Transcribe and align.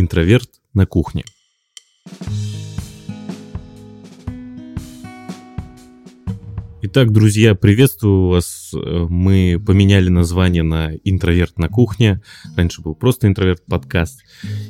Интроверт 0.00 0.48
на 0.74 0.86
кухне. 0.86 1.24
Итак, 6.82 7.12
друзья, 7.12 7.56
приветствую 7.56 8.28
вас. 8.28 8.72
Мы 8.72 9.60
поменяли 9.64 10.08
название 10.08 10.62
на 10.62 10.94
«Интроверт 11.02 11.58
на 11.58 11.68
кухне». 11.68 12.22
Раньше 12.56 12.80
был 12.80 12.94
просто 12.94 13.26
«Интроверт 13.26 13.64
подкаст». 13.66 14.20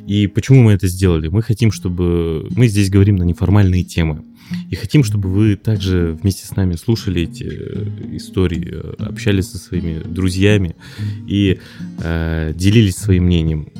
И 0.07 0.25
почему 0.25 0.63
мы 0.63 0.71
это 0.71 0.87
сделали? 0.87 1.27
Мы 1.27 1.43
хотим, 1.43 1.71
чтобы... 1.71 2.47
Мы 2.49 2.67
здесь 2.67 2.89
говорим 2.89 3.17
на 3.17 3.23
неформальные 3.23 3.83
темы. 3.83 4.25
И 4.71 4.75
хотим, 4.75 5.03
чтобы 5.03 5.29
вы 5.29 5.57
также 5.57 6.17
вместе 6.19 6.47
с 6.47 6.55
нами 6.55 6.73
слушали 6.73 7.21
эти 7.21 7.43
э, 7.43 8.15
истории, 8.15 8.67
э, 8.71 8.95
общались 9.03 9.51
со 9.51 9.59
своими 9.59 9.99
друзьями 10.01 10.75
и 11.27 11.59
э, 11.99 12.53
делились 12.55 12.95
своим 12.95 13.25
мнением 13.25 13.71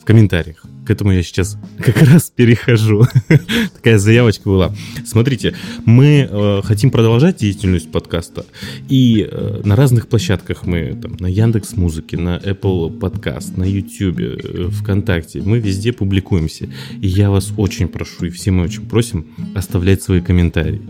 в 0.00 0.04
комментариях. 0.04 0.64
К 0.84 0.90
этому 0.90 1.12
я 1.12 1.22
сейчас 1.22 1.56
как 1.78 2.02
раз 2.02 2.30
перехожу. 2.34 3.06
Такая 3.76 3.98
заявочка 3.98 4.42
была. 4.44 4.74
Смотрите, 5.06 5.54
мы 5.86 6.28
э, 6.30 6.60
хотим 6.62 6.90
продолжать 6.90 7.38
деятельность 7.38 7.90
подкаста. 7.90 8.44
И 8.88 9.26
э, 9.30 9.62
на 9.64 9.76
разных 9.76 10.08
площадках 10.08 10.66
мы, 10.66 10.98
там, 11.00 11.16
на 11.18 11.26
Яндекс 11.26 11.76
Музыке, 11.76 12.18
на 12.18 12.36
Apple 12.36 12.98
Podcast, 12.98 13.58
на 13.58 13.64
YouTube, 13.64 14.20
э, 14.20 14.68
ВКонтакте, 14.70 15.40
мы 15.40 15.58
везде 15.58 15.92
публикуемся. 15.92 16.68
И 17.00 17.06
я 17.06 17.30
вас 17.30 17.52
очень 17.56 17.88
прошу, 17.88 18.26
и 18.26 18.30
все 18.30 18.50
мы 18.50 18.64
очень 18.64 18.86
просим 18.86 19.26
оставлять 19.54 20.02
свои 20.02 20.20
комментарии. 20.20 20.82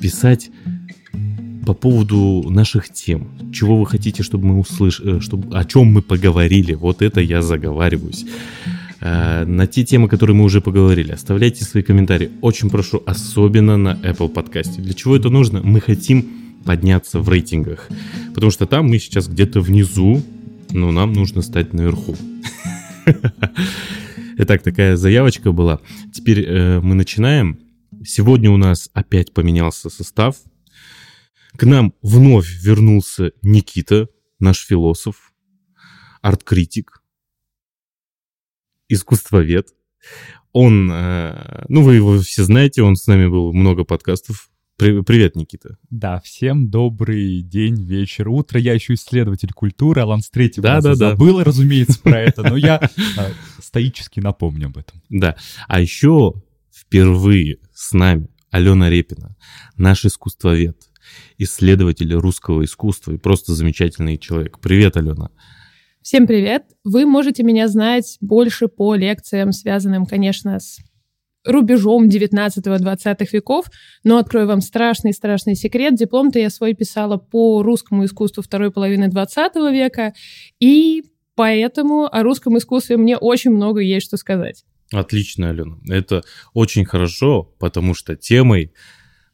Писать 0.00 0.50
по 1.66 1.74
поводу 1.74 2.44
наших 2.50 2.92
тем, 2.92 3.52
чего 3.52 3.78
вы 3.78 3.86
хотите, 3.86 4.22
чтобы 4.22 4.46
мы 4.46 4.60
услышали, 4.60 5.16
э, 5.16 5.20
чтобы, 5.20 5.56
о 5.56 5.64
чем 5.64 5.86
мы 5.86 6.02
поговорили, 6.02 6.74
вот 6.74 7.02
это 7.02 7.20
я 7.20 7.42
заговариваюсь. 7.42 8.26
Э, 9.04 9.44
на 9.44 9.66
те 9.66 9.84
темы, 9.84 10.08
которые 10.08 10.34
мы 10.34 10.44
уже 10.44 10.62
поговорили. 10.62 11.12
Оставляйте 11.12 11.62
свои 11.62 11.82
комментарии. 11.82 12.30
Очень 12.40 12.70
прошу, 12.70 13.02
особенно 13.04 13.76
на 13.76 14.00
Apple 14.02 14.30
подкасте. 14.30 14.80
Для 14.80 14.94
чего 14.94 15.14
это 15.14 15.28
нужно? 15.28 15.60
Мы 15.62 15.80
хотим 15.80 16.26
подняться 16.64 17.20
в 17.20 17.28
рейтингах. 17.28 17.88
Потому 18.34 18.50
что 18.50 18.66
там 18.66 18.86
мы 18.86 18.98
сейчас 18.98 19.28
где-то 19.28 19.60
внизу, 19.60 20.22
но 20.70 20.90
нам 20.90 21.12
нужно 21.12 21.42
стать 21.42 21.74
наверху. 21.74 22.16
Итак, 24.38 24.62
такая 24.62 24.96
заявочка 24.96 25.52
была. 25.52 25.80
Теперь 26.10 26.40
э, 26.40 26.80
мы 26.80 26.94
начинаем. 26.94 27.58
Сегодня 28.06 28.50
у 28.50 28.56
нас 28.56 28.88
опять 28.94 29.34
поменялся 29.34 29.90
состав. 29.90 30.36
К 31.56 31.64
нам 31.64 31.92
вновь 32.00 32.48
вернулся 32.62 33.32
Никита, 33.42 34.08
наш 34.40 34.64
философ, 34.64 35.34
арт-критик, 36.22 37.03
искусствовед. 38.88 39.68
Он, 40.52 40.90
э, 40.92 41.64
ну 41.68 41.82
вы 41.82 41.96
его 41.96 42.18
все 42.20 42.44
знаете, 42.44 42.82
он 42.82 42.96
с 42.96 43.06
нами 43.06 43.26
был 43.26 43.52
много 43.52 43.84
подкастов. 43.84 44.50
Привет, 44.76 45.36
Никита. 45.36 45.78
Да, 45.88 46.20
всем 46.20 46.68
добрый 46.68 47.42
день, 47.42 47.80
вечер, 47.84 48.28
утро. 48.28 48.58
Я 48.58 48.74
еще 48.74 48.94
исследователь 48.94 49.52
культуры, 49.52 50.00
Алан 50.00 50.20
с 50.20 50.30
третьего 50.30 50.64
да, 50.64 50.80
да, 50.80 50.94
забыл, 50.96 51.38
да. 51.38 51.44
разумеется, 51.44 52.00
про 52.00 52.20
это, 52.20 52.42
но 52.42 52.56
я 52.56 52.80
э, 53.18 53.32
стоически 53.60 54.18
напомню 54.18 54.66
об 54.66 54.78
этом. 54.78 55.00
Да, 55.08 55.36
а 55.68 55.80
еще 55.80 56.34
впервые 56.72 57.58
с 57.72 57.92
нами 57.92 58.28
Алена 58.50 58.90
Репина, 58.90 59.36
наш 59.76 60.04
искусствовед, 60.04 60.76
исследователь 61.38 62.12
русского 62.14 62.64
искусства 62.64 63.12
и 63.12 63.16
просто 63.16 63.54
замечательный 63.54 64.18
человек. 64.18 64.58
Привет, 64.60 64.96
Алена. 64.96 65.30
Всем 66.04 66.26
привет! 66.26 66.64
Вы 66.84 67.06
можете 67.06 67.42
меня 67.42 67.66
знать 67.66 68.18
больше 68.20 68.68
по 68.68 68.94
лекциям, 68.94 69.52
связанным, 69.52 70.04
конечно, 70.04 70.60
с 70.60 70.76
рубежом 71.46 72.10
19-20 72.10 73.26
веков, 73.32 73.70
но 74.04 74.18
открою 74.18 74.46
вам 74.48 74.60
страшный-страшный 74.60 75.54
секрет. 75.54 75.94
Диплом-то 75.94 76.38
я 76.38 76.50
свой 76.50 76.74
писала 76.74 77.16
по 77.16 77.62
русскому 77.62 78.04
искусству 78.04 78.42
второй 78.42 78.70
половины 78.70 79.08
20 79.08 79.54
века, 79.72 80.12
и 80.60 81.04
поэтому 81.36 82.04
о 82.14 82.22
русском 82.22 82.58
искусстве 82.58 82.98
мне 82.98 83.16
очень 83.16 83.52
много 83.52 83.80
есть 83.80 84.04
что 84.04 84.18
сказать. 84.18 84.66
Отлично, 84.92 85.48
Алена. 85.48 85.78
Это 85.88 86.22
очень 86.52 86.84
хорошо, 86.84 87.44
потому 87.58 87.94
что 87.94 88.14
темой 88.14 88.74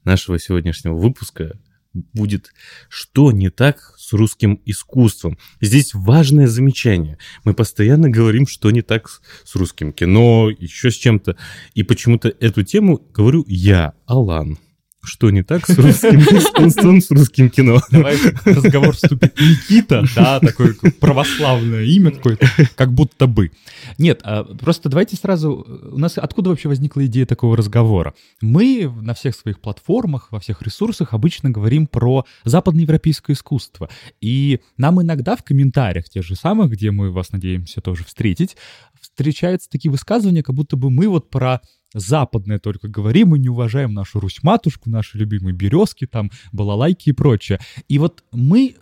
нашего 0.05 0.39
сегодняшнего 0.39 0.95
выпуска 0.95 1.59
будет, 1.93 2.53
что 2.89 3.33
не 3.33 3.51
так 3.51 3.95
с 3.99 4.13
русским 4.13 4.61
искусством. 4.65 5.39
Здесь 5.61 5.95
важное 5.95 6.47
замечание. 6.47 7.19
Мы 7.45 7.55
постоянно 7.55 8.09
говорим, 8.09 8.47
что 8.47 8.71
не 8.71 8.83
так 8.83 9.09
с 9.45 9.55
русским 9.55 9.93
кино, 9.93 10.51
еще 10.51 10.91
с 10.91 10.95
чем-то. 10.95 11.37
И 11.75 11.83
почему-то 11.83 12.29
эту 12.29 12.63
тему 12.63 13.01
говорю 13.13 13.45
я, 13.49 13.95
Алан. 14.07 14.59
Что 15.03 15.31
не 15.31 15.43
так 15.43 15.67
с 15.67 15.79
русским 15.79 16.21
искусством, 16.21 17.01
с 17.01 17.11
русским 17.11 17.49
кино? 17.49 17.81
Давай 17.91 18.19
разговор 18.45 18.95
вступит 18.95 19.39
Никита, 19.41 20.05
да, 20.15 20.41
такое 20.41 20.75
православное 21.01 21.85
имя 21.85 22.11
какое-то, 22.11 22.47
как 22.75 22.93
будто 22.93 23.27
бы. 23.27 23.51
Нет, 23.97 24.21
а 24.25 24.45
просто 24.45 24.91
давайте 24.91 25.17
сразу... 25.17 25.67
У 25.93 25.99
нас 25.99 26.19
откуда 26.19 26.51
вообще 26.51 26.69
возникла 26.69 27.07
идея 27.07 27.25
такого 27.25 27.57
разговора? 27.57 28.15
Мы 28.43 28.93
на 29.01 29.15
всех 29.15 29.35
своих 29.35 29.61
платформах, 29.61 30.31
во 30.31 30.39
всех 30.39 30.61
ресурсах 30.61 31.15
обычно 31.15 31.49
говорим 31.49 31.87
про 31.87 32.27
западноевропейское 32.45 33.35
искусство. 33.35 33.89
И 34.21 34.61
нам 34.77 35.01
иногда 35.01 35.35
в 35.35 35.43
комментариях, 35.43 36.11
тех 36.11 36.25
же 36.25 36.37
самых, 36.37 36.71
где 36.71 36.91
мы 36.91 37.11
вас 37.11 37.33
надеемся 37.33 37.81
тоже 37.81 38.05
встретить, 38.05 38.57
встречаются 39.01 39.71
такие 39.71 39.91
высказывания, 39.91 40.43
как 40.43 40.55
будто 40.55 40.77
бы 40.77 40.91
мы 40.91 41.09
вот 41.09 41.31
про 41.31 41.61
западное 41.95 42.59
только 42.59 42.89
говорим, 42.89 43.29
мы 43.29 43.39
не 43.39 43.49
уважаем 43.49 43.95
нашу 43.95 44.21
Русь-матушку, 44.21 44.91
наши 44.91 45.19
любимые 45.19 45.55
березки, 45.55 46.07
там, 46.07 46.31
балалайки 46.53 47.11
и 47.11 47.13
прочее. 47.13 47.61
И 47.89 47.99
вот 47.99 48.25
мы 48.33 48.77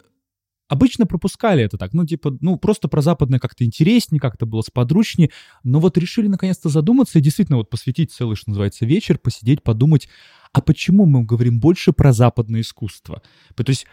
обычно 0.69 1.07
пропускали 1.07 1.65
это 1.65 1.79
так, 1.79 1.95
ну, 1.95 2.05
типа, 2.05 2.37
ну, 2.41 2.57
просто 2.57 2.89
про 2.89 3.01
западное 3.01 3.39
как-то 3.39 3.65
интереснее, 3.65 4.21
как-то 4.21 4.47
было 4.47 4.61
сподручнее, 4.61 5.31
но 5.65 5.81
вот 5.81 5.97
решили 5.97 6.29
наконец-то 6.29 6.69
задуматься 6.69 7.19
и 7.19 7.23
действительно 7.23 7.57
вот 7.57 7.71
посвятить 7.71 8.13
целый, 8.13 8.37
что 8.37 8.51
называется, 8.51 8.85
вечер, 8.85 9.19
посидеть, 9.19 9.63
подумать, 9.63 10.09
а 10.53 10.61
почему 10.61 11.07
мы 11.07 11.25
говорим 11.25 11.61
больше 11.61 11.93
про 11.93 12.13
западное 12.13 12.61
искусство? 12.61 13.23
То 13.55 13.65
есть 13.67 13.87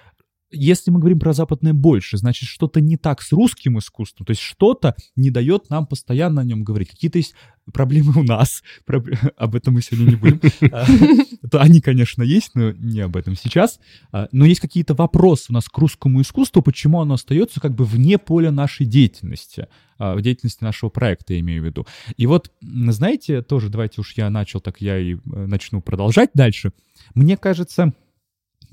если 0.56 0.92
мы 0.92 1.00
говорим 1.00 1.20
про 1.20 1.34
западное 1.34 1.74
больше, 1.74 2.18
значит, 2.18 2.50
что-то 2.50 2.82
не 2.82 2.98
так 2.98 3.22
с 3.22 3.32
русским 3.32 3.78
искусством, 3.80 4.26
то 4.26 4.32
есть 4.32 4.42
что-то 4.42 4.96
не 5.16 5.30
дает 5.30 5.70
нам 5.70 5.86
постоянно 5.86 6.42
о 6.42 6.44
нем 6.44 6.64
говорить. 6.64 6.90
Какие-то 6.90 7.18
есть 7.18 7.36
проблемы 7.72 8.14
у 8.16 8.24
нас, 8.24 8.64
об 9.38 9.56
этом 9.56 9.76
мы 9.76 9.82
сегодня 9.82 10.12
не 10.12 10.16
будем. 10.16 10.40
А, 10.72 11.62
они, 11.62 11.82
конечно, 11.82 12.24
есть, 12.24 12.52
но 12.54 12.72
не 12.72 13.02
об 13.02 13.16
этом 13.16 13.36
сейчас. 13.36 13.80
А, 14.12 14.28
но 14.32 14.46
есть 14.46 14.62
какие-то 14.62 14.94
вопросы 14.94 15.48
у 15.50 15.54
нас 15.54 15.66
к 15.66 15.78
русскому 15.78 16.22
искусству, 16.22 16.62
почему 16.62 17.02
оно 17.02 17.16
остается 17.16 17.60
как 17.60 17.76
бы 17.76 17.86
вне 17.86 18.18
поля 18.18 18.52
нашей 18.52 18.86
деятельности, 18.86 19.68
а, 19.98 20.16
в 20.16 20.22
деятельности 20.22 20.64
нашего 20.64 20.90
проекта, 20.90 21.34
я 21.34 21.40
имею 21.40 21.62
в 21.62 21.66
виду. 21.66 21.88
И 22.18 22.26
вот, 22.28 22.52
знаете, 22.62 23.42
тоже 23.42 23.70
давайте 23.70 24.02
уж 24.02 24.14
я 24.16 24.30
начал, 24.30 24.60
так 24.60 24.82
я 24.82 24.98
и 24.98 25.16
э, 25.16 25.18
начну 25.26 25.82
продолжать 25.82 26.32
дальше. 26.34 26.72
Мне 27.14 27.38
кажется, 27.38 27.94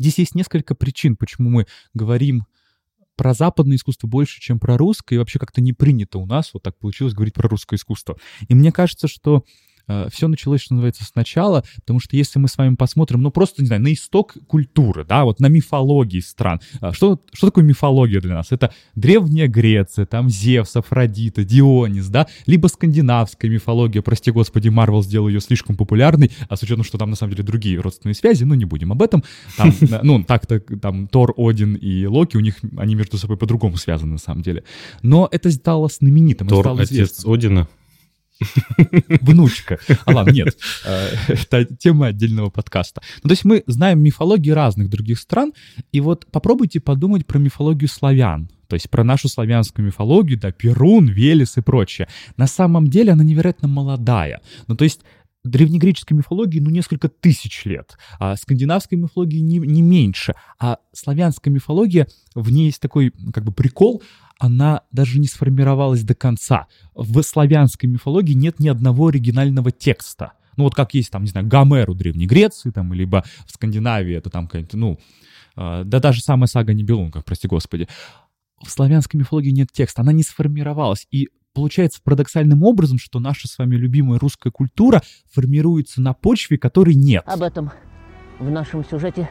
Здесь 0.03 0.19
есть 0.19 0.35
несколько 0.35 0.75
причин, 0.75 1.15
почему 1.15 1.49
мы 1.49 1.67
говорим 1.95 2.45
про 3.15 3.35
западное 3.35 3.77
искусство 3.77 4.09
больше, 4.09 4.41
чем 4.41 4.59
про 4.59 4.77
русское, 4.77 5.15
и 5.15 5.19
вообще 5.19 5.39
как-то 5.39 5.61
не 5.61 5.73
принято 5.73 6.19
у 6.19 6.27
нас, 6.27 6.53
вот 6.53 6.65
так 6.65 6.77
получилось 6.77 7.15
говорить 7.15 7.35
про 7.35 7.49
русское 7.49 7.77
искусство. 7.77 8.17
И 8.49 8.55
мне 8.57 8.73
кажется, 8.73 9.07
что 9.07 9.45
Э, 9.89 10.09
все 10.13 10.29
началось, 10.29 10.61
что 10.63 10.75
называется, 10.75 11.05
сначала, 11.05 11.65
потому 11.77 12.01
что 12.01 12.17
если 12.17 12.39
мы 12.39 12.49
с 12.49 12.57
вами 12.57 12.75
посмотрим, 12.75 13.23
ну 13.23 13.31
просто, 13.31 13.63
не 13.63 13.67
знаю, 13.67 13.83
на 13.83 13.93
исток 13.93 14.37
культуры, 14.47 15.05
да, 15.05 15.25
вот 15.25 15.41
на 15.41 15.47
мифологии 15.47 16.21
стран. 16.21 16.61
А 16.81 16.93
что, 16.93 17.21
что 17.33 17.49
такое 17.49 17.65
мифология 17.65 18.21
для 18.21 18.35
нас? 18.35 18.53
Это 18.53 18.73
древняя 18.95 19.49
Греция, 19.49 20.07
там 20.07 20.29
Зевс, 20.29 20.77
Афродита, 20.77 21.45
Дионис, 21.45 22.09
да, 22.09 22.27
либо 22.47 22.67
скандинавская 22.67 23.51
мифология, 23.51 24.03
прости 24.03 24.31
господи, 24.31 24.69
Марвел 24.69 25.03
сделал 25.03 25.29
ее 25.29 25.41
слишком 25.41 25.77
популярной, 25.77 26.31
а 26.49 26.57
с 26.57 26.63
учетом, 26.63 26.85
что 26.85 26.99
там 26.99 27.11
на 27.11 27.17
самом 27.17 27.33
деле 27.33 27.45
другие 27.45 27.81
родственные 27.81 28.15
связи, 28.15 28.45
ну 28.45 28.55
не 28.55 28.65
будем 28.65 28.93
об 28.93 29.03
этом. 29.03 29.25
Там, 29.57 29.73
ну, 30.03 30.23
так-то 30.25 30.61
там 30.61 31.09
Тор, 31.09 31.35
Один 31.37 31.75
и 31.75 32.07
Локи, 32.07 32.37
у 32.37 32.41
них, 32.41 32.57
они 32.77 32.95
между 32.95 33.19
собой 33.19 33.37
по-другому 33.37 33.77
связаны 33.77 34.13
на 34.13 34.19
самом 34.19 34.43
деле. 34.43 34.65
Но 35.03 35.29
это 35.31 35.51
стало 35.51 35.89
знаменитым. 35.89 36.49
Тор, 36.49 36.69
отец 36.81 37.25
Одина. 37.27 37.69
Внучка. 39.21 39.79
А 40.05 40.13
ладно, 40.13 40.31
нет. 40.33 40.57
Э, 40.85 41.09
это 41.29 41.65
тема 41.65 42.09
отдельного 42.09 42.51
подкаста. 42.51 43.03
Ну, 43.23 43.29
то 43.29 43.33
есть 43.33 43.45
мы 43.45 43.63
знаем 43.67 44.03
мифологии 44.03 44.51
разных 44.51 44.89
других 44.89 45.19
стран, 45.19 45.53
и 45.93 46.01
вот 46.01 46.27
попробуйте 46.31 46.81
подумать 46.81 47.27
про 47.27 47.39
мифологию 47.39 47.89
славян. 47.89 48.49
То 48.69 48.75
есть 48.75 48.89
про 48.89 49.05
нашу 49.05 49.29
славянскую 49.29 49.85
мифологию, 49.85 50.39
да, 50.39 50.51
Перун, 50.51 51.07
Велес 51.07 51.59
и 51.59 51.61
прочее. 51.61 52.09
На 52.39 52.47
самом 52.47 52.89
деле 52.89 53.13
она 53.13 53.23
невероятно 53.23 53.69
молодая. 53.69 54.41
Ну, 54.67 54.77
то 54.77 54.85
есть 54.85 55.01
древнегреческой 55.45 56.17
мифологии, 56.17 56.61
ну, 56.61 56.71
несколько 56.71 57.09
тысяч 57.09 57.65
лет, 57.65 57.99
а 58.19 58.37
скандинавской 58.37 58.97
мифологии 58.97 59.41
не, 59.41 59.59
не 59.59 59.83
меньше, 59.83 60.35
а 60.59 60.79
славянская 60.93 61.53
мифология, 61.53 62.07
в 62.35 62.51
ней 62.51 62.67
есть 62.67 62.81
такой, 62.81 63.13
как 63.33 63.45
бы, 63.45 63.53
прикол, 63.53 64.03
она 64.39 64.83
даже 64.93 65.19
не 65.19 65.27
сформировалась 65.27 66.03
до 66.03 66.15
конца. 66.15 66.67
В 66.95 67.23
славянской 67.23 67.89
мифологии 67.89 68.35
нет 68.35 68.59
ни 68.59 68.69
одного 68.69 69.09
оригинального 69.09 69.71
текста. 69.71 70.33
Ну, 70.57 70.65
вот 70.65 70.75
как 70.75 70.95
есть, 70.95 71.11
там, 71.11 71.23
не 71.23 71.31
знаю, 71.31 71.47
Гомер 71.47 71.91
у 71.91 71.95
Древней 71.95 72.27
Греции, 72.27 72.71
там, 72.71 72.93
либо 72.93 73.25
в 73.47 73.53
Скандинавии 73.53 74.15
это 74.15 74.31
там 74.31 74.47
какая-то, 74.47 74.77
ну, 74.77 74.99
э, 75.57 75.83
да 75.85 75.99
даже 75.99 76.21
самая 76.21 76.47
сага 76.47 76.75
Нибелунгов, 76.75 77.25
прости 77.25 77.49
господи. 77.49 77.89
В 78.63 78.71
славянской 78.71 79.19
мифологии 79.19 79.51
нет 79.51 79.73
текста, 79.73 80.03
она 80.03 80.13
не 80.13 80.23
сформировалась. 80.23 81.07
И 81.11 81.29
получается 81.53 82.01
парадоксальным 82.03 82.63
образом, 82.63 82.99
что 82.99 83.21
наша 83.21 83.49
с 83.49 83.59
вами 83.59 83.77
любимая 83.77 84.19
русская 84.19 84.51
культура 84.51 85.03
формируется 85.31 86.01
на 86.01 86.15
почве, 86.15 86.59
которой 86.59 86.95
нет. 86.95 87.23
Об 87.27 87.43
этом 87.43 87.71
в 88.39 88.51
нашем 88.51 88.85
сюжете 88.85 89.29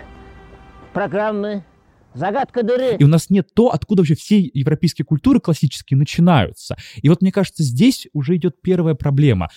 программы 0.94 1.66
«Загадка 2.14 2.64
дыры». 2.64 2.96
И 2.98 3.04
у 3.04 3.08
нас 3.08 3.30
нет 3.30 3.54
то, 3.54 3.70
откуда 3.70 4.02
вообще 4.02 4.16
все 4.16 4.40
европейские 4.40 5.06
культуры 5.06 5.40
классические 5.40 5.98
начинаются. 5.98 6.76
И 7.02 7.10
вот 7.10 7.22
мне 7.22 7.32
кажется, 7.32 7.64
здесь 7.64 8.08
уже 8.14 8.36
идет 8.36 8.62
первая 8.62 8.96
проблема. 8.96 9.50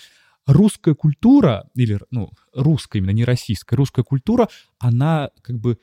Русская 0.45 0.93
культура, 0.93 1.67
или, 1.73 1.99
ну, 2.11 2.29
русская 2.53 2.99
именно, 2.99 3.11
не 3.11 3.25
российская, 3.25 3.75
русская 3.75 4.03
культура, 4.03 4.47
она 4.79 5.31
как 5.41 5.59
бы 5.59 5.79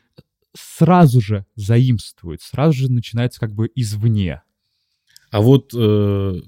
сразу 0.55 1.21
же 1.21 1.47
заимствует, 1.57 2.43
сразу 2.43 2.75
же 2.75 2.93
начинается 2.93 3.41
как 3.41 3.53
бы 3.53 3.71
извне. 3.75 4.43
А 5.31 5.41
вот 5.41 5.73
э, 5.75 6.41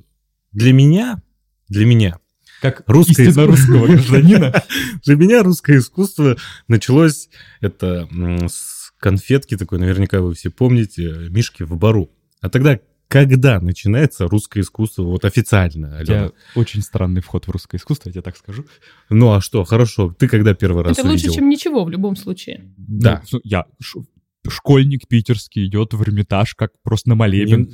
для 0.54 0.72
меня, 0.72 1.22
для 1.68 1.84
меня, 1.84 2.18
как 2.60 2.82
русское 2.86 3.24
истинно 3.26 3.46
русского 3.46 3.86
гражданина. 3.86 4.62
Для 5.04 5.16
меня 5.16 5.42
русское 5.42 5.76
искусство 5.76 6.36
началось 6.66 7.28
это 7.60 8.08
с 8.48 8.90
конфетки 8.98 9.56
такой, 9.56 9.78
наверняка 9.78 10.22
вы 10.22 10.32
все 10.34 10.48
помните, 10.50 11.28
Мишки 11.28 11.62
в 11.62 11.76
бару. 11.76 12.10
А 12.40 12.48
тогда 12.48 12.78
когда 13.08 13.60
начинается 13.60 14.26
русское 14.28 14.60
искусство 14.60 15.02
вот 15.02 15.26
официально? 15.26 15.98
У 16.00 16.04
тебя 16.04 16.32
очень 16.54 16.80
странный 16.80 17.20
вход 17.20 17.46
в 17.46 17.50
русское 17.50 17.76
искусство, 17.76 18.08
я 18.08 18.14
тебе 18.14 18.22
так 18.22 18.36
скажу. 18.36 18.64
Ну 19.10 19.32
а 19.32 19.42
что, 19.42 19.62
хорошо, 19.64 20.14
ты 20.18 20.26
когда 20.26 20.54
первый 20.54 20.84
раз 20.84 20.98
Это 20.98 21.06
лучше, 21.06 21.30
чем 21.30 21.50
ничего 21.50 21.84
в 21.84 21.90
любом 21.90 22.16
случае. 22.16 22.72
Да. 22.78 23.22
Ну, 23.30 23.40
я 23.44 23.66
школьник 24.48 25.06
питерский 25.08 25.66
идет 25.66 25.94
в 25.94 26.02
Эрмитаж, 26.02 26.54
как 26.54 26.72
просто 26.82 27.10
на 27.10 27.14
молебен. 27.14 27.72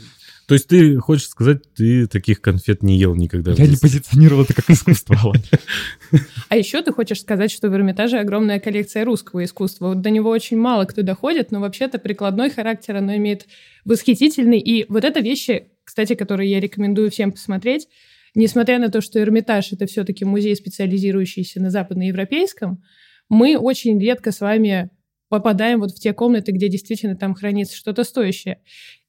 То 0.51 0.55
есть 0.55 0.67
ты 0.67 0.97
хочешь 0.97 1.29
сказать, 1.29 1.63
ты 1.77 2.09
таких 2.09 2.41
конфет 2.41 2.83
не 2.83 2.99
ел 2.99 3.15
никогда? 3.15 3.53
Я 3.53 3.69
не 3.69 3.77
позиционировал 3.77 4.43
это 4.43 4.53
как 4.53 4.69
искусство, 4.69 5.33
А 6.49 6.57
еще 6.57 6.83
ты 6.83 6.91
хочешь 6.93 7.21
сказать, 7.21 7.53
что 7.53 7.71
в 7.71 7.75
Эрмитаже 7.77 8.19
огромная 8.19 8.59
коллекция 8.59 9.05
русского 9.05 9.45
искусства. 9.45 9.91
Вот 9.91 10.01
до 10.01 10.11
него 10.11 10.29
очень 10.29 10.57
мало 10.57 10.87
кто 10.87 11.03
доходит, 11.03 11.53
но 11.53 11.61
вообще-то 11.61 12.01
прикладной 12.01 12.51
характер 12.51 12.97
оно 12.97 13.15
имеет 13.15 13.47
восхитительный. 13.85 14.59
И 14.59 14.87
вот 14.89 15.05
это 15.05 15.21
вещи, 15.21 15.69
кстати, 15.85 16.17
которые 16.17 16.51
я 16.51 16.59
рекомендую 16.59 17.13
всем 17.13 17.31
посмотреть, 17.31 17.87
несмотря 18.35 18.81
на 18.81 18.89
то, 18.89 19.01
что 19.01 19.21
Эрмитаж— 19.21 19.71
это 19.73 19.87
все-таки 19.87 20.25
музей, 20.25 20.57
специализирующийся 20.57 21.61
на 21.61 21.71
западноевропейском, 21.71 22.83
мы 23.29 23.57
очень 23.57 24.01
редко 24.01 24.33
с 24.33 24.41
вами 24.41 24.91
попадаем 25.31 25.81
вот 25.81 25.93
в 25.93 26.01
те 26.01 26.13
комнаты, 26.13 26.53
где 26.53 26.69
действительно 26.69 27.17
там 27.17 27.35
хранится 27.35 27.75
что-то 27.75 28.05
стоящее. 28.05 28.61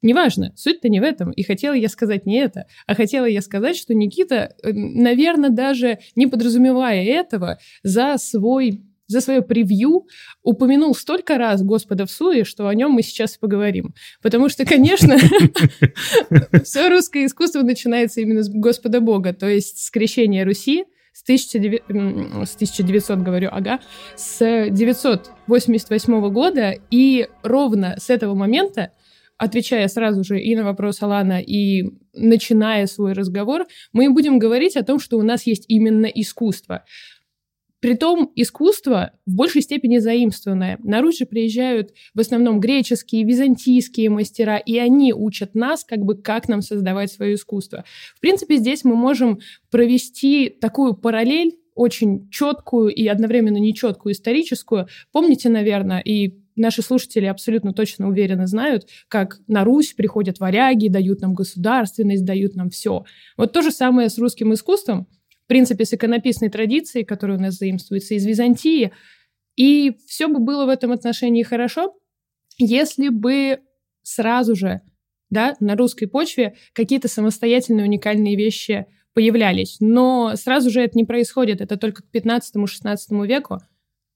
Неважно, 0.02 0.54
суть-то 0.56 0.88
не 0.88 1.02
в 1.02 1.04
этом. 1.04 1.32
И 1.32 1.44
хотела 1.44 1.74
я 1.74 1.90
сказать 1.90 2.26
не 2.26 2.38
это, 2.38 2.68
а 2.88 2.96
хотела 2.96 3.26
я 3.26 3.42
сказать, 3.42 3.76
что 3.76 3.94
Никита, 3.94 4.56
э, 4.64 4.72
наверное, 4.72 5.50
даже 5.50 6.00
не 6.16 6.28
подразумевая 6.28 7.04
этого, 7.04 7.60
за 7.84 8.18
свой 8.18 8.82
за 9.08 9.20
свое 9.20 9.42
превью 9.42 10.08
упомянул 10.42 10.96
столько 10.96 11.38
раз 11.38 11.62
Господа 11.64 12.06
в 12.06 12.12
суе, 12.12 12.46
что 12.46 12.70
о 12.70 12.74
нем 12.74 12.92
мы 12.92 13.02
сейчас 13.04 13.36
поговорим. 13.38 13.94
Потому 14.22 14.48
что, 14.48 14.66
конечно, 14.66 15.18
все 16.64 16.88
русское 16.88 17.26
искусство 17.26 17.62
начинается 17.62 18.22
именно 18.22 18.42
с 18.42 18.48
Господа 18.48 19.02
Бога, 19.02 19.34
то 19.34 19.50
есть 19.50 19.80
с 19.80 19.92
крещения 19.92 20.46
Руси, 20.46 20.86
с, 21.14 21.24
1900, 21.24 22.48
с 22.48 22.56
1900, 22.56 23.20
говорю, 23.20 23.50
ага, 23.52 23.80
с 24.16 24.70
988 24.70 26.30
года, 26.32 26.74
и 26.90 27.28
ровно 27.44 27.96
с 28.00 28.10
этого 28.10 28.34
момента, 28.36 28.92
отвечая 29.38 29.88
сразу 29.88 30.24
же 30.24 30.40
и 30.40 30.56
на 30.56 30.64
вопрос 30.64 31.02
Алана, 31.02 31.42
и 31.42 31.92
начиная 32.14 32.86
свой 32.88 33.14
разговор, 33.14 33.66
мы 33.92 34.10
будем 34.12 34.40
говорить 34.40 34.78
о 34.78 34.84
том, 34.84 35.00
что 35.00 35.18
у 35.18 35.24
нас 35.24 35.48
есть 35.48 35.66
именно 35.68 36.06
искусство. 36.06 36.84
Притом 37.82 38.32
искусство 38.36 39.12
в 39.26 39.36
большей 39.36 39.64
степени 39.64 39.98
заимствованное. 39.98 40.78
На 40.84 41.02
же 41.12 41.26
приезжают 41.26 41.94
в 42.14 42.20
основном 42.20 42.60
греческие, 42.60 43.24
византийские 43.24 44.12
мастера, 44.12 44.58
и 44.58 44.78
они 44.78 45.14
учат 45.14 45.56
нас, 45.56 45.84
как 45.84 46.00
бы, 46.00 46.16
как 46.16 46.48
нам 46.48 46.62
создавать 46.62 47.12
свое 47.12 47.34
искусство. 47.34 47.84
В 48.16 48.20
принципе, 48.22 48.58
здесь 48.58 48.84
мы 48.84 48.96
можем 48.96 49.40
провести 49.72 50.50
такую 50.50 50.94
параллель, 50.94 51.58
очень 51.74 52.30
четкую 52.30 52.94
и 52.94 53.08
одновременно 53.08 53.58
нечеткую 53.58 54.14
историческую. 54.14 54.88
Помните, 55.12 55.50
наверное, 55.50 56.02
и 56.02 56.36
наши 56.56 56.84
слушатели 56.84 57.26
абсолютно 57.26 57.74
точно 57.74 58.08
уверенно 58.08 58.46
знают, 58.46 58.88
как 59.08 59.40
на 59.48 59.64
Русь 59.64 59.94
приходят 59.94 60.40
варяги, 60.40 60.88
дают 60.88 61.22
нам 61.22 61.34
государственность, 61.34 62.26
дают 62.26 62.56
нам 62.56 62.70
все. 62.70 63.06
Вот 63.38 63.54
то 63.54 63.64
же 63.64 63.72
самое 63.72 64.10
с 64.10 64.20
русским 64.20 64.54
искусством– 64.54 65.08
принципе, 65.52 65.84
с 65.84 65.94
иконописной 65.94 66.48
традицией, 66.48 67.04
которая 67.04 67.38
у 67.38 67.42
нас 67.42 67.56
заимствуется 67.56 68.14
из 68.14 68.26
Византии. 68.26 68.94
И 69.58 69.98
все 70.08 70.30
бы 70.30 70.40
было 70.40 70.66
в 70.66 70.70
этом 70.70 70.94
отношении 70.94 71.44
хорошо, 71.44 71.94
если 72.58 73.10
бы 73.10 73.60
сразу 74.02 74.56
же 74.56 74.80
да, 75.30 75.56
на 75.60 75.76
русской 75.76 76.06
почве 76.06 76.56
какие-то 76.72 77.10
самостоятельные 77.10 77.86
уникальные 77.86 78.38
вещи 78.38 78.86
появлялись. 79.14 79.76
Но 79.82 80.38
сразу 80.38 80.70
же 80.70 80.80
это 80.80 80.98
не 80.98 81.04
происходит, 81.04 81.60
это 81.60 81.76
только 81.76 82.02
к 82.02 82.16
15-16 82.16 83.28
веку 83.28 83.60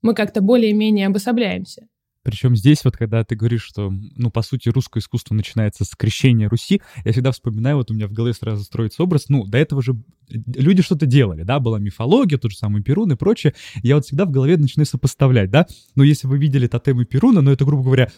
мы 0.01 0.13
как-то 0.13 0.39
более-менее 0.39 1.07
обособляемся. 1.07 1.85
Причем 2.25 2.55
здесь 2.55 2.83
вот, 2.85 2.95
когда 2.95 3.25
ты 3.25 3.35
говоришь, 3.35 3.63
что, 3.63 3.91
ну, 4.15 4.31
по 4.31 4.41
сути, 4.41 4.69
русское 4.69 4.99
искусство 4.99 5.35
начинается 5.35 5.83
с 5.83 5.89
крещения 5.95 6.49
Руси, 6.49 6.81
я 7.03 7.11
всегда 7.11 7.31
вспоминаю, 7.31 7.75
вот 7.77 7.91
у 7.91 7.93
меня 7.93 8.07
в 8.07 8.13
голове 8.13 8.33
сразу 8.33 8.63
строится 8.63 9.03
образ, 9.03 9.29
ну, 9.29 9.45
до 9.45 9.59
этого 9.59 9.83
же 9.83 9.93
люди 10.29 10.81
что-то 10.81 11.05
делали, 11.05 11.43
да, 11.43 11.59
была 11.59 11.79
мифология, 11.79 12.37
тот 12.37 12.51
же 12.51 12.57
самый 12.57 12.81
Перун 12.81 13.11
и 13.11 13.15
прочее. 13.15 13.53
Я 13.83 13.95
вот 13.95 14.05
всегда 14.05 14.25
в 14.25 14.31
голове 14.31 14.57
начинаю 14.57 14.85
сопоставлять, 14.85 15.51
да, 15.51 15.67
но 15.95 16.03
если 16.03 16.27
вы 16.27 16.37
видели 16.37 16.67
тотемы 16.67 17.05
Перуна, 17.05 17.41
ну, 17.41 17.51
это, 17.51 17.65
грубо 17.65 17.83
говоря, 17.83 18.09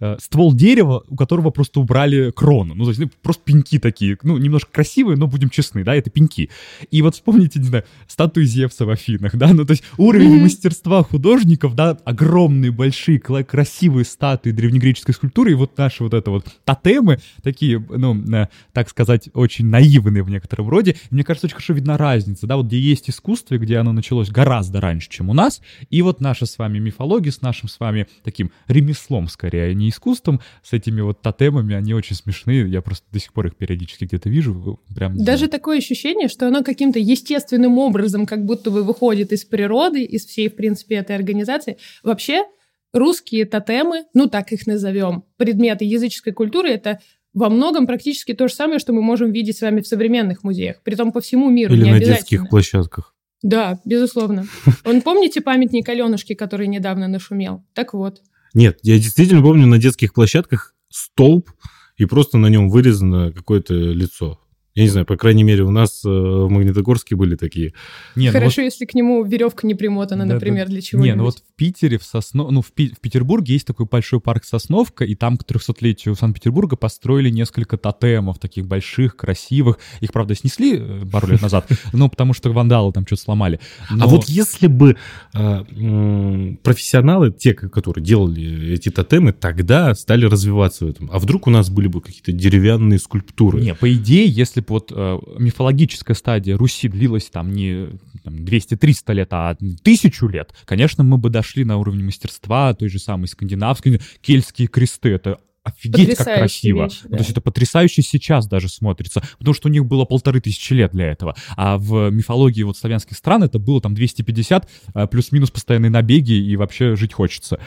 э, 0.00 0.16
ствол 0.20 0.54
дерева, 0.54 1.04
у 1.08 1.16
которого 1.16 1.50
просто 1.50 1.80
убрали 1.80 2.30
крону. 2.30 2.74
Ну, 2.74 2.84
то 2.84 2.90
есть, 2.90 3.00
ну, 3.00 3.10
просто 3.22 3.42
пеньки 3.44 3.78
такие. 3.78 4.16
Ну, 4.22 4.38
немножко 4.38 4.70
красивые, 4.72 5.16
но 5.16 5.26
будем 5.26 5.50
честны, 5.50 5.84
да, 5.84 5.94
это 5.94 6.10
пеньки. 6.10 6.50
И 6.90 7.02
вот 7.02 7.14
вспомните, 7.14 7.58
не 7.58 7.66
знаю, 7.66 7.84
статуи 8.08 8.44
Зевса 8.44 8.86
в 8.86 8.90
Афинах, 8.90 9.36
да, 9.36 9.52
ну, 9.52 9.64
то 9.64 9.72
есть 9.72 9.84
уровень 9.98 10.36
mm-hmm. 10.36 10.42
мастерства 10.42 11.02
художников, 11.02 11.74
да, 11.74 11.98
огромные, 12.04 12.70
большие, 12.70 13.20
красивые 13.20 14.04
статуи 14.04 14.50
древнегреческой 14.50 15.14
скульптуры, 15.14 15.52
и 15.52 15.54
вот 15.54 15.76
наши 15.76 16.02
вот 16.02 16.14
это 16.14 16.30
вот 16.30 16.46
тотемы, 16.64 17.18
такие, 17.42 17.78
ну, 17.78 18.16
э, 18.32 18.48
так 18.72 18.88
сказать, 18.88 19.28
очень 19.34 19.66
наивные 19.66 20.22
в 20.22 20.30
некотором 20.30 20.68
роде. 20.68 20.96
Мне 21.10 21.24
кажется, 21.24 21.48
очень 21.50 21.56
хорошо 21.56 21.74
видна 21.74 21.98
разница, 21.98 22.46
да, 22.46 22.56
вот 22.56 22.66
где 22.66 22.78
есть 22.78 23.10
искусство, 23.10 23.56
где 23.58 23.78
оно 23.78 23.92
началось 23.92 24.30
гораздо 24.30 24.80
раньше, 24.80 25.08
чем 25.10 25.30
у 25.30 25.34
нас, 25.34 25.60
и 25.90 26.00
вот 26.02 26.20
наша 26.20 26.46
с 26.46 26.58
вами 26.58 26.78
мифология 26.78 27.32
с 27.32 27.42
нашим 27.42 27.68
с 27.68 27.80
вами 27.80 28.06
таким 28.22 28.52
ремеслом, 28.68 29.28
скорее, 29.28 29.64
а 29.64 29.74
не 29.74 29.88
искусством, 29.88 30.40
с 30.62 30.72
этими 30.72 31.00
вот 31.00 31.22
тотемами, 31.22 31.74
они 31.74 31.92
очень 31.92 32.14
смешные, 32.14 32.68
я 32.68 32.82
просто 32.82 33.06
до 33.10 33.18
сих 33.18 33.32
пор 33.32 33.48
их 33.48 33.56
периодически 33.56 34.04
где-то 34.04 34.28
вижу. 34.28 34.80
Прям, 34.94 35.16
Даже 35.16 35.38
знаю. 35.38 35.50
такое 35.50 35.78
ощущение, 35.78 36.28
что 36.28 36.46
оно 36.46 36.62
каким-то 36.62 36.98
естественным 37.00 37.78
образом 37.78 38.26
как 38.26 38.44
будто 38.44 38.70
бы 38.70 38.84
выходит 38.84 39.32
из 39.32 39.44
природы, 39.44 40.04
из 40.04 40.26
всей, 40.26 40.48
в 40.48 40.54
принципе, 40.54 40.96
этой 40.96 41.16
организации. 41.16 41.78
Вообще, 42.04 42.44
русские 42.92 43.44
тотемы, 43.44 44.04
ну 44.14 44.28
так 44.28 44.52
их 44.52 44.66
назовем, 44.66 45.24
предметы 45.36 45.84
языческой 45.84 46.32
культуры, 46.32 46.70
это 46.70 47.00
во 47.32 47.48
многом 47.48 47.86
практически 47.86 48.32
то 48.32 48.48
же 48.48 48.54
самое, 48.54 48.78
что 48.78 48.92
мы 48.92 49.02
можем 49.02 49.32
видеть 49.32 49.58
с 49.58 49.60
вами 49.60 49.80
в 49.80 49.86
современных 49.86 50.42
музеях, 50.42 50.82
притом 50.82 51.12
по 51.12 51.20
всему 51.20 51.50
миру. 51.50 51.74
Или 51.74 51.90
на 51.90 52.00
детских 52.00 52.48
площадках. 52.48 53.14
Да, 53.42 53.80
безусловно. 53.84 54.46
Он 54.84 55.00
помните 55.02 55.40
памятник 55.40 55.88
Аленушки, 55.88 56.34
который 56.34 56.66
недавно 56.66 57.08
нашумел? 57.08 57.64
Так 57.74 57.94
вот. 57.94 58.20
Нет, 58.52 58.80
я 58.82 58.98
действительно 58.98 59.42
помню 59.42 59.66
на 59.66 59.78
детских 59.78 60.12
площадках 60.12 60.74
столб, 60.88 61.50
и 61.96 62.04
просто 62.04 62.38
на 62.38 62.48
нем 62.48 62.68
вырезано 62.68 63.32
какое-то 63.32 63.74
лицо. 63.74 64.40
Я 64.74 64.84
не 64.84 64.88
знаю, 64.88 65.04
по 65.04 65.16
крайней 65.16 65.42
мере, 65.42 65.64
у 65.64 65.70
нас 65.70 66.04
э, 66.04 66.08
в 66.08 66.48
Магнитогорске 66.48 67.16
были 67.16 67.34
такие. 67.34 67.74
Не, 68.14 68.26
ну 68.28 68.32
Хорошо, 68.32 68.62
вот... 68.62 68.66
если 68.66 68.84
к 68.84 68.94
нему 68.94 69.24
веревка 69.24 69.66
не 69.66 69.74
примотана, 69.74 70.26
да, 70.26 70.34
например, 70.34 70.66
да. 70.66 70.72
для 70.72 70.80
чего-нибудь. 70.80 71.12
Не, 71.12 71.16
ну 71.16 71.24
вот 71.24 71.42
Питере, 71.60 71.98
в 71.98 72.04
Сосно... 72.04 72.50
ну, 72.50 72.62
в, 72.62 72.72
Пи... 72.72 72.88
в 72.88 73.00
Петербурге 73.00 73.52
есть 73.52 73.66
такой 73.66 73.84
большой 73.84 74.18
парк 74.18 74.44
Сосновка, 74.46 75.04
и 75.04 75.14
там 75.14 75.36
к 75.36 75.42
300-летию 75.42 76.14
Санкт-Петербурга 76.14 76.74
построили 76.74 77.28
несколько 77.28 77.76
тотемов, 77.76 78.38
таких 78.38 78.66
больших, 78.66 79.14
красивых. 79.14 79.78
Их, 80.00 80.10
правда, 80.10 80.34
снесли 80.34 80.78
э, 80.78 81.04
пару 81.12 81.26
лет 81.28 81.42
назад, 81.42 81.68
ну, 81.92 82.08
потому 82.08 82.32
что 82.32 82.50
вандалы 82.50 82.94
там 82.94 83.04
что-то 83.04 83.20
сломали. 83.20 83.60
А 83.90 84.06
вот 84.06 84.24
если 84.24 84.68
бы 84.68 84.96
э, 85.34 86.56
профессионалы, 86.62 87.30
те, 87.30 87.52
которые 87.52 88.02
делали 88.02 88.72
эти 88.72 88.88
тотемы, 88.88 89.34
тогда 89.34 89.94
стали 89.94 90.24
развиваться 90.24 90.86
в 90.86 90.88
этом, 90.88 91.10
а 91.12 91.18
вдруг 91.18 91.46
у 91.46 91.50
нас 91.50 91.68
были 91.68 91.88
бы 91.88 92.00
какие-то 92.00 92.32
деревянные 92.32 92.98
скульптуры? 92.98 93.60
Не, 93.60 93.74
по 93.74 93.92
идее, 93.92 94.26
если 94.26 94.60
бы 94.60 94.66
вот 94.70 94.92
э, 94.96 95.18
мифологическая 95.38 96.16
стадия 96.16 96.56
Руси 96.56 96.88
длилась 96.88 97.26
там 97.26 97.52
не 97.52 97.88
200-300 98.24 99.14
лет, 99.14 99.28
а 99.32 99.56
тысячу 99.82 100.28
лет, 100.28 100.54
конечно, 100.64 101.04
мы 101.04 101.18
бы 101.18 101.30
дошли 101.30 101.64
на 101.64 101.76
уровень 101.76 102.04
мастерства 102.04 102.74
той 102.74 102.88
же 102.88 102.98
самой 102.98 103.28
скандинавской, 103.28 104.00
кельтские 104.20 104.68
кресты, 104.68 105.10
это 105.10 105.38
офигеть, 105.62 106.16
как 106.16 106.38
красиво. 106.38 106.84
Вещи, 106.84 107.02
да. 107.04 107.16
То 107.16 107.18
есть 107.18 107.30
это 107.30 107.40
потрясающе 107.40 108.02
сейчас 108.02 108.46
даже 108.46 108.68
смотрится, 108.68 109.22
потому 109.38 109.54
что 109.54 109.68
у 109.68 109.70
них 109.70 109.84
было 109.84 110.04
полторы 110.04 110.40
тысячи 110.40 110.72
лет 110.72 110.92
для 110.92 111.10
этого. 111.10 111.34
А 111.56 111.76
в 111.76 112.10
мифологии 112.10 112.62
вот 112.62 112.76
славянских 112.76 113.16
стран 113.16 113.42
это 113.42 113.58
было 113.58 113.80
там 113.80 113.94
250, 113.94 114.68
э, 114.94 115.06
плюс-минус 115.06 115.50
постоянные 115.50 115.90
набеги, 115.90 116.32
и 116.32 116.56
вообще 116.56 116.96
жить 116.96 117.12
хочется. 117.12 117.58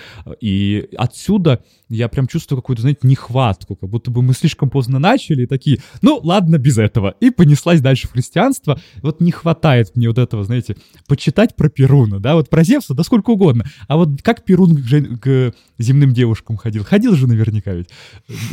И 0.42 0.90
отсюда 0.98 1.64
я 1.90 2.08
прям 2.08 2.28
чувствую 2.28 2.62
какую-то, 2.62 2.82
знаете, 2.82 3.02
нехватку, 3.04 3.76
как 3.76 3.90
будто 3.90 4.10
бы 4.10 4.22
мы 4.22 4.34
слишком 4.34 4.70
поздно 4.70 5.00
начали, 5.00 5.44
и 5.44 5.46
такие, 5.46 5.80
ну 6.02 6.20
ладно, 6.24 6.58
без 6.58 6.78
этого. 6.78 7.16
И 7.20 7.30
понеслась 7.30 7.82
дальше 7.82 8.08
в 8.08 8.12
христианство. 8.12 8.80
Вот 9.02 9.22
не 9.22 9.32
хватает 9.32 9.96
мне 9.96 10.08
вот 10.08 10.18
этого, 10.18 10.44
знаете, 10.44 10.76
почитать 11.08 11.56
про 11.56 11.70
Перуна, 11.70 12.20
да, 12.20 12.36
вот 12.36 12.50
про 12.50 12.64
Зевса, 12.64 12.94
да 12.94 13.04
сколько 13.04 13.32
угодно. 13.32 13.66
А 13.88 13.98
вот 13.98 14.22
как 14.22 14.44
Перун 14.44 14.76
к, 14.76 15.20
к 15.20 15.54
земным 15.78 16.14
девушкам 16.14 16.58
ходил? 16.58 16.84
Ходил 16.84 17.16
же 17.16 17.28
наверняка 17.28 17.74
ведь. 17.74 17.83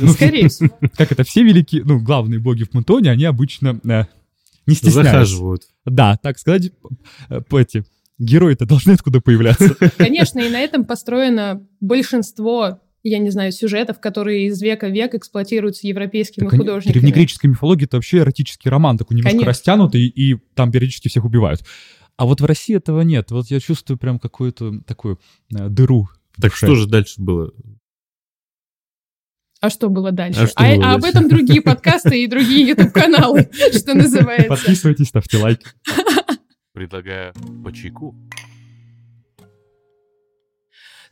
Ну, 0.01 0.09
скорее 0.09 0.49
всего. 0.49 0.71
Как 0.97 1.13
это, 1.13 1.25
все 1.25 1.43
великие, 1.43 1.85
ну, 1.85 2.01
главные 2.01 2.41
боги 2.41 2.65
в 2.65 2.75
Мантоне, 2.75 3.11
они 3.11 3.25
обычно 3.25 3.81
э, 3.85 4.05
не 4.67 4.75
стесняются. 4.75 5.13
Захаживают. 5.13 5.63
Да, 5.85 6.17
так 6.23 6.39
сказать, 6.39 6.73
э, 7.29 7.41
эти 7.53 7.85
герои-то 8.19 8.67
должны 8.67 8.93
откуда 8.93 9.21
появляться. 9.21 9.75
Конечно, 9.97 10.41
и 10.41 10.49
на 10.49 10.61
этом 10.61 10.85
построено 10.85 11.67
большинство 11.81 12.81
я 13.03 13.19
не 13.19 13.31
знаю, 13.31 13.51
сюжетов, 13.51 13.99
которые 13.99 14.47
из 14.49 14.61
века 14.61 14.87
в 14.87 14.93
век 14.93 15.15
эксплуатируются 15.15 15.87
европейскими 15.87 16.45
так 16.45 16.59
художниками. 16.59 16.93
В 16.93 17.01
древнегреческой 17.01 17.49
мифологии 17.49 17.87
это 17.87 17.97
вообще 17.97 18.19
эротический 18.19 18.71
роман, 18.71 18.99
такой 18.99 19.17
немножко 19.17 19.31
Конечно. 19.31 19.49
растянутый, 19.49 20.03
и 20.03 20.37
там 20.55 20.71
периодически 20.71 21.09
всех 21.09 21.25
убивают. 21.25 21.65
А 22.19 22.27
вот 22.27 22.43
в 22.43 22.45
России 22.45 22.77
этого 22.77 23.01
нет. 23.01 23.31
Вот 23.31 23.47
я 23.47 23.59
чувствую 23.61 23.97
прям 23.97 24.19
какую-то 24.19 24.81
такую 24.87 25.19
э, 25.59 25.69
дыру. 25.71 26.09
Так 26.39 26.55
что 26.55 26.75
же 26.75 26.87
дальше 26.87 27.15
было? 27.23 27.53
А 29.61 29.69
что 29.69 29.91
было 29.91 30.11
дальше? 30.11 30.41
А, 30.41 30.47
что 30.47 30.55
а, 30.57 30.75
было 30.75 30.87
а 30.87 30.95
об 30.95 31.05
этом 31.05 31.29
другие 31.29 31.61
подкасты 31.63 32.23
и 32.23 32.27
другие 32.27 32.67
YouTube-каналы, 32.69 33.51
что 33.77 33.95
называется. 33.95 34.49
Подписывайтесь, 34.49 35.09
ставьте 35.09 35.37
лайк. 35.37 35.77
Предлагаю 36.73 37.35
по 37.63 37.73
чайку. 37.73 38.15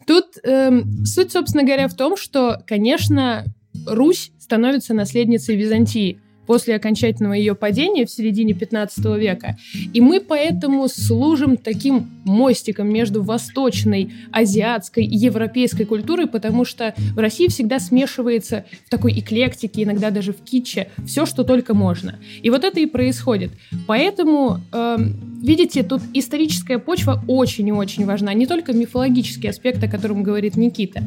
Тут 0.06 0.38
эм, 0.42 1.04
суть, 1.04 1.32
собственно 1.32 1.64
говоря, 1.64 1.88
в 1.88 1.94
том, 1.94 2.16
что, 2.16 2.62
конечно, 2.66 3.44
Русь 3.86 4.32
становится 4.38 4.94
наследницей 4.94 5.54
Византии 5.54 6.18
после 6.48 6.76
окончательного 6.76 7.34
ее 7.34 7.54
падения 7.54 8.06
в 8.06 8.10
середине 8.10 8.54
15 8.54 9.04
века. 9.18 9.58
И 9.92 10.00
мы 10.00 10.18
поэтому 10.18 10.88
служим 10.88 11.58
таким 11.58 12.08
мостиком 12.24 12.88
между 12.88 13.22
восточной, 13.22 14.10
азиатской 14.32 15.04
и 15.04 15.14
европейской 15.14 15.84
культурой, 15.84 16.26
потому 16.26 16.64
что 16.64 16.94
в 17.14 17.18
России 17.18 17.48
всегда 17.48 17.78
смешивается 17.78 18.64
в 18.86 18.90
такой 18.90 19.12
эклектике, 19.20 19.82
иногда 19.82 20.10
даже 20.10 20.32
в 20.32 20.42
китче, 20.42 20.88
все, 21.06 21.26
что 21.26 21.44
только 21.44 21.74
можно. 21.74 22.18
И 22.42 22.48
вот 22.48 22.64
это 22.64 22.80
и 22.80 22.86
происходит. 22.86 23.50
Поэтому, 23.86 24.62
э, 24.72 24.96
видите, 25.42 25.82
тут 25.82 26.00
историческая 26.14 26.78
почва 26.78 27.22
очень 27.28 27.68
и 27.68 27.72
очень 27.72 28.06
важна, 28.06 28.32
не 28.32 28.46
только 28.46 28.72
мифологический 28.72 29.50
аспект, 29.50 29.84
о 29.84 29.88
котором 29.88 30.22
говорит 30.22 30.56
Никита. 30.56 31.02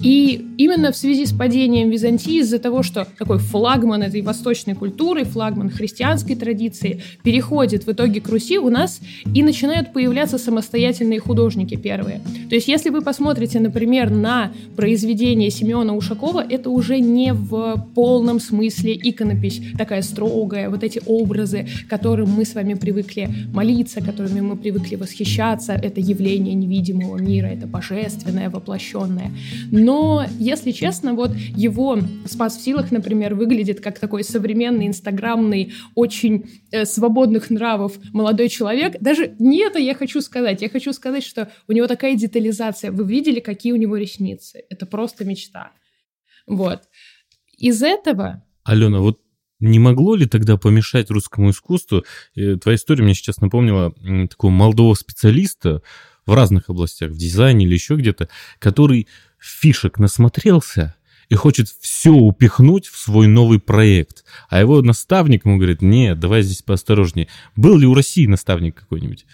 И 0.00 0.46
именно 0.58 0.92
в 0.92 0.96
связи 0.96 1.24
с 1.24 1.32
падением 1.32 1.88
Византии, 1.88 2.40
из-за 2.40 2.58
того, 2.58 2.82
что 2.82 3.06
такой 3.18 3.38
флагман 3.38 4.02
этой 4.02 4.20
восточной 4.20 4.65
культуры, 4.74 5.24
флагман 5.24 5.70
христианской 5.70 6.36
традиции 6.36 7.02
переходит 7.22 7.86
в 7.86 7.92
итоге 7.92 8.20
к 8.20 8.28
Руси, 8.28 8.58
у 8.58 8.70
нас 8.70 9.00
и 9.34 9.42
начинают 9.42 9.92
появляться 9.92 10.38
самостоятельные 10.38 11.20
художники 11.20 11.76
первые. 11.76 12.20
То 12.48 12.54
есть 12.54 12.68
если 12.68 12.90
вы 12.90 13.02
посмотрите, 13.02 13.60
например, 13.60 14.10
на 14.10 14.52
произведение 14.76 15.50
Семена 15.50 15.94
Ушакова, 15.94 16.44
это 16.48 16.70
уже 16.70 16.98
не 16.98 17.32
в 17.32 17.86
полном 17.94 18.40
смысле 18.40 18.94
иконопись, 18.94 19.60
такая 19.78 20.02
строгая, 20.02 20.70
вот 20.70 20.82
эти 20.82 21.00
образы, 21.06 21.66
которым 21.88 22.30
мы 22.30 22.44
с 22.44 22.54
вами 22.54 22.74
привыкли 22.74 23.28
молиться, 23.52 24.00
которыми 24.00 24.40
мы 24.40 24.56
привыкли 24.56 24.96
восхищаться, 24.96 25.72
это 25.72 26.00
явление 26.00 26.54
невидимого 26.54 27.18
мира, 27.18 27.46
это 27.46 27.66
божественное, 27.66 28.50
воплощенное. 28.50 29.30
Но, 29.70 30.24
если 30.38 30.72
честно, 30.72 31.14
вот 31.14 31.34
его 31.56 31.98
«Спас 32.26 32.56
в 32.56 32.62
силах», 32.62 32.90
например, 32.90 33.34
выглядит 33.34 33.80
как 33.80 33.98
такой 33.98 34.24
современный, 34.24 34.55
инстаграмный, 34.64 35.72
очень 35.94 36.62
э, 36.70 36.84
свободных 36.84 37.50
нравов 37.50 37.98
молодой 38.12 38.48
человек. 38.48 38.96
Даже 39.00 39.34
не 39.38 39.64
это 39.64 39.78
я 39.78 39.94
хочу 39.94 40.20
сказать. 40.20 40.62
Я 40.62 40.68
хочу 40.68 40.92
сказать, 40.92 41.24
что 41.24 41.50
у 41.68 41.72
него 41.72 41.86
такая 41.86 42.16
детализация. 42.16 42.90
Вы 42.90 43.06
видели, 43.06 43.40
какие 43.40 43.72
у 43.72 43.76
него 43.76 43.96
ресницы? 43.96 44.64
Это 44.68 44.86
просто 44.86 45.24
мечта. 45.24 45.72
Вот. 46.46 46.82
Из 47.56 47.82
этого... 47.82 48.42
Алена, 48.64 49.00
вот 49.00 49.20
не 49.60 49.78
могло 49.78 50.16
ли 50.16 50.26
тогда 50.26 50.56
помешать 50.56 51.10
русскому 51.10 51.50
искусству? 51.50 52.04
Э, 52.34 52.56
твоя 52.56 52.76
история 52.76 53.04
мне 53.04 53.14
сейчас 53.14 53.38
напомнила 53.38 53.94
такого 54.28 54.50
молодого 54.50 54.94
специалиста 54.94 55.82
в 56.26 56.34
разных 56.34 56.68
областях, 56.68 57.12
в 57.12 57.16
дизайне 57.16 57.66
или 57.66 57.74
еще 57.74 57.94
где-то, 57.94 58.28
который 58.58 59.06
фишек 59.38 59.98
насмотрелся 59.98 60.95
и 61.28 61.34
хочет 61.34 61.68
все 61.68 62.10
упихнуть 62.10 62.86
в 62.86 62.98
свой 62.98 63.26
новый 63.26 63.60
проект. 63.60 64.24
А 64.48 64.60
его 64.60 64.82
наставник 64.82 65.44
ему 65.44 65.56
говорит, 65.56 65.82
нет, 65.82 66.18
давай 66.18 66.42
здесь 66.42 66.62
поосторожнее. 66.62 67.28
Был 67.56 67.76
ли 67.78 67.86
у 67.86 67.94
России 67.94 68.26
наставник 68.26 68.76
какой-нибудь? 68.76 69.26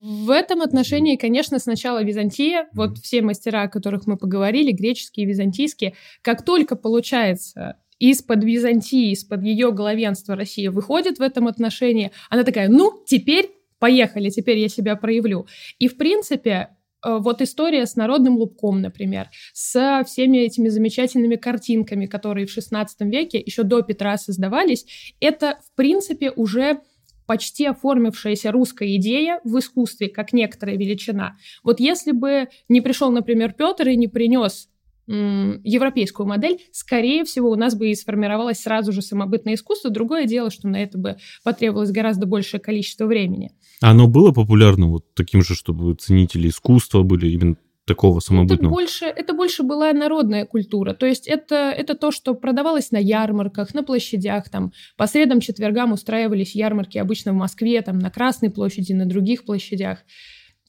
В 0.00 0.30
этом 0.30 0.62
отношении, 0.62 1.16
конечно, 1.16 1.58
сначала 1.58 2.02
Византия, 2.02 2.68
вот 2.72 2.96
все 2.98 3.20
мастера, 3.20 3.64
о 3.64 3.68
которых 3.68 4.06
мы 4.06 4.16
поговорили, 4.16 4.72
греческие, 4.72 5.26
византийские, 5.26 5.94
как 6.22 6.42
только 6.42 6.74
получается 6.74 7.76
из-под 7.98 8.42
Византии, 8.42 9.12
из-под 9.12 9.42
ее 9.42 9.72
главенства 9.72 10.34
Россия 10.36 10.70
выходит 10.70 11.18
в 11.18 11.22
этом 11.22 11.48
отношении, 11.48 12.12
она 12.30 12.44
такая, 12.44 12.70
ну, 12.70 13.04
теперь 13.06 13.50
поехали, 13.78 14.30
теперь 14.30 14.58
я 14.58 14.68
себя 14.70 14.96
проявлю. 14.96 15.46
И, 15.78 15.86
в 15.86 15.98
принципе, 15.98 16.70
вот 17.04 17.42
история 17.42 17.86
с 17.86 17.96
народным 17.96 18.36
лубком, 18.36 18.80
например, 18.80 19.28
с 19.52 20.02
всеми 20.06 20.38
этими 20.38 20.68
замечательными 20.68 21.36
картинками, 21.36 22.06
которые 22.06 22.46
в 22.46 22.56
XVI 22.56 22.86
веке 23.00 23.42
еще 23.44 23.62
до 23.62 23.82
Петра 23.82 24.16
создавались, 24.16 25.14
это, 25.20 25.58
в 25.64 25.76
принципе, 25.76 26.30
уже 26.30 26.80
почти 27.26 27.66
оформившаяся 27.66 28.50
русская 28.50 28.96
идея 28.96 29.40
в 29.44 29.58
искусстве 29.58 30.08
как 30.08 30.32
некоторая 30.32 30.76
величина. 30.76 31.36
Вот 31.62 31.78
если 31.78 32.10
бы 32.10 32.48
не 32.68 32.80
пришел, 32.80 33.12
например, 33.12 33.52
Петр 33.52 33.88
и 33.88 33.96
не 33.96 34.08
принес 34.08 34.69
европейскую 35.10 36.26
модель, 36.26 36.58
скорее 36.72 37.24
всего, 37.24 37.50
у 37.50 37.56
нас 37.56 37.74
бы 37.74 37.90
и 37.90 37.94
сформировалось 37.94 38.60
сразу 38.60 38.92
же 38.92 39.02
самобытное 39.02 39.54
искусство. 39.54 39.90
Другое 39.90 40.26
дело, 40.26 40.50
что 40.50 40.68
на 40.68 40.80
это 40.80 40.98
бы 40.98 41.16
потребовалось 41.42 41.90
гораздо 41.90 42.26
большее 42.26 42.60
количество 42.60 43.06
времени. 43.06 43.50
А 43.82 43.90
оно 43.90 44.06
было 44.06 44.30
популярно 44.30 44.88
вот 44.88 45.12
таким 45.14 45.42
же, 45.42 45.54
чтобы 45.54 45.94
ценители 45.94 46.48
искусства 46.48 47.02
были 47.02 47.28
именно 47.28 47.56
такого 47.86 48.20
самобытного? 48.20 48.70
Это 48.70 48.70
больше, 48.70 49.04
это 49.06 49.32
больше 49.34 49.62
была 49.64 49.92
народная 49.92 50.46
культура. 50.46 50.94
То 50.94 51.06
есть 51.06 51.26
это, 51.26 51.74
это 51.76 51.96
то, 51.96 52.12
что 52.12 52.34
продавалось 52.34 52.92
на 52.92 52.98
ярмарках, 52.98 53.74
на 53.74 53.82
площадях. 53.82 54.48
Там, 54.48 54.72
по 54.96 55.08
средам, 55.08 55.40
четвергам 55.40 55.92
устраивались 55.92 56.54
ярмарки 56.54 56.98
обычно 56.98 57.32
в 57.32 57.36
Москве, 57.36 57.82
там, 57.82 57.98
на 57.98 58.10
Красной 58.10 58.50
площади, 58.50 58.92
на 58.92 59.06
других 59.06 59.44
площадях. 59.44 59.98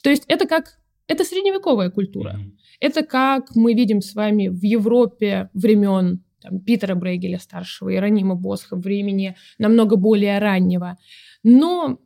То 0.02 0.10
есть 0.10 0.24
это 0.28 0.48
как... 0.48 0.81
Это 1.12 1.24
средневековая 1.24 1.90
культура. 1.90 2.32
Mm-hmm. 2.32 2.52
Это 2.80 3.04
как 3.04 3.56
мы 3.56 3.74
видим 3.74 4.02
с 4.02 4.16
вами 4.16 4.48
в 4.48 4.64
Европе 4.64 5.50
времен 5.54 6.24
там, 6.42 6.60
Питера 6.60 6.96
Брейгеля 6.96 7.38
старшего, 7.38 7.94
Иеронима 7.94 8.36
Босха, 8.36 8.76
времени 8.76 9.36
намного 9.60 9.96
более 9.96 10.40
раннего. 10.40 10.98
Но 11.44 12.00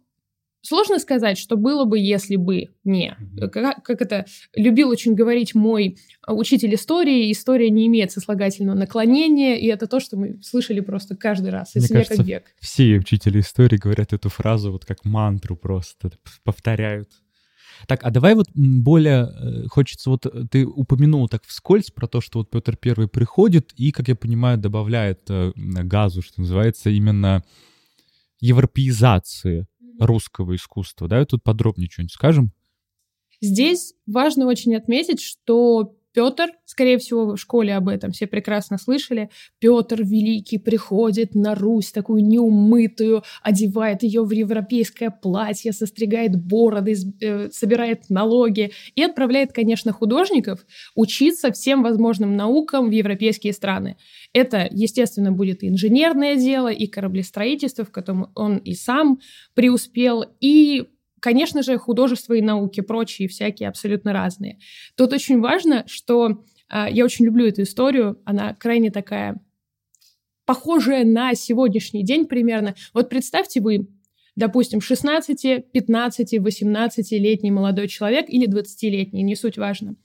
Сложно 0.67 0.97
сказать, 0.97 1.37
что 1.37 1.57
было 1.57 1.85
бы, 1.85 1.99
если 1.99 2.37
бы 2.37 2.69
не. 2.83 3.15
Как, 3.51 3.83
как 3.83 4.01
это 4.01 4.25
любил 4.55 4.89
очень 4.89 5.13
говорить 5.13 5.53
мой 5.53 5.99
учитель 6.27 6.73
истории, 6.73 7.31
история 7.31 7.69
не 7.69 7.85
имеет 7.85 8.11
сослагательного 8.11 8.75
наклонения, 8.75 9.57
и 9.57 9.67
это 9.67 9.85
то, 9.85 9.99
что 9.99 10.17
мы 10.17 10.39
слышали 10.41 10.79
просто 10.79 11.15
каждый 11.15 11.51
раз, 11.51 11.75
из 11.75 11.83
Мне 11.91 11.99
века 11.99 12.09
кажется, 12.09 12.23
в 12.23 12.25
век. 12.25 12.43
Все 12.59 12.97
учители 12.97 13.41
истории 13.41 13.77
говорят 13.77 14.11
эту 14.11 14.29
фразу 14.29 14.71
вот 14.71 14.85
как 14.85 15.05
мантру 15.05 15.55
просто, 15.55 16.09
повторяют. 16.43 17.11
Так, 17.87 18.03
а 18.03 18.11
давай 18.11 18.35
вот 18.35 18.47
более 18.53 19.25
э, 19.25 19.67
хочется, 19.67 20.09
вот 20.09 20.25
э, 20.25 20.45
ты 20.49 20.65
упомянул 20.65 21.27
так 21.27 21.43
вскользь 21.45 21.91
про 21.91 22.07
то, 22.07 22.21
что 22.21 22.39
вот 22.39 22.49
Петр 22.49 22.75
Первый 22.75 23.07
приходит 23.07 23.73
и, 23.77 23.91
как 23.91 24.07
я 24.07 24.15
понимаю, 24.15 24.57
добавляет 24.57 25.21
э, 25.29 25.51
газу, 25.55 26.21
что 26.21 26.41
называется, 26.41 26.89
именно 26.89 27.43
европеизации 28.39 29.67
русского 29.99 30.55
искусства. 30.55 31.07
Да, 31.07 31.25
тут 31.25 31.43
подробнее 31.43 31.89
что-нибудь 31.89 32.13
скажем? 32.13 32.51
Здесь 33.41 33.93
важно 34.05 34.47
очень 34.47 34.75
отметить, 34.75 35.21
что 35.21 35.95
Петр, 36.15 36.53
скорее 36.63 36.97
всего, 36.97 37.35
в 37.35 37.37
школе 37.37 37.75
об 37.75 37.89
этом 37.89 38.13
все 38.13 38.25
прекрасно 38.25 38.77
слышали, 38.77 39.29
Петр 39.59 40.01
Великий 40.01 40.57
приходит 40.57 41.35
на 41.35 41.55
Русь, 41.55 41.91
такую 41.91 42.25
неумытую, 42.25 43.23
одевает 43.43 44.01
ее 44.01 44.23
в 44.23 44.31
европейское 44.31 45.09
платье, 45.09 45.73
состригает 45.73 46.41
бороды, 46.41 46.95
э, 47.19 47.49
собирает 47.51 48.09
налоги 48.09 48.71
и 48.95 49.03
отправляет, 49.03 49.51
конечно, 49.51 49.91
художников 49.91 50.65
учиться 50.95 51.51
всем 51.51 51.83
возможным 51.83 52.37
наукам 52.37 52.87
в 52.87 52.91
европейские 52.91 53.51
страны. 53.51 53.97
Это, 54.31 54.69
естественно, 54.71 55.33
будет 55.33 55.63
и 55.63 55.67
инженерное 55.67 56.37
дело, 56.37 56.71
и 56.71 56.87
кораблестроительство, 56.87 57.83
в 57.83 57.91
котором 57.91 58.31
он 58.35 58.55
и 58.55 58.73
сам 58.73 59.19
преуспел, 59.53 60.23
и 60.39 60.85
Конечно 61.25 61.63
же, 61.63 61.79
художество 61.79 62.35
и 62.35 62.41
науки, 62.43 62.81
прочие 62.81 63.27
всякие 63.27 63.67
абсолютно 63.67 64.13
разные. 64.13 64.59
Тут 64.95 65.11
очень 65.11 65.41
важно, 65.41 65.83
что 65.87 66.43
э, 66.71 66.85
я 66.91 67.03
очень 67.03 67.25
люблю 67.25 67.47
эту 67.47 67.63
историю, 67.63 68.21
она 68.25 68.53
крайне 68.53 68.91
такая 68.91 69.41
похожая 70.45 71.03
на 71.03 71.33
сегодняшний 71.33 72.03
день 72.03 72.27
примерно. 72.27 72.75
Вот 72.93 73.09
представьте 73.09 73.59
вы, 73.59 73.87
допустим, 74.35 74.81
16, 74.81 75.71
15, 75.71 76.33
18-летний 76.35 77.49
молодой 77.49 77.87
человек 77.87 78.27
или 78.29 78.47
20-летний, 78.47 79.23
не 79.23 79.35
суть 79.35 79.57
важно. 79.57 79.95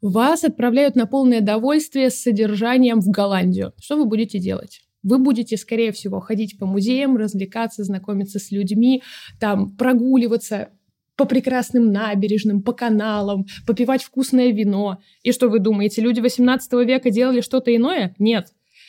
Вас 0.00 0.44
отправляют 0.44 0.94
на 0.94 1.06
полное 1.06 1.40
довольствие 1.40 2.08
с 2.08 2.22
содержанием 2.22 3.00
в 3.00 3.08
Голландию. 3.08 3.72
Что 3.80 3.96
вы 3.96 4.04
будете 4.04 4.38
делать? 4.38 4.85
Вы 5.06 5.18
будете, 5.18 5.56
скорее 5.56 5.92
всего, 5.92 6.18
ходить 6.18 6.58
по 6.58 6.66
музеям, 6.66 7.16
развлекаться, 7.16 7.84
знакомиться 7.84 8.40
с 8.40 8.50
людьми, 8.50 9.04
там 9.38 9.70
прогуливаться 9.76 10.70
по 11.14 11.26
прекрасным 11.26 11.92
набережным, 11.92 12.60
по 12.60 12.72
каналам, 12.72 13.46
попивать 13.68 14.02
вкусное 14.02 14.50
вино. 14.50 14.98
И 15.22 15.30
что 15.30 15.48
вы 15.48 15.60
думаете, 15.60 16.02
люди 16.02 16.18
18 16.18 16.72
века 16.84 17.10
делали 17.10 17.40
что-то 17.40 17.74
иное? 17.74 18.16
Нет. 18.18 18.48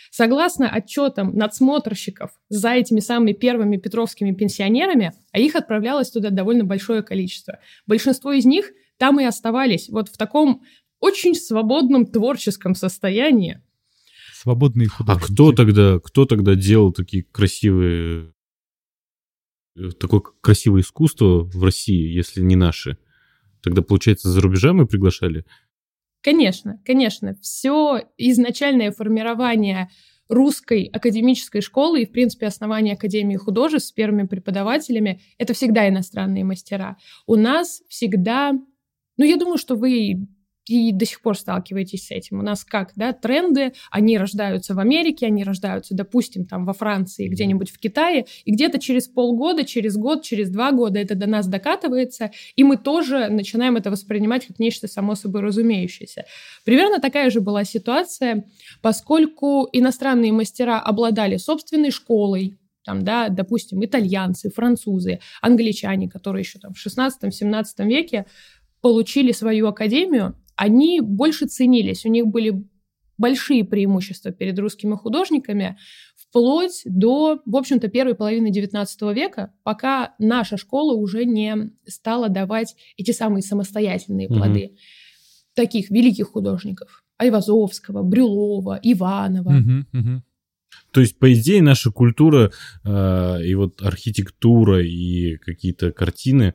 Согласно 0.10 0.68
отчетам 0.68 1.36
надсмотрщиков 1.36 2.32
за 2.50 2.72
этими 2.72 3.00
самыми 3.00 3.34
первыми 3.34 3.78
петровскими 3.78 4.32
пенсионерами, 4.32 5.14
а 5.32 5.40
их 5.40 5.56
отправлялось 5.56 6.10
туда 6.10 6.32
довольно 6.32 6.64
большое 6.64 7.04
количество. 7.04 7.60
Большинство 7.86 8.32
из 8.32 8.46
них 8.46 8.72
там 8.98 9.20
и 9.20 9.24
оставались 9.24 9.90
вот 9.90 10.10
в 10.10 10.18
таком 10.18 10.64
очень 11.00 11.36
свободном 11.36 12.08
творческом 12.08 12.74
состоянии, 12.74 13.62
свободные 14.42 14.88
а 14.88 14.92
художники. 14.92 15.24
А 15.24 15.28
кто 15.28 15.52
тогда, 15.52 16.00
кто 16.00 16.26
тогда 16.26 16.56
делал 16.56 16.92
такие 16.92 17.24
красивые, 17.24 18.34
э, 19.76 19.92
такое 20.00 20.22
красивое 20.42 20.82
искусство 20.82 21.44
в 21.44 21.64
России, 21.64 22.14
если 22.14 22.42
не 22.42 22.56
наши? 22.56 22.98
Тогда, 23.62 23.82
получается, 23.82 24.30
за 24.30 24.42
рубежа 24.42 24.74
мы 24.74 24.88
приглашали? 24.88 25.46
Конечно, 26.22 26.82
конечно. 26.86 27.36
Все 27.42 28.02
изначальное 28.18 28.92
формирование 28.92 29.90
русской 30.30 30.84
академической 30.86 31.62
школы 31.62 32.02
и, 32.02 32.06
в 32.06 32.12
принципе, 32.12 32.48
основание 32.48 32.96
Академии 32.96 33.38
художеств 33.38 33.90
с 33.90 33.92
первыми 33.92 34.28
преподавателями— 34.28 35.22
это 35.38 35.54
всегда 35.54 35.88
иностранные 35.88 36.44
мастера. 36.44 36.98
У 37.26 37.36
нас 37.36 37.82
всегда... 37.88 38.52
Ну, 39.18 39.26
я 39.26 39.38
думаю, 39.38 39.58
что 39.58 39.76
вы 39.76 40.28
и 40.70 40.92
до 40.92 41.06
сих 41.06 41.22
пор 41.22 41.38
сталкиваетесь 41.38 42.08
с 42.08 42.12
этим. 42.12 42.40
У 42.40 42.42
нас 42.42 42.64
как, 42.64 42.92
да, 42.96 43.14
тренды, 43.14 43.74
они 43.92 44.18
рождаются 44.18 44.74
в 44.74 44.80
Америке, 44.80 45.26
они 45.28 45.44
рождаются, 45.44 45.96
допустим, 45.96 46.46
там 46.46 46.66
во 46.66 46.74
Франции, 46.74 47.28
где-нибудь 47.28 47.72
в 47.72 47.80
Китае, 47.80 48.26
и 48.46 48.52
где-то 48.52 48.80
через 48.80 49.08
полгода, 49.08 49.64
через 49.64 49.98
год, 49.98 50.24
через 50.24 50.50
два 50.50 50.72
года 50.72 51.00
это 51.00 51.16
до 51.16 51.28
нас 51.28 51.48
докатывается, 51.48 52.32
и 52.56 52.64
мы 52.64 52.78
тоже 52.78 53.30
начинаем 53.30 53.78
это 53.78 53.92
воспринимать 53.92 54.48
как 54.48 54.60
нечто 54.60 54.88
само 54.88 55.16
собой 55.16 55.42
разумеющееся. 55.42 56.26
Примерно 56.66 57.00
такая 57.00 57.30
же 57.30 57.42
была 57.42 57.64
ситуация, 57.64 58.46
поскольку 58.82 59.68
иностранные 59.72 60.32
мастера 60.32 60.80
обладали 60.80 61.38
собственной 61.38 61.92
школой, 61.92 62.58
там, 62.86 63.04
да, 63.04 63.28
допустим, 63.28 63.84
итальянцы, 63.84 64.50
французы, 64.50 65.20
англичане, 65.42 66.10
которые 66.10 66.44
еще 66.44 66.58
там 66.58 66.74
в 66.74 66.86
16-17 66.86 67.64
веке 67.80 68.26
получили 68.82 69.34
свою 69.34 69.68
академию, 69.68 70.36
они 70.58 71.00
больше 71.02 71.46
ценились, 71.46 72.06
у 72.06 72.10
них 72.10 72.28
были 72.28 72.68
большие 73.18 73.64
преимущества 73.64 74.32
перед 74.32 74.60
русскими 74.60 74.96
художниками, 74.96 75.78
вплоть 76.16 76.82
до, 76.86 77.40
в 77.46 77.56
общем-то, 77.56 77.88
первой 77.88 78.16
половины 78.16 78.52
XIX 78.52 78.86
века, 79.14 79.54
пока 79.64 80.14
наша 80.20 80.58
школа 80.58 80.96
уже 80.96 81.26
не 81.26 81.72
стала 81.88 82.30
давать 82.30 82.76
эти 82.98 83.12
самые 83.12 83.42
самостоятельные 83.42 84.28
плоды 84.28 84.66
угу. 84.66 84.76
таких 85.54 85.90
великих 85.90 86.28
художников. 86.28 87.04
Айвазовского, 87.18 88.04
Брюлова, 88.04 88.80
Иванова. 88.84 89.50
Угу, 89.50 90.00
угу. 90.00 90.24
То 90.92 91.02
есть, 91.02 91.18
по 91.18 91.34
идее, 91.34 91.62
наша 91.62 91.92
культура 91.92 92.52
э, 92.84 93.44
и 93.44 93.56
вот 93.56 93.82
архитектура 93.82 94.84
и 94.84 95.38
какие-то 95.38 95.92
картины, 95.92 96.54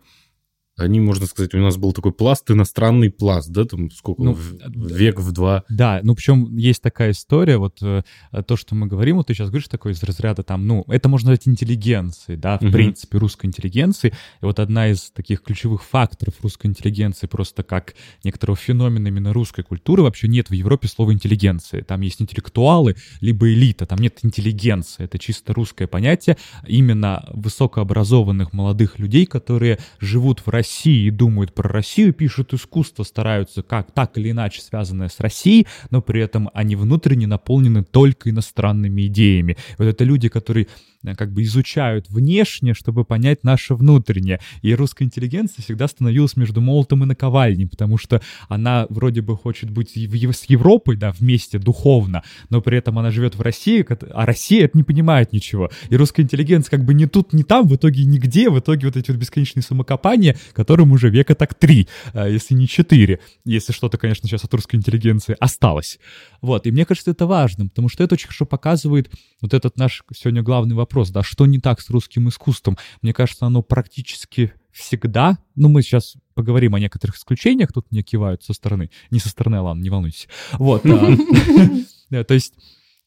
они, 0.83 1.01
можно 1.01 1.27
сказать, 1.27 1.55
у 1.55 1.59
нас 1.59 1.77
был 1.77 1.93
такой 1.93 2.13
пласт, 2.13 2.51
иностранный 2.51 3.11
пласт, 3.11 3.51
да, 3.51 3.65
там 3.65 3.91
сколько, 3.91 4.23
ну, 4.23 4.35
в, 4.35 4.93
век 4.93 5.21
в 5.21 5.33
два. 5.33 5.65
Да, 5.69 6.01
ну 6.03 6.15
причем 6.15 6.57
есть 6.57 6.83
такая 6.83 7.13
история, 7.13 7.57
вот 7.57 7.79
э, 7.83 8.03
то, 8.47 8.57
что 8.57 8.75
мы 8.75 8.87
говорим, 8.87 9.17
вот 9.17 9.29
ты 9.29 9.35
сейчас 9.35 9.49
говоришь 9.49 9.69
такой 9.69 9.93
из 9.93 10.03
разряда 10.03 10.43
там, 10.43 10.67
ну, 10.67 10.85
это 10.89 11.09
можно 11.09 11.31
назвать 11.31 11.49
интеллигенцией, 11.49 12.39
да, 12.39 12.59
в 12.59 12.63
угу. 12.63 12.73
принципе, 12.73 13.19
русской 13.19 13.47
интеллигенции. 13.47 14.13
И 14.41 14.45
вот 14.45 14.59
одна 14.59 14.89
из 14.89 15.11
таких 15.11 15.43
ключевых 15.43 15.83
факторов 15.85 16.35
русской 16.43 16.67
интеллигенции, 16.67 17.27
просто 17.27 17.63
как 17.63 17.95
некоторого 18.25 18.57
феномена 18.57 19.09
именно 19.09 19.33
русской 19.33 19.63
культуры, 19.63 20.03
вообще 20.03 20.29
нет 20.29 20.51
в 20.51 20.53
Европе 20.53 20.89
слова 20.89 21.13
интеллигенции. 21.13 21.81
Там 21.83 22.01
есть 22.01 22.21
интеллектуалы, 22.21 22.97
либо 23.21 23.49
элита, 23.53 23.87
там 23.87 23.99
нет 23.99 24.19
интеллигенции. 24.23 25.05
Это 25.05 25.19
чисто 25.19 25.55
русское 25.55 25.87
понятие 25.87 26.37
именно 26.67 27.29
высокообразованных 27.33 28.53
молодых 28.53 28.99
людей, 28.99 29.27
которые 29.27 29.79
живут 30.01 30.41
в 30.41 30.49
России 30.49 30.72
России 30.73 31.11
думают 31.11 31.55
про 31.55 31.69
Россию, 31.69 32.15
пишут 32.15 32.55
искусство, 32.55 33.03
стараются 33.03 33.63
как 33.63 33.93
так 33.93 34.17
или 34.17 34.31
иначе 34.31 34.63
связанное 34.63 35.09
с 35.09 35.21
Россией, 35.21 35.67
но 35.91 36.01
при 36.01 36.23
этом 36.23 36.49
они 36.55 36.77
внутренне 36.77 37.27
наполнены 37.27 37.85
только 37.85 38.31
иностранными 38.31 39.07
идеями. 39.07 39.59
Вот 39.77 39.85
это 39.85 40.05
люди, 40.05 40.29
которые 40.31 40.69
Э, 41.05 41.15
как 41.15 41.33
бы 41.33 41.43
изучают 41.43 42.09
внешне, 42.09 42.75
чтобы 42.75 43.05
понять 43.05 43.45
наше 43.45 43.75
внутреннее. 43.75 44.41
И 44.63 44.75
русская 44.75 45.05
интеллигенция 45.05 45.63
всегда 45.63 45.89
становилась 45.89 46.37
между 46.37 46.61
молотом 46.61 47.03
и 47.05 47.07
наковальней, 47.07 47.67
потому 47.67 47.99
что 47.99 48.21
она 48.49 48.87
вроде 48.89 49.21
бы 49.21 49.37
хочет 49.37 49.71
быть 49.71 49.91
с 49.91 50.45
Европой, 50.45 50.97
да, 50.97 51.13
вместе 51.13 51.59
духовно, 51.59 52.23
но 52.51 52.61
при 52.61 52.79
этом 52.79 52.99
она 52.99 53.11
живет 53.11 53.35
в 53.35 53.41
России, 53.41 53.85
а 54.13 54.27
Россия 54.27 54.65
это 54.65 54.77
не 54.77 54.85
понимает 54.85 55.33
ничего. 55.33 55.71
И 55.89 55.97
русская 55.97 56.23
интеллигенция 56.23 56.71
как 56.71 56.85
бы 56.85 56.95
не 56.95 57.07
тут, 57.07 57.33
не 57.33 57.43
там, 57.43 57.67
в 57.67 57.75
итоге 57.75 58.05
нигде, 58.05 58.51
в 58.51 58.59
итоге 58.59 58.87
вот 58.87 58.97
эти 58.97 59.11
вот 59.11 59.19
бесконечные 59.19 59.63
самокопания, 59.63 60.37
которым 60.53 60.93
уже 60.93 61.11
века 61.11 61.35
так 61.35 61.55
три, 61.55 61.89
э, 62.15 62.31
если 62.31 62.55
не 62.55 62.69
четыре, 62.69 63.21
если 63.45 63.73
что-то, 63.73 63.99
конечно, 63.99 64.29
сейчас 64.29 64.45
от 64.45 64.55
русской 64.55 64.77
интеллигенции 64.77 65.37
осталось. 65.41 65.99
Вот, 66.41 66.67
и 66.67 66.71
мне 66.71 66.87
кажется, 66.87 67.11
это 67.11 67.27
важно, 67.27 67.67
потому 67.67 67.89
что 67.89 68.05
это 68.05 68.15
очень 68.15 68.29
хорошо 68.29 68.47
показывает 68.47 69.11
вот 69.41 69.53
этот 69.53 69.77
наш 69.77 70.03
сегодня 70.15 70.43
главный 70.43 70.75
вопрос, 70.75 70.93
вопрос, 70.93 71.11
да, 71.11 71.23
что 71.23 71.47
не 71.47 71.59
так 71.59 71.81
с 71.81 71.91
русским 71.91 72.29
искусством? 72.29 72.77
Мне 73.01 73.13
кажется, 73.13 73.47
оно 73.47 73.63
практически 73.63 74.53
всегда, 74.71 75.39
ну, 75.55 75.69
мы 75.69 75.83
сейчас 75.83 76.17
поговорим 76.35 76.75
о 76.75 76.81
некоторых 76.81 77.17
исключениях, 77.17 77.73
тут 77.73 77.87
мне 77.91 78.03
кивают 78.03 78.43
со 78.43 78.53
стороны, 78.53 78.91
не 79.11 79.19
со 79.19 79.29
стороны, 79.29 79.61
ладно, 79.61 79.83
не 79.83 79.91
волнуйтесь. 79.91 80.29
Вот, 80.53 80.85
а, 80.87 82.25
то 82.25 82.35
есть 82.35 82.55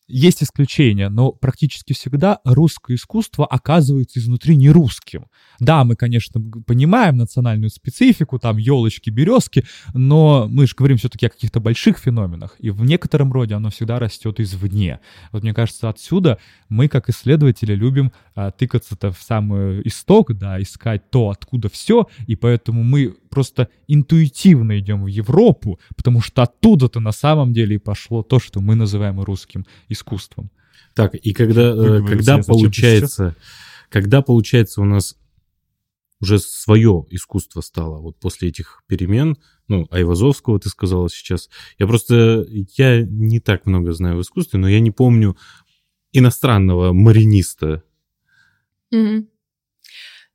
есть 0.08 0.44
исключения, 0.44 1.10
но 1.10 1.32
практически 1.32 1.94
всегда 1.94 2.40
русское 2.44 2.96
искусство 2.96 3.46
оказывается 3.46 4.20
изнутри 4.20 4.56
не 4.56 4.70
русским. 4.70 5.28
Да, 5.60 5.84
мы, 5.84 5.96
конечно, 5.96 6.42
понимаем 6.66 7.18
национальную 7.18 7.70
специфику, 7.70 8.40
там 8.40 8.58
елочки, 8.58 9.10
березки, 9.10 9.66
но 9.94 10.48
мы 10.50 10.68
же 10.68 10.76
говорим 10.76 10.98
все-таки 10.98 11.26
о 11.26 11.30
каких-то 11.30 11.60
больших 11.60 11.98
феноменах, 11.98 12.56
и 12.60 12.70
в 12.70 12.84
некотором 12.86 13.34
роде 13.34 13.56
оно 13.56 13.70
всегда 13.70 14.00
растет 14.00 14.40
извне. 14.40 15.00
Вот 15.32 15.44
мне 15.44 15.54
кажется, 15.54 15.90
отсюда 15.90 16.40
мы, 16.70 16.88
как 16.88 17.10
исследователи, 17.10 17.74
любим 17.74 18.12
а, 18.36 18.52
тыкаться-то 18.52 19.12
в 19.12 19.22
самый 19.22 19.82
исток, 19.88 20.34
да, 20.34 20.62
искать 20.62 21.10
то, 21.10 21.30
откуда 21.30 21.70
все, 21.70 22.08
и 22.28 22.36
поэтому 22.36 22.84
мы 22.84 23.16
просто 23.36 23.68
интуитивно 23.88 24.80
идем 24.80 25.04
в 25.04 25.08
Европу, 25.08 25.80
потому 25.96 26.22
что 26.22 26.42
оттуда-то 26.42 27.00
на 27.00 27.12
самом 27.12 27.54
деле 27.54 27.76
и 27.76 27.80
пошло 27.80 28.24
то, 28.24 28.40
что 28.40 28.62
мы 28.62 28.76
называем 28.76 29.20
русским 29.22 29.66
искусством. 29.90 30.50
Так, 30.96 31.14
и 31.14 31.34
когда, 31.34 31.74
э, 31.76 32.02
когда 32.08 32.38
получается, 32.40 33.36
когда 33.90 34.22
получается 34.22 34.82
у 34.82 34.86
нас 34.86 35.18
уже 36.22 36.40
свое 36.40 37.06
искусство 37.10 37.62
стало 37.62 38.00
вот 38.00 38.18
после 38.18 38.50
этих 38.50 38.84
перемен. 38.88 39.38
Ну, 39.68 39.86
Айвазовского 39.92 40.60
ты 40.60 40.70
сказала 40.70 41.10
сейчас. 41.10 41.50
Я 41.78 41.88
просто, 41.88 42.46
я 42.78 43.02
не 43.02 43.40
так 43.40 43.66
много 43.66 43.92
знаю 43.92 44.18
в 44.18 44.22
искусстве, 44.22 44.58
но 44.58 44.70
я 44.70 44.80
не 44.80 44.92
помню 44.92 45.38
иностранного 46.14 46.94
мариниста. 46.94 47.84
Мгм. 48.92 49.28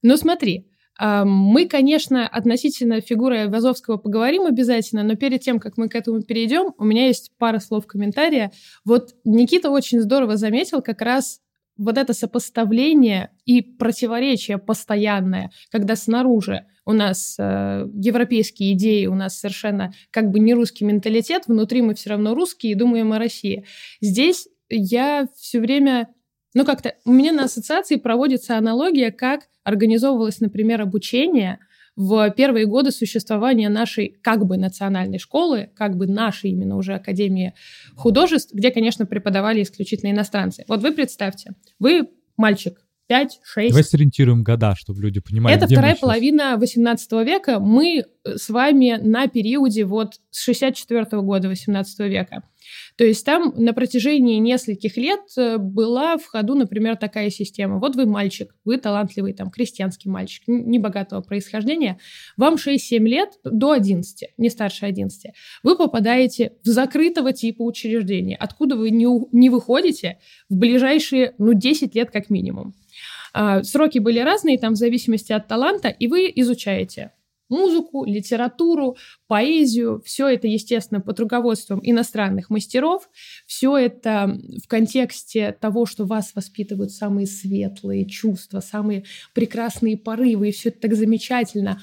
Ну, 0.02 0.16
смотри, 0.16 0.69
мы, 1.00 1.66
конечно, 1.66 2.28
относительно 2.28 3.00
фигуры 3.00 3.38
Айвазовского 3.38 3.96
поговорим 3.96 4.42
обязательно, 4.42 5.02
но 5.02 5.16
перед 5.16 5.40
тем, 5.40 5.58
как 5.58 5.78
мы 5.78 5.88
к 5.88 5.94
этому 5.94 6.22
перейдем, 6.22 6.74
у 6.76 6.84
меня 6.84 7.06
есть 7.06 7.32
пара 7.38 7.58
слов 7.58 7.86
комментария. 7.86 8.52
Вот 8.84 9.14
Никита 9.24 9.70
очень 9.70 10.00
здорово 10.00 10.36
заметил 10.36 10.82
как 10.82 11.00
раз 11.00 11.40
вот 11.80 11.96
это 11.96 12.12
сопоставление 12.12 13.30
и 13.46 13.62
противоречие 13.62 14.58
постоянное, 14.58 15.50
когда 15.70 15.96
снаружи 15.96 16.66
у 16.84 16.92
нас 16.92 17.36
э, 17.38 17.86
европейские 17.94 18.74
идеи, 18.74 19.06
у 19.06 19.14
нас 19.14 19.38
совершенно 19.38 19.92
как 20.10 20.30
бы 20.30 20.40
не 20.40 20.52
русский 20.52 20.84
менталитет, 20.84 21.44
внутри 21.46 21.80
мы 21.80 21.94
все 21.94 22.10
равно 22.10 22.34
русские 22.34 22.72
и 22.72 22.74
думаем 22.74 23.12
о 23.14 23.18
России. 23.18 23.64
Здесь 24.02 24.46
я 24.68 25.26
все 25.36 25.60
время, 25.60 26.08
ну 26.54 26.64
как-то, 26.64 26.94
у 27.04 27.12
меня 27.12 27.32
на 27.32 27.44
ассоциации 27.44 27.96
проводится 27.96 28.56
аналогия, 28.56 29.12
как 29.12 29.42
организовывалось, 29.64 30.40
например, 30.40 30.80
обучение 30.80 31.58
в 31.96 32.30
первые 32.30 32.66
годы 32.66 32.92
существования 32.92 33.68
нашей 33.68 34.16
как 34.22 34.46
бы 34.46 34.56
национальной 34.56 35.18
школы, 35.18 35.70
как 35.76 35.96
бы 35.96 36.06
нашей 36.06 36.50
именно 36.50 36.76
уже 36.76 36.94
Академии 36.94 37.54
художеств, 37.94 38.54
где, 38.54 38.70
конечно, 38.70 39.06
преподавали 39.06 39.62
исключительно 39.62 40.10
иностранцы. 40.10 40.64
Вот 40.66 40.80
вы 40.80 40.92
представьте, 40.92 41.52
вы 41.78 42.08
мальчик, 42.36 42.80
5, 43.08 43.40
6, 43.42 43.70
Давай 43.70 43.84
сориентируем 43.84 44.44
года, 44.44 44.74
чтобы 44.76 45.02
люди 45.02 45.20
понимали, 45.20 45.56
это 45.56 45.66
вторая 45.66 45.96
половина 45.96 46.56
18 46.56 47.12
века. 47.26 47.58
Мы 47.58 48.04
с 48.24 48.48
вами 48.48 48.98
на 49.02 49.26
периоде 49.26 49.84
вот 49.84 50.14
с 50.30 50.44
64 50.44 51.20
года 51.22 51.48
18 51.48 51.98
века. 52.08 52.44
То 52.96 53.04
есть 53.04 53.24
там 53.24 53.52
на 53.56 53.72
протяжении 53.72 54.38
нескольких 54.38 54.96
лет 54.96 55.20
э, 55.36 55.58
была 55.58 56.16
в 56.16 56.26
ходу, 56.26 56.54
например, 56.54 56.96
такая 56.96 57.30
система. 57.30 57.78
Вот 57.78 57.96
вы 57.96 58.06
мальчик, 58.06 58.54
вы 58.64 58.76
талантливый 58.76 59.32
там 59.32 59.50
крестьянский 59.50 60.10
мальчик, 60.10 60.44
небогатого 60.46 61.20
происхождения. 61.20 61.98
Вам 62.36 62.54
6-7 62.54 62.98
лет 63.00 63.30
до 63.44 63.72
11, 63.72 64.30
не 64.36 64.50
старше 64.50 64.86
11. 64.86 65.32
Вы 65.62 65.76
попадаете 65.76 66.52
в 66.64 66.68
закрытого 66.68 67.32
типа 67.32 67.62
учреждения, 67.62 68.36
откуда 68.36 68.76
вы 68.76 68.90
не, 68.90 69.06
не 69.32 69.50
выходите 69.50 70.18
в 70.48 70.56
ближайшие, 70.56 71.34
ну, 71.38 71.54
10 71.54 71.94
лет 71.94 72.10
как 72.10 72.30
минимум. 72.30 72.74
А, 73.32 73.62
Сроки 73.62 73.98
были 73.98 74.18
разные, 74.20 74.58
там 74.58 74.74
в 74.74 74.76
зависимости 74.76 75.32
от 75.32 75.46
таланта, 75.46 75.88
и 75.88 76.06
вы 76.08 76.30
изучаете 76.34 77.12
музыку, 77.50 78.04
литературу, 78.04 78.96
поэзию. 79.26 80.00
Все 80.04 80.28
это, 80.28 80.46
естественно, 80.46 81.00
под 81.00 81.20
руководством 81.20 81.80
иностранных 81.82 82.48
мастеров. 82.48 83.10
Все 83.46 83.76
это 83.76 84.38
в 84.64 84.68
контексте 84.68 85.52
того, 85.52 85.84
что 85.84 86.06
вас 86.06 86.34
воспитывают 86.34 86.92
самые 86.92 87.26
светлые 87.26 88.08
чувства, 88.08 88.60
самые 88.60 89.04
прекрасные 89.34 89.98
порывы, 89.98 90.48
и 90.48 90.52
все 90.52 90.70
это 90.70 90.80
так 90.80 90.94
замечательно. 90.94 91.82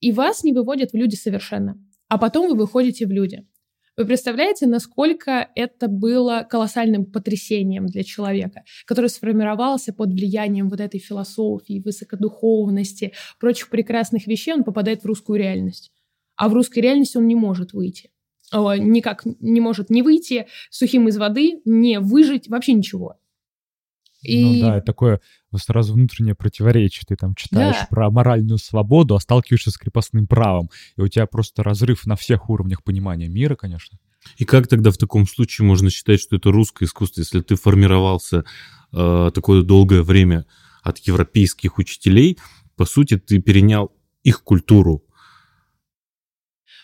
И 0.00 0.12
вас 0.12 0.42
не 0.42 0.52
выводят 0.52 0.92
в 0.92 0.96
люди 0.96 1.14
совершенно. 1.14 1.78
А 2.08 2.18
потом 2.18 2.48
вы 2.48 2.56
выходите 2.56 3.06
в 3.06 3.10
люди. 3.10 3.46
Вы 3.94 4.06
представляете, 4.06 4.66
насколько 4.66 5.50
это 5.54 5.86
было 5.86 6.46
колоссальным 6.48 7.04
потрясением 7.04 7.86
для 7.86 8.02
человека, 8.04 8.64
который 8.86 9.10
сформировался 9.10 9.92
под 9.92 10.12
влиянием 10.12 10.70
вот 10.70 10.80
этой 10.80 10.98
философии, 10.98 11.82
высокодуховности, 11.84 13.12
прочих 13.38 13.68
прекрасных 13.68 14.26
вещей, 14.26 14.54
он 14.54 14.64
попадает 14.64 15.02
в 15.02 15.06
русскую 15.06 15.38
реальность. 15.38 15.92
А 16.36 16.48
в 16.48 16.54
русской 16.54 16.78
реальности 16.78 17.18
он 17.18 17.26
не 17.26 17.34
может 17.34 17.74
выйти. 17.74 18.10
Никак 18.50 19.24
не 19.40 19.60
может 19.60 19.90
не 19.90 20.02
выйти 20.02 20.46
сухим 20.70 21.08
из 21.08 21.18
воды, 21.18 21.60
не 21.66 22.00
выжить, 22.00 22.48
вообще 22.48 22.72
ничего. 22.72 23.16
Ну 24.24 24.60
да, 24.60 24.76
это 24.76 24.86
такое 24.86 25.20
сразу 25.56 25.94
внутреннее 25.94 26.34
противоречие. 26.34 27.04
Ты 27.06 27.16
там 27.16 27.34
читаешь 27.34 27.76
Да. 27.76 27.86
про 27.90 28.10
моральную 28.10 28.58
свободу, 28.58 29.14
а 29.14 29.20
сталкиваешься 29.20 29.70
с 29.70 29.76
крепостным 29.76 30.26
правом. 30.26 30.70
И 30.96 31.00
у 31.00 31.08
тебя 31.08 31.26
просто 31.26 31.62
разрыв 31.62 32.06
на 32.06 32.16
всех 32.16 32.48
уровнях 32.48 32.82
понимания 32.82 33.28
мира, 33.28 33.54
конечно. 33.54 33.98
И 34.36 34.44
как 34.44 34.68
тогда 34.68 34.90
в 34.90 34.96
таком 34.98 35.26
случае 35.26 35.66
можно 35.66 35.90
считать, 35.90 36.20
что 36.20 36.36
это 36.36 36.50
русское 36.52 36.84
искусство, 36.84 37.20
если 37.20 37.40
ты 37.40 37.56
формировался 37.56 38.44
э, 38.92 39.30
такое 39.34 39.62
долгое 39.62 40.02
время 40.02 40.46
от 40.82 40.98
европейских 40.98 41.78
учителей, 41.78 42.38
по 42.76 42.84
сути, 42.84 43.18
ты 43.18 43.40
перенял 43.40 43.92
их 44.22 44.42
культуру. 44.42 45.04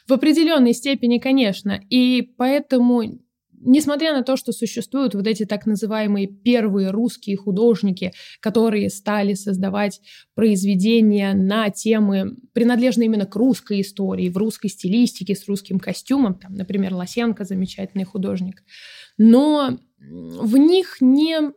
В 0.06 0.12
определенной 0.12 0.72
степени, 0.72 1.18
конечно. 1.18 1.80
И 1.90 2.22
поэтому, 2.22 3.20
несмотря 3.60 4.12
на 4.12 4.22
то, 4.22 4.36
что 4.36 4.52
существуют 4.52 5.14
вот 5.14 5.26
эти 5.26 5.44
так 5.44 5.66
называемые 5.66 6.26
первые 6.26 6.90
русские 6.90 7.36
художники, 7.36 8.12
которые 8.40 8.90
стали 8.90 9.34
создавать 9.34 10.00
произведения 10.34 11.34
на 11.34 11.70
темы, 11.70 12.36
принадлежные 12.52 13.06
именно 13.06 13.26
к 13.26 13.36
русской 13.36 13.80
истории, 13.80 14.28
в 14.28 14.36
русской 14.36 14.68
стилистике, 14.68 15.34
с 15.34 15.46
русским 15.48 15.78
костюмом, 15.78 16.34
там, 16.34 16.54
например, 16.54 16.94
Лосенко, 16.94 17.44
замечательный 17.44 18.04
художник, 18.04 18.62
но 19.16 19.78
в 19.98 20.56
них 20.56 20.98
не 21.00 21.52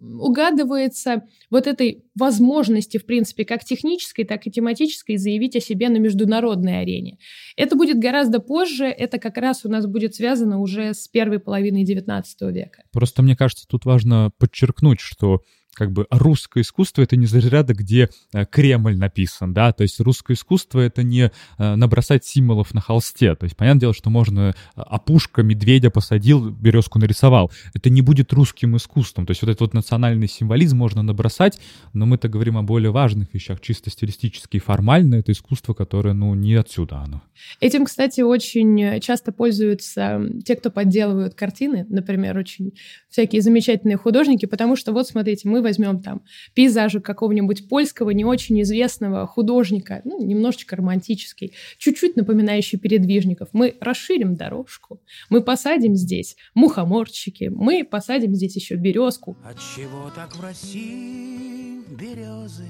угадывается 0.00 1.22
вот 1.50 1.66
этой 1.66 2.04
возможности, 2.14 2.98
в 2.98 3.06
принципе, 3.06 3.44
как 3.44 3.64
технической, 3.64 4.24
так 4.24 4.46
и 4.46 4.50
тематической, 4.50 5.16
заявить 5.16 5.56
о 5.56 5.60
себе 5.60 5.88
на 5.88 5.96
международной 5.96 6.82
арене. 6.82 7.18
Это 7.56 7.76
будет 7.76 7.98
гораздо 7.98 8.40
позже, 8.40 8.86
это 8.86 9.18
как 9.18 9.38
раз 9.38 9.64
у 9.64 9.68
нас 9.68 9.86
будет 9.86 10.14
связано 10.14 10.60
уже 10.60 10.92
с 10.92 11.08
первой 11.08 11.38
половиной 11.38 11.84
XIX 11.84 12.24
века. 12.52 12.82
Просто 12.92 13.22
мне 13.22 13.36
кажется, 13.36 13.66
тут 13.68 13.84
важно 13.84 14.30
подчеркнуть, 14.38 15.00
что 15.00 15.40
как 15.76 15.92
бы 15.92 16.06
русское 16.10 16.62
искусство 16.62 17.02
это 17.02 17.16
не 17.16 17.26
заряда, 17.26 17.74
где 17.74 18.08
э, 18.32 18.46
Кремль 18.46 18.96
написан, 18.96 19.52
да, 19.52 19.72
то 19.72 19.82
есть 19.82 20.00
русское 20.00 20.32
искусство 20.32 20.80
это 20.80 21.02
не 21.02 21.30
э, 21.58 21.74
набросать 21.74 22.24
символов 22.24 22.72
на 22.72 22.80
холсте, 22.80 23.34
то 23.34 23.44
есть 23.44 23.56
понятное 23.56 23.80
дело, 23.82 23.94
что 23.94 24.08
можно 24.08 24.54
э, 24.54 24.80
опушка 24.80 25.42
медведя 25.42 25.90
посадил, 25.90 26.50
березку 26.50 26.98
нарисовал, 26.98 27.52
это 27.74 27.90
не 27.90 28.00
будет 28.00 28.32
русским 28.32 28.76
искусством, 28.76 29.26
то 29.26 29.32
есть 29.32 29.42
вот 29.42 29.50
этот 29.50 29.60
вот 29.60 29.74
национальный 29.74 30.28
символизм 30.28 30.78
можно 30.78 31.02
набросать, 31.02 31.60
но 31.92 32.06
мы-то 32.06 32.28
говорим 32.28 32.56
о 32.56 32.62
более 32.62 32.90
важных 32.90 33.34
вещах, 33.34 33.60
чисто 33.60 33.90
стилистически 33.90 34.56
и 34.56 34.60
формально, 34.60 35.16
это 35.16 35.32
искусство, 35.32 35.74
которое, 35.74 36.14
ну, 36.14 36.34
не 36.34 36.54
отсюда 36.54 37.00
оно. 37.00 37.22
Этим, 37.60 37.84
кстати, 37.84 38.22
очень 38.22 39.00
часто 39.00 39.30
пользуются 39.30 40.22
те, 40.44 40.56
кто 40.56 40.70
подделывают 40.70 41.34
картины, 41.34 41.84
например, 41.90 42.38
очень 42.38 42.72
всякие 43.10 43.42
замечательные 43.42 43.98
художники, 43.98 44.46
потому 44.46 44.76
что 44.76 44.92
вот 44.92 45.06
смотрите, 45.06 45.48
мы 45.48 45.65
возьмем 45.66 46.00
там 46.00 46.22
пейзажи 46.54 47.00
какого-нибудь 47.00 47.68
польского, 47.68 48.10
не 48.10 48.24
очень 48.24 48.62
известного 48.62 49.26
художника, 49.26 50.00
ну, 50.04 50.24
немножечко 50.24 50.76
романтический, 50.76 51.52
чуть-чуть 51.78 52.16
напоминающий 52.16 52.78
передвижников. 52.78 53.48
Мы 53.52 53.74
расширим 53.80 54.36
дорожку, 54.36 55.00
мы 55.28 55.42
посадим 55.42 55.96
здесь 55.96 56.36
мухоморчики, 56.54 57.50
мы 57.52 57.84
посадим 57.84 58.34
здесь 58.34 58.54
еще 58.54 58.76
березку. 58.76 59.36
Отчего 59.44 60.10
так 60.14 60.36
в 60.36 60.42
России 60.42 61.82
березы? 61.90 62.68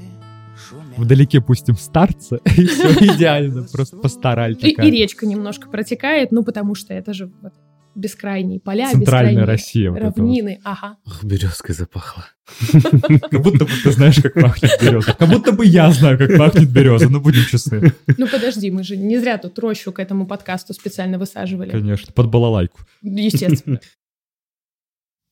Вдалеке 0.97 1.43
пустим 1.43 1.77
старца, 1.77 2.37
и 2.57 2.65
все 2.65 2.89
идеально, 3.15 3.65
просто 3.71 3.99
пастораль 3.99 4.57
И, 4.63 4.71
и 4.71 4.91
речка 4.91 5.27
немножко 5.27 5.69
протекает, 5.69 6.33
ну, 6.33 6.43
потому 6.43 6.75
что 6.75 6.95
это 6.95 7.13
же 7.13 7.31
вот 7.43 7.53
бескрайние 7.97 8.61
поля, 8.61 8.91
Центральная 8.91 9.33
бескрайние 9.33 9.45
Россия. 9.45 9.91
вот 9.91 9.97
это 9.99 10.07
вот. 10.07 10.19
равнины. 10.19 10.61
Ага. 10.65 10.97
Ах, 11.07 11.25
березкой 11.25 11.75
запахло. 11.75 12.27
Как 13.31 13.43
будто 13.43 13.65
бы 13.65 13.71
ты 13.83 13.91
знаешь, 13.91 14.23
как 14.23 14.35
пахнет 14.35 14.71
береза. 14.81 15.15
Как 15.15 15.29
будто 15.29 15.51
бы 15.51 15.67
я 15.67 15.91
знаю, 15.91 16.17
как 16.17 16.39
пахнет 16.39 16.71
береза, 16.71 17.09
ну 17.09 17.21
будем 17.21 17.43
честны. 17.43 17.93
Ну, 18.17 18.29
подожди, 18.29 18.71
мы 18.71 18.85
же 18.85 18.97
не 18.97 19.19
зря 19.19 19.39
тут 19.39 19.59
рощу 19.59 19.91
к 19.91 19.99
этому 19.99 20.27
подкасту 20.27 20.73
специально 20.73 21.19
высаживали. 21.19 21.71
Конечно, 21.71 22.13
под 22.13 22.31
балалайку. 22.31 22.81
Естественно. 23.03 23.81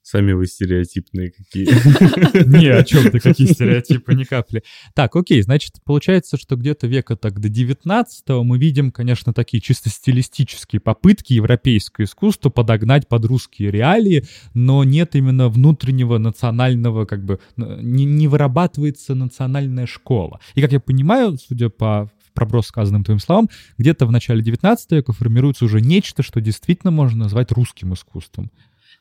Сами 0.05 0.33
вы 0.33 0.47
стереотипные 0.47 1.31
какие. 1.31 1.65
Не, 2.47 2.69
о 2.69 2.85
чем 2.85 3.11
ты, 3.11 3.21
какие 3.21 3.47
стереотипы, 3.51 4.13
ни 4.15 4.25
капли. 4.25 4.63
Так, 4.93 5.17
окей, 5.17 5.41
значит, 5.41 5.77
получается, 5.83 6.37
что 6.37 6.57
где-то 6.57 6.87
века 6.87 7.17
так 7.17 7.41
до 7.41 7.49
19 7.49 8.29
мы 8.43 8.59
видим, 8.59 8.91
конечно, 8.93 9.33
такие 9.33 9.63
чисто 9.63 9.89
стилистические 9.89 10.81
попытки 10.81 11.33
европейское 11.33 12.05
искусство 12.05 12.51
подогнать 12.51 13.09
под 13.09 13.25
русские 13.25 13.71
реалии, 13.71 14.27
но 14.53 14.85
нет 14.85 15.17
именно 15.17 15.49
внутреннего 15.49 16.19
национального, 16.19 17.07
как 17.07 17.25
бы, 17.25 17.41
не, 17.57 18.05
не 18.05 18.29
вырабатывается 18.29 19.15
национальная 19.15 19.87
школа. 19.87 20.39
И, 20.55 20.61
как 20.61 20.73
я 20.73 20.81
понимаю, 20.81 21.39
судя 21.39 21.71
по 21.71 22.11
проброс 22.35 22.67
сказанным 22.67 23.05
твоим 23.05 23.21
словам, 23.21 23.49
где-то 23.79 24.05
в 24.05 24.13
начале 24.13 24.43
19 24.43 24.93
века 24.93 25.15
формируется 25.15 25.65
уже 25.65 25.81
нечто, 25.81 26.23
что 26.23 26.43
действительно 26.43 26.91
можно 26.91 27.21
назвать 27.21 27.53
русским 27.53 27.95
искусством. 27.95 28.51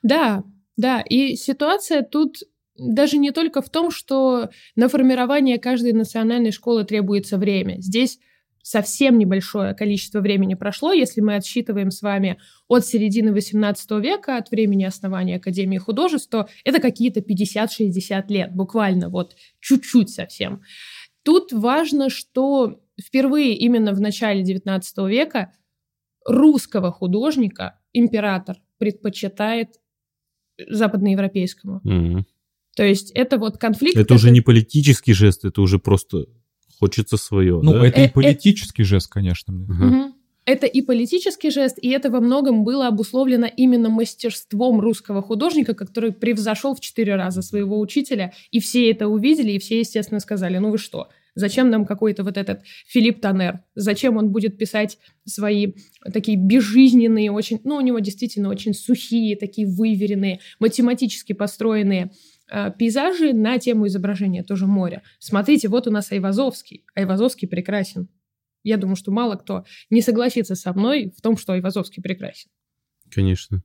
Да, 0.02 0.44
да, 0.78 1.02
и 1.02 1.36
ситуация 1.36 2.04
тут 2.04 2.38
даже 2.76 3.18
не 3.18 3.32
только 3.32 3.62
в 3.62 3.70
том, 3.70 3.92
что 3.92 4.50
на 4.76 4.90
формирование 4.90 5.60
каждой 5.60 5.94
национальной 5.94 6.52
школы 6.52 6.84
требуется 6.84 7.38
время. 7.38 7.76
Здесь 7.80 8.20
совсем 8.64 9.20
небольшое 9.20 9.76
количество 9.76 10.22
времени 10.22 10.56
прошло, 10.56 10.94
если 10.94 11.22
мы 11.22 11.36
отсчитываем 11.36 11.92
с 11.92 12.02
вами 12.02 12.40
от 12.68 12.86
середины 12.86 13.30
XVIII 13.30 14.02
века, 14.02 14.38
от 14.38 14.50
времени 14.50 14.86
основания 14.86 15.36
Академии 15.36 15.78
художеств, 15.78 16.30
то 16.30 16.48
это 16.64 16.80
какие-то 16.80 17.20
50-60 17.20 18.24
лет, 18.30 18.56
буквально 18.56 19.10
вот 19.10 19.36
чуть-чуть 19.60 20.10
совсем. 20.10 20.62
Тут 21.24 21.52
важно, 21.52 22.10
что 22.10 22.80
впервые 23.00 23.56
именно 23.56 23.94
в 23.94 24.00
начале 24.00 24.44
XIX 24.44 24.82
века 25.10 25.54
русского 26.26 26.92
художника 26.92 27.80
император 27.92 28.58
предпочитает 28.78 29.76
западноевропейскому. 30.70 31.82
Мгм. 31.84 32.26
То 32.76 32.84
есть 32.84 33.12
это 33.12 33.38
вот 33.38 33.58
конфликт... 33.58 33.98
Это 33.98 34.14
уже 34.14 34.24
который- 34.24 34.34
не 34.34 34.42
политический 34.42 35.14
жест, 35.14 35.46
это 35.46 35.62
уже 35.62 35.80
просто 35.80 36.26
хочется 36.80 37.18
свое. 37.18 37.60
Ну, 37.62 37.74
да? 37.74 37.88
это 37.88 38.02
Э, 38.02 38.06
и 38.06 38.08
э- 38.08 38.12
политический 38.12 38.84
жест, 38.84 39.12
конечно. 39.12 39.54
Мгм. 39.54 40.14
Это 40.46 40.66
и 40.66 40.82
политический 40.82 41.52
жест, 41.52 41.78
и 41.82 41.90
это 41.90 42.10
во 42.10 42.20
многом 42.20 42.66
было 42.66 42.88
обусловлено 42.88 43.48
именно 43.48 43.90
мастерством 43.90 44.82
русского 44.82 45.22
художника, 45.22 45.74
который 45.74 46.12
превзошел 46.12 46.76
в 46.76 46.82
четыре 46.82 47.16
раза 47.16 47.42
своего 47.42 47.80
учителя, 47.80 48.34
и 48.52 48.60
все 48.60 48.92
это 48.92 49.08
увидели, 49.08 49.52
и 49.54 49.60
все, 49.60 49.80
естественно, 49.80 50.20
сказали, 50.20 50.58
ну 50.58 50.72
вы 50.72 50.78
что, 50.78 51.08
зачем 51.36 51.70
нам 51.70 51.86
какой-то 51.86 52.24
вот 52.24 52.38
этот 52.38 52.62
Филипп 52.88 53.22
Танер? 53.22 53.62
Зачем 53.76 54.18
он 54.18 54.32
будет 54.32 54.58
писать 54.58 54.98
свои 55.26 55.74
такие 56.14 56.38
безжизненные, 56.38 57.32
очень, 57.32 57.60
ну, 57.64 57.76
у 57.76 57.82
него 57.82 58.00
действительно 58.00 58.50
очень 58.50 58.74
сухие, 58.74 59.36
такие 59.36 59.68
выверенные, 59.68 60.40
математически 60.60 61.34
построенные 61.34 62.12
э, 62.52 62.72
пейзажи 62.78 63.34
на 63.34 63.58
тему 63.58 63.88
изображения 63.88 64.44
тоже 64.44 64.68
моря. 64.68 65.04
Смотрите, 65.20 65.68
вот 65.68 65.88
у 65.88 65.92
нас 65.92 66.12
Айвазовский. 66.12 66.86
Айвазовский 66.96 67.48
прекрасен. 67.48 68.10
Я 68.64 68.78
думаю, 68.78 68.96
что 68.96 69.12
мало 69.12 69.36
кто 69.36 69.66
не 69.90 70.02
согласится 70.02 70.56
со 70.56 70.74
мной 70.74 71.14
в 71.16 71.22
том, 71.22 71.38
что 71.38 71.54
Айвазовский 71.54 72.02
прекрасен. 72.02 72.50
Конечно. 73.10 73.64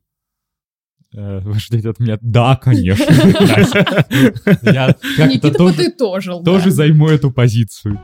Э, 1.14 1.40
Вы 1.40 1.54
ждете 1.58 1.90
от 1.90 2.00
меня? 2.00 2.18
Да, 2.20 2.56
конечно. 2.56 3.04
Я 4.62 4.92
как-то 4.92 5.26
Никита 5.26 5.50
тоже 5.52 5.74
подытожил. 5.76 6.42
тоже 6.44 6.70
займу 6.70 7.08
эту 7.08 7.30
позицию. 7.30 8.00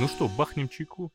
Ну 0.00 0.08
что, 0.08 0.28
бахнем 0.28 0.68
чайку? 0.68 1.10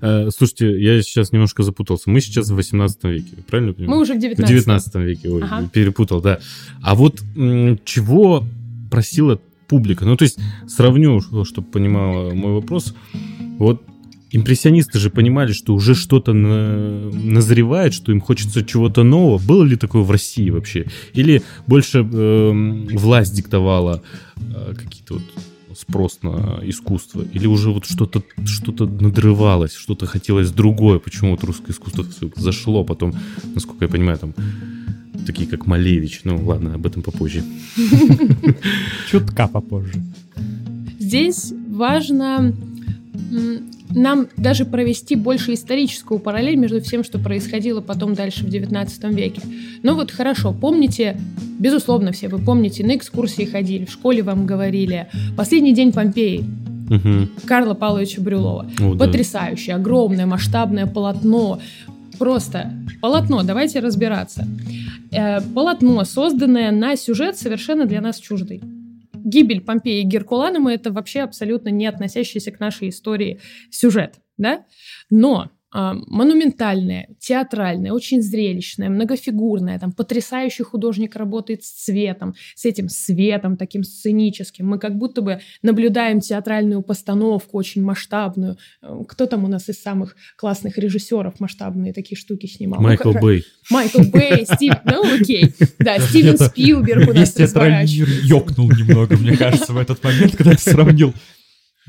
Э, 0.00 0.28
слушайте, 0.30 0.80
я 0.80 1.00
сейчас 1.02 1.32
немножко 1.32 1.62
запутался. 1.62 2.10
Мы 2.10 2.20
сейчас 2.20 2.48
в 2.50 2.54
18 2.54 3.04
веке, 3.04 3.36
правильно 3.48 3.72
понимаю? 3.72 3.96
Мы 3.96 4.02
уже 4.02 4.14
в 4.14 4.16
В 4.16 4.20
19 4.20 4.46
19 4.48 4.94
веке, 4.96 5.30
ой, 5.30 5.42
Ага. 5.42 5.68
перепутал, 5.72 6.20
да. 6.20 6.38
А 6.82 6.94
вот 6.94 7.20
чего 7.84 8.44
просила 8.90 9.40
публика? 9.68 10.04
Ну, 10.04 10.16
то 10.16 10.24
есть, 10.24 10.38
сравню, 10.66 11.20
чтобы 11.44 11.68
понимала 11.68 12.30
мой 12.34 12.54
вопрос. 12.54 12.94
Вот 13.58 13.82
импрессионисты 14.30 14.98
же 14.98 15.10
понимали, 15.10 15.52
что 15.52 15.74
уже 15.74 15.94
что-то 15.94 16.32
на- 16.32 17.10
назревает, 17.10 17.94
что 17.94 18.12
им 18.12 18.20
хочется 18.20 18.64
чего-то 18.64 19.02
нового. 19.02 19.38
Было 19.38 19.64
ли 19.64 19.76
такое 19.76 20.02
в 20.02 20.10
России 20.10 20.50
вообще? 20.50 20.86
Или 21.14 21.42
больше 21.66 21.98
эм, 21.98 22.86
власть 22.88 23.34
диктовала 23.34 24.02
э, 24.36 24.74
какие-то 24.76 25.14
вот 25.14 25.78
спрос 25.78 26.18
на 26.22 26.60
искусство? 26.62 27.24
Или 27.32 27.46
уже 27.46 27.70
вот 27.70 27.86
что-то 27.86 28.22
что 28.44 28.72
надрывалось, 28.86 29.74
что-то 29.74 30.06
хотелось 30.06 30.50
другое? 30.50 30.98
Почему 30.98 31.32
вот 31.32 31.44
русское 31.44 31.72
искусство 31.72 32.04
зашло 32.36 32.84
потом, 32.84 33.14
насколько 33.54 33.84
я 33.84 33.88
понимаю, 33.88 34.18
там 34.18 34.34
такие 35.26 35.48
как 35.48 35.66
Малевич. 35.66 36.20
Ну 36.24 36.44
ладно, 36.44 36.74
об 36.74 36.86
этом 36.86 37.02
попозже. 37.02 37.42
Чутка 39.10 39.46
попозже. 39.46 40.02
Здесь 40.98 41.52
важно 41.70 42.54
нам 43.90 44.28
даже 44.36 44.64
провести 44.64 45.16
больше 45.16 45.54
историческую 45.54 46.20
параллель 46.20 46.56
между 46.56 46.80
всем, 46.80 47.04
что 47.04 47.18
происходило 47.18 47.80
потом 47.80 48.14
дальше 48.14 48.44
в 48.44 48.48
XIX 48.48 49.14
веке. 49.14 49.40
Ну 49.82 49.94
вот 49.94 50.10
хорошо, 50.10 50.52
помните, 50.52 51.18
безусловно, 51.58 52.12
все 52.12 52.28
вы 52.28 52.38
помните, 52.38 52.84
на 52.84 52.96
экскурсии 52.96 53.44
ходили, 53.44 53.84
в 53.84 53.90
школе 53.90 54.22
вам 54.22 54.46
говорили, 54.46 55.08
последний 55.36 55.74
день 55.74 55.92
Помпеи 55.92 56.44
Мгм. 56.88 57.28
Карла 57.44 57.74
Павловича 57.74 58.22
Брюлова. 58.22 58.66
О, 58.80 58.94
да. 58.94 59.04
Потрясающее, 59.06 59.76
огромное, 59.76 60.24
масштабное 60.26 60.86
полотно. 60.86 61.60
Просто 62.18 62.72
полотно, 63.00 63.42
давайте 63.42 63.80
разбираться. 63.80 64.46
Э, 65.10 65.40
полотно, 65.40 66.02
созданное 66.04 66.70
на 66.72 66.96
сюжет 66.96 67.36
совершенно 67.36 67.84
для 67.84 68.00
нас 68.00 68.18
чуждый. 68.18 68.62
Гибель 69.28 69.60
Помпеи 69.60 70.00
и 70.00 70.04
Геркуланума— 70.04 70.72
это 70.74 70.90
вообще 70.90 71.20
абсолютно 71.20 71.68
не 71.68 71.86
относящийся 71.86 72.50
к 72.50 72.60
нашей 72.60 72.88
истории 72.88 73.40
сюжет, 73.70 74.16
да? 74.38 74.64
Но 75.10 75.50
монументальное, 75.72 77.08
театральное, 77.20 77.92
очень 77.92 78.22
зрелищное, 78.22 78.88
многофигурное, 78.88 79.78
там 79.78 79.92
потрясающий 79.92 80.62
художник 80.62 81.14
работает 81.16 81.62
с 81.64 81.70
цветом, 81.84 82.34
с 82.54 82.64
этим 82.64 82.88
светом 82.88 83.56
таким 83.56 83.84
сценическим. 83.84 84.66
Мы 84.66 84.78
как 84.78 84.96
будто 84.96 85.20
бы 85.20 85.40
наблюдаем 85.62 86.20
театральную 86.20 86.82
постановку 86.82 87.58
очень 87.58 87.82
масштабную. 87.82 88.56
Э, 88.82 89.02
Кто 89.08 89.26
там 89.26 89.44
у 89.44 89.48
нас 89.48 89.68
из 89.68 89.80
самых 89.82 90.16
классных 90.36 90.78
режиссеров 90.78 91.38
масштабные 91.40 91.92
такие 91.92 92.16
штуки 92.16 92.46
снимал? 92.46 92.80
Ну, 92.80 92.88
Майкл 92.88 93.12
как- 93.12 93.22
Бэй. 93.22 93.44
Майкл 93.70 94.02
Бэй, 94.10 94.46
Стив, 94.46 94.74
ну 94.84 95.02
окей. 95.20 95.52
Да, 95.78 95.98
Стивен 95.98 96.38
Спилберг 96.38 97.10
у 97.10 97.12
нас 97.12 97.32
театральный 97.34 97.82
разворачивает. 97.82 98.08
мир 98.22 98.24
ёкнул 98.24 98.70
немного, 98.70 99.16
мне 99.18 99.36
кажется, 99.36 99.72
в 99.72 99.76
этот 99.76 100.02
момент, 100.02 100.34
когда 100.36 100.56
сравнил 100.56 101.12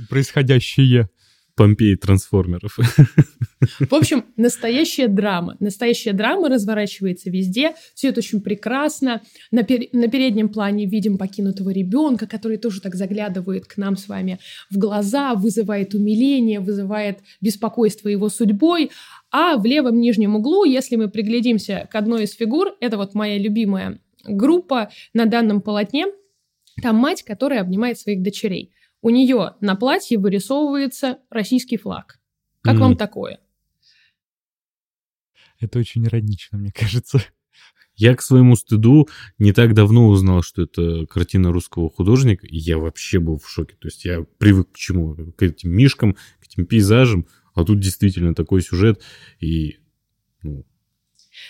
происходящее. 0.10 1.10
Помпей 1.60 1.98
трансформеров. 1.98 2.78
В 3.82 3.94
общем, 3.94 4.24
настоящая 4.38 5.10
драма. 5.10 5.58
Настоящая 5.60 6.14
драма 6.14 6.48
разворачивается 6.48 7.30
везде. 7.30 7.74
Все 7.96 8.08
это 8.08 8.20
очень 8.20 8.40
прекрасно. 8.40 9.22
На, 9.52 9.64
пер- 9.64 9.90
на 9.92 10.08
переднем 10.08 10.48
плане 10.48 10.86
видим 10.86 11.18
покинутого 11.18 11.72
ребенка, 11.72 12.28
который 12.28 12.56
тоже 12.56 12.80
так 12.80 12.96
заглядывает 12.96 13.66
к 13.66 13.76
нам 13.76 13.98
с 13.98 14.08
вами 14.08 14.40
в 14.70 14.78
глаза, 14.78 15.36
вызывает 15.36 15.94
умиление, 15.94 16.62
вызывает 16.62 17.20
беспокойство 17.42 18.08
его 18.08 18.30
судьбой. 18.30 18.92
А 19.30 19.58
в 19.58 19.66
левом 19.66 20.00
нижнем 20.00 20.38
углу, 20.38 20.64
если 20.64 20.96
мы 20.96 21.10
приглядимся 21.10 21.90
к 21.92 21.96
одной 21.96 22.24
из 22.24 22.32
фигур, 22.32 22.70
это 22.80 22.96
вот 22.96 23.16
моя 23.16 23.38
любимая 23.38 24.00
группа 24.26 24.92
на 25.14 25.26
данном 25.26 25.60
полотне, 25.60 26.06
там 26.82 26.96
мать, 26.96 27.24
которая 27.24 27.60
обнимает 27.60 28.00
своих 28.00 28.22
дочерей. 28.24 28.72
У 29.02 29.10
нее 29.10 29.56
на 29.62 29.76
платье 29.76 30.18
вырисовывается 30.18 31.20
российский 31.30 31.78
флаг. 31.78 32.20
Как 32.62 32.76
Мгм. 32.76 32.84
вам 32.84 32.98
такое? 32.98 33.40
Это 35.60 35.80
очень 35.80 36.06
иронично, 36.06 36.58
мне 36.58 36.72
кажется. 36.72 37.22
Я 37.96 38.16
к 38.16 38.22
своему 38.22 38.56
стыду 38.56 39.10
не 39.40 39.52
так 39.52 39.74
давно 39.74 40.08
узнал, 40.08 40.42
что 40.42 40.62
это 40.62 41.06
картина 41.06 41.52
русского 41.52 41.90
художника, 41.90 42.48
и 42.48 42.56
я 42.56 42.78
вообще 42.78 43.20
был 43.20 43.38
в 43.40 43.50
шоке. 43.50 43.76
То 43.78 43.90
есть 43.90 44.06
я 44.06 44.24
привык 44.38 44.72
к 44.72 44.78
чему? 44.78 45.16
К 45.34 45.44
этим 45.44 45.72
мишкам, 45.72 46.14
к 46.14 46.46
этим 46.46 46.66
пейзажам, 46.66 47.28
а 47.54 47.66
тут 47.66 47.80
действительно 47.82 48.34
такой 48.34 48.62
сюжет, 48.62 49.02
и 49.42 49.80
ну, 50.44 50.66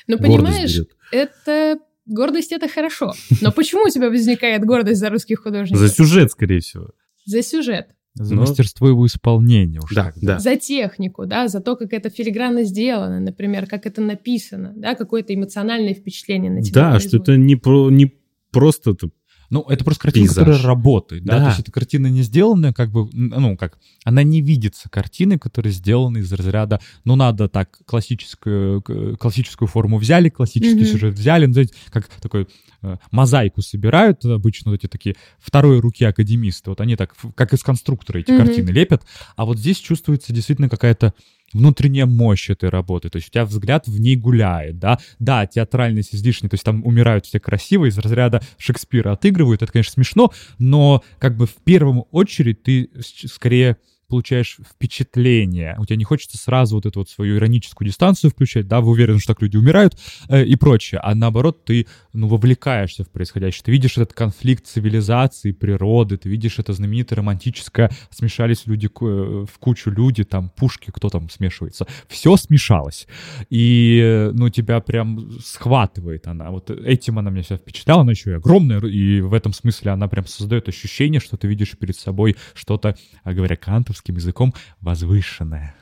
Но 0.07 0.17
гордость 0.17 0.37
понимаешь, 0.37 0.73
берет. 0.75 0.97
это 1.11 1.79
гордость 2.07 2.51
это 2.51 2.67
хорошо. 2.67 3.13
Но 3.41 3.51
почему 3.51 3.83
у 3.83 3.89
тебя 3.89 4.09
возникает 4.09 4.63
гордость 4.65 4.99
за 4.99 5.11
русских 5.11 5.41
художников? 5.43 5.79
За 5.79 5.87
сюжет, 5.87 6.31
скорее 6.31 6.61
всего. 6.61 6.89
За 7.29 7.43
сюжет, 7.43 7.89
За 8.15 8.33
Но- 8.33 8.41
мастерство 8.41 8.87
его 8.89 9.05
исполнения 9.05 9.79
уж 9.79 9.93
Да, 9.93 10.11
тогда. 10.11 10.33
да. 10.33 10.39
за 10.39 10.55
технику, 10.55 11.25
да, 11.27 11.47
за 11.47 11.59
то, 11.61 11.75
как 11.75 11.93
это 11.93 12.09
филигранно 12.09 12.63
сделано, 12.63 13.19
например, 13.19 13.67
как 13.67 13.85
это 13.85 14.01
написано, 14.01 14.73
да, 14.75 14.95
какое-то 14.95 15.33
эмоциональное 15.33 15.93
впечатление 15.93 16.51
на 16.51 16.61
тебя. 16.63 16.73
Да, 16.93 16.99
что 16.99 17.09
производит. 17.11 17.29
это 17.29 17.37
не, 17.37 17.55
про, 17.55 17.89
не 17.91 18.11
просто 18.51 18.91
это 18.91 19.09
Ну, 19.49 19.61
это 19.63 19.83
просто 19.83 20.03
картина, 20.03 20.27
Пейзаж. 20.27 20.45
которая 20.45 20.63
работает, 20.63 21.23
да? 21.23 21.33
Да. 21.37 21.43
То 21.43 21.47
есть 21.49 21.59
эта 21.61 21.71
картина 21.71 22.07
не 22.07 22.21
сделанная, 22.21 22.71
как 22.71 22.91
бы, 22.91 23.09
ну, 23.13 23.57
как, 23.57 23.77
она 24.03 24.21
не 24.23 24.41
видится 24.41 24.89
картиной, 24.89 25.39
которая 25.39 25.73
сделана 25.73 26.19
из 26.19 26.31
разряда, 26.31 26.79
ну, 27.03 27.15
надо 27.15 27.49
так, 27.49 27.79
классическую, 27.85 28.81
классическую 29.17 29.67
форму 29.67 29.97
взяли, 29.97 30.29
классический 30.29 30.81
Мгм. 30.83 30.85
сюжет 30.85 31.13
взяли, 31.15 31.45
ну, 31.47 31.53
знаете, 31.53 31.73
как 31.91 32.07
такой 32.21 32.47
э, 32.81 32.95
мозаику 33.11 33.61
собирают 33.61 34.23
обычно 34.23 34.71
вот 34.71 34.79
эти 34.79 34.87
такие 34.89 35.15
второй 35.39 35.79
руки 35.79 36.05
академисты, 36.05 36.69
вот 36.69 36.79
они 36.81 36.95
так, 36.95 37.13
как 37.35 37.53
из 37.53 37.61
конструктора 37.63 38.19
эти 38.19 38.31
Мгм. 38.31 38.45
картины 38.45 38.69
лепят, 38.69 39.03
а 39.35 39.45
вот 39.45 39.57
здесь 39.57 39.77
чувствуется 39.77 40.31
действительно 40.31 40.69
какая-то 40.69 41.13
внутренняя 41.53 42.05
мощь 42.05 42.49
этой 42.49 42.69
работы, 42.69 43.09
то 43.09 43.17
есть 43.17 43.29
у 43.29 43.31
тебя 43.31 43.45
взгляд 43.45 43.87
в 43.87 43.99
ней 43.99 44.15
гуляет, 44.15 44.79
да, 44.79 44.99
да, 45.19 45.45
театральность 45.45 46.15
излишняя, 46.15 46.49
то 46.49 46.55
есть 46.55 46.63
там 46.63 46.85
умирают 46.85 47.25
все 47.25 47.39
красиво, 47.39 47.85
из 47.85 47.97
разряда 47.97 48.41
Шекспира 48.57 49.13
отыгрывают, 49.13 49.61
это, 49.61 49.71
конечно, 49.71 49.93
смешно, 49.93 50.31
но 50.57 51.03
как 51.19 51.37
бы 51.37 51.45
в 51.45 51.55
первую 51.63 52.07
очередь 52.11 52.63
ты 52.63 52.89
скорее 53.01 53.77
получаешь 54.09 54.57
впечатление. 54.69 55.75
У 55.77 55.85
тебя 55.85 55.95
не 55.95 56.03
хочется 56.03 56.37
сразу 56.37 56.75
вот 56.75 56.85
эту 56.85 56.99
вот 56.99 57.09
свою 57.09 57.37
ироническую 57.37 57.87
дистанцию 57.87 58.31
включать, 58.31 58.67
да, 58.67 58.81
вы 58.81 58.91
уверены, 58.91 59.19
что 59.19 59.33
так 59.33 59.41
люди 59.41 59.55
умирают 59.55 59.97
э, 60.27 60.43
и 60.43 60.55
прочее. 60.55 60.99
А 61.01 61.15
наоборот, 61.15 61.63
ты, 61.63 61.87
ну, 62.13 62.27
вовлекаешься 62.27 63.03
в 63.03 63.09
происходящее. 63.09 63.63
Ты 63.63 63.71
видишь 63.71 63.97
этот 63.97 64.13
конфликт 64.13 64.65
цивилизации, 64.65 65.51
природы, 65.51 66.17
ты 66.17 66.27
видишь 66.29 66.59
это 66.59 66.73
знаменитое 66.73 67.17
романтическое, 67.17 67.91
смешались 68.09 68.65
люди 68.65 68.87
ку- 68.87 69.45
в 69.45 69.59
кучу 69.59 69.91
люди, 69.91 70.23
там, 70.23 70.49
пушки, 70.49 70.91
кто 70.91 71.09
там 71.09 71.29
смешивается. 71.29 71.85
Все 72.07 72.35
смешалось. 72.35 73.07
И, 73.49 74.01
э, 74.03 74.31
ну, 74.33 74.49
тебя 74.49 74.79
прям 74.79 75.31
схватывает 75.39 76.27
она. 76.27 76.49
Вот 76.49 76.71
этим 76.71 77.19
она 77.19 77.29
меня 77.29 77.43
вся 77.43 77.57
впечатляла, 77.57 78.01
она 78.01 78.11
еще 78.11 78.31
и 78.31 78.33
огромная, 78.33 78.79
и 78.79 79.21
в 79.21 79.33
этом 79.33 79.53
смысле 79.53 79.91
она 79.91 80.07
прям 80.07 80.25
создает 80.25 80.67
ощущение, 80.67 81.21
что 81.21 81.37
ты 81.37 81.47
видишь 81.47 81.77
перед 81.77 81.95
собой 81.95 82.35
что-то, 82.53 82.95
а 83.23 83.33
говоря 83.33 83.55
кантовским 83.99 84.15
языком, 84.15 84.53
возвышенное. 84.81 85.75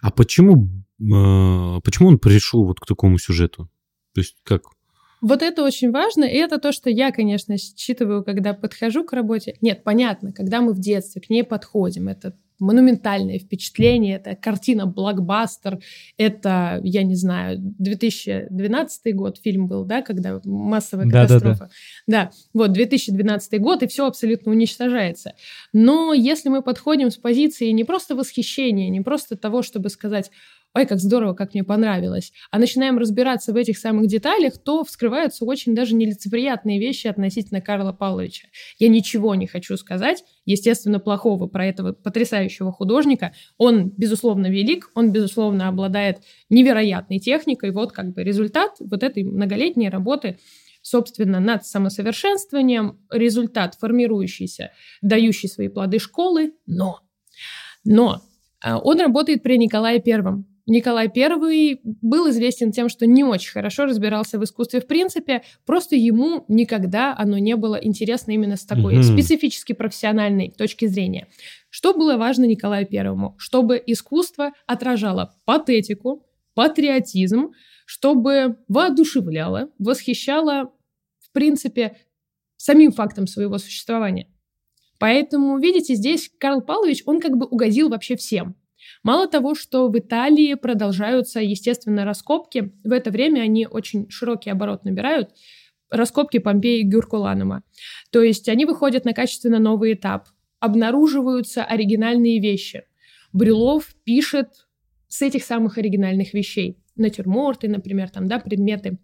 А 0.00 0.10
почему, 0.10 0.68
э, 0.98 1.80
почему 1.84 2.08
он 2.08 2.18
пришел 2.18 2.64
вот 2.64 2.80
к 2.80 2.86
такому 2.86 3.18
сюжету? 3.18 3.70
То 4.14 4.20
есть 4.20 4.36
как? 4.44 4.62
Вот 5.20 5.42
это 5.42 5.62
очень 5.62 5.90
важно, 5.90 6.24
и 6.24 6.36
это 6.36 6.58
то, 6.58 6.72
что 6.72 6.88
я, 6.88 7.12
конечно, 7.12 7.58
считываю, 7.58 8.24
когда 8.24 8.54
подхожу 8.54 9.04
к 9.04 9.12
работе. 9.12 9.56
Нет, 9.60 9.84
понятно, 9.84 10.32
когда 10.32 10.62
мы 10.62 10.72
в 10.72 10.80
детстве 10.80 11.20
к 11.20 11.28
ней 11.28 11.44
подходим, 11.44 12.08
это 12.08 12.38
монументальное 12.60 13.38
впечатление, 13.38 14.16
это 14.16 14.36
картина 14.36 14.86
блокбастер, 14.86 15.80
это, 16.16 16.80
я 16.84 17.02
не 17.02 17.14
знаю, 17.14 17.58
2012 17.58 19.14
год 19.14 19.38
фильм 19.38 19.66
был, 19.66 19.84
да, 19.84 20.02
когда 20.02 20.40
массовая 20.44 21.06
Да-да-да. 21.06 21.26
катастрофа. 21.26 21.70
Да, 22.06 22.30
вот 22.52 22.72
2012 22.72 23.60
год, 23.60 23.82
и 23.82 23.86
все 23.88 24.06
абсолютно 24.06 24.52
уничтожается. 24.52 25.34
Но 25.72 26.12
если 26.12 26.48
мы 26.48 26.62
подходим 26.62 27.10
с 27.10 27.16
позиции 27.16 27.70
не 27.70 27.84
просто 27.84 28.14
восхищения, 28.14 28.90
не 28.90 29.00
просто 29.00 29.36
того, 29.36 29.62
чтобы 29.62 29.88
сказать, 29.88 30.30
ой, 30.74 30.86
как 30.86 30.98
здорово, 30.98 31.34
как 31.34 31.54
мне 31.54 31.64
понравилось, 31.64 32.32
а 32.50 32.58
начинаем 32.58 32.98
разбираться 32.98 33.52
в 33.52 33.56
этих 33.56 33.78
самых 33.78 34.06
деталях, 34.06 34.58
то 34.58 34.84
вскрываются 34.84 35.44
очень 35.44 35.74
даже 35.74 35.94
нелицеприятные 35.94 36.78
вещи 36.78 37.08
относительно 37.08 37.60
Карла 37.60 37.92
Павловича. 37.92 38.48
Я 38.78 38.88
ничего 38.88 39.34
не 39.34 39.46
хочу 39.46 39.76
сказать, 39.76 40.24
естественно, 40.44 41.00
плохого 41.00 41.46
про 41.46 41.66
этого 41.66 41.92
потрясающего 41.92 42.72
художника. 42.72 43.32
Он, 43.58 43.90
безусловно, 43.90 44.46
велик, 44.46 44.90
он, 44.94 45.12
безусловно, 45.12 45.68
обладает 45.68 46.18
невероятной 46.48 47.18
техникой. 47.18 47.72
Вот 47.72 47.92
как 47.92 48.12
бы 48.12 48.22
результат 48.22 48.76
вот 48.80 49.02
этой 49.02 49.24
многолетней 49.24 49.88
работы 49.88 50.38
собственно, 50.82 51.40
над 51.40 51.66
самосовершенствованием, 51.66 52.98
результат 53.10 53.74
формирующийся, 53.74 54.72
дающий 55.02 55.48
свои 55.48 55.68
плоды 55.68 55.98
школы, 55.98 56.54
но, 56.66 57.00
но 57.84 58.22
а, 58.62 58.78
он 58.78 59.00
работает 59.00 59.42
при 59.42 59.58
Николае 59.58 60.00
Первом. 60.00 60.46
Николай 60.70 61.10
I 61.14 61.80
был 61.82 62.30
известен 62.30 62.70
тем, 62.70 62.88
что 62.88 63.04
не 63.04 63.24
очень 63.24 63.50
хорошо 63.50 63.86
разбирался 63.86 64.38
в 64.38 64.44
искусстве 64.44 64.80
в 64.80 64.86
принципе, 64.86 65.42
просто 65.66 65.96
ему 65.96 66.44
никогда 66.46 67.12
оно 67.18 67.38
не 67.38 67.56
было 67.56 67.74
интересно 67.74 68.30
именно 68.30 68.56
с 68.56 68.64
такой 68.64 68.94
Мгм. 68.94 69.02
специфически 69.02 69.72
профессиональной 69.72 70.50
точки 70.56 70.86
зрения. 70.86 71.26
Что 71.70 71.92
было 71.92 72.16
важно 72.16 72.44
Николаю 72.44 72.86
Первому? 72.86 73.34
Чтобы 73.36 73.82
искусство 73.84 74.52
отражало 74.68 75.34
патетику, 75.44 76.24
патриотизм, 76.54 77.50
чтобы 77.84 78.56
воодушевляло, 78.68 79.70
восхищало, 79.80 80.72
в 81.18 81.32
принципе, 81.32 81.96
самим 82.56 82.92
фактом 82.92 83.26
своего 83.26 83.58
существования. 83.58 84.28
Поэтому, 85.00 85.58
видите, 85.58 85.94
здесь 85.94 86.30
Карл 86.38 86.60
Павлович, 86.60 87.02
он 87.06 87.20
как 87.20 87.36
бы 87.36 87.46
угодил 87.46 87.88
вообще 87.88 88.14
всем. 88.14 88.54
Мало 89.02 89.26
того, 89.26 89.54
что 89.54 89.88
в 89.88 89.98
Италии 89.98 90.54
продолжаются, 90.54 91.40
естественно, 91.40 92.04
раскопки, 92.04 92.72
в 92.84 92.92
это 92.92 93.10
время 93.10 93.40
они 93.40 93.66
очень 93.66 94.10
широкий 94.10 94.50
оборот 94.50 94.84
набирают, 94.84 95.30
раскопки 95.90 96.38
Помпеи 96.38 96.80
и 96.80 96.84
Гюркуланума. 96.84 97.62
То 98.10 98.22
есть 98.22 98.48
они 98.48 98.64
выходят 98.64 99.04
на 99.04 99.12
качественно 99.12 99.58
новый 99.58 99.94
этап, 99.94 100.28
обнаруживаются 100.60 101.64
оригинальные 101.64 102.40
вещи. 102.40 102.84
Брюлов 103.32 103.94
пишет 104.04 104.66
с 105.08 105.22
этих 105.22 105.44
самых 105.44 105.78
оригинальных 105.78 106.34
вещей. 106.34 106.78
Натюрморты, 106.96 107.68
например, 107.68 108.10
там, 108.10 108.28
да, 108.28 108.38
предметы 108.38 108.98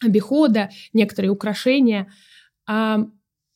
обихода, 0.00 0.70
некоторые 0.92 1.30
украшения. 1.30 2.10
А, 2.66 3.06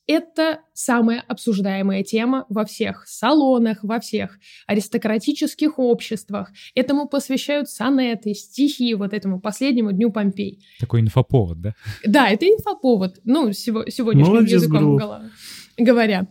это 0.07 0.61
самая 0.73 1.23
обсуждаемая 1.27 2.03
тема 2.03 2.45
во 2.49 2.65
всех 2.65 3.05
салонах, 3.07 3.83
во 3.83 3.99
всех 3.99 4.39
аристократических 4.65 5.77
обществах. 5.79 6.51
Этому 6.75 7.07
посвящают 7.07 7.69
сонеты, 7.69 8.33
стихи 8.33 8.93
вот 8.95 9.13
этому 9.13 9.39
последнему 9.39 9.91
дню 9.91 10.11
Помпей. 10.11 10.63
Такой 10.79 11.01
инфоповод, 11.01 11.61
да? 11.61 11.73
Да, 12.05 12.29
это 12.29 12.45
инфоповод, 12.45 13.19
ну, 13.25 13.49
сего- 13.51 13.89
сегодняшним 13.89 14.33
Молодец, 14.33 14.51
языком 14.53 14.97
гала- 14.97 15.29
говоря. 15.77 16.27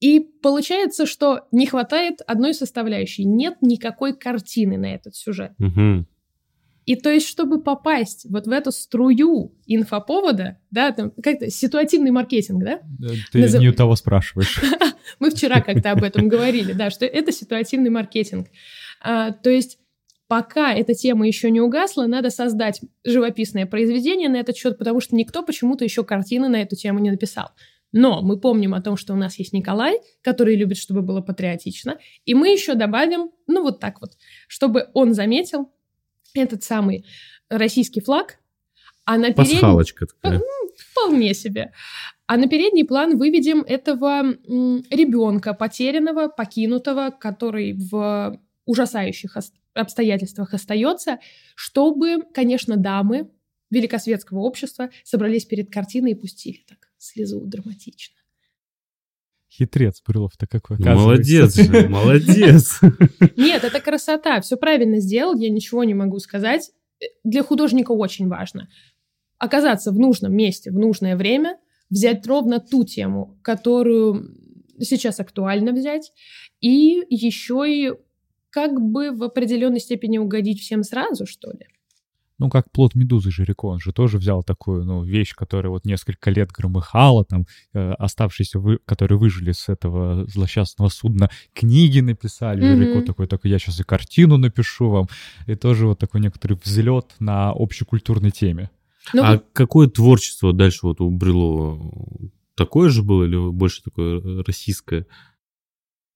И 0.00 0.20
получается, 0.20 1.04
что 1.04 1.42
не 1.52 1.66
хватает 1.66 2.20
одной 2.26 2.54
составляющей. 2.54 3.24
Нет 3.26 3.56
никакой 3.60 4.16
картины 4.16 4.78
на 4.78 4.94
этот 4.94 5.14
сюжет. 5.14 5.52
Мгм. 5.58 6.06
И 6.90 6.96
то 6.96 7.08
есть, 7.08 7.28
чтобы 7.28 7.62
попасть 7.62 8.26
вот 8.28 8.48
в 8.48 8.50
эту 8.50 8.72
струю 8.72 9.54
инфоповода, 9.64 10.58
да, 10.72 10.90
там 10.90 11.12
как-то 11.22 11.48
ситуативный 11.48 12.10
маркетинг, 12.10 12.64
да? 12.64 12.80
Э, 13.00 13.14
Ты 13.30 13.42
Назов- 13.42 13.60
не 13.60 13.68
у 13.68 13.72
того 13.72 13.94
спрашиваешь. 13.94 14.60
Мы 15.20 15.30
вчера 15.30 15.60
как-то 15.60 15.92
об 15.92 16.02
этом 16.02 16.28
говорили, 16.28 16.72
да, 16.72 16.90
что 16.90 17.06
это 17.06 17.30
ситуативный 17.30 17.90
маркетинг. 17.90 18.48
А, 19.00 19.30
то 19.30 19.50
есть 19.50 19.78
пока 20.26 20.74
эта 20.74 20.94
тема 20.94 21.28
еще 21.28 21.52
не 21.52 21.60
угасла, 21.60 22.08
надо 22.08 22.28
создать 22.30 22.80
живописное 23.04 23.66
произведение 23.66 24.28
на 24.28 24.38
этот 24.38 24.56
счет, 24.56 24.76
потому 24.76 25.00
что 25.00 25.14
никто 25.14 25.44
почему-то 25.44 25.84
еще 25.84 26.02
картины 26.02 26.48
на 26.48 26.60
эту 26.60 26.74
тему 26.74 26.98
не 26.98 27.12
написал. 27.12 27.50
Но 27.92 28.20
мы 28.20 28.40
помним 28.40 28.74
о 28.74 28.82
том, 28.82 28.96
что 28.96 29.12
у 29.12 29.16
нас 29.16 29.38
есть 29.38 29.52
Николай, 29.52 30.00
который 30.22 30.56
любит, 30.56 30.76
чтобы 30.76 31.02
было 31.02 31.20
патриотично, 31.20 31.98
и 32.24 32.34
мы 32.34 32.48
еще 32.48 32.74
добавим, 32.74 33.30
ну 33.46 33.62
вот 33.62 33.78
так 33.78 34.00
вот, 34.00 34.14
чтобы 34.48 34.88
он 34.92 35.14
заметил 35.14 35.70
этот 36.34 36.62
самый 36.62 37.04
российский 37.48 38.00
флаг, 38.00 38.38
а 39.04 39.18
на 39.18 39.32
переднем... 39.32 39.60
Такая. 40.20 40.40
Вполне 40.92 41.34
себе. 41.34 41.72
А 42.26 42.36
на 42.36 42.48
передний 42.48 42.84
план 42.84 43.18
выведем 43.18 43.62
этого 43.62 44.22
ребенка, 44.22 45.52
потерянного, 45.52 46.28
покинутого, 46.28 47.10
который 47.10 47.72
в 47.72 48.40
ужасающих 48.66 49.36
обстоятельствах 49.74 50.54
остается, 50.54 51.18
чтобы, 51.56 52.22
конечно, 52.32 52.76
дамы 52.76 53.30
великосветского 53.70 54.40
общества 54.40 54.90
собрались 55.04 55.44
перед 55.44 55.72
картиной 55.72 56.12
и 56.12 56.14
пустили 56.14 56.64
так 56.68 56.78
слезу 56.98 57.40
драматично. 57.40 58.19
Хитрец 59.50 60.00
Брюлов-то 60.06 60.46
какой, 60.46 60.76
оказывается. 60.76 61.04
Молодец 61.04 61.54
же, 61.56 61.88
молодец. 61.88 62.80
Нет, 63.36 63.64
это 63.64 63.80
красота, 63.80 64.40
все 64.40 64.56
правильно 64.56 65.00
сделал, 65.00 65.36
я 65.36 65.50
ничего 65.50 65.84
не 65.84 65.94
могу 65.94 66.18
сказать. 66.18 66.70
Э, 67.00 67.06
Для 67.24 67.42
художника 67.42 67.92
очень 67.92 68.28
важно 68.28 68.68
оказаться 69.40 69.90
в 69.90 69.98
нужном 69.98 70.34
месте 70.36 70.70
в 70.70 70.78
нужное 70.78 71.16
время, 71.16 71.58
взять 71.88 72.24
ровно 72.26 72.60
ту 72.60 72.84
тему, 72.84 73.38
которую 73.42 74.36
сейчас 74.78 75.18
актуально 75.18 75.72
взять, 75.72 76.12
и 76.60 77.02
еще 77.08 77.64
и 77.66 77.92
как 78.50 78.80
бы 78.80 79.10
в 79.12 79.22
определенной 79.22 79.80
степени 79.80 80.18
угодить 80.18 80.60
всем 80.60 80.82
сразу, 80.82 81.26
что 81.26 81.50
ли. 81.52 81.66
Ну, 82.40 82.48
как 82.48 82.72
плод 82.72 82.94
медузы 82.94 83.30
Жирико, 83.30 83.66
он 83.66 83.80
же 83.80 83.92
тоже 83.92 84.16
взял 84.16 84.42
такую, 84.42 84.84
ну, 84.84 85.04
вещь, 85.04 85.34
которая 85.34 85.70
вот 85.70 85.84
несколько 85.84 86.30
лет 86.30 86.50
громыхала, 86.50 87.22
там, 87.24 87.44
э, 87.74 87.92
оставшиеся, 87.92 88.58
вы, 88.58 88.78
которые 88.86 89.18
выжили 89.18 89.52
с 89.52 89.68
этого 89.68 90.26
злосчастного 90.26 90.88
судна, 90.88 91.28
книги 91.52 92.00
написали, 92.00 92.60
Мгм. 92.64 92.82
Жирико 92.82 93.02
такой, 93.06 93.26
так 93.26 93.40
я 93.44 93.58
сейчас 93.58 93.78
и 93.80 93.84
картину 93.84 94.38
напишу 94.38 94.88
вам, 94.88 95.08
и 95.46 95.54
тоже 95.54 95.86
вот 95.86 95.98
такой 95.98 96.22
некоторый 96.22 96.54
взлет 96.64 97.06
на 97.18 97.50
общекультурной 97.50 98.30
теме. 98.30 98.70
Ну, 99.12 99.22
А 99.22 99.38
какое 99.52 99.88
творчество 99.88 100.54
дальше 100.54 100.80
вот 100.86 101.00
у 101.02 101.10
Брюлова? 101.10 101.92
Такое 102.54 102.88
же 102.88 103.02
было 103.02 103.24
или 103.24 103.36
больше 103.50 103.82
такое 103.82 104.42
российское? 104.44 105.06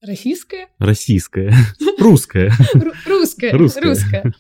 российское? 0.01 0.69
Российское. 0.79 1.55
Русское. 1.99 2.51
Ру- 2.75 2.93
Русское. 3.07 3.53
Русское. 3.53 3.83
Русское. 3.83 4.35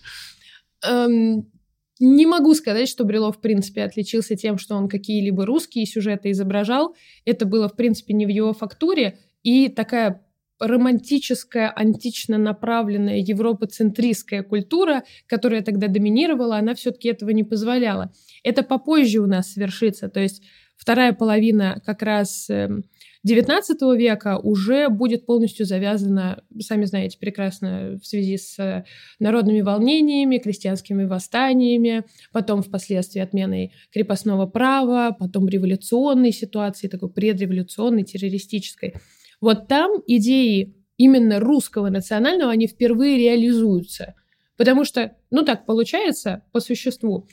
Не 2.06 2.26
могу 2.26 2.52
сказать, 2.52 2.86
что 2.86 3.04
Брилов, 3.04 3.38
в 3.38 3.40
принципе, 3.40 3.82
отличился 3.82 4.36
тем, 4.36 4.58
что 4.58 4.76
он 4.76 4.90
какие-либо 4.90 5.46
русские 5.46 5.86
сюжеты 5.86 6.32
изображал. 6.32 6.94
Это 7.24 7.46
было, 7.46 7.66
в 7.66 7.76
принципе, 7.76 8.12
не 8.12 8.26
в 8.26 8.28
его 8.28 8.52
фактуре. 8.52 9.18
И 9.42 9.68
такая 9.68 10.22
романтическая, 10.60 11.72
антично 11.74 12.36
направленная 12.36 13.20
европоцентристская 13.20 14.42
культура, 14.42 15.04
которая 15.26 15.62
тогда 15.62 15.88
доминировала, 15.88 16.58
она 16.58 16.74
все-таки 16.74 17.08
этого 17.08 17.30
не 17.30 17.42
позволяла. 17.42 18.12
Это 18.42 18.62
попозже 18.62 19.20
у 19.20 19.26
нас 19.26 19.52
свершится. 19.52 20.10
То 20.10 20.20
есть 20.20 20.42
вторая 20.76 21.14
половина 21.14 21.80
как 21.86 22.02
раз 22.02 22.50
эм, 22.50 22.84
XIX 23.26 23.96
века 23.96 24.38
уже 24.38 24.88
будет 24.88 25.24
полностью 25.24 25.64
завязано, 25.64 26.42
сами 26.60 26.84
знаете 26.84 27.18
прекрасно, 27.18 27.98
в 28.02 28.06
связи 28.06 28.36
с 28.36 28.58
э, 28.58 28.84
народными 29.18 29.62
волнениями, 29.62 30.38
крестьянскими 30.38 31.04
восстаниями, 31.04 32.04
потом 32.32 32.62
впоследствии 32.62 33.20
отменой 33.20 33.72
крепостного 33.92 34.46
права, 34.46 35.16
потом 35.18 35.48
революционной 35.48 36.32
ситуации, 36.32 36.88
такой 36.88 37.10
предреволюционной, 37.10 38.02
террористической. 38.04 38.94
Вот 39.40 39.68
там 39.68 40.02
идеи 40.06 40.74
именно 40.98 41.40
русского 41.40 41.88
национального, 41.88 42.52
они 42.52 42.66
впервые 42.66 43.18
реализуются. 43.18 44.14
Потому 44.56 44.84
что, 44.84 45.16
ну 45.30 45.42
так 45.44 45.66
получается, 45.66 46.44
по 46.52 46.60
существу, 46.60 47.26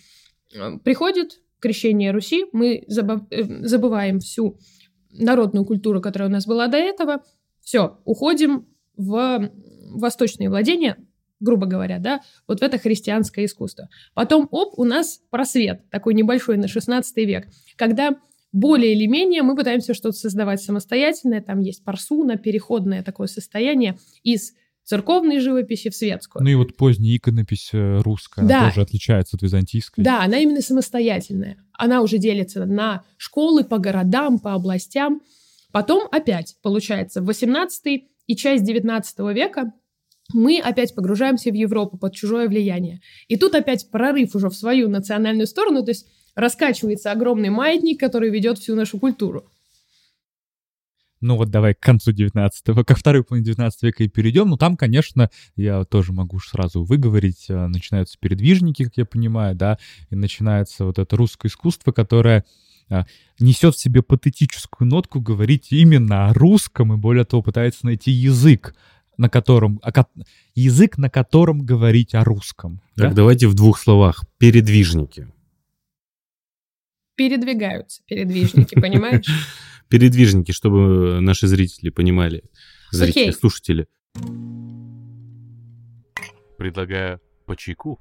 э, 0.56 0.78
приходит 0.84 1.42
крещение 1.60 2.12
Руси, 2.12 2.46
мы 2.52 2.78
э, 2.78 3.44
забываем 3.66 4.20
всю 4.20 4.58
народную 5.14 5.66
культуру, 5.66 6.02
которая 6.02 6.30
у 6.30 6.32
нас 6.32 6.46
была 6.46 6.68
до 6.68 6.78
этого, 6.78 7.24
все, 7.62 8.00
уходим 8.06 8.68
в 8.96 9.52
восточные 9.94 10.50
владения, 10.50 10.98
грубо 11.40 11.66
говоря, 11.66 12.00
да, 12.00 12.22
вот 12.48 12.60
в 12.60 12.64
это 12.64 12.78
христианское 12.78 13.46
искусство. 13.46 13.90
Потом, 14.14 14.48
оп, 14.52 14.78
у 14.78 14.84
нас 14.84 15.22
просвет, 15.30 15.90
такой 15.90 16.14
небольшой, 16.14 16.58
на 16.58 16.68
16 16.68 17.18
век, 17.18 17.48
когда 17.76 18.18
более 18.52 18.94
или 18.94 19.06
менее 19.06 19.44
мы 19.44 19.56
пытаемся 19.56 19.94
что-то 19.94 20.18
создавать 20.18 20.62
самостоятельное, 20.62 21.42
там 21.42 21.60
есть 21.60 21.84
парсуна, 21.84 22.38
переходное 22.38 23.04
такое 23.04 23.28
состояние 23.28 23.98
из 24.24 24.54
церковной 24.92 25.40
живописи 25.40 25.90
в 25.90 25.96
светскую. 25.96 26.44
Ну 26.44 26.50
и 26.50 26.56
вот 26.56 26.76
поздняя 26.76 27.16
иконопись 27.16 27.70
э, 27.72 28.02
русская 28.02 28.46
да. 28.46 28.68
тоже 28.68 28.82
отличается 28.82 29.38
от 29.38 29.42
византийской. 29.42 30.04
Да, 30.04 30.22
она 30.22 30.40
именно 30.40 30.60
самостоятельная. 30.60 31.56
Она 31.72 32.02
уже 32.02 32.18
делится 32.18 32.66
на 32.66 33.06
школы 33.16 33.64
по 33.64 33.78
городам, 33.78 34.38
по 34.38 34.54
областям. 34.54 35.22
Потом 35.72 36.10
опять, 36.12 36.58
получается, 36.62 37.22
в 37.22 37.26
18 37.28 38.04
и 38.28 38.36
часть 38.36 38.66
19 38.66 39.20
века 39.34 39.72
мы 40.34 40.60
опять 40.60 40.94
погружаемся 40.94 41.52
в 41.52 41.54
Европу 41.54 41.98
под 41.98 42.14
чужое 42.14 42.50
влияние. 42.50 43.00
И 43.30 43.38
тут 43.38 43.56
опять 43.56 43.90
прорыв 43.92 44.36
уже 44.36 44.50
в 44.50 44.56
свою 44.56 44.90
национальную 44.90 45.48
сторону, 45.48 45.86
то 45.86 45.92
есть 45.92 46.06
раскачивается 46.36 47.14
огромный 47.14 47.50
маятник, 47.50 47.98
который 47.98 48.30
ведет 48.30 48.58
всю 48.58 48.76
нашу 48.76 49.00
культуру 49.00 49.46
ну 51.22 51.38
вот 51.38 51.50
давай 51.50 51.74
к 51.74 51.80
концу 51.80 52.12
19 52.12 52.86
ко 52.86 52.96
второй 52.96 53.24
половине 53.24 53.46
19 53.46 53.84
века 53.84 54.04
и 54.04 54.08
перейдем. 54.08 54.50
Ну 54.50 54.58
там, 54.58 54.76
конечно, 54.76 55.30
я 55.56 55.84
тоже 55.86 56.14
могу 56.14 56.40
сразу 56.40 56.84
выговорить, 56.84 57.46
э, 57.50 57.68
начинаются 57.68 58.18
передвижники, 58.20 58.86
как 58.86 58.98
я 58.98 59.06
понимаю, 59.06 59.56
да, 59.56 59.78
и 60.10 60.16
начинается 60.16 60.86
вот 60.86 61.00
это 61.00 61.16
русское 61.16 61.48
искусство, 61.48 61.92
которое 61.92 62.44
а, 62.90 63.06
несет 63.40 63.76
в 63.76 63.80
себе 63.80 64.02
патетическую 64.02 64.88
нотку, 64.88 65.22
говорить 65.22 65.68
именно 65.72 66.28
о 66.28 66.34
русском 66.34 66.94
и 66.94 66.98
более 66.98 67.24
того 67.24 67.42
пытается 67.42 67.86
найти 67.86 68.12
язык, 68.12 68.76
на 69.18 69.30
котором, 69.30 69.80
язык, 70.56 70.98
на 70.98 71.10
котором 71.10 71.62
говорить 71.62 72.14
о 72.16 72.24
русском. 72.24 72.82
Так, 72.96 73.10
да? 73.10 73.16
давайте 73.16 73.48
в 73.48 73.54
двух 73.54 73.80
словах. 73.80 74.26
Передвижники. 74.38 75.28
Передвигаются 77.16 78.02
передвижники, 78.08 78.76
понимаешь? 78.76 79.26
передвижники, 79.90 80.52
чтобы 80.52 81.20
наши 81.22 81.48
зрители 81.48 81.90
понимали, 81.90 82.44
зрители, 82.92 83.32
слушатели. 83.32 83.88
Предлагаю 86.58 87.20
по 87.46 87.56
чайку. 87.56 88.00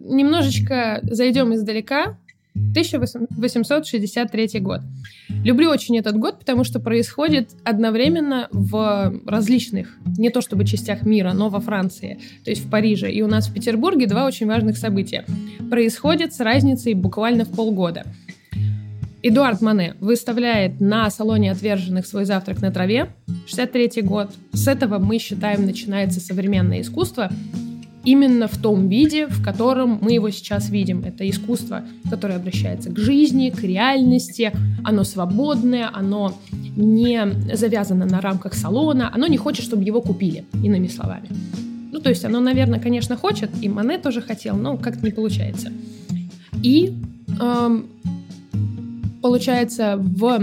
Немножечко 0.00 1.00
зайдем 1.02 1.54
издалека. 1.54 2.18
1863 2.54 4.60
год. 4.60 4.80
Люблю 5.42 5.70
очень 5.70 5.98
этот 5.98 6.16
год, 6.16 6.38
потому 6.38 6.62
что 6.62 6.78
происходит 6.78 7.50
одновременно 7.64 8.48
в 8.52 9.12
различных, 9.26 9.98
не 10.16 10.30
то 10.30 10.40
чтобы 10.40 10.64
частях 10.64 11.02
мира, 11.02 11.32
но 11.32 11.48
во 11.48 11.58
Франции, 11.58 12.20
то 12.44 12.50
есть 12.50 12.64
в 12.64 12.70
Париже. 12.70 13.10
И 13.10 13.22
у 13.22 13.26
нас 13.26 13.48
в 13.48 13.54
Петербурге 13.54 14.06
два 14.06 14.24
очень 14.24 14.46
важных 14.46 14.78
события. 14.78 15.24
Происходят 15.68 16.32
с 16.32 16.38
разницей 16.38 16.94
буквально 16.94 17.44
в 17.44 17.50
полгода. 17.50 18.06
Эдуард 19.26 19.62
Мане 19.62 19.94
выставляет 20.00 20.82
на 20.82 21.08
салоне 21.08 21.50
отверженных 21.50 22.06
свой 22.06 22.26
завтрак 22.26 22.60
на 22.60 22.70
траве. 22.70 23.08
63 23.46 24.02
год. 24.02 24.30
С 24.52 24.68
этого 24.68 24.98
мы 24.98 25.18
считаем 25.18 25.64
начинается 25.64 26.20
современное 26.20 26.82
искусство 26.82 27.30
именно 28.04 28.48
в 28.48 28.58
том 28.58 28.90
виде, 28.90 29.26
в 29.26 29.42
котором 29.42 29.98
мы 30.02 30.12
его 30.12 30.28
сейчас 30.28 30.68
видим. 30.68 31.04
Это 31.04 31.26
искусство, 31.26 31.84
которое 32.10 32.34
обращается 32.34 32.90
к 32.90 32.98
жизни, 32.98 33.48
к 33.48 33.62
реальности, 33.62 34.52
оно 34.84 35.04
свободное, 35.04 35.88
оно 35.90 36.36
не 36.76 37.26
завязано 37.54 38.04
на 38.04 38.20
рамках 38.20 38.52
салона, 38.52 39.10
оно 39.10 39.26
не 39.26 39.38
хочет, 39.38 39.64
чтобы 39.64 39.84
его 39.84 40.02
купили, 40.02 40.44
иными 40.62 40.88
словами. 40.88 41.30
Ну, 41.92 41.98
то 41.98 42.10
есть 42.10 42.26
оно, 42.26 42.40
наверное, 42.40 42.78
конечно, 42.78 43.16
хочет, 43.16 43.48
и 43.62 43.70
Мане 43.70 43.96
тоже 43.96 44.20
хотел, 44.20 44.54
но 44.54 44.76
как-то 44.76 45.02
не 45.02 45.12
получается. 45.12 45.72
И 46.62 46.92
эм, 47.40 47.86
получается, 49.24 49.96
в 49.96 50.38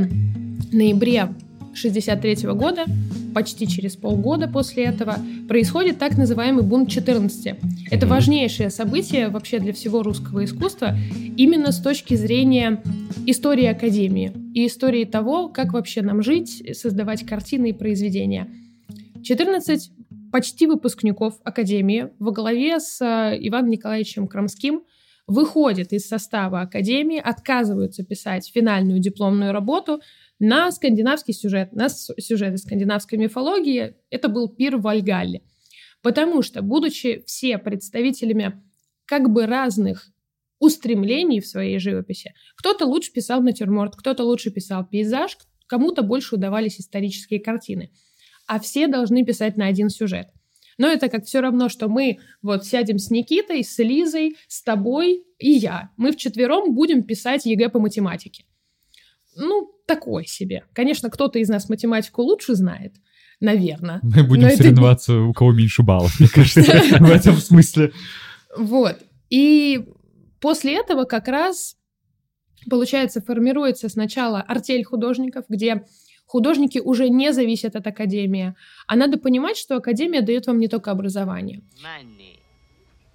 ноябре 0.71 1.36
63 1.75 2.49
года, 2.53 2.86
почти 3.32 3.67
через 3.67 3.95
полгода 3.95 4.47
после 4.47 4.86
этого, 4.86 5.17
происходит 5.47 5.99
так 5.99 6.17
называемый 6.17 6.63
бунт 6.63 6.89
14. 6.89 7.59
Это 7.91 8.07
важнейшее 8.07 8.71
событие 8.71 9.29
вообще 9.29 9.59
для 9.59 9.71
всего 9.71 10.01
русского 10.01 10.43
искусства, 10.45 10.95
именно 11.38 11.71
с 11.71 11.79
точки 11.79 12.15
зрения 12.15 12.82
истории 13.27 13.65
Академии 13.65 14.34
и 14.55 14.65
истории 14.65 15.05
того, 15.05 15.49
как 15.49 15.73
вообще 15.73 16.01
нам 16.01 16.23
жить, 16.23 16.63
создавать 16.75 17.23
картины 17.23 17.69
и 17.69 17.73
произведения. 17.73 18.49
14 19.21 19.91
почти 20.32 20.65
выпускников 20.65 21.36
Академии 21.43 22.07
во 22.17 22.32
главе 22.32 22.79
с 22.79 22.99
э, 22.99 23.38
Иваном 23.41 23.69
Николаевичем 23.69 24.27
Крамским– 24.27 24.82
выходят 25.28 25.93
из 25.93 26.07
состава 26.07 26.61
академии, 26.61 27.19
отказываются 27.19 28.03
писать 28.03 28.51
финальную 28.53 28.99
дипломную 28.99 29.51
работу 29.51 30.01
на 30.39 30.72
скандинавский 30.72 31.34
сюжет, 31.34 31.74
на 31.74 31.89
сюжеты 31.89 32.57
скандинавской 32.57 33.17
мифологии. 33.17 33.95
Это 34.09 34.28
был 34.28 34.49
пир 34.49 34.78
в 34.78 34.82
Вальгалле. 34.82 35.41
Потому 36.01 36.41
что, 36.41 36.61
будучи 36.61 37.24
все 37.28 37.57
представителями 37.57 38.61
как 39.05 39.30
бы 39.30 39.45
разных 39.45 40.07
устремлений 40.59 41.39
в 41.39 41.47
своей 41.47 41.80
живописи, 41.80 42.34
кто-то 42.55 42.86
лучше 42.86 43.11
писал 43.11 43.41
натюрморт, 43.41 43.95
кто-то 43.95 44.24
лучше 44.24 44.51
писал 44.51 44.86
пейзаж, 44.86 45.38
кому-то 45.67 46.01
больше 46.01 46.36
удавались 46.36 46.80
исторические 46.80 47.39
картины. 47.39 47.91
А 48.47 48.59
все 48.59 48.88
должны 48.88 49.24
писать 49.24 49.57
на 49.57 49.67
один 49.67 49.89
сюжет– 49.89 50.28
но 50.82 50.88
это 50.88 51.09
как 51.09 51.25
все 51.25 51.41
равно, 51.41 51.69
что 51.69 51.89
мы 51.89 52.17
вот 52.41 52.65
сядем 52.65 52.97
с 52.97 53.11
Никитой, 53.11 53.63
с 53.63 53.77
Лизой, 53.77 54.36
с 54.47 54.63
тобой 54.63 55.23
и 55.38 55.51
я. 55.51 55.91
Мы 55.95 56.11
вчетвером 56.11 56.73
будем 56.73 57.03
писать 57.03 57.45
ЕГЭ 57.45 57.69
по 57.69 57.79
математике. 57.79 58.45
Ну, 59.36 59.71
такой 59.86 60.25
себе. 60.25 60.63
Конечно, 60.73 61.11
кто-то 61.11 61.38
из 61.38 61.49
нас 61.49 61.69
математику 61.69 62.23
лучше 62.23 62.55
знает, 62.55 62.95
наверное. 63.39 63.99
Мы 64.01 64.23
будем 64.23 64.49
соревноваться, 64.49 65.13
это... 65.13 65.21
у 65.21 65.34
кого 65.34 65.51
меньше 65.53 65.84
баллов, 65.84 66.19
мне 66.19 66.27
кажется, 66.27 66.63
в 66.63 67.11
этом 67.11 67.36
смысле. 67.36 67.91
Вот. 68.57 68.97
И 69.29 69.86
после 70.39 70.79
этого 70.79 71.03
как 71.03 71.27
раз, 71.27 71.77
получается, 72.67 73.21
формируется 73.21 73.88
сначала 73.88 74.41
артель 74.41 74.84
художников, 74.84 75.45
где 75.47 75.86
Художники 76.32 76.79
уже 76.79 77.09
не 77.09 77.34
зависят 77.34 77.75
от 77.75 77.86
академии. 77.88 78.55
А 78.88 78.95
надо 78.95 79.17
понимать, 79.17 79.57
что 79.57 79.75
академия 79.75 80.21
дает 80.21 80.47
вам 80.47 80.59
не 80.59 80.69
только 80.69 80.89
образование. 80.89 81.61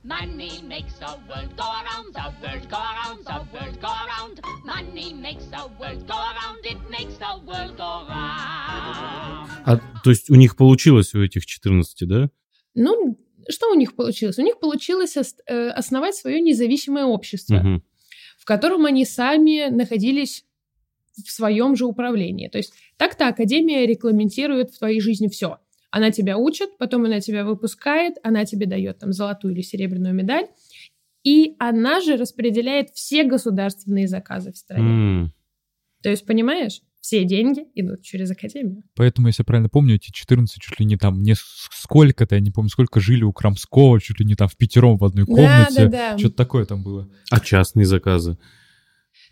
Money 0.04 0.60
makes 0.68 0.94
the 1.00 1.12
world 1.26 1.50
go 1.56 1.64
around, 1.80 2.12
the 2.12 2.28
world 2.42 2.68
go 2.68 2.76
around, 2.76 3.24
the 3.24 3.40
world 3.54 3.80
go 3.80 3.88
around. 4.04 4.34
Money 4.66 5.14
makes 5.14 5.46
the 5.46 5.64
world 5.80 6.06
go 6.06 6.18
around, 6.30 6.60
it 6.62 6.78
makes 6.90 7.16
the 7.16 7.32
world 7.46 7.74
go 7.78 8.06
round. 8.06 9.48
А, 9.64 9.80
то 10.04 10.10
есть 10.10 10.28
у 10.28 10.34
них 10.34 10.54
получилось 10.54 11.14
у 11.14 11.22
этих 11.22 11.46
14, 11.46 12.06
да? 12.06 12.28
Ну, 12.74 13.18
что 13.48 13.70
у 13.70 13.74
них 13.74 13.96
получилось? 13.96 14.38
У 14.38 14.42
них 14.42 14.60
получилось 14.60 15.16
э, 15.16 15.70
основать 15.70 16.14
свое 16.14 16.42
независимое 16.42 17.06
общество, 17.06 17.56
угу. 17.56 17.82
в 18.38 18.44
котором 18.44 18.84
они 18.84 19.06
сами 19.06 19.70
находились 19.70 20.45
в 21.24 21.30
своем 21.30 21.76
же 21.76 21.86
управлении. 21.86 22.48
То 22.48 22.58
есть 22.58 22.74
так-то 22.96 23.28
Академия 23.28 23.86
регламентирует 23.86 24.70
в 24.70 24.78
твоей 24.78 25.00
жизни 25.00 25.28
все. 25.28 25.58
Она 25.90 26.10
тебя 26.10 26.36
учит, 26.36 26.76
потом 26.78 27.04
она 27.04 27.20
тебя 27.20 27.44
выпускает, 27.44 28.14
она 28.22 28.44
тебе 28.44 28.66
дает 28.66 28.98
там 28.98 29.12
золотую 29.12 29.54
или 29.54 29.62
серебряную 29.62 30.14
медаль, 30.14 30.46
и 31.22 31.56
она 31.58 32.00
же 32.00 32.16
распределяет 32.16 32.90
все 32.90 33.24
государственные 33.24 34.06
заказы 34.06 34.52
в 34.52 34.56
стране. 34.56 35.24
Mm. 35.24 35.28
То 36.02 36.10
есть, 36.10 36.26
понимаешь? 36.26 36.82
все 37.06 37.24
деньги 37.24 37.60
идут 37.76 38.02
через 38.02 38.32
академию. 38.32 38.82
Поэтому, 38.96 39.28
если 39.28 39.42
я 39.42 39.44
правильно 39.44 39.68
помню, 39.68 39.94
эти 39.94 40.10
14 40.10 40.60
чуть 40.60 40.80
ли 40.80 40.84
не 40.84 40.96
там, 40.96 41.22
не 41.22 41.36
сколько-то, 41.36 42.34
я 42.34 42.40
не 42.40 42.50
помню, 42.50 42.68
сколько 42.68 42.98
жили 42.98 43.22
у 43.22 43.32
Крамского, 43.32 44.00
чуть 44.00 44.18
ли 44.18 44.26
не 44.26 44.34
там 44.34 44.48
в 44.48 44.56
пятером 44.56 44.98
в 44.98 45.04
одной 45.04 45.24
комнате. 45.24 45.84
Да, 45.84 45.84
да, 45.84 46.12
да. 46.12 46.18
Что-то 46.18 46.34
такое 46.34 46.64
там 46.64 46.82
было. 46.82 47.08
А 47.30 47.38
частные 47.38 47.86
заказы? 47.86 48.38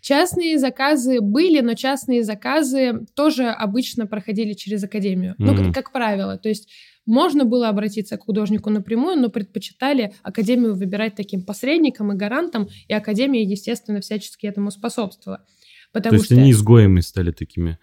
Частные 0.05 0.59
заказы 0.59 1.19
были, 1.19 1.61
но 1.61 1.73
частные 1.73 2.23
заказы 2.23 3.07
тоже 3.15 3.47
обычно 3.47 4.05
проходили 4.05 4.53
через 4.53 4.83
академию. 4.83 5.33
Ну, 5.39 5.53
Мгм. 5.53 5.65
как, 5.65 5.73
как 5.73 5.91
правило. 5.91 6.37
То 6.37 6.47
есть 6.47 6.69
можно 7.07 7.43
было 7.43 7.69
обратиться 7.69 8.15
к 8.15 8.25
художнику 8.25 8.69
напрямую, 8.69 9.19
но 9.19 9.29
предпочитали 9.29 10.13
академию 10.21 10.75
выбирать 10.75 11.15
таким 11.15 11.43
посредником 11.43 12.11
и 12.11 12.15
гарантом, 12.15 12.69
и 12.87 12.93
академия, 12.93 13.41
естественно, 13.41 13.99
всячески 13.99 14.45
этому 14.45 14.69
способствовала. 14.69 15.39
То 15.39 15.45
Потому 15.93 16.15
есть 16.17 16.25
что 16.27 16.35
они 16.35 16.51
изгоями 16.51 16.99
стали 16.99 17.31
такими. 17.31 17.79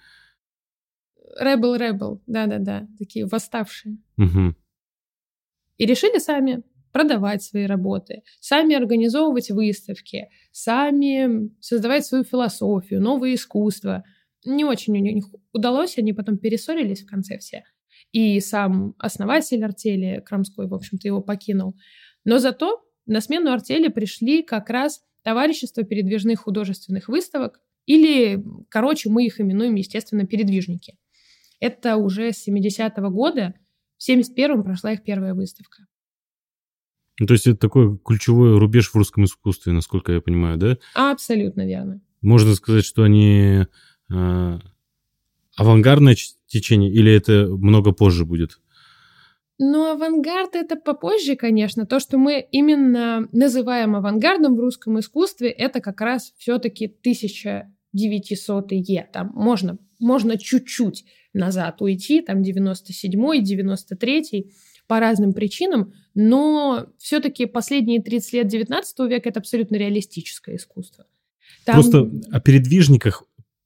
Rebel, 1.42 2.20
да-да-да, 2.28 2.86
такие 3.00 3.26
восставшие. 3.26 3.98
Мгм. 4.16 4.54
И 5.76 5.86
решили 5.86 6.20
сами 6.20 6.62
продавать 6.92 7.42
свои 7.42 7.66
работы, 7.66 8.22
сами 8.40 8.74
организовывать 8.74 9.50
выставки, 9.50 10.28
сами 10.52 11.50
создавать 11.60 12.04
свою 12.04 12.24
философию, 12.24 13.00
новое 13.00 13.34
искусство. 13.34 14.04
Не 14.44 14.64
очень 14.64 14.96
у 14.96 15.00
них 15.00 15.24
удалось, 15.52 15.98
они 15.98 16.12
потом 16.12 16.38
перессорились 16.38 17.02
в 17.02 17.08
конце 17.08 17.38
все. 17.38 17.64
И 18.12 18.40
сам 18.40 18.94
основатель 18.98 19.64
артели 19.64 20.22
Крамской, 20.24 20.66
в 20.68 20.74
общем-то, 20.74 21.08
его 21.08 21.22
покинул. 21.22 21.74
Но 22.24 22.38
зато 22.38 22.82
на 23.06 23.20
смену 23.20 23.50
артели 23.52 23.88
пришли 23.88 24.42
как 24.42 24.68
раз 24.68 25.02
товарищество 25.22 25.82
передвижных 25.82 26.40
художественных 26.40 27.08
выставок, 27.08 27.60
или, 27.86 28.42
короче, 28.68 29.08
мы 29.08 29.24
их 29.24 29.40
именуем, 29.40 29.74
естественно, 29.74 30.26
передвижники. 30.26 30.98
Это 31.58 31.96
уже 31.96 32.32
с 32.32 32.46
70-го 32.46 33.10
года, 33.10 33.54
в 33.96 34.08
71-м 34.08 34.62
прошла 34.62 34.92
их 34.92 35.02
первая 35.04 35.34
выставка. 35.34 35.86
Ну, 37.22 37.26
то 37.26 37.34
есть 37.34 37.46
это 37.46 37.56
такой 37.56 37.96
ключевой 38.04 38.58
рубеж 38.58 38.90
в 38.90 38.96
русском 38.96 39.26
искусстве, 39.26 39.72
насколько 39.72 40.10
я 40.10 40.20
понимаю, 40.20 40.58
да? 40.58 40.76
Абсолютно 40.92 41.64
верно. 41.64 42.00
Можно 42.20 42.56
сказать, 42.56 42.84
что 42.84 43.04
они 43.04 43.66
э, 44.12 44.58
авангардное 45.56 46.16
течение 46.48 46.92
или 46.92 47.12
это 47.12 47.46
много 47.46 47.92
позже 47.92 48.24
будет? 48.24 48.58
Ну, 49.60 49.92
авангард 49.92 50.56
это 50.56 50.74
попозже, 50.74 51.36
конечно. 51.36 51.86
То, 51.86 52.00
что 52.00 52.18
мы 52.18 52.44
именно 52.50 53.28
называем 53.30 53.94
авангардом 53.94 54.56
в 54.56 54.60
русском 54.60 54.98
искусстве, 54.98 55.48
это 55.48 55.80
как 55.80 56.00
раз 56.00 56.32
все-таки 56.38 56.92
1900-е. 57.04 59.08
Там 59.12 59.30
можно, 59.32 59.78
можно 60.00 60.36
чуть-чуть 60.36 61.04
назад 61.32 61.80
уйти, 61.80 62.20
там 62.22 62.42
97-й, 62.42 63.42
93-й, 63.42 64.52
по 64.86 65.00
разным 65.00 65.32
причинам, 65.32 65.94
но 66.14 66.86
все-таки 66.98 67.46
последние 67.46 68.02
30 68.02 68.32
лет 68.34 68.46
19 68.48 68.98
века 69.08 69.28
это 69.28 69.40
абсолютно 69.40 69.76
реалистическое 69.76 70.56
искусство. 70.56 71.06
Там- 71.64 71.76
Просто 71.76 72.10
о 72.30 72.40
передвижниках 72.40 73.24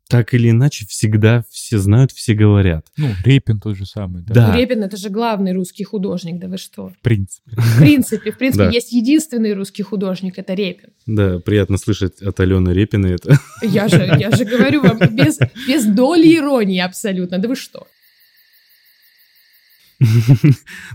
так 0.09 0.35
или 0.35 0.51
иначе 0.51 0.87
всегда 0.87 1.43
все 1.51 1.79
знают, 1.79 2.13
все 2.13 2.35
говорят. 2.35 2.87
Ну, 2.97 3.11
Репин 3.25 3.59
тот 3.59 3.77
же 3.77 3.87
самый, 3.87 4.23
да, 4.23 4.35
Да. 4.35 4.57
Репин 4.57 4.85
это 4.85 4.97
же 4.97 5.09
главный 5.11 5.53
русский 5.53 5.83
художник, 5.85 6.39
да 6.39 6.47
вы 6.49 6.59
что? 6.59 6.91
в 6.91 6.99
принципе. 7.01 7.51
В 7.57 7.79
принципе, 7.79 8.31
в 8.33 8.39
принципе, 8.39 8.65
Да. 8.67 8.71
есть 8.71 8.93
единственный 8.93 9.53
русский 9.55 9.83
художник, 9.83 10.39
это 10.39 10.55
Репин. 10.55 10.91
Да, 11.07 11.41
приятно 11.41 11.77
слышать 11.77 12.23
от 12.23 12.39
Алены 12.39 12.71
Репиной 12.71 13.15
это. 13.15 13.39
Я 13.63 13.89
же, 13.89 13.97
я 14.19 14.31
же 14.31 14.45
говорю 14.45 14.83
вам 14.83 14.99
без, 15.15 15.39
без 15.67 15.85
доли 15.85 16.37
иронии 16.37 16.79
абсолютно. 16.81 17.39
Да 17.39 17.49
вы 17.49 17.57
что? 17.57 17.87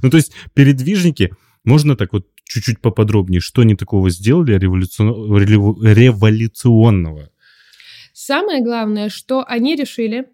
Ну, 0.03 0.09
то 0.09 0.17
есть 0.17 0.31
передвижники, 0.53 1.31
можно 1.63 1.95
так 1.95 2.13
вот 2.13 2.27
чуть-чуть 2.45 2.79
поподробнее, 2.81 3.39
что 3.41 3.61
они 3.61 3.75
такого 3.75 4.09
сделали 4.09 4.53
революцион- 4.57 5.37
револю- 5.43 5.81
революционного? 5.83 7.29
Самое 8.31 8.61
главное, 8.61 9.09
что 9.09 9.43
они 9.45 9.75
решили 9.75 10.29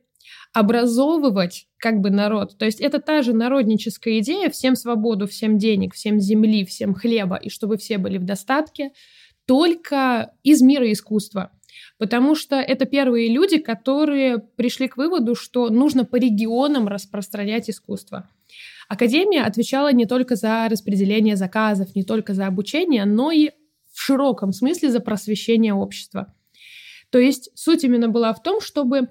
образовывать 0.53 1.65
как 1.79 1.99
бы 1.99 2.11
народ. 2.11 2.55
То 2.59 2.65
есть 2.65 2.79
это 2.79 2.99
та 2.99 3.23
же 3.23 3.33
народническая 3.33 4.19
идея, 4.19 4.51
всем 4.51 4.75
свободу, 4.75 5.25
всем 5.25 5.57
денег, 5.57 5.95
всем 5.95 6.19
земли, 6.19 6.63
всем 6.63 6.93
хлеба, 6.93 7.37
и 7.37 7.49
чтобы 7.49 7.77
все 7.77 7.97
были 7.97 8.19
в 8.19 8.23
достатке, 8.23 8.91
только 9.47 10.31
из 10.43 10.61
мира 10.61 10.91
искусства. 10.91 11.49
Потому 11.97 12.35
что 12.35 12.57
это 12.57 12.85
первые 12.85 13.29
люди, 13.33 13.57
которые 13.57 14.37
пришли 14.37 14.87
к 14.87 14.97
выводу, 14.97 15.33
что 15.33 15.69
нужно 15.69 16.05
по 16.05 16.17
регионам 16.17 16.87
распространять 16.87 17.67
искусство. 17.67 18.29
Академия 18.87 19.41
отвечала 19.41 19.91
не 19.91 20.05
только 20.05 20.35
за 20.35 20.67
распределение 20.69 21.35
заказов, 21.35 21.95
не 21.95 22.03
только 22.03 22.35
за 22.35 22.45
обучение, 22.45 23.05
но 23.05 23.31
и 23.31 23.49
в 23.91 23.99
широком 23.99 24.53
смысле 24.53 24.91
за 24.91 24.99
просвещение 24.99 25.73
общества. 25.73 26.35
То 27.09 27.19
есть 27.19 27.49
суть 27.55 27.83
именно 27.83 28.09
была 28.09 28.33
в 28.33 28.41
том, 28.41 28.61
чтобы 28.61 29.09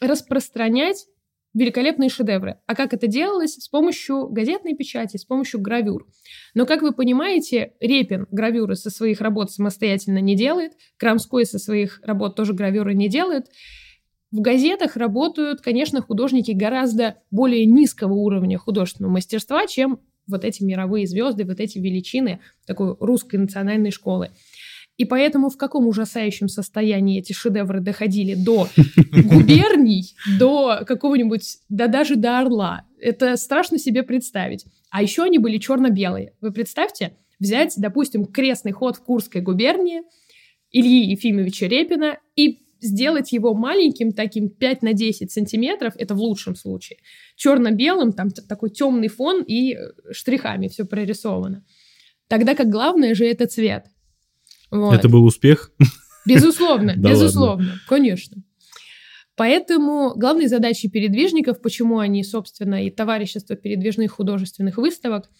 распространять 0.00 1.06
великолепные 1.52 2.08
шедевры. 2.08 2.58
А 2.66 2.74
как 2.74 2.94
это 2.94 3.06
делалось? 3.06 3.54
С 3.54 3.68
помощью 3.68 4.28
газетной 4.28 4.76
печати, 4.76 5.16
с 5.16 5.24
помощью 5.24 5.60
гравюр. 5.60 6.06
Но, 6.54 6.64
как 6.64 6.82
вы 6.82 6.92
понимаете, 6.92 7.72
Репин 7.80 8.26
гравюры 8.30 8.76
со 8.76 8.90
своих 8.90 9.20
работ 9.20 9.50
самостоятельно 9.50 10.18
не 10.18 10.36
делает, 10.36 10.74
Крамской 10.96 11.44
со 11.44 11.58
своих 11.58 12.00
работ 12.04 12.36
тоже 12.36 12.52
гравюры 12.52 12.94
не 12.94 13.08
делает. 13.08 13.46
В 14.30 14.40
газетах 14.40 14.96
работают, 14.96 15.60
конечно, 15.60 16.00
художники 16.02 16.52
гораздо 16.52 17.16
более 17.32 17.66
низкого 17.66 18.12
уровня 18.12 18.58
художественного 18.58 19.14
мастерства, 19.14 19.66
чем 19.66 19.98
вот 20.28 20.44
эти 20.44 20.62
мировые 20.62 21.08
звезды, 21.08 21.44
вот 21.44 21.58
эти 21.58 21.78
величины 21.78 22.38
такой 22.64 22.96
русской 23.00 23.36
национальной 23.36 23.90
школы. 23.90 24.30
И 25.00 25.06
поэтому 25.06 25.48
в 25.48 25.56
каком 25.56 25.86
ужасающем 25.86 26.46
состоянии 26.48 27.20
эти 27.20 27.32
шедевры 27.32 27.80
доходили 27.80 28.34
до 28.34 28.68
губерний, 29.12 30.14
до 30.38 30.82
какого-нибудь, 30.86 31.56
да 31.70 31.86
даже 31.86 32.16
до 32.16 32.38
Орла. 32.38 32.84
Это 33.00 33.38
страшно 33.38 33.78
себе 33.78 34.02
представить. 34.02 34.66
А 34.90 35.00
еще 35.00 35.22
они 35.22 35.38
были 35.38 35.56
черно-белые. 35.56 36.34
Вы 36.42 36.52
представьте, 36.52 37.16
взять, 37.38 37.72
допустим, 37.78 38.26
крестный 38.26 38.72
ход 38.72 38.96
в 38.96 39.02
Курской 39.02 39.40
губернии 39.40 40.02
Ильи 40.70 41.12
Ефимовича 41.12 41.66
Репина 41.66 42.18
и 42.36 42.58
сделать 42.82 43.32
его 43.32 43.54
маленьким, 43.54 44.12
таким 44.12 44.50
5 44.50 44.82
на 44.82 44.92
10 44.92 45.32
сантиметров, 45.32 45.94
это 45.96 46.14
в 46.14 46.18
лучшем 46.18 46.54
случае, 46.56 46.98
черно-белым, 47.36 48.12
там 48.12 48.28
такой 48.32 48.68
темный 48.68 49.08
фон 49.08 49.42
и 49.44 49.76
э, 49.76 49.78
штрихами 50.12 50.68
все 50.68 50.84
прорисовано. 50.84 51.64
Тогда 52.28 52.54
как 52.54 52.68
главное 52.68 53.14
же 53.14 53.24
это 53.24 53.46
цвет. 53.46 53.86
Вот. 54.70 54.94
Это 54.94 55.08
был 55.08 55.24
успех? 55.24 55.72
Безусловно, 56.26 56.94
Да 56.96 57.10
безусловно, 57.10 57.80
конечно. 57.88 58.42
Поэтому 59.36 60.12
главной 60.16 60.48
задачей 60.48 60.90
передвижников, 60.90 61.62
почему 61.62 61.98
они, 61.98 62.22
собственно, 62.22 62.84
и 62.84 62.90
товарищество 62.90 63.56
передвижных 63.56 64.12
художественных 64.12 64.76
выставок, 64.76 65.30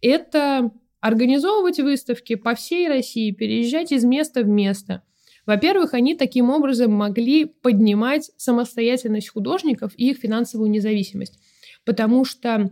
это 0.00 0.72
организовывать 1.00 1.78
выставки 1.78 2.34
по 2.34 2.56
всей 2.56 2.88
России, 2.88 3.30
переезжать 3.30 3.92
из 3.92 4.04
места 4.04 4.42
в 4.42 4.48
место. 4.48 5.02
Во-первых, 5.46 5.94
они 5.94 6.14
таким 6.14 6.50
образом 6.50 6.92
могли 6.92 7.44
поднимать 7.44 8.30
самостоятельность 8.38 9.28
художников 9.28 9.92
и 9.96 10.10
их 10.10 10.18
финансовую 10.18 10.70
независимость, 10.70 11.38
потому 11.84 12.24
что 12.24 12.70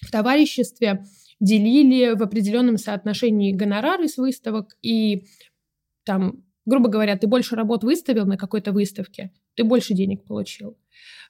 в 0.00 0.10
товариществе 0.10 1.04
делили 1.40 2.14
в 2.14 2.22
определенном 2.22 2.78
соотношении 2.78 3.52
гонорары 3.52 4.08
с 4.08 4.16
выставок, 4.16 4.76
и 4.82 5.24
там, 6.08 6.42
грубо 6.64 6.88
говоря, 6.88 7.18
ты 7.18 7.26
больше 7.26 7.54
работ 7.54 7.84
выставил 7.84 8.24
на 8.24 8.38
какой-то 8.38 8.72
выставке, 8.72 9.30
ты 9.56 9.62
больше 9.62 9.92
денег 9.92 10.24
получил. 10.24 10.78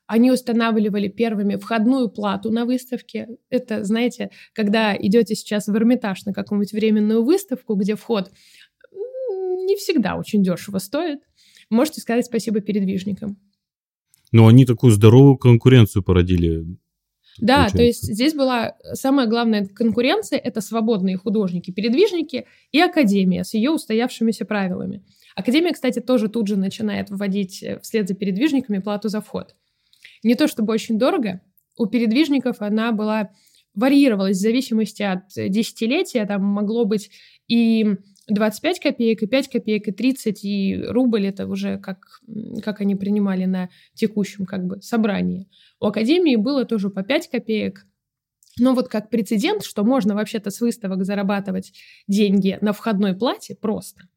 Они 0.06 0.30
устанавливали 0.30 1.08
первыми 1.08 1.56
входную 1.56 2.08
плату 2.08 2.52
на 2.52 2.64
выставке. 2.64 3.26
Это, 3.50 3.82
знаете, 3.82 4.30
когда 4.52 4.96
идете 4.96 5.34
сейчас 5.34 5.66
в 5.66 5.74
Эрмитаж 5.76 6.24
на 6.26 6.32
какую-нибудь 6.32 6.72
временную 6.72 7.24
выставку, 7.24 7.74
где 7.74 7.96
вход 7.96 8.30
не 8.92 9.74
всегда 9.74 10.14
очень 10.14 10.44
дешево 10.44 10.78
стоит, 10.78 11.22
можете 11.70 12.00
сказать 12.00 12.26
спасибо 12.26 12.60
передвижникам. 12.60 13.36
Но 14.30 14.46
они 14.46 14.64
такую 14.64 14.92
здоровую 14.92 15.38
конкуренцию 15.38 16.04
породили. 16.04 16.66
Да, 17.40 17.68
то 17.68 17.82
есть 17.82 18.02
здесь 18.02 18.34
была 18.34 18.74
самая 18.92 19.26
главная 19.26 19.66
конкуренция, 19.66 20.38
это 20.38 20.60
свободные 20.60 21.16
художники, 21.16 21.70
передвижники 21.70 22.46
и 22.72 22.80
Академия 22.80 23.44
с 23.44 23.54
ее 23.54 23.70
устоявшимися 23.70 24.44
правилами. 24.44 25.04
Академия, 25.36 25.72
кстати, 25.72 26.00
тоже 26.00 26.28
тут 26.28 26.48
же 26.48 26.56
начинает 26.56 27.10
вводить 27.10 27.62
э, 27.62 27.78
вслед 27.80 28.08
за 28.08 28.14
передвижниками 28.14 28.78
плату 28.78 29.08
за 29.08 29.20
вход. 29.20 29.54
Не 30.24 30.34
то 30.34 30.48
чтобы 30.48 30.72
очень 30.72 30.98
дорого, 30.98 31.40
у 31.76 31.86
передвижников 31.86 32.56
она 32.60 32.90
была 32.90 33.30
варьировалась 33.74 34.38
в 34.38 34.40
зависимости 34.40 35.02
от 35.02 35.36
э, 35.36 35.48
десятилетия, 35.48 36.26
там 36.26 36.42
могло 36.42 36.84
быть 36.84 37.10
и 37.46 37.86
25 38.28 38.80
копеек, 38.80 39.22
и 39.22 39.26
5 39.26 39.48
копеек, 39.48 39.88
и 39.88 39.92
30, 39.92 40.44
и 40.44 40.82
рубль, 40.86 41.26
это 41.26 41.46
уже 41.46 41.78
как, 41.78 42.20
как 42.62 42.80
они 42.80 42.94
принимали 42.94 43.44
на 43.44 43.70
текущем 43.94 44.46
как 44.46 44.66
бы 44.66 44.80
собрании. 44.82 45.48
У 45.80 45.86
Академии 45.86 46.36
было 46.36 46.64
тоже 46.64 46.90
по 46.90 47.02
5 47.02 47.28
копеек. 47.28 47.86
Но 48.58 48.74
вот 48.74 48.88
как 48.88 49.08
прецедент, 49.08 49.64
что 49.64 49.84
можно 49.84 50.14
вообще-то 50.14 50.50
с 50.50 50.60
выставок 50.60 51.04
зарабатывать 51.04 51.72
деньги 52.08 52.58
на 52.60 52.72
входной 52.72 53.14
плате 53.14 53.54
просто. 53.54 54.08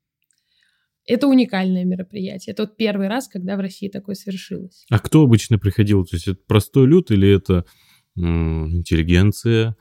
Это 1.06 1.28
уникальное 1.28 1.84
мероприятие. 1.84 2.54
Это 2.54 2.64
вот 2.64 2.78
первый 2.78 3.08
раз, 3.08 3.28
когда 3.28 3.56
в 3.56 3.60
России 3.60 3.88
такое 3.88 4.16
свершилось. 4.16 4.86
А 4.90 5.00
кто 5.00 5.24
обычно 5.24 5.58
приходил? 5.58 6.06
То 6.06 6.16
есть 6.16 6.28
это 6.28 6.40
простой 6.48 6.88
люд 6.88 7.12
или 7.12 7.36
это 7.36 7.66
интеллигенция? 8.16 9.76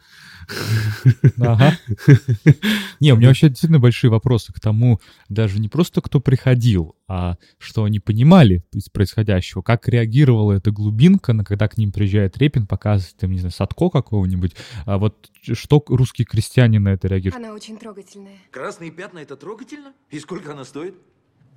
Ага. 1.41 1.77
Не, 3.01 3.13
у 3.13 3.17
меня 3.17 3.29
вообще 3.29 3.49
действительно 3.49 3.79
большие 3.79 4.11
вопросы 4.11 4.53
к 4.53 4.61
тому, 4.61 5.01
даже 5.29 5.59
не 5.61 5.69
просто 5.69 6.01
кто 6.01 6.21
приходил, 6.21 6.97
а 7.09 7.37
что 7.59 7.85
они 7.85 8.01
понимали 8.01 8.65
из 8.73 8.89
происходящего, 8.89 9.63
как 9.63 9.89
реагировала 9.89 10.53
эта 10.53 10.71
глубинка, 10.71 11.33
на 11.33 11.45
когда 11.45 11.69
к 11.69 11.79
ним 11.79 11.93
приезжает 11.93 12.37
Репин, 12.39 12.67
показывает 12.67 13.23
им, 13.23 13.33
не 13.33 13.39
знаю, 13.39 13.53
Садко 13.53 13.91
какого-нибудь, 13.91 14.57
а 14.87 14.99
вот 14.99 15.31
что 15.43 15.83
русский 15.89 16.25
крестьянин 16.25 16.83
на 16.83 16.91
это 16.91 17.09
реагирует? 17.09 17.43
Она 17.43 17.55
очень 17.55 17.77
трогательная. 17.79 18.39
Красные 18.51 18.91
пятна 18.91 19.21
это 19.21 19.37
трогательно? 19.37 19.93
И 20.11 20.19
сколько 20.19 20.53
она 20.53 20.65
стоит? 20.65 20.95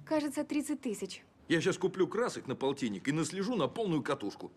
Кажется, 0.06 0.44
30 0.44 0.82
тысяч. 0.82 1.22
Я 1.50 1.62
сейчас 1.62 1.78
куплю 1.78 2.08
красок 2.08 2.48
на 2.48 2.56
полтинник 2.56 3.08
и 3.08 3.12
наслежу 3.12 3.56
на 3.56 3.68
полную 3.68 4.02
катушку. 4.02 4.52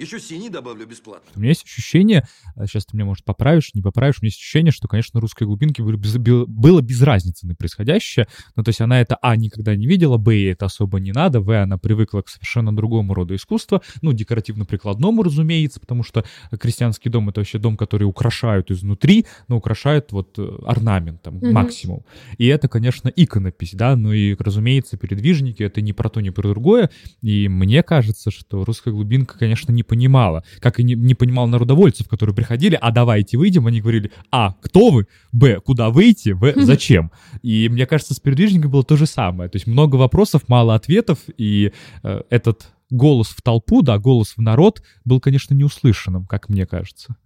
Еще 0.00 0.18
синий 0.18 0.48
добавлю 0.48 0.86
бесплатно. 0.86 1.30
У 1.36 1.40
меня 1.40 1.50
есть 1.50 1.64
ощущение, 1.64 2.26
а 2.56 2.66
сейчас 2.66 2.86
ты 2.86 2.96
меня, 2.96 3.04
может, 3.04 3.24
поправишь, 3.24 3.70
не 3.74 3.82
поправишь, 3.82 4.16
у 4.20 4.24
меня 4.24 4.28
есть 4.28 4.38
ощущение, 4.38 4.72
что, 4.72 4.88
конечно, 4.88 5.20
русской 5.20 5.44
глубинке 5.44 5.82
было 5.82 5.92
без, 5.96 6.16
бе- 6.16 6.46
было 6.46 6.80
без 6.80 7.02
разницы 7.02 7.46
на 7.46 7.54
происходящее. 7.54 8.26
Ну, 8.56 8.64
то 8.64 8.70
есть 8.70 8.80
она 8.80 8.98
это, 9.00 9.16
а, 9.20 9.36
никогда 9.36 9.76
не 9.76 9.86
видела, 9.86 10.16
б, 10.16 10.34
ей 10.34 10.52
это 10.52 10.64
особо 10.66 11.00
не 11.00 11.12
надо, 11.12 11.40
в, 11.40 11.62
она 11.62 11.76
привыкла 11.76 12.22
к 12.22 12.28
совершенно 12.30 12.74
другому 12.74 13.12
роду 13.12 13.34
искусства, 13.34 13.82
ну, 14.00 14.12
декоративно-прикладному, 14.12 15.22
разумеется, 15.22 15.80
потому 15.80 16.02
что 16.02 16.24
крестьянский 16.58 17.10
дом— 17.10 17.28
это 17.30 17.40
вообще 17.40 17.58
дом, 17.58 17.76
который 17.76 18.04
украшают 18.04 18.70
изнутри, 18.70 19.26
но 19.48 19.58
украшают 19.58 20.12
вот 20.12 20.38
э, 20.38 20.58
орнаментом 20.64 21.36
Мгм. 21.36 21.52
максимум. 21.52 22.04
И 22.38 22.46
это, 22.46 22.68
конечно, 22.68 23.12
иконопись, 23.14 23.74
да, 23.74 23.96
ну 23.96 24.12
и, 24.12 24.34
разумеется, 24.38 24.96
передвижники— 24.96 25.62
это 25.64 25.82
не 25.82 25.92
про 25.92 26.08
то, 26.08 26.20
не 26.20 26.30
про 26.30 26.48
другое, 26.48 26.88
и 27.20 27.48
мне 27.48 27.82
кажется, 27.82 28.30
что 28.30 28.64
русская 28.64 28.92
глубинка, 28.92 29.38
конечно, 29.38 29.72
не 29.72 29.82
понимала, 29.90 30.44
как 30.60 30.78
и 30.78 30.84
не, 30.84 30.94
не 30.94 31.16
понимал 31.16 31.48
народовольцев, 31.48 32.08
которые 32.08 32.34
приходили, 32.34 32.78
а 32.80 32.92
давайте 32.92 33.36
выйдем, 33.36 33.66
они 33.66 33.80
говорили, 33.80 34.12
а, 34.30 34.54
кто 34.62 34.90
вы, 34.90 35.08
б, 35.32 35.60
куда 35.60 35.90
выйти, 35.90 36.30
в, 36.30 36.52
зачем. 36.62 37.10
И 37.42 37.68
мне 37.68 37.86
кажется, 37.86 38.14
с 38.14 38.20
передвижниками 38.20 38.70
было 38.70 38.84
то 38.84 38.96
же 38.96 39.06
самое, 39.06 39.50
то 39.50 39.56
есть 39.56 39.66
много 39.66 39.96
вопросов, 39.96 40.42
мало 40.46 40.76
ответов, 40.76 41.18
и 41.36 41.72
э, 42.04 42.22
этот 42.30 42.68
голос 42.88 43.30
в 43.30 43.42
толпу, 43.42 43.82
да, 43.82 43.98
голос 43.98 44.34
в 44.36 44.40
народ 44.40 44.80
был, 45.04 45.18
конечно, 45.18 45.54
неуслышанным, 45.54 46.24
как 46.24 46.48
мне 46.48 46.66
кажется. 46.66 47.16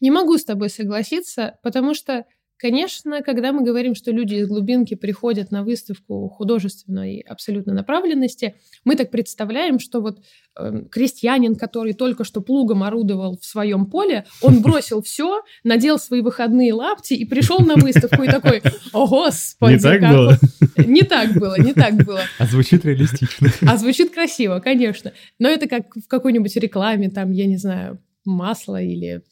Не 0.00 0.12
могу 0.12 0.38
с 0.38 0.44
тобой 0.44 0.70
согласиться, 0.70 1.56
потому 1.64 1.94
что, 1.94 2.26
конечно, 2.58 3.22
когда 3.22 3.52
мы 3.52 3.64
говорим, 3.64 3.94
что 3.94 4.10
люди 4.10 4.34
из 4.34 4.48
глубинки 4.48 4.94
приходят 4.94 5.50
на 5.50 5.62
выставку 5.62 6.28
художественной 6.28 7.20
абсолютно 7.20 7.72
направленности, 7.74 8.56
мы 8.84 8.96
так 8.96 9.10
представляем, 9.10 9.78
что 9.78 10.00
вот 10.00 10.20
э, 10.58 10.82
крестьянин, 10.90 11.56
который 11.56 11.92
только 11.92 12.24
что 12.24 12.40
плугом 12.40 12.82
орудовал 12.82 13.38
в 13.38 13.44
своем 13.44 13.86
поле, 13.86 14.24
он 14.42 14.62
бросил 14.62 15.02
все, 15.02 15.42
надел 15.64 15.98
свои 15.98 16.20
выходные 16.20 16.72
лапти 16.72 17.14
и 17.14 17.24
пришел 17.24 17.60
на 17.60 17.76
выставку 17.76 18.22
и 18.22 18.28
такой, 18.28 18.62
о 18.92 19.06
господи, 19.06 19.74
Не 19.74 19.78
так 19.78 20.00
было? 20.00 20.28
он-» 20.28 20.86
Не 20.86 21.02
так 21.02 21.32
было, 21.32 21.58
не 21.58 21.72
так 21.72 21.94
было. 21.94 22.20
А 22.38 22.46
звучит 22.46 22.84
реалистично. 22.84 23.50
А 23.62 23.76
звучит 23.76 24.12
красиво, 24.12 24.60
конечно. 24.60 25.12
Но 25.38 25.48
это 25.48 25.68
как 25.68 25.94
в 25.94 26.06
какой-нибудь 26.08 26.54
рекламе, 26.56 27.10
там, 27.10 27.32
я 27.32 27.46
не 27.46 27.56
знаю, 27.56 27.98
масла 28.24 28.82
или 28.82 29.22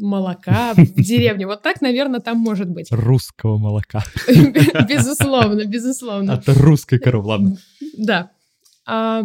молока 0.00 0.74
в 0.74 0.94
деревне. 1.00 1.46
Вот 1.46 1.62
так, 1.62 1.80
наверное, 1.80 2.20
там 2.20 2.38
может 2.38 2.68
быть. 2.68 2.88
Русского 2.90 3.58
молока. 3.58 4.02
Безусловно, 4.88 5.64
безусловно. 5.66 6.34
От 6.34 6.48
русской 6.48 6.98
коровы, 6.98 7.28
ладно. 7.28 7.56
Да. 7.96 8.30
А, 8.86 9.22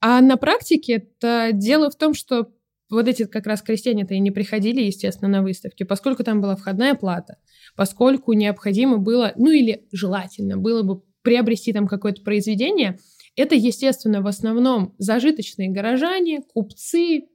а 0.00 0.20
на 0.20 0.36
практике 0.36 0.94
это 0.94 1.50
дело 1.52 1.90
в 1.90 1.96
том, 1.96 2.14
что 2.14 2.48
вот 2.90 3.08
эти 3.08 3.24
как 3.24 3.46
раз 3.46 3.62
крестьяне-то 3.62 4.14
и 4.14 4.20
не 4.20 4.30
приходили, 4.30 4.82
естественно, 4.82 5.28
на 5.28 5.42
выставки, 5.42 5.82
поскольку 5.82 6.24
там 6.24 6.40
была 6.40 6.56
входная 6.56 6.94
плата, 6.94 7.38
поскольку 7.74 8.34
необходимо 8.34 8.98
было, 8.98 9.32
ну 9.36 9.50
или 9.50 9.86
желательно 9.92 10.58
было 10.58 10.82
бы 10.82 11.02
приобрести 11.22 11.72
там 11.72 11.88
какое-то 11.88 12.22
произведение, 12.22 12.98
это, 13.34 13.54
естественно, 13.54 14.20
в 14.20 14.26
основном 14.26 14.94
зажиточные 14.98 15.70
горожане, 15.70 16.42
купцы, 16.42 17.28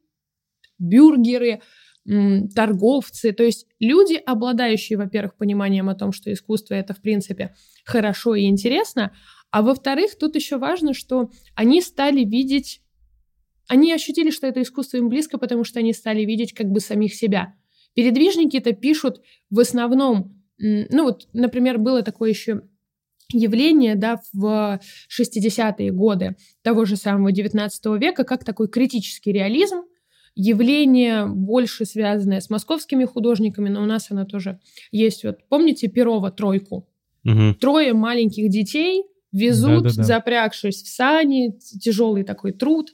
бюргеры, 0.77 1.61
торговцы, 2.55 3.33
то 3.33 3.43
есть 3.43 3.67
люди, 3.79 4.15
обладающие, 4.15 4.97
во-первых, 4.97 5.35
пониманием 5.35 5.89
о 5.89 5.95
том, 5.95 6.11
что 6.11 6.31
искусство 6.31 6.73
это, 6.73 6.93
в 6.93 7.01
принципе, 7.01 7.53
хорошо 7.83 8.35
и 8.35 8.45
интересно, 8.45 9.13
а 9.51 9.61
во-вторых, 9.61 10.17
тут 10.17 10.35
еще 10.35 10.57
важно, 10.57 10.93
что 10.93 11.29
они 11.55 11.81
стали 11.81 12.23
видеть, 12.23 12.81
они 13.67 13.91
ощутили, 13.91 14.31
что 14.31 14.47
это 14.47 14.61
искусство 14.61 14.97
им 14.97 15.09
близко, 15.09 15.37
потому 15.37 15.65
что 15.65 15.79
они 15.79 15.93
стали 15.93 16.23
видеть 16.23 16.53
как 16.53 16.67
бы 16.67 16.79
самих 16.79 17.13
себя. 17.13 17.55
Передвижники 17.93 18.57
это 18.57 18.71
пишут 18.71 19.21
в 19.49 19.59
основном, 19.59 20.41
ну 20.57 21.03
вот, 21.03 21.27
например, 21.33 21.77
было 21.77 22.03
такое 22.03 22.29
еще 22.29 22.61
явление, 23.33 23.95
да, 23.95 24.21
в 24.31 24.79
60-е 25.09 25.91
годы 25.91 26.37
того 26.61 26.85
же 26.85 26.95
самого 26.95 27.33
19 27.33 27.85
века, 27.99 28.23
как 28.23 28.45
такой 28.45 28.69
критический 28.69 29.33
реализм, 29.33 29.81
явление 30.37 31.25
больше 31.25 31.85
связанное 31.85 32.41
с 32.41 32.49
московскими 32.49 33.05
художниками, 33.05 33.69
но 33.69 33.81
у 33.81 33.85
нас 33.85 34.11
оно 34.11 34.23
тоже 34.25 34.59
есть. 34.91 35.23
Вот 35.23 35.39
помните 35.49 35.87
Перова 35.87 36.31
«Тройку»? 36.31 36.87
Мгм. 37.23 37.55
Трое 37.55 37.93
маленьких 37.93 38.49
детей 38.49 39.03
везут, 39.31 39.83
Да-да-да. 39.83 40.03
запрягшись 40.03 40.83
в 40.83 40.87
сани, 40.87 41.57
тяжелый 41.81 42.23
такой 42.23 42.53
труд. 42.53 42.93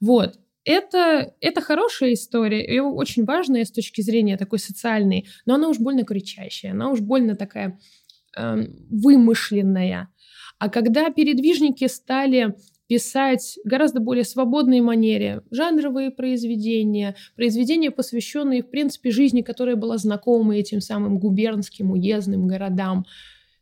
Вот. 0.00 0.34
Это, 0.64 1.32
это 1.40 1.60
хорошая 1.60 2.12
история, 2.12 2.64
и 2.66 2.80
очень 2.80 3.24
важная 3.24 3.64
с 3.64 3.70
точки 3.70 4.02
зрения 4.02 4.36
такой 4.36 4.58
социальной, 4.58 5.26
но 5.46 5.54
она 5.54 5.68
уж 5.68 5.78
больно 5.78 6.04
кричащая, 6.04 6.72
она 6.72 6.90
уж 6.90 7.00
больно 7.00 7.34
такая 7.34 7.78
эм, 8.36 8.76
вымышленная. 8.90 10.08
А 10.58 10.68
когда 10.68 11.08
передвижники 11.10 11.86
стали 11.86 12.54
писать 12.90 13.56
в 13.64 13.68
гораздо 13.68 14.00
более 14.00 14.24
свободной 14.24 14.80
манере 14.80 15.42
жанровые 15.52 16.10
произведения, 16.10 17.14
произведения, 17.36 17.92
посвященные, 17.92 18.64
в 18.64 18.66
принципе, 18.68 19.12
жизни, 19.12 19.42
которая 19.42 19.76
была 19.76 19.96
знакома 19.96 20.56
этим 20.56 20.80
самым 20.80 21.20
губернским, 21.20 21.92
уездным 21.92 22.48
городам, 22.48 23.06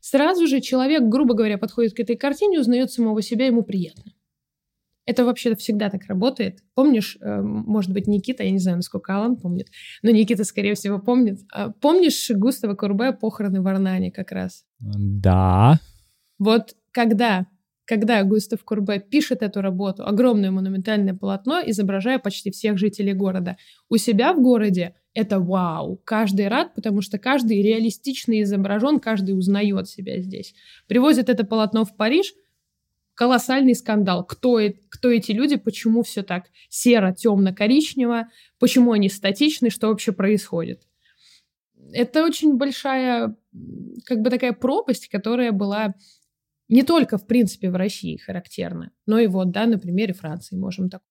сразу 0.00 0.46
же 0.46 0.62
человек, 0.62 1.02
грубо 1.02 1.34
говоря, 1.34 1.58
подходит 1.58 1.92
к 1.92 2.00
этой 2.00 2.16
картине, 2.16 2.58
узнает 2.58 2.90
самого 2.90 3.20
себя, 3.20 3.44
ему 3.44 3.62
приятно. 3.62 4.14
Это 5.04 5.26
вообще 5.26 5.54
всегда 5.56 5.90
так 5.90 6.06
работает. 6.06 6.60
Помнишь, 6.74 7.18
э, 7.20 7.42
может 7.42 7.92
быть, 7.92 8.06
Никита, 8.06 8.44
я 8.44 8.50
не 8.50 8.58
знаю, 8.58 8.78
насколько 8.78 9.14
Алан 9.14 9.36
помнит, 9.36 9.68
но 10.00 10.10
Никита, 10.10 10.44
скорее 10.44 10.74
всего, 10.74 10.98
помнит. 10.98 11.38
А 11.52 11.68
Помнишь 11.68 12.30
Густава 12.30 12.74
Курбе 12.74 13.12
«Похороны 13.12 13.60
в 13.60 13.68
Арнане» 13.68 14.10
как 14.10 14.32
раз? 14.32 14.64
Да. 14.80 15.80
Вот 16.38 16.76
когда, 16.92 17.46
когда 17.88 18.22
Густав 18.22 18.62
Курбе 18.64 19.00
пишет 19.00 19.42
эту 19.42 19.62
работу, 19.62 20.04
огромное 20.04 20.50
монументальное 20.50 21.14
полотно, 21.14 21.62
изображая 21.64 22.18
почти 22.18 22.50
всех 22.50 22.76
жителей 22.76 23.14
города, 23.14 23.56
у 23.88 23.96
себя 23.96 24.34
в 24.34 24.42
городе 24.42 24.94
это 25.14 25.40
вау. 25.40 25.98
Каждый 26.04 26.48
рад, 26.48 26.74
потому 26.74 27.00
что 27.00 27.18
каждый 27.18 27.62
реалистично 27.62 28.42
изображен, 28.42 29.00
каждый 29.00 29.32
узнает 29.32 29.88
себя 29.88 30.20
здесь. 30.20 30.54
Привозят 30.86 31.30
это 31.30 31.44
полотно 31.44 31.86
в 31.86 31.96
Париж, 31.96 32.34
колоссальный 33.14 33.74
скандал. 33.74 34.22
Кто, 34.22 34.60
кто 34.90 35.10
эти 35.10 35.32
люди, 35.32 35.56
почему 35.56 36.02
все 36.02 36.22
так 36.22 36.44
серо, 36.68 37.14
темно, 37.14 37.54
коричнево, 37.54 38.28
почему 38.58 38.92
они 38.92 39.08
статичны, 39.08 39.70
что 39.70 39.88
вообще 39.88 40.12
происходит. 40.12 40.82
Это 41.94 42.22
очень 42.22 42.58
большая, 42.58 43.34
как 44.04 44.20
бы 44.20 44.28
такая 44.28 44.52
пропасть, 44.52 45.08
которая 45.08 45.52
была 45.52 45.94
не 46.68 46.82
только, 46.82 47.18
в 47.18 47.26
принципе, 47.26 47.70
в 47.70 47.76
России 47.76 48.16
характерна, 48.16 48.90
но 49.06 49.18
и 49.18 49.26
вот, 49.26 49.50
да, 49.50 49.66
на 49.66 49.78
примере 49.78 50.14
Франции 50.14 50.56
можем 50.56 50.90
так. 50.90 51.02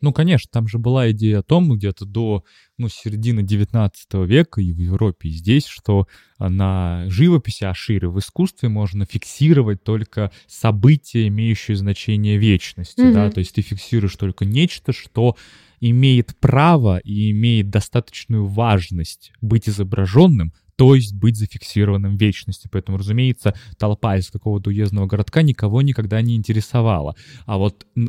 Ну, 0.00 0.12
конечно, 0.12 0.50
там 0.52 0.68
же 0.68 0.78
была 0.78 1.10
идея 1.12 1.38
о 1.38 1.42
том, 1.42 1.72
где-то 1.72 2.04
до 2.04 2.44
ну, 2.76 2.88
середины 2.88 3.42
19 3.42 4.14
века 4.26 4.60
и 4.60 4.72
в 4.72 4.78
Европе, 4.78 5.28
и 5.28 5.32
здесь, 5.32 5.66
что 5.66 6.06
на 6.38 7.04
живописи, 7.08 7.64
а 7.64 7.74
шире 7.74 8.08
в 8.08 8.18
искусстве 8.18 8.68
можно 8.68 9.06
фиксировать 9.06 9.82
только 9.82 10.30
события, 10.46 11.26
имеющие 11.28 11.76
значение 11.76 12.36
вечности, 12.36 13.00
да, 13.00 13.24
Мгм. 13.24 13.32
то 13.32 13.38
есть 13.38 13.54
ты 13.54 13.62
фиксируешь 13.62 14.16
только 14.16 14.44
нечто, 14.44 14.92
что 14.92 15.36
имеет 15.80 16.36
право 16.38 16.98
и 16.98 17.30
имеет 17.30 17.70
достаточную 17.70 18.46
важность 18.46 19.32
быть 19.40 19.68
изображенным, 19.68 20.52
то 20.76 20.94
есть 20.94 21.14
быть 21.14 21.36
зафиксированным 21.36 22.16
в 22.16 22.20
вечности. 22.20 22.68
Поэтому, 22.70 22.98
разумеется, 22.98 23.54
толпа 23.78 24.16
из 24.16 24.30
какого-то 24.30 24.70
уездного 24.70 25.06
городка 25.06 25.42
никого 25.42 25.82
никогда 25.82 26.20
не 26.20 26.36
интересовала. 26.36 27.16
А 27.46 27.58
вот 27.58 27.86
э, 27.96 28.00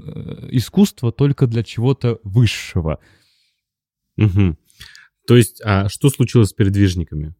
искусство 0.52 1.12
только 1.12 1.48
для 1.48 1.64
чего-то 1.64 2.20
высшего. 2.24 3.00
Мгм. 4.18 4.58
То 5.28 5.36
есть, 5.36 5.62
а 5.64 5.90
что 5.90 6.10
случилось 6.10 6.50
с 6.50 6.54
передвижниками? 6.54 7.34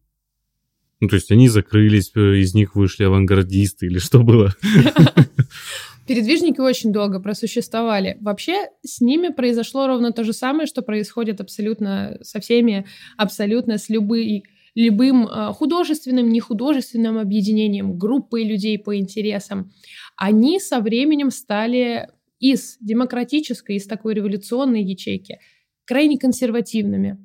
Ну, 1.00 1.08
то 1.08 1.16
есть 1.16 1.30
они 1.30 1.48
закрылись, 1.48 2.10
э, 2.14 2.36
из 2.36 2.54
них 2.54 2.74
вышли 2.74 3.04
авангардисты 3.04 3.86
или 3.86 3.98
что 3.98 4.22
было? 4.22 4.54
Передвижники 6.06 6.60
очень 6.60 6.92
долго 6.92 7.18
просуществовали. 7.18 8.16
Вообще 8.20 8.68
с 8.82 9.00
ними 9.00 9.28
произошло 9.28 9.88
ровно 9.88 10.12
то 10.12 10.22
же 10.22 10.32
самое, 10.32 10.66
что 10.66 10.82
происходит 10.82 11.40
абсолютно 11.40 12.16
со 12.22 12.40
всеми, 12.40 12.86
абсолютно 13.16 13.76
с 13.76 13.88
любой 13.88 14.44
любым 14.76 15.26
э, 15.26 15.52
художественным, 15.54 16.28
нехудожественным 16.28 17.18
объединением, 17.18 17.98
группой 17.98 18.44
людей 18.44 18.78
по 18.78 18.96
интересам, 18.96 19.72
они 20.16 20.60
со 20.60 20.80
временем 20.80 21.30
стали 21.30 22.10
из 22.38 22.76
демократической, 22.80 23.76
из 23.76 23.86
такой 23.86 24.14
революционной 24.14 24.84
ячейки 24.84 25.40
крайне 25.86 26.18
консервативными. 26.18 27.18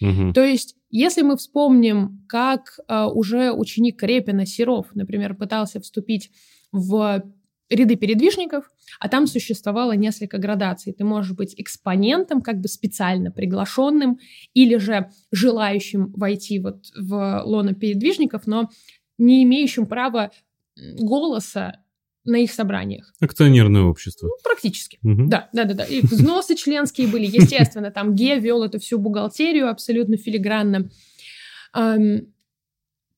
Мгм. 0.00 0.34
То 0.34 0.44
есть, 0.44 0.74
если 0.90 1.22
мы 1.22 1.36
вспомним, 1.36 2.24
как 2.28 2.80
э, 2.88 3.04
уже 3.04 3.52
ученик 3.52 4.02
Репина 4.02 4.44
Серов, 4.44 4.88
например, 4.94 5.34
пытался 5.36 5.80
вступить 5.80 6.30
в 6.72 7.22
ряды 7.68 7.96
передвижников, 7.96 8.70
а 9.00 9.08
там 9.08 9.26
существовало 9.26 9.92
несколько 9.92 10.38
градаций. 10.38 10.92
Ты 10.92 11.04
можешь 11.04 11.32
быть 11.32 11.54
экспонентом, 11.56 12.40
как 12.40 12.60
бы 12.60 12.68
специально 12.68 13.30
приглашенным, 13.30 14.18
или 14.54 14.76
же 14.76 15.10
желающим 15.32 16.12
войти 16.12 16.60
вот 16.60 16.86
в 16.96 17.42
лоно 17.44 17.74
передвижников, 17.74 18.46
но 18.46 18.70
не 19.18 19.42
имеющим 19.42 19.86
права 19.86 20.30
голоса 20.76 21.80
на 22.24 22.36
их 22.38 22.52
собраниях. 22.52 23.12
Акционерное 23.20 23.82
общество. 23.82 24.26
Ну, 24.26 24.34
практически. 24.42 24.98
Мгм. 25.02 25.28
Да, 25.28 25.48
да, 25.52 25.64
да, 25.64 25.74
да. 25.74 25.84
И 25.84 26.00
взносы 26.02 26.56
членские 26.56 27.06
были, 27.06 27.24
естественно, 27.24 27.90
там 27.90 28.14
Ге 28.14 28.38
вел 28.38 28.62
эту 28.62 28.78
всю 28.80 28.98
бухгалтерию 28.98 29.70
абсолютно 29.70 30.16
филигранно. 30.16 30.90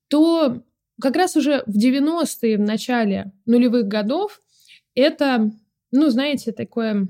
То 0.09 0.63
как 1.01 1.17
раз 1.17 1.37
уже 1.37 1.63
в 1.67 1.77
90-е, 1.77 2.57
в 2.57 2.61
начале 2.61 3.33
нулевых 3.47 3.87
годов 3.87 4.41
это, 4.95 5.51
ну, 5.93 6.11
знаете, 6.11 6.53
такое 6.53 7.07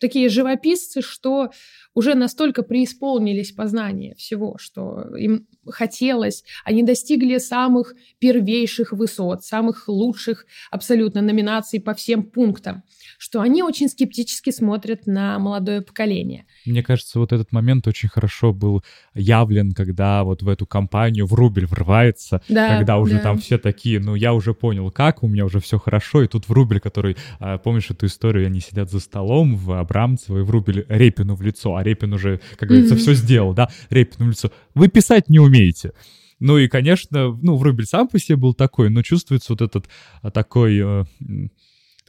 такие 0.00 0.28
живописцы, 0.28 1.00
что 1.00 1.50
уже 1.94 2.14
настолько 2.14 2.62
преисполнились 2.62 3.52
познания 3.52 4.14
всего, 4.16 4.56
что 4.58 5.16
им 5.16 5.46
хотелось, 5.66 6.44
они 6.64 6.82
достигли 6.82 7.38
самых 7.38 7.94
первейших 8.18 8.92
высот, 8.92 9.44
самых 9.44 9.88
лучших 9.88 10.46
абсолютно 10.70 11.22
номинаций 11.22 11.80
по 11.80 11.94
всем 11.94 12.24
пунктам, 12.24 12.82
что 13.18 13.40
они 13.40 13.62
очень 13.62 13.88
скептически 13.88 14.50
смотрят 14.50 15.06
на 15.06 15.38
молодое 15.38 15.80
поколение. 15.82 16.46
Мне 16.64 16.82
кажется, 16.82 17.18
вот 17.18 17.32
этот 17.32 17.52
момент 17.52 17.86
очень 17.86 18.08
хорошо 18.08 18.52
был 18.52 18.82
явлен, 19.14 19.72
когда 19.72 20.24
вот 20.24 20.42
в 20.42 20.48
эту 20.48 20.66
компанию 20.66 21.26
в 21.26 21.34
рубль 21.34 21.66
врывается, 21.66 22.42
Да, 22.48 22.76
когда 22.76 22.98
уже 22.98 23.14
да. 23.14 23.20
там 23.20 23.38
все 23.38 23.58
такие, 23.58 24.00
ну 24.00 24.14
я 24.14 24.34
уже 24.34 24.54
понял, 24.54 24.90
как, 24.90 25.22
у 25.22 25.28
меня 25.28 25.44
уже 25.44 25.60
все 25.60 25.78
хорошо, 25.78 26.22
и 26.22 26.28
тут 26.28 26.48
в 26.48 26.52
рубль, 26.52 26.80
который, 26.80 27.16
а, 27.38 27.58
помнишь 27.58 27.90
эту 27.90 28.06
историю, 28.06 28.46
они 28.46 28.60
сидят 28.60 28.90
за 28.90 29.00
столом 29.00 29.56
в 29.56 29.72
Абрамцево, 29.72 30.38
и 30.38 30.42
в 30.42 30.50
рубль 30.50 30.84
Репину 30.88 31.34
в 31.34 31.42
лицо, 31.42 31.76
а 31.76 31.82
Репин 31.82 32.12
уже, 32.12 32.40
как 32.58 32.68
говорится, 32.68 32.94
Мгм. 32.94 33.02
все 33.02 33.14
сделал, 33.14 33.54
да, 33.54 33.70
Репину 33.90 34.26
в 34.26 34.30
лицо. 34.30 34.50
Вы 34.74 34.88
писать 34.88 35.28
не 35.28 35.38
умеете. 35.38 35.92
Ну 36.38 36.58
и, 36.58 36.68
конечно, 36.68 37.36
ну, 37.40 37.56
Врубель 37.56 37.86
сам 37.86 38.08
по 38.08 38.18
себе 38.18 38.36
был 38.36 38.52
такой, 38.52 38.90
но 38.90 39.02
чувствуется 39.02 39.52
вот 39.54 39.62
этот 39.62 39.86
а, 40.22 40.30
такой... 40.30 41.06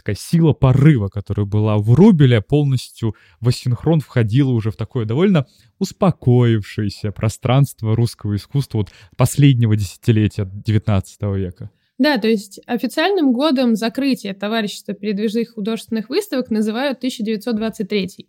э, 0.07 0.13
такая 0.13 0.15
сила 0.15 0.53
порыва, 0.53 1.09
которая 1.09 1.45
была 1.45 1.77
в 1.77 1.93
Рубеле, 1.93 2.41
полностью 2.41 3.15
в 3.39 3.49
асинхрон 3.49 3.99
входила 3.99 4.51
уже 4.51 4.71
в 4.71 4.75
такое 4.75 5.05
довольно 5.05 5.45
успокоившееся 5.79 7.11
пространство 7.11 7.95
русского 7.95 8.35
искусства 8.35 8.79
вот 8.79 8.89
последнего 9.17 9.75
десятилетия 9.75 10.49
19 10.51 11.21
века. 11.35 11.69
Да, 11.97 12.17
то 12.17 12.27
есть 12.27 12.59
официальным 12.67 13.33
годом 13.33 13.75
закрытия 13.75 14.33
товарищества 14.33 14.93
передвижных 14.93 15.55
художественных 15.55 16.09
выставок 16.09 16.51
называют 16.51 16.99
1923. 16.99 18.27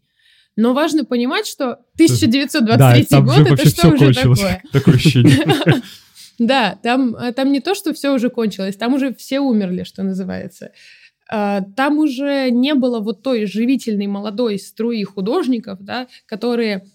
Но 0.56 0.72
важно 0.72 1.04
понимать, 1.04 1.46
что 1.46 1.72
1923 1.94 3.04
там 3.04 3.26
год 3.26 3.46
это 3.46 3.68
что 3.68 3.88
уже 3.88 4.12
такое? 4.14 4.62
Такое 4.72 4.94
ощущение. 4.94 5.82
Да, 6.38 6.78
там, 6.84 7.16
а, 7.18 7.32
там 7.32 7.50
не 7.50 7.60
то, 7.60 7.74
что 7.74 7.92
все 7.92 8.14
уже 8.14 8.30
кончилось, 8.30 8.76
там 8.76 8.94
уже 8.94 9.12
все 9.12 9.40
умерли, 9.40 9.82
что 9.82 10.04
называется. 10.04 10.70
А, 11.30 11.62
Там 11.76 11.98
уже 11.98 12.50
не 12.50 12.74
было 12.74 13.00
вот 13.00 13.22
той 13.22 13.46
живительной 13.46 14.06
молодой 14.06 14.58
струи 14.58 15.02
художников, 15.04 15.78
да, 15.80 16.08
которые 16.26 16.86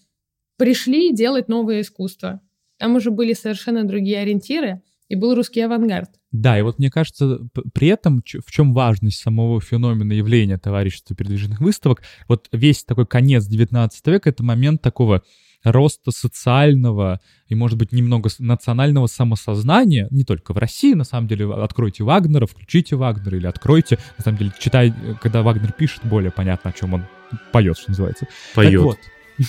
пришли 0.58 1.14
делать 1.14 1.48
новое 1.48 1.82
искусство. 1.82 2.42
Там 2.78 2.96
уже 2.96 3.12
были 3.12 3.34
совершенно 3.34 3.84
другие 3.84 4.20
ориентиры, 4.20 4.82
и 5.10 5.16
был 5.16 5.36
русский 5.36 5.62
авангард. 5.62 6.10
Да, 6.32 6.58
и 6.58 6.64
вот 6.64 6.80
мне 6.80 6.90
кажется, 6.90 7.40
при 7.74 7.90
этом 7.90 8.24
в 8.24 8.52
чем 8.52 8.74
важность 8.74 9.20
самого 9.20 9.62
феномена 9.62 10.14
явления 10.14 10.58
товарищества 10.58 11.16
передвижных 11.16 11.60
выставок, 11.60 12.02
вот 12.28 12.48
весь 12.52 12.84
такой 12.84 13.06
конец 13.06 13.46
19 13.46 14.08
века— 14.08 14.30
это 14.32 14.44
момент 14.44 14.82
такого 14.82 15.24
роста 15.64 16.12
социального 16.12 17.20
и, 17.48 17.56
может 17.56 17.78
быть, 17.78 17.92
немного 17.92 18.30
национального 18.40 19.08
самосознания, 19.08 20.08
не 20.12 20.24
только 20.24 20.54
в 20.54 20.58
России, 20.58 20.94
на 20.94 21.04
самом 21.04 21.28
деле, 21.28 21.52
откройте 21.54 22.04
Вагнера, 22.04 22.46
включите 22.46 22.96
Вагнера 22.96 23.38
или 23.38 23.48
откройте, 23.48 23.98
на 24.18 24.24
самом 24.24 24.38
деле, 24.38 24.52
читай, 24.60 24.94
когда 25.22 25.42
Вагнер 25.42 25.72
пишет, 25.72 26.02
более 26.04 26.32
понятно, 26.32 26.72
о 26.72 26.74
чем 26.74 26.94
он 26.94 27.06
поет, 27.52 27.78
что 27.78 27.92
называется. 27.92 28.26
Так 28.26 28.66
Поет. 28.66 28.82
вот. 28.82 28.98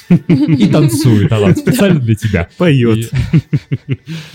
И 0.08 0.68
танцует, 0.68 1.30
Алан, 1.30 1.54
специально 1.56 2.00
для 2.00 2.14
тебя. 2.14 2.48
Поет. 2.56 3.10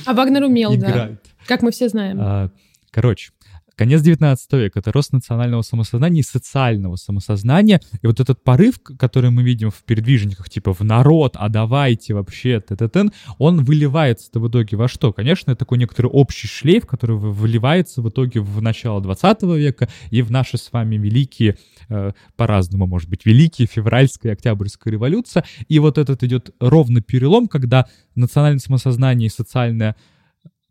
А 0.05 0.13
Вагнер 0.13 0.43
умел, 0.43 0.75
да, 0.77 1.11
как 1.47 1.61
мы 1.63 1.71
все 1.71 1.89
знаем. 1.89 2.17
А, 2.19 2.51
Короче, 2.91 3.31
конец 3.79 4.01
19 4.01 4.53
века— 4.53 4.79
это 4.81 4.91
рост 4.91 5.13
национального 5.13 5.61
самосознания 5.61 6.19
и 6.19 6.23
социального 6.23 6.97
самосознания. 6.97 7.79
И 8.01 8.07
вот 8.07 8.19
этот 8.19 8.43
порыв, 8.43 8.75
который 8.81 9.29
мы 9.29 9.41
видим 9.41 9.71
в 9.71 9.83
передвижниках, 9.85 10.49
типа 10.49 10.73
в 10.73 10.81
народ, 10.81 11.37
а 11.39 11.47
давайте 11.47 12.13
вообще, 12.13 12.59
т-т-тн, 12.59 13.07
он 13.37 13.63
выливается 13.63 14.37
в 14.37 14.49
итоге 14.49 14.75
во 14.75 14.89
что? 14.89 15.13
Конечно, 15.13 15.51
это 15.51 15.59
такой 15.59 15.77
некоторый 15.77 16.07
общий 16.07 16.49
шлейф, 16.49 16.85
который 16.85 17.15
вы- 17.15 17.31
выливается 17.31 18.01
в 18.01 18.09
итоге 18.09 18.41
в 18.41 18.61
начало 18.61 18.99
20 18.99 19.55
века 19.55 19.87
и 20.11 20.21
в 20.23 20.29
наши 20.29 20.57
с 20.57 20.73
вами 20.73 20.97
великие, 20.97 21.55
э, 21.87 22.11
по-разному, 22.35 22.85
может 22.85 23.09
быть, 23.09 23.25
великие 23.25 23.65
февральская 23.65 24.33
и 24.33 24.35
октябрьская 24.35 24.91
революция. 24.91 25.45
И 25.69 25.79
вот 25.79 25.97
этот 25.97 26.21
идет 26.23 26.53
ровно 26.59 27.01
перелом, 27.01 27.47
когда 27.47 27.85
национальное 28.15 28.59
самосознание 28.59 29.27
и 29.27 29.29
социальное 29.29 29.95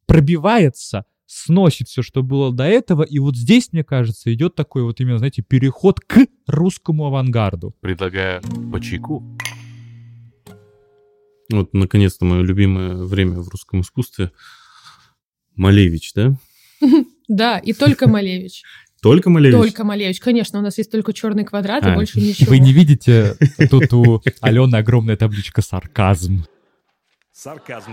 пробивается, 0.04 1.06
сносит 1.28 1.88
все, 1.88 2.02
что 2.02 2.22
было 2.22 2.52
до 2.52 2.64
этого, 2.64 3.02
и 3.02 3.18
вот 3.18 3.36
здесь, 3.36 3.68
мне 3.72 3.84
кажется, 3.84 4.32
идет 4.32 4.54
такой 4.54 4.82
вот 4.82 4.98
именно, 5.00 5.18
знаете, 5.18 5.42
переход 5.42 6.00
к 6.00 6.26
русскому 6.46 7.06
авангарду. 7.06 7.76
Предлагаю 7.80 8.40
по 8.72 8.80
чайку. 8.80 9.22
Вот, 11.52 11.74
наконец-то, 11.74 12.24
мое 12.24 12.42
любимое 12.42 12.96
время 13.04 13.40
в 13.40 13.48
русском 13.48 13.82
искусстве. 13.82 14.32
Малевич, 15.54 16.12
да? 16.14 16.34
Да, 17.28 17.58
и 17.58 17.74
только 17.74 18.08
Малевич. 18.08 18.62
Только 19.02 19.28
Малевич? 19.28 19.54
Только 19.54 19.84
Малевич. 19.84 20.18
Конечно, 20.18 20.58
у 20.58 20.62
нас 20.62 20.78
есть 20.78 20.90
только 20.90 21.12
черный 21.12 21.44
квадрат 21.44 21.84
и 21.84 21.90
А, 21.90 21.94
больше 21.94 22.18
ничего. 22.20 22.50
Вы 22.50 22.58
не 22.58 22.72
видите, 22.72 23.36
тут 23.70 23.92
у 23.92 24.22
Алены 24.40 24.76
огромная 24.76 25.16
табличка 25.16 25.60
«Сарказм». 25.60 26.46
Сарказм. 27.32 27.92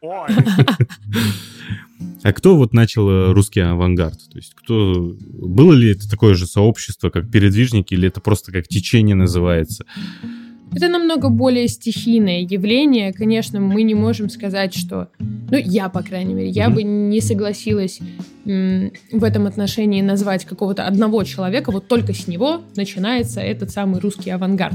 Ой, 0.00 0.28
А 2.22 2.32
кто 2.32 2.56
вот 2.56 2.72
начал 2.72 3.08
э, 3.08 3.32
русский 3.32 3.60
авангард? 3.60 4.18
То 4.30 4.38
есть 4.38 4.54
кто... 4.54 5.14
Было 5.26 5.72
ли 5.72 5.92
это 5.92 6.08
такое 6.08 6.34
же 6.34 6.46
сообщество, 6.46 7.10
как 7.10 7.30
передвижники, 7.30 7.94
или 7.94 8.08
это 8.08 8.20
просто 8.20 8.52
как 8.52 8.68
течение 8.68 9.16
называется? 9.16 9.86
Это 10.74 10.88
намного 10.88 11.28
более 11.28 11.66
стихийное 11.68 12.40
явление. 12.40 13.12
Конечно, 13.12 13.60
мы 13.60 13.82
не 13.82 13.94
можем 13.94 14.28
сказать, 14.30 14.74
что... 14.74 15.08
Ну, 15.18 15.56
я, 15.56 15.88
по 15.88 16.02
крайней 16.02 16.34
мере, 16.34 16.48
я 16.48 16.70
бы 16.70 16.84
не 16.84 17.20
согласилась 17.20 17.98
м, 18.46 18.92
в 19.10 19.24
этом 19.24 19.46
отношении 19.46 20.00
назвать 20.00 20.44
какого-то 20.44 20.86
одного 20.86 21.24
человека. 21.24 21.72
Вот 21.72 21.88
только 21.88 22.14
с 22.14 22.28
него 22.28 22.62
начинается 22.76 23.40
этот 23.40 23.70
самый 23.70 24.00
русский 24.00 24.30
авангард. 24.30 24.74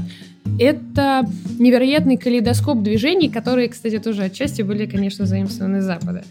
Это 0.60 1.26
невероятный 1.58 2.18
калейдоскоп 2.18 2.82
движений, 2.82 3.30
которые, 3.30 3.68
кстати, 3.68 3.98
тоже 3.98 4.24
отчасти 4.24 4.62
были, 4.62 4.86
конечно, 4.86 5.24
заимствованы 5.24 5.80
с 5.80 5.84
Запада. 5.84 6.24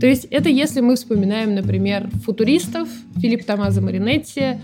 То 0.00 0.06
есть 0.06 0.26
это 0.26 0.48
если 0.48 0.80
мы 0.80 0.96
вспоминаем, 0.96 1.54
например, 1.54 2.10
футуристов, 2.24 2.88
Филипп 3.16 3.44
Томазо 3.44 3.80
Маринетти, 3.80 4.58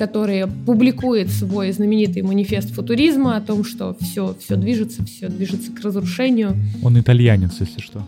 который 0.00 0.46
публикует 0.64 1.28
свой 1.30 1.72
знаменитый 1.72 2.22
манифест 2.22 2.70
футуризма 2.70 3.36
о 3.36 3.40
том, 3.42 3.64
что 3.64 3.94
все, 4.00 4.34
все 4.40 4.56
движется, 4.56 5.04
все 5.04 5.28
движется 5.28 5.70
к 5.72 5.80
разрушению. 5.84 6.56
Он 6.82 6.98
итальянец, 6.98 7.52
если 7.60 7.80
что. 7.82 8.02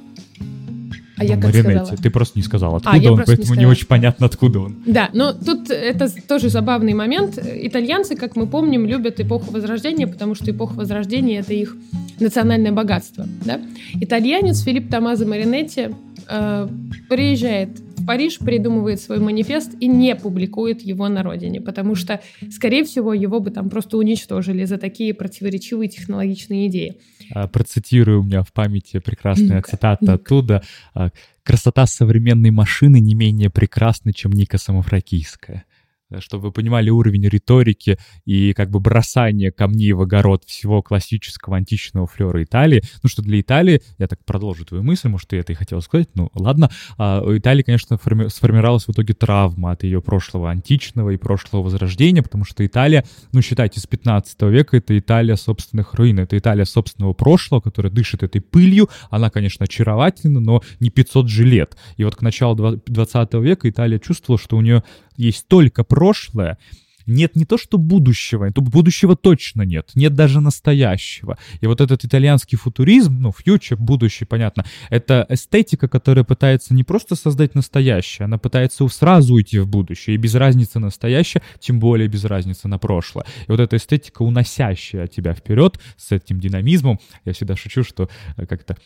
А 1.18 1.24
я 1.24 1.36
Ну, 1.36 1.42
как 1.42 1.52
Маринетти. 1.52 1.76
сказала? 1.80 2.02
Ты 2.02 2.10
просто 2.10 2.38
не 2.38 2.42
сказал, 2.42 2.74
А, 2.74 2.76
откуда 2.78 2.96
я 2.96 3.12
он, 3.12 3.18
не 3.18 3.24
поэтому 3.26 3.48
не 3.48 3.52
сказала. 3.52 3.70
очень 3.72 3.86
понятно, 3.86 4.24
откуда 4.26 4.60
он. 4.60 4.76
Да, 4.86 5.10
но 5.12 5.34
тут 5.34 5.70
это 5.70 6.08
тоже 6.26 6.48
забавный 6.48 6.94
момент. 6.94 7.38
Итальянцы, 7.38 8.16
как 8.16 8.36
мы 8.36 8.46
помним, 8.46 8.86
любят 8.86 9.20
эпоху 9.20 9.52
Возрождения, 9.52 10.06
потому 10.06 10.34
что 10.34 10.50
эпоха 10.50 10.72
Возрождения— 10.72 11.40
это 11.40 11.52
их 11.52 11.76
национальное 12.20 12.72
богатство. 12.72 13.26
Да? 13.44 13.60
Итальянец 14.00 14.62
Филипп 14.62 14.88
Томазо 14.90 15.26
Маринетти 15.26 15.88
э, 16.26 16.68
приезжает 17.10 17.68
Париж, 18.06 18.38
придумывает 18.38 19.00
свой 19.00 19.18
манифест 19.18 19.72
и 19.80 19.86
не 19.86 20.14
публикует 20.14 20.82
его 20.82 21.08
на 21.08 21.22
родине, 21.22 21.60
потому 21.60 21.94
что, 21.94 22.20
скорее 22.50 22.84
всего, 22.84 23.12
его 23.12 23.40
бы 23.40 23.50
там 23.50 23.70
просто 23.70 23.96
уничтожили 23.96 24.64
за 24.64 24.78
такие 24.78 25.14
противоречивые 25.14 25.88
технологичные 25.88 26.68
идеи. 26.68 26.96
А, 27.30 27.48
Процитирую, 27.48 28.20
у 28.20 28.24
меня 28.24 28.42
в 28.42 28.52
памяти 28.52 28.98
прекрасная 28.98 29.56
Ну-ка, 29.56 29.70
цитата 29.70 29.98
ну-ка. 30.00 30.14
оттуда. 30.14 30.62
А, 30.94 31.10
«Красота 31.42 31.86
современной 31.86 32.50
машины 32.50 33.00
не 33.00 33.14
менее 33.14 33.50
прекрасна, 33.50 34.12
чем 34.12 34.32
Ника 34.32 34.58
Самофракийская». 34.58 35.64
Э, 36.12 36.20
Чтобы 36.20 36.44
вы 36.44 36.52
понимали 36.52 36.90
уровень 36.90 37.26
риторики 37.28 37.98
и 38.24 38.52
как 38.52 38.70
бы 38.70 38.80
бросание 38.80 39.50
камней 39.50 39.92
в 39.92 40.00
огород 40.02 40.44
всего 40.44 40.82
классического 40.82 41.56
античного 41.56 42.06
флера 42.06 42.42
Италии. 42.42 42.82
Ну 43.02 43.08
что 43.08 43.22
для 43.22 43.40
Италии, 43.40 43.82
я 43.98 44.06
так 44.06 44.24
продолжу 44.24 44.64
твою 44.64 44.82
мысль, 44.82 45.08
может, 45.08 45.28
ты 45.28 45.36
это 45.38 45.52
и 45.52 45.54
хотел 45.54 45.80
сказать, 45.80 46.08
ну 46.14 46.30
ладно. 46.34 46.70
А, 46.98 47.22
У 47.22 47.36
Италии, 47.36 47.62
конечно, 47.62 47.96
форми- 47.96 48.28
сформировалась 48.28 48.84
в 48.86 48.90
итоге 48.90 49.14
травма 49.14 49.72
от 49.72 49.84
ее 49.84 50.00
прошлого 50.02 50.50
античного 50.50 51.10
и 51.10 51.16
прошлого 51.16 51.62
возрождения, 51.62 52.22
потому 52.22 52.44
что 52.44 52.64
Италия, 52.66 53.04
ну 53.32 53.42
считайте, 53.42 53.80
с 53.80 53.86
15 53.86 54.42
века 54.50 54.76
это 54.76 54.98
Италия 54.98 55.36
собственных 55.36 55.94
руин, 55.94 56.18
это 56.18 56.36
Италия 56.36 56.64
собственного 56.64 57.12
прошлого, 57.14 57.60
которая 57.60 57.92
дышит 57.92 58.22
этой 58.22 58.40
пылью. 58.40 58.88
Она, 59.10 59.30
конечно, 59.30 59.64
очаровательна, 59.64 60.40
но 60.40 60.62
не 60.80 60.90
500 60.90 61.28
же 61.28 61.44
лет. 61.44 61.76
И 61.96 62.04
вот 62.04 62.16
к 62.16 62.22
началу 62.22 62.54
два- 62.54 62.76
20 62.86 63.40
века 63.40 63.68
Италия 63.68 63.98
чувствовала, 63.98 64.38
что 64.38 64.56
у 64.56 64.60
нее 64.60 64.82
есть 65.16 65.46
только 65.48 65.84
прошлое, 65.84 66.58
нет 67.06 67.36
не 67.36 67.44
то 67.44 67.58
что 67.58 67.78
будущего, 67.78 68.50
то 68.52 68.60
будущего 68.60 69.16
точно 69.16 69.62
нет, 69.62 69.90
нет 69.94 70.14
даже 70.14 70.40
настоящего. 70.40 71.38
И 71.60 71.66
вот 71.66 71.80
этот 71.80 72.04
итальянский 72.04 72.58
футуризм, 72.58 73.20
ну, 73.20 73.32
фьючер, 73.32 73.76
будущее, 73.76 74.26
понятно, 74.26 74.64
это 74.90 75.26
эстетика, 75.28 75.88
которая 75.88 76.24
пытается 76.24 76.74
не 76.74 76.84
просто 76.84 77.16
создать 77.16 77.54
настоящее, 77.54 78.26
она 78.26 78.38
пытается 78.38 78.86
сразу 78.88 79.34
уйти 79.34 79.58
в 79.58 79.68
будущее, 79.68 80.14
и 80.14 80.18
без 80.18 80.34
разницы 80.34 80.78
настоящее, 80.78 81.42
тем 81.60 81.78
более 81.78 82.08
без 82.08 82.24
разницы 82.24 82.68
на 82.68 82.78
прошлое. 82.78 83.24
И 83.46 83.50
вот 83.50 83.60
эта 83.60 83.76
эстетика, 83.76 84.22
уносящая 84.22 85.06
тебя 85.06 85.34
вперед 85.34 85.78
с 85.96 86.12
этим 86.12 86.40
динамизмом, 86.40 87.00
я 87.24 87.32
всегда 87.32 87.56
шучу, 87.56 87.82
что 87.84 88.08
э, 88.36 88.46
как-то 88.46 88.76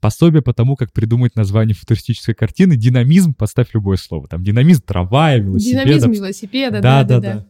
пособие 0.00 0.42
по 0.42 0.52
тому, 0.52 0.76
как 0.76 0.92
придумать 0.92 1.36
название 1.36 1.74
футуристической 1.74 2.34
картины. 2.34 2.76
Динамизм, 2.76 3.34
поставь 3.34 3.68
любое 3.74 3.96
слово. 3.96 4.28
Там 4.28 4.42
динамизм, 4.42 4.82
трава, 4.82 5.34
велосипед. 5.36 5.84
Динамизм 5.84 6.10
велосипеда, 6.12 6.80
Да, 6.80 7.02
да, 7.02 7.04
да, 7.04 7.20
да, 7.20 7.20
да. 7.20 7.34
да. 7.40 7.46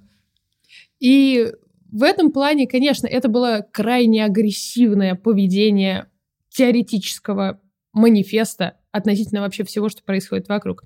И 1.01 1.53
в 1.91 2.03
этом 2.03 2.33
плане, 2.33 2.67
конечно, 2.67 3.07
это 3.07 3.29
было 3.29 3.67
крайне 3.73 4.25
агрессивное 4.25 5.15
поведение 5.15 6.07
теоретического 6.49 7.61
манифеста 7.93 8.75
относительно 8.91 9.41
вообще 9.41 9.65
всего, 9.65 9.89
что 9.89 10.03
происходит 10.03 10.49
вокруг. 10.49 10.85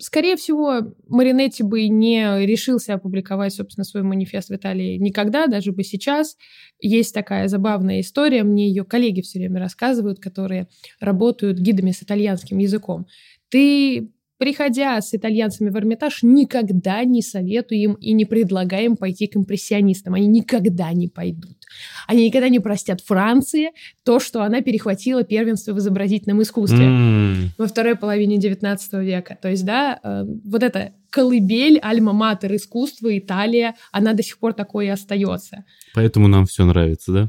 Скорее 0.00 0.36
всего, 0.36 0.94
Маринетти 1.08 1.62
бы 1.62 1.88
не 1.88 2.44
решился 2.46 2.94
опубликовать, 2.94 3.52
собственно, 3.52 3.84
свой 3.84 4.04
манифест 4.04 4.48
в 4.48 4.54
Италии 4.54 4.96
никогда, 4.96 5.48
даже 5.48 5.72
бы 5.72 5.82
сейчас. 5.82 6.36
Есть 6.80 7.12
такая 7.12 7.48
забавная 7.48 8.00
история, 8.00 8.44
мне 8.44 8.68
ее 8.68 8.84
коллеги 8.84 9.22
все 9.22 9.40
время 9.40 9.58
рассказывают, 9.60 10.20
которые 10.20 10.68
работают 11.00 11.58
гидами 11.58 11.90
с 11.90 12.02
итальянским 12.02 12.58
языком. 12.58 13.06
Ты 13.48 14.10
приходя 14.38 15.00
с 15.00 15.12
итальянцами 15.14 15.68
в 15.68 15.76
Эрмитаж, 15.76 16.22
никогда 16.22 17.04
не 17.04 17.22
советуем 17.22 17.94
и 17.94 18.12
не 18.12 18.24
предлагаем 18.24 18.96
пойти 18.96 19.26
к 19.26 19.36
импрессионистам. 19.36 20.14
Они 20.14 20.28
никогда 20.28 20.92
не 20.92 21.08
пойдут. 21.08 21.57
Они 22.06 22.26
никогда 22.26 22.48
не 22.48 22.58
простят 22.58 23.00
Франции 23.00 23.70
то, 24.04 24.20
что 24.20 24.42
она 24.42 24.60
перехватила 24.60 25.24
первенство 25.24 25.72
в 25.72 25.78
изобразительном 25.78 26.42
искусстве 26.42 26.84
М, 26.84 27.50
во 27.58 27.66
второй 27.66 27.96
половине 27.96 28.38
XIX 28.38 28.78
века. 29.04 29.38
То 29.40 29.48
есть, 29.48 29.64
да, 29.64 29.98
э, 30.02 30.24
вот 30.44 30.62
эта 30.62 30.92
колыбель, 31.10 31.78
альма-матер 31.78 32.54
искусства, 32.54 33.16
Италия, 33.16 33.74
она 33.92 34.12
до 34.12 34.22
сих 34.22 34.38
пор 34.38 34.52
такой 34.52 34.86
и 34.86 34.90
остается. 34.90 35.64
Поэтому 35.94 36.28
нам 36.28 36.46
все 36.46 36.64
нравится, 36.64 37.12
да? 37.12 37.28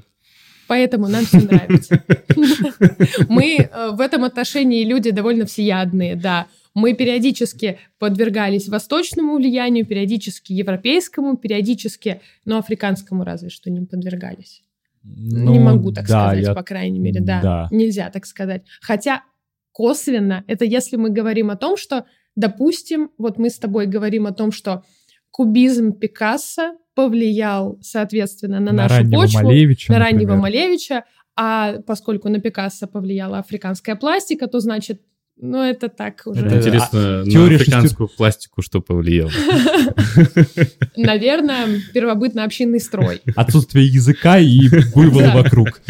Поэтому 0.67 1.07
нам 1.07 1.25
все 1.25 1.39
нравится. 1.39 2.03
Мы 3.27 3.57
э, 3.57 3.89
в 3.91 3.99
этом 4.01 4.23
отношении 4.23 4.85
люди 4.85 5.09
довольно 5.09 5.45
всеядные, 5.47 6.15
да. 6.15 6.45
Мы 6.79 6.93
периодически 6.93 7.77
подвергались 7.99 8.67
восточному 8.69 9.35
влиянию, 9.35 9.85
периодически 9.85 10.53
европейскому, 10.53 11.37
периодически, 11.37 12.21
но 12.45 12.57
африканскому 12.57 13.23
разве 13.23 13.49
что 13.49 13.69
не 13.69 13.85
подвергались. 13.85 14.61
не 15.03 15.39
Ну, 15.45 15.59
могу 15.59 15.91
так 15.91 16.07
да, 16.07 16.27
сказать, 16.29 16.45
я- 16.45 16.53
по 16.53 16.63
крайней 16.63 16.99
мере, 16.99 17.21
да. 17.21 17.41
да. 17.41 17.67
Нельзя 17.71 18.09
так 18.09 18.25
сказать. 18.25 18.63
Хотя 18.81 19.23
косвенно, 19.71 20.43
это 20.47 20.65
если 20.65 20.97
мы 20.97 21.09
говорим 21.09 21.49
о 21.51 21.55
том, 21.55 21.77
что, 21.77 22.05
допустим, 22.35 23.09
вот 23.17 23.37
мы 23.37 23.49
с 23.49 23.57
тобой 23.59 23.85
говорим 23.87 24.25
о 24.27 24.31
том, 24.33 24.51
что 24.51 24.83
кубизм 25.31 25.93
Пикассо 25.93 26.73
повлиял, 26.95 27.77
соответственно, 27.81 28.59
на, 28.59 28.71
На 28.71 28.83
нашу 28.83 28.95
раннего 28.95 29.21
почву, 29.21 29.43
Малевича, 29.43 29.91
на 29.93 29.99
раннего 29.99 30.35
например. 30.35 30.41
Малевича, 30.41 31.03
а 31.35 31.79
поскольку 31.87 32.27
на 32.29 32.39
Пикассо 32.41 32.87
повлияла 32.87 33.39
африканская 33.39 33.95
пластика, 33.95 34.47
то 34.47 34.59
значит, 34.59 35.01
ну 35.41 35.63
это 35.63 35.89
так 35.89 36.21
уже. 36.25 36.45
Это- 36.45 36.57
Интересно, 36.57 37.23
на 37.23 37.31
теория 37.31 37.55
африканскую 37.57 38.09
пластику 38.09 38.61
что 38.61 38.81
повлияло? 38.81 39.31
Наверное, 40.95 41.81
первобытно-общинный 41.93 42.79
строй. 42.79 43.21
Отсутствие 43.35 43.87
языка 43.87 44.37
и 44.39 44.61
буйволы 44.93 45.31
вокруг. 45.31 45.81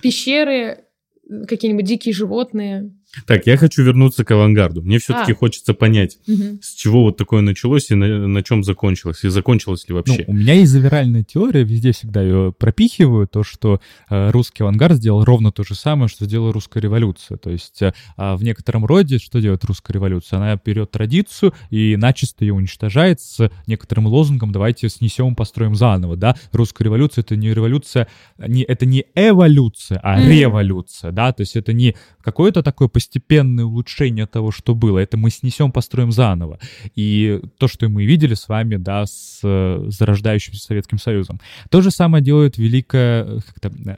Пещеры, 0.00 0.78
какие-нибудь 1.46 1.84
дикие 1.84 2.14
животные. 2.14 2.92
Так, 3.26 3.46
я 3.46 3.56
хочу 3.56 3.82
вернуться 3.82 4.22
к 4.24 4.30
авангарду. 4.30 4.82
Мне 4.82 4.98
все-таки 4.98 5.32
А. 5.32 5.34
хочется 5.34 5.72
понять, 5.72 6.18
Мгм. 6.26 6.60
с 6.62 6.74
чего 6.74 7.02
вот 7.04 7.16
такое 7.16 7.40
началось 7.40 7.90
и 7.90 7.94
на, 7.94 8.28
на 8.28 8.42
чем 8.42 8.62
закончилось, 8.62 9.24
и 9.24 9.28
закончилось 9.28 9.88
ли 9.88 9.94
Ну, 9.94 9.96
вообще. 9.96 10.24
у 10.26 10.34
меня 10.34 10.52
есть 10.54 10.70
завиральная 10.70 11.24
теория, 11.24 11.64
везде 11.64 11.92
всегда 11.92 12.22
ее 12.22 12.52
пропихиваю, 12.56 13.26
то, 13.26 13.42
что 13.42 13.80
э, 14.10 14.30
русский 14.30 14.62
авангард 14.62 14.98
сделал 14.98 15.24
ровно 15.24 15.50
то 15.52 15.64
же 15.64 15.74
самое, 15.74 16.08
что 16.08 16.26
сделала 16.26 16.52
русская 16.52 16.80
революция. 16.80 17.38
То 17.38 17.50
есть 17.50 17.80
э, 17.80 17.92
а 18.18 18.36
в 18.36 18.44
некотором 18.44 18.84
роде 18.84 19.18
что 19.18 19.40
делает 19.40 19.64
русская 19.64 19.94
революция? 19.94 20.36
Она 20.36 20.60
берет 20.62 20.90
традицию 20.90 21.54
и 21.70 21.96
начисто 21.96 22.44
ее 22.44 22.52
уничтожает 22.52 23.20
с 23.22 23.50
некоторым 23.66 24.06
лозунгом 24.06 24.52
«давайте 24.52 24.88
снесем, 24.90 25.34
построим 25.34 25.74
заново». 25.74 26.16
Да? 26.16 26.36
Русская 26.52 26.84
революция— 26.84 27.22
это 27.24 27.36
не 27.36 27.52
революция, 27.54 28.06
не, 28.38 28.62
это 28.62 28.84
не 28.84 29.04
эволюция, 29.14 29.98
а 30.02 30.20
революция. 30.20 31.10
Да? 31.10 31.32
То 31.32 31.40
есть 31.40 31.56
это 31.56 31.72
не 31.72 31.96
какое-то 32.22 32.62
такое 32.62 32.88
постепенное 32.98 33.64
улучшение 33.64 34.26
того, 34.26 34.50
что 34.50 34.74
было, 34.74 34.98
это 34.98 35.16
мы 35.16 35.30
снесем, 35.30 35.70
построим 35.70 36.10
заново. 36.10 36.58
И 36.96 37.40
то, 37.56 37.68
что 37.68 37.88
мы 37.88 38.04
видели 38.04 38.34
с 38.34 38.48
вами, 38.48 38.74
да, 38.74 39.06
с 39.06 39.38
э, 39.44 39.84
зарождающимся 39.86 40.60
Советским 40.60 40.98
Союзом. 40.98 41.40
То 41.70 41.80
же 41.80 41.92
самое 41.92 42.24
делает 42.24 42.58
великая 42.58 43.24
э, 43.24 43.38
э, 43.62 43.96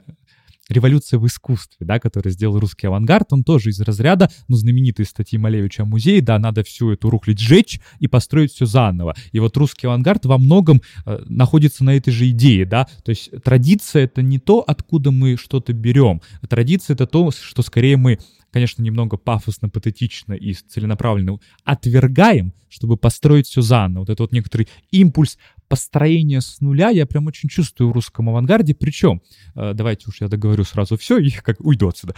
революция 0.69 1.17
в 1.17 1.25
искусстве, 1.25 1.83
да, 1.83 1.99
которую 1.99 2.31
сделал 2.31 2.59
русский 2.59 2.85
авангард, 2.85 3.33
он 3.33 3.43
тоже 3.43 3.71
из 3.71 3.81
разряда, 3.81 4.29
ну, 4.47 4.55
знаменитой 4.55 5.05
статьи 5.05 5.39
Малевича 5.39 5.81
о 5.81 5.85
музее, 5.85 6.21
да, 6.21 6.37
надо 6.37 6.63
всю 6.63 6.91
эту 6.91 7.09
рухлядь 7.09 7.39
сжечь 7.39 7.79
и 7.97 8.07
построить 8.07 8.51
все 8.51 8.67
заново. 8.67 9.15
И 9.31 9.39
вот 9.39 9.57
русский 9.57 9.87
авангард 9.87 10.27
во 10.27 10.37
многом 10.37 10.83
э, 11.07 11.23
находится 11.27 11.83
на 11.83 11.95
этой 11.95 12.11
же 12.11 12.29
идее, 12.29 12.67
да, 12.67 12.87
то 13.03 13.09
есть 13.09 13.31
традиция— 13.43 14.03
это 14.05 14.21
не 14.21 14.37
то, 14.37 14.59
откуда 14.59 15.09
мы 15.09 15.37
что-то 15.37 15.73
берем, 15.73 16.21
традиция— 16.47 16.93
это 16.95 17.07
то, 17.07 17.31
что 17.31 17.63
скорее 17.63 17.97
мы 17.97 18.19
конечно, 18.51 18.83
немного 18.83 19.17
пафосно, 19.17 19.69
патетично 19.69 20.33
и 20.33 20.53
целенаправленно 20.53 21.39
отвергаем, 21.63 22.53
чтобы 22.69 22.97
построить 22.97 23.47
все 23.47 23.61
заново. 23.61 24.01
Вот 24.01 24.09
это 24.09 24.23
вот 24.23 24.31
некоторый 24.31 24.67
импульс 24.91 25.37
построения 25.67 26.41
с 26.41 26.59
нуля 26.59 26.89
я 26.89 27.05
прям 27.05 27.27
очень 27.27 27.47
чувствую 27.47 27.89
в 27.89 27.93
русском 27.93 28.27
авангарде. 28.29 28.75
Причем, 28.75 29.21
э, 29.55 29.73
давайте 29.73 30.05
уж 30.09 30.19
я 30.21 30.27
договорю 30.27 30.65
сразу 30.65 30.97
все 30.97 31.17
и 31.17 31.31
как 31.31 31.61
уйду 31.61 31.87
отсюда. 31.87 32.13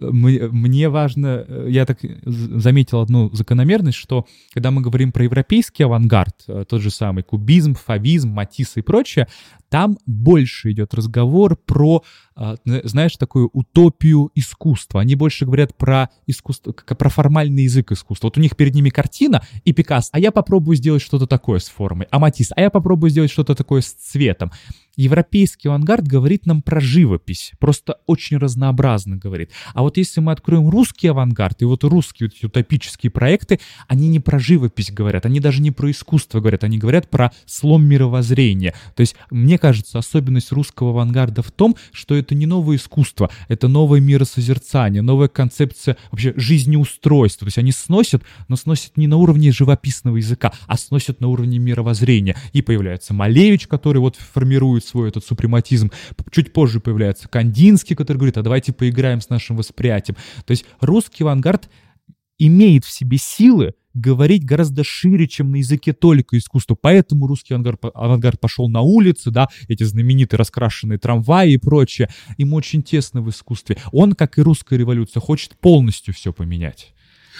Мы- 0.00 0.48
Мне 0.50 0.88
важно, 0.88 1.44
э, 1.46 1.66
я 1.70 1.86
так 1.86 1.98
заметил 2.24 3.00
одну 3.00 3.30
закономерность, 3.32 3.98
что 3.98 4.26
когда 4.52 4.70
мы 4.70 4.82
говорим 4.82 5.12
про 5.12 5.24
европейский 5.24 5.84
авангард, 5.84 6.34
э, 6.48 6.64
тот 6.68 6.82
же 6.82 6.90
самый 6.90 7.22
кубизм, 7.22 7.74
фавизм, 7.74 8.30
матисс 8.30 8.76
и 8.76 8.82
прочее, 8.82 9.28
там 9.68 9.96
больше 10.06 10.72
идет 10.72 10.94
разговор 10.94 11.56
про, 11.56 12.02
а, 12.29 12.29
знаешь, 12.64 13.16
такую 13.16 13.50
утопию 13.52 14.30
искусства. 14.34 15.00
Они 15.00 15.14
больше 15.14 15.44
говорят 15.44 15.76
про 15.76 16.08
искусство, 16.26 16.72
про 16.72 17.08
формальный 17.08 17.64
язык 17.64 17.92
искусства. 17.92 18.28
Вот 18.28 18.38
у 18.38 18.40
них 18.40 18.56
перед 18.56 18.74
ними 18.74 18.88
картина 18.88 19.42
и 19.64 19.72
Пикассо, 19.72 20.10
а 20.12 20.18
я 20.18 20.32
попробую 20.32 20.76
сделать 20.76 21.02
что-то 21.02 21.26
такое 21.26 21.58
с 21.58 21.68
формой. 21.68 22.06
А 22.10 22.18
Матисс, 22.18 22.50
а 22.56 22.60
я 22.60 22.70
попробую 22.70 23.10
сделать 23.10 23.30
что-то 23.30 23.54
такое 23.54 23.82
с 23.82 23.92
цветом. 23.92 24.52
Европейский 25.00 25.68
авангард 25.68 26.06
говорит 26.06 26.46
нам 26.46 26.62
про 26.62 26.80
живопись, 26.80 27.52
просто 27.58 27.96
очень 28.06 28.36
разнообразно 28.36 29.16
говорит. 29.16 29.50
А 29.74 29.82
вот 29.82 29.96
если 29.96 30.20
мы 30.20 30.32
откроем 30.32 30.68
русский 30.68 31.08
авангард, 31.08 31.62
и 31.62 31.64
вот 31.64 31.84
русские 31.84 32.28
вот 32.28 32.36
эти 32.36 32.46
утопические 32.46 33.10
проекты, 33.10 33.60
они 33.88 34.08
не 34.08 34.20
про 34.20 34.38
живопись 34.38 34.92
говорят, 34.92 35.24
они 35.26 35.40
даже 35.40 35.62
не 35.62 35.70
про 35.70 35.90
искусство 35.90 36.40
говорят, 36.40 36.64
они 36.64 36.78
говорят 36.78 37.08
про 37.08 37.32
слом 37.46 37.84
мировоззрения. 37.84 38.74
То 38.94 39.00
есть, 39.00 39.16
мне 39.30 39.58
кажется, 39.58 39.98
особенность 39.98 40.52
русского 40.52 40.90
авангарда 40.90 41.42
в 41.42 41.50
том, 41.50 41.76
что 41.92 42.14
это 42.14 42.34
не 42.34 42.46
новое 42.46 42.76
искусство, 42.76 43.30
это 43.48 43.68
новое 43.68 44.00
миросозерцание, 44.00 45.02
новая 45.02 45.28
концепция 45.28 45.96
вообще 46.10 46.34
жизнеустройства. 46.36 47.46
То 47.46 47.48
есть 47.48 47.58
они 47.58 47.72
сносят, 47.72 48.22
но 48.48 48.56
сносят 48.56 48.96
не 48.96 49.06
на 49.06 49.16
уровне 49.16 49.50
живописного 49.50 50.16
языка, 50.16 50.52
а 50.66 50.76
сносят 50.76 51.20
на 51.20 51.28
уровне 51.28 51.58
мировоззрения. 51.58 52.36
И 52.52 52.60
появляется 52.60 53.14
Малевич, 53.14 53.66
который 53.66 53.98
вот 53.98 54.16
формирует 54.16 54.89
свой 54.90 55.08
этот 55.08 55.24
супрематизм. 55.24 55.90
Чуть 56.30 56.52
позже 56.52 56.80
появляется 56.80 57.28
Кандинский, 57.28 57.96
который 57.96 58.18
говорит, 58.18 58.36
а 58.36 58.42
давайте 58.42 58.72
поиграем 58.72 59.20
с 59.20 59.28
нашим 59.28 59.56
восприятием. 59.56 60.16
То 60.44 60.50
есть 60.50 60.64
русский 60.80 61.24
авангард 61.24 61.70
имеет 62.38 62.84
в 62.84 62.90
себе 62.90 63.18
силы 63.18 63.74
говорить 63.94 64.44
гораздо 64.44 64.84
шире, 64.84 65.26
чем 65.26 65.50
на 65.50 65.56
языке 65.56 65.92
только 65.92 66.38
искусства. 66.38 66.76
Поэтому 66.80 67.26
русский 67.26 67.54
авангард, 67.54 67.80
авангард 67.94 68.40
пошел 68.40 68.68
на 68.68 68.80
улицы, 68.80 69.30
да, 69.30 69.48
эти 69.68 69.84
знаменитые 69.84 70.38
раскрашенные 70.38 70.98
трамваи 70.98 71.52
и 71.52 71.58
прочее. 71.58 72.08
Ему 72.38 72.56
очень 72.56 72.82
тесно 72.82 73.20
в 73.20 73.30
искусстве. 73.30 73.78
Он, 73.92 74.14
как 74.14 74.38
и 74.38 74.42
русская 74.42 74.78
революция, 74.78 75.20
хочет 75.20 75.56
полностью 75.58 76.14
все 76.14 76.32
поменять. 76.32 76.94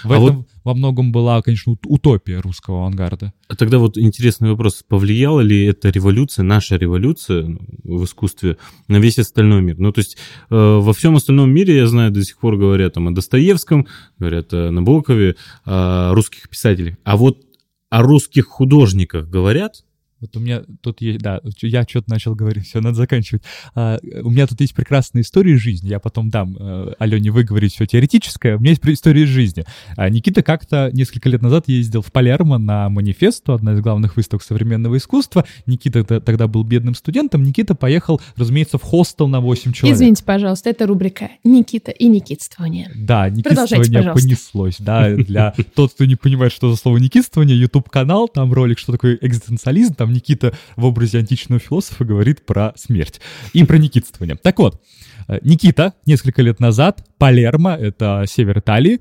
В 0.05 0.13
А 0.13 0.17
этом 0.17 0.37
вот- 0.39 0.47
во 0.65 0.75
многом 0.75 1.13
была, 1.13 1.41
конечно, 1.43 1.73
ут- 1.73 1.87
утопия 1.87 2.41
русского 2.41 2.81
авангарда. 2.81 3.33
А 3.49 3.57
Тогда 3.57 3.79
вот 3.79 3.97
интересный 3.99 4.51
вопрос, 4.51 4.85
повлияла 4.87 5.41
ли 5.41 5.65
эта 5.65 5.91
революция, 5.91 6.43
наша 6.43 6.77
революция 6.77 7.45
ну, 7.47 7.99
в 7.99 8.05
искусстве 8.05 8.57
на 8.89 8.99
весь 8.99 9.19
остальной 9.19 9.63
мир? 9.63 9.79
Ну, 9.79 9.93
то 9.93 10.01
есть 10.01 10.17
э, 10.51 10.55
во 10.55 10.93
всем 10.93 11.17
остальном 11.17 11.51
мире, 11.51 11.77
я 11.77 11.87
знаю, 11.87 12.11
до 12.11 12.23
сих 12.25 12.39
пор 12.39 12.57
говорят 12.57 12.95
там 12.95 13.09
о 13.09 13.11
Достоевском, 13.13 13.87
говорят 14.19 14.53
о 14.53 14.71
Набокове, 14.71 15.37
о 15.65 16.13
русских 16.15 16.49
писателях. 16.49 16.97
А 17.05 17.17
вот 17.17 17.39
о 17.89 18.03
русских 18.03 18.47
художниках 18.47 19.29
говорят? 19.29 19.85
Вот 20.21 20.37
у 20.37 20.41
меня 20.41 20.63
тут 20.83 21.01
есть, 21.01 21.21
да, 21.21 21.41
я 21.63 21.83
что-то 21.83 22.11
начал 22.11 22.35
говорить, 22.35 22.65
все, 22.67 22.81
надо 22.81 22.97
заканчивать. 22.97 23.43
А, 23.75 23.99
у 24.23 24.31
меня 24.31 24.47
тут 24.47 24.61
есть 24.61 24.75
прекрасная 24.75 25.23
история 25.23 25.55
из 25.55 25.61
жизни, 25.61 25.89
я 25.89 25.99
потом 25.99 26.31
дам 26.31 26.57
э, 26.59 26.93
Алене 26.99 27.31
выговорить 27.31 27.75
все 27.75 27.87
теоретическое. 27.87 28.57
У 28.57 28.61
меня 28.61 28.71
есть 28.71 28.85
история 28.85 29.23
из 29.23 29.29
жизни. 29.29 29.65
А, 29.97 30.09
Никита 30.09 30.43
как-то 30.43 30.91
несколько 30.93 31.29
лет 31.29 31.43
назад 31.43 31.69
ездил 31.69 32.03
в 32.03 32.13
Палермо 32.13 32.59
на 32.59 32.89
манифесту, 32.89 33.55
одна 33.55 33.75
из 33.75 33.81
главных 33.81 34.17
выставок 34.17 34.43
современного 34.43 34.97
искусства. 34.97 35.45
Никита 35.67 36.05
тогда 36.21 36.47
был 36.49 36.65
бедным 36.65 36.95
студентом. 36.95 37.43
Никита 37.43 37.75
поехал, 37.75 38.21
разумеется, 38.37 38.79
в 38.79 38.83
хостел 38.83 39.29
на 39.29 39.41
8 39.41 39.73
человек. 39.73 39.97
Извините, 39.97 40.25
пожалуйста, 40.25 40.71
это 40.71 40.87
рубрика 40.87 41.31
«Никита 41.45 41.91
и 41.91 42.07
никитствование». 42.09 42.91
Да, 42.95 43.29
никитствование 43.31 44.13
понеслось, 44.13 44.77
да, 44.79 45.15
для 45.15 45.55
тот, 45.75 45.93
кто 45.93 46.05
не 46.05 46.17
понимает, 46.17 46.53
что 46.53 46.71
за 46.71 46.77
слово 46.77 46.99
никитствование, 46.99 47.59
YouTube-канал, 47.59 48.29
там 48.29 48.53
ролик, 48.53 48.79
что 48.79 48.93
такое 48.93 49.19
экзистенциализм, 49.21 49.95
там 49.95 50.10
Никита 50.11 50.53
в 50.77 50.85
образе 50.85 51.19
античного 51.19 51.61
философа 51.61 52.05
говорит 52.05 52.45
про 52.45 52.73
смерть 52.77 53.21
и 53.53 53.65
про 53.65 53.79
никитствование. 53.79 54.37
Так 54.37 54.59
вот, 54.59 54.83
э, 55.29 55.39
Никита 55.43 55.95
несколько 56.07 56.43
лет 56.43 56.61
назад, 56.61 57.07
Палермо, 57.19 57.71
это 57.71 58.25
север 58.29 58.59
Италии, 58.59 59.01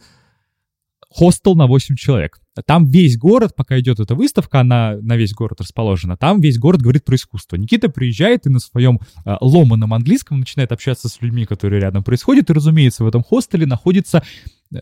хостел 1.09 1.55
на 1.55 1.67
8 1.67 1.95
человек. 1.95 2.39
Там 2.65 2.85
весь 2.89 3.17
город, 3.17 3.53
пока 3.55 3.79
идет 3.79 3.99
эта 3.99 4.15
выставка, 4.15 4.59
она 4.59 4.97
на 5.01 5.15
весь 5.15 5.33
город 5.33 5.61
расположена, 5.61 6.17
там 6.17 6.41
весь 6.41 6.57
город 6.57 6.81
говорит 6.81 7.05
про 7.05 7.15
искусство. 7.15 7.55
Никита 7.55 7.89
приезжает 7.89 8.45
и 8.45 8.49
на 8.49 8.59
своем 8.59 8.99
э, 9.25 9.35
ломаном 9.41 9.93
английском 9.93 10.39
начинает 10.39 10.71
общаться 10.71 11.09
с 11.09 11.21
людьми, 11.21 11.45
которые 11.45 11.81
рядом 11.81 12.03
происходят, 12.03 12.49
и, 12.49 12.53
разумеется, 12.53 13.03
в 13.03 13.07
этом 13.07 13.23
хостеле 13.23 13.65
находится 13.65 14.23
э, 14.73 14.79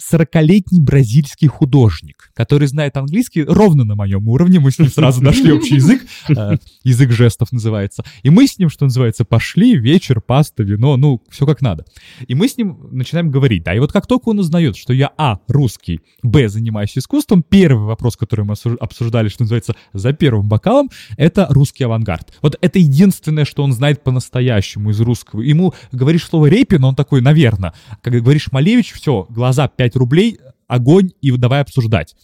40-летний 0.00 0.80
бразильский 0.80 1.48
художник, 1.48 2.30
который 2.34 2.68
знает 2.68 2.96
английский 2.96 3.42
ровно 3.44 3.84
на 3.84 3.94
моем 3.94 4.26
уровне. 4.28 4.60
Мы 4.60 4.70
с 4.70 4.78
ним 4.78 4.88
сразу 4.88 5.22
нашли 5.22 5.52
общий 5.52 5.76
язык. 5.76 6.02
э, 6.28 6.56
Язык 6.84 7.10
жестов 7.10 7.52
называется. 7.52 8.04
И 8.22 8.30
мы 8.30 8.46
с 8.46 8.58
ним, 8.58 8.68
что 8.70 8.84
называется, 8.86 9.24
пошли, 9.24 9.76
вечер, 9.76 10.20
паста, 10.20 10.62
вино, 10.62 10.96
ну, 10.96 11.22
все 11.30 11.46
как 11.46 11.60
надо. 11.60 11.84
И 12.26 12.34
мы 12.34 12.48
с 12.48 12.56
ним 12.56 12.78
начинаем 12.92 13.30
говорить, 13.30 13.62
да. 13.62 13.74
И 13.74 13.78
вот 13.78 13.92
как 13.92 14.06
только 14.06 14.30
он 14.30 14.38
узнает, 14.38 14.76
что 14.76 14.92
я, 14.92 15.10
а, 15.16 15.38
русский, 15.48 16.00
б, 16.22 16.48
занимаюсь 16.48 16.96
искусством, 16.96 17.42
первый 17.42 17.84
вопрос, 17.86 18.16
который 18.16 18.44
мы 18.44 18.54
обсуждали, 18.80 19.28
что 19.28 19.42
называется, 19.42 19.74
за 19.92 20.12
первым 20.12 20.48
бокалом, 20.48 20.88
это 21.16 21.46
русский 21.50 21.84
авангард. 21.84 22.32
Вот 22.42 22.56
это 22.60 22.78
единственное, 22.78 23.44
что 23.44 23.62
он 23.62 23.72
знает 23.72 24.02
по-настоящему 24.02 24.90
из 24.90 25.00
русского. 25.00 25.40
Ему 25.42 25.74
говоришь 25.92 26.24
слово 26.24 26.46
Репин, 26.46 26.84
он 26.84 26.94
такой, 26.94 27.20
наверное. 27.20 27.74
Когда 28.02 28.20
говоришь 28.20 28.50
Малевич, 28.52 28.92
все, 28.92 29.26
глаза 29.28 29.68
5 29.68 29.89
рублей, 29.96 30.38
огонь 30.66 31.10
и 31.20 31.30
давай 31.32 31.60
обсуждать. 31.60 32.14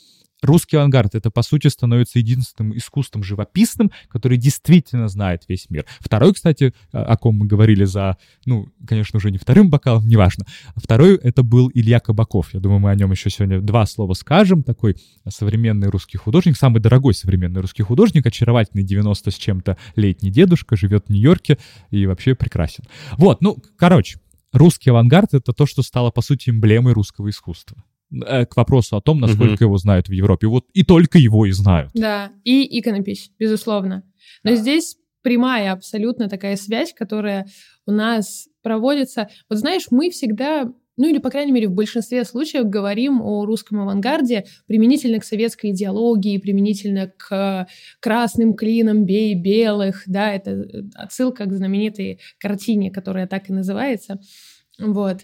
Русский 0.42 0.76
авангард— 0.76 1.14
это, 1.14 1.30
по 1.30 1.42
сути, 1.42 1.68
становится 1.68 2.18
единственным 2.18 2.76
искусством 2.76 3.22
живописным, 3.22 3.90
который 4.08 4.36
действительно 4.36 5.08
знает 5.08 5.44
весь 5.48 5.70
мир. 5.70 5.86
Второй, 5.98 6.34
кстати, 6.34 6.74
о 6.92 7.16
о 7.16 7.16
ком 7.16 7.36
мы 7.36 7.46
говорили 7.46 7.84
за, 7.84 8.18
ну, 8.44 8.68
конечно, 8.86 9.16
уже 9.16 9.30
не 9.30 9.38
вторым 9.38 9.70
бокалом, 9.70 10.06
неважно. 10.06 10.44
Второй— 10.76 11.16
это 11.22 11.42
был 11.42 11.70
Илья 11.72 11.98
Кабаков. 11.98 12.52
Я 12.52 12.60
думаю, 12.60 12.80
мы 12.80 12.90
о 12.90 12.94
нем 12.94 13.10
еще 13.10 13.30
сегодня 13.30 13.60
два 13.60 13.86
слова 13.86 14.12
скажем. 14.12 14.62
Такой 14.62 14.96
современный 15.28 15.88
русский 15.88 16.18
художник, 16.18 16.56
самый 16.56 16.80
дорогой 16.80 17.14
современный 17.14 17.62
русский 17.62 17.82
художник, 17.82 18.26
очаровательный 18.26 18.84
90 18.84 19.30
с 19.30 19.34
чем-то 19.34 19.78
летний 19.96 20.30
дедушка, 20.30 20.76
живет 20.76 21.06
в 21.06 21.10
Нью-Йорке 21.10 21.58
и 21.90 22.06
вообще 22.06 22.34
прекрасен. 22.34 22.84
Вот, 23.16 23.40
ну, 23.40 23.56
короче, 23.76 24.18
русский 24.56 24.90
авангард— 24.90 25.28
это 25.34 25.52
то, 25.52 25.66
что 25.66 25.82
стало, 25.82 26.10
по 26.10 26.22
сути, 26.22 26.50
эмблемой 26.50 26.92
русского 26.92 27.28
искусства. 27.30 27.82
Э, 28.26 28.46
К 28.46 28.56
вопросу 28.56 28.96
о 28.96 29.00
том, 29.00 29.18
насколько 29.20 29.52
Мгм. 29.54 29.64
его 29.64 29.78
знают 29.78 30.08
в 30.08 30.12
Европе. 30.12 30.46
Вот 30.46 30.66
и 30.74 30.84
только 30.84 31.18
его 31.18 31.46
и 31.46 31.50
знают. 31.52 31.90
Да, 31.94 32.30
и 32.44 32.78
иконопись, 32.78 33.32
безусловно. 33.38 34.02
Но 34.44 34.54
здесь 34.54 34.96
прямая 35.22 35.72
абсолютно 35.72 36.28
такая 36.28 36.56
связь, 36.56 36.92
которая 36.92 37.46
у 37.84 37.90
нас 37.90 38.48
проводится. 38.62 39.28
Вот 39.48 39.58
знаешь, 39.58 39.86
мы 39.90 40.10
всегда, 40.10 40.72
ну 40.96 41.08
или, 41.08 41.18
по 41.18 41.30
крайней 41.30 41.52
мере, 41.52 41.68
в 41.68 41.72
большинстве 41.72 42.24
случаев 42.24 42.66
говорим 42.66 43.20
о 43.20 43.44
русском 43.44 43.80
авангарде 43.80 44.46
применительно 44.66 45.20
к 45.20 45.24
советской 45.24 45.70
идеологии, 45.70 46.38
применительно 46.38 47.12
к 47.16 47.66
красным 48.00 48.54
клинам 48.54 49.04
«бей 49.04 49.34
белых», 49.34 50.04
да, 50.06 50.32
это 50.32 50.50
э, 50.52 50.82
отсылка 50.94 51.44
к 51.44 51.52
знаменитой 51.52 52.20
картине, 52.38 52.90
которая 52.90 53.26
так 53.26 53.50
и 53.50 53.52
называется. 53.52 54.20
Вот. 54.78 55.22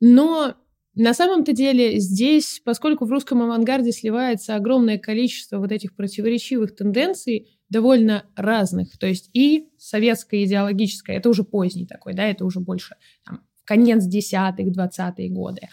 Но 0.00 0.54
на 0.94 1.14
самом-то 1.14 1.52
деле 1.52 1.98
здесь, 2.00 2.60
поскольку 2.64 3.04
в 3.04 3.10
русском 3.10 3.42
авангарде 3.42 3.92
сливается 3.92 4.56
огромное 4.56 4.98
количество 4.98 5.58
вот 5.58 5.72
этих 5.72 5.94
противоречивых 5.94 6.74
тенденций, 6.74 7.48
довольно 7.68 8.24
разных, 8.34 8.98
то 8.98 9.06
есть 9.06 9.30
и 9.32 9.68
советская 9.78 10.44
идеологическая, 10.44 11.16
это 11.16 11.28
уже 11.28 11.44
поздний 11.44 11.86
такой, 11.86 12.14
да, 12.14 12.24
это 12.24 12.44
уже 12.44 12.58
больше 12.58 12.96
там, 13.24 13.44
конец 13.70 14.04
десятых, 14.04 14.72
двадцатые 14.72 15.30
годы, 15.30 15.68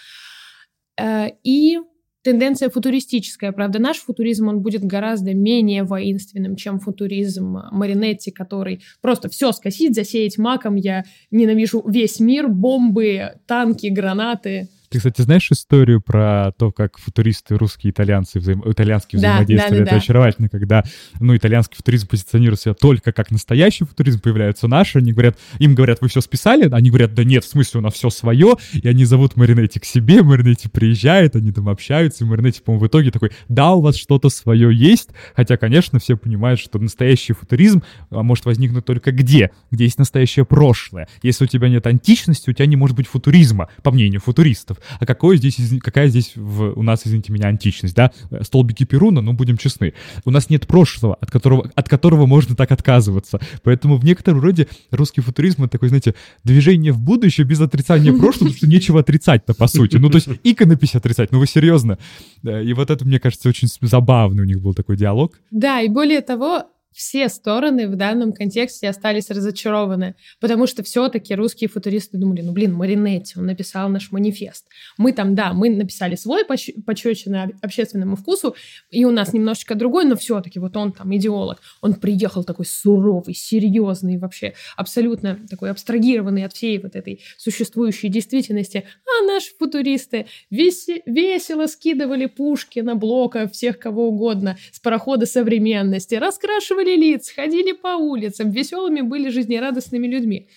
Э, 0.98 1.28
и 1.44 1.78
тенденция 2.24 2.70
футуристическая. 2.70 3.52
Правда, 3.52 3.80
наш 3.80 3.98
футуризм, 3.98 4.48
он 4.48 4.62
будет 4.62 4.84
гораздо 4.84 5.34
менее 5.34 5.84
воинственным, 5.84 6.56
чем 6.56 6.80
футуризм 6.80 7.58
Маринетти, 7.72 8.32
который 8.32 8.82
просто 9.02 9.30
все 9.30 9.52
скосить, 9.52 9.96
засеять 9.96 10.38
маком. 10.38 10.76
Я 10.76 11.04
ненавижу 11.32 11.84
весь 11.88 12.20
мир, 12.20 12.48
бомбы, 12.50 13.34
танки, 13.46 13.88
гранаты. 13.88 14.70
Ты, 14.90 15.00
кстати, 15.00 15.22
знаешь 15.22 15.52
историю 15.52 16.02
про 16.02 16.52
то, 16.58 16.72
как 16.72 16.98
футуристы, 16.98 17.58
русские, 17.58 17.92
итальянцы, 17.92 18.40
взаим... 18.40 18.64
итальянские 18.66 19.22
Да, 19.22 19.32
взаимодействовали? 19.32 19.80
да, 19.80 19.86
да, 19.86 19.90
Это 19.90 19.92
да. 19.92 19.98
очаровательно, 19.98 20.50
когда, 20.50 20.84
ну, 21.20 21.36
итальянский 21.36 21.76
футуризм 21.76 22.08
позиционирует 22.08 22.62
себя 22.62 22.74
только 22.74 23.12
как 23.12 23.32
настоящий 23.32 23.84
футуризм, 23.84 24.22
появляются 24.22 24.68
наши, 24.68 25.00
они 25.00 25.12
говорят, 25.12 25.38
им 25.60 25.76
говорят, 25.76 26.00
вы 26.02 26.08
все 26.08 26.22
списали? 26.22 26.70
Они 26.72 26.90
говорят, 26.90 27.14
да 27.14 27.24
нет, 27.24 27.44
в 27.44 27.50
смысле, 27.50 27.80
у 27.80 27.84
нас 27.84 27.96
все 27.96 28.10
свое, 28.10 28.56
и 28.74 28.88
они 28.88 29.04
зовут 29.06 29.36
Маринетти 29.36 29.80
к 29.80 29.86
себе, 29.86 30.24
Маринетти 30.24 30.70
приезжает, 30.70 31.36
они 31.36 31.52
там 31.52 31.68
общаются, 31.68 32.24
и 32.24 32.28
Маринетти, 32.28 32.62
по-моему, 32.62 32.86
в 32.86 32.88
итоге 32.88 33.12
такой, 33.12 33.32
да, 33.50 33.74
у 33.74 33.82
вас 33.82 33.98
что-то 33.98 34.30
свое 34.30 34.74
есть, 34.74 35.10
хотя, 35.36 35.58
конечно, 35.58 36.00
все 36.00 36.16
понимают, 36.16 36.60
что 36.60 36.80
настоящий 36.80 37.34
футуризм 37.34 37.84
а, 38.10 38.24
может 38.24 38.46
возникнуть 38.46 38.86
только 38.86 39.12
где? 39.12 39.52
Где 39.72 39.84
есть 39.84 40.00
настоящее 40.00 40.46
прошлое. 40.46 41.08
Если 41.22 41.44
у 41.44 41.48
тебя 41.48 41.68
нет 41.70 41.86
античности, 41.88 42.50
у 42.50 42.54
тебя 42.54 42.66
не 42.68 42.76
может 42.76 42.96
быть 42.96 43.08
футуризма, 43.08 43.70
по 43.84 43.92
мнению 43.92 44.22
футуристов. 44.22 44.77
А 45.00 45.06
какое 45.06 45.38
здесь, 45.38 45.58
какая 45.82 46.08
здесь 46.08 46.34
в- 46.36 46.74
у 46.78 46.84
нас, 46.84 47.02
извините 47.06 47.32
меня, 47.34 47.48
античность, 47.48 47.96
да? 47.96 48.12
Э, 48.32 48.44
Столбики 48.44 48.84
Перуна, 48.86 49.22
ну, 49.22 49.34
будем 49.34 49.58
честны. 49.58 49.94
У 50.26 50.32
нас 50.32 50.50
нет 50.50 50.68
прошлого, 50.68 51.16
от 51.16 51.32
которого, 51.32 51.70
от 51.76 51.90
которого 51.90 52.26
можно 52.26 52.56
так 52.56 52.72
отказываться. 52.72 53.40
Поэтому 53.64 53.98
в 53.98 54.04
некотором 54.06 54.40
роде 54.42 54.68
русский 54.92 55.22
футуризм— 55.22 55.64
это 55.64 55.72
такое, 55.74 55.90
знаете, 55.90 56.16
движение 56.44 56.92
в 56.92 57.00
будущее 57.00 57.46
без 57.46 57.60
отрицания 57.62 58.12
прошлого, 58.12 58.50
потому 58.50 58.54
что 58.58 58.68
нечего 58.68 59.00
отрицать-то, 59.00 59.54
по 59.54 59.68
сути. 59.68 59.98
Ну, 59.98 60.10
то 60.10 60.16
есть 60.18 60.30
иконопись 60.44 60.96
отрицать, 60.96 61.32
ну 61.32 61.40
вы 61.40 61.48
серьезно? 61.48 61.98
Э, 62.44 62.64
И 62.64 62.74
вот 62.74 62.90
это, 62.90 63.06
мне 63.06 63.20
кажется, 63.20 63.50
очень 63.50 63.68
забавный 63.82 64.44
у 64.44 64.46
них 64.46 64.62
был 64.62 64.74
такой 64.74 64.98
диалог. 64.98 65.40
Да, 65.52 65.82
и 65.82 65.90
более 65.90 66.22
того, 66.22 66.64
все 66.98 67.30
стороны 67.30 67.88
в 67.88 67.96
данном 67.96 68.34
контексте 68.34 68.90
остались 68.90 69.30
разочарованы, 69.30 70.16
потому 70.40 70.66
что 70.66 70.82
все-таки 70.82 71.36
русские 71.36 71.70
футуристы 71.70 72.18
думали, 72.18 72.42
ну 72.42 72.54
блин, 72.54 72.74
Маринетти, 72.74 73.38
он 73.38 73.46
написал 73.46 73.88
наш 73.88 74.12
манифест. 74.12 74.66
Мы 74.98 75.14
там, 75.14 75.36
да, 75.36 75.54
мы 75.54 75.70
написали 75.70 76.16
свой 76.16 76.44
почетный 76.44 77.54
общественному 77.62 78.16
вкусу, 78.16 78.56
и 78.90 79.06
у 79.06 79.12
нас 79.12 79.32
немножечко 79.32 79.76
другой, 79.76 80.06
но 80.06 80.16
все-таки 80.16 80.58
вот 80.58 80.76
он 80.76 80.92
там 80.92 81.16
идеолог. 81.16 81.62
Он 81.82 81.94
приехал 81.94 82.44
такой 82.44 82.66
суровый, 82.66 83.36
серьезный, 83.36 84.18
вообще 84.18 84.56
абсолютно 84.76 85.38
такой 85.48 85.70
абстрагированный 85.70 86.46
от 86.46 86.54
всей 86.54 86.80
вот 86.80 86.96
этой 86.96 87.22
существующей 87.38 88.10
действительности. 88.10 88.86
А 89.06 89.24
наши 89.28 89.52
футуристы 89.56 90.26
весело 90.50 91.68
скидывали 91.68 92.26
пушки 92.26 92.80
на 92.80 92.96
блока 92.96 93.48
всех 93.48 93.78
кого 93.78 94.08
угодно 94.08 94.58
с 94.72 94.80
парохода 94.80 95.28
современности, 95.28 96.16
раскрашивали 96.16 96.87
красили 96.88 96.96
лиц, 96.96 97.32
ходили 97.34 97.72
по 97.74 97.96
улицам, 97.98 98.50
веселыми 98.52 99.02
были 99.02 99.30
жизнерадостными 99.30 100.08
людьми. 100.08 100.48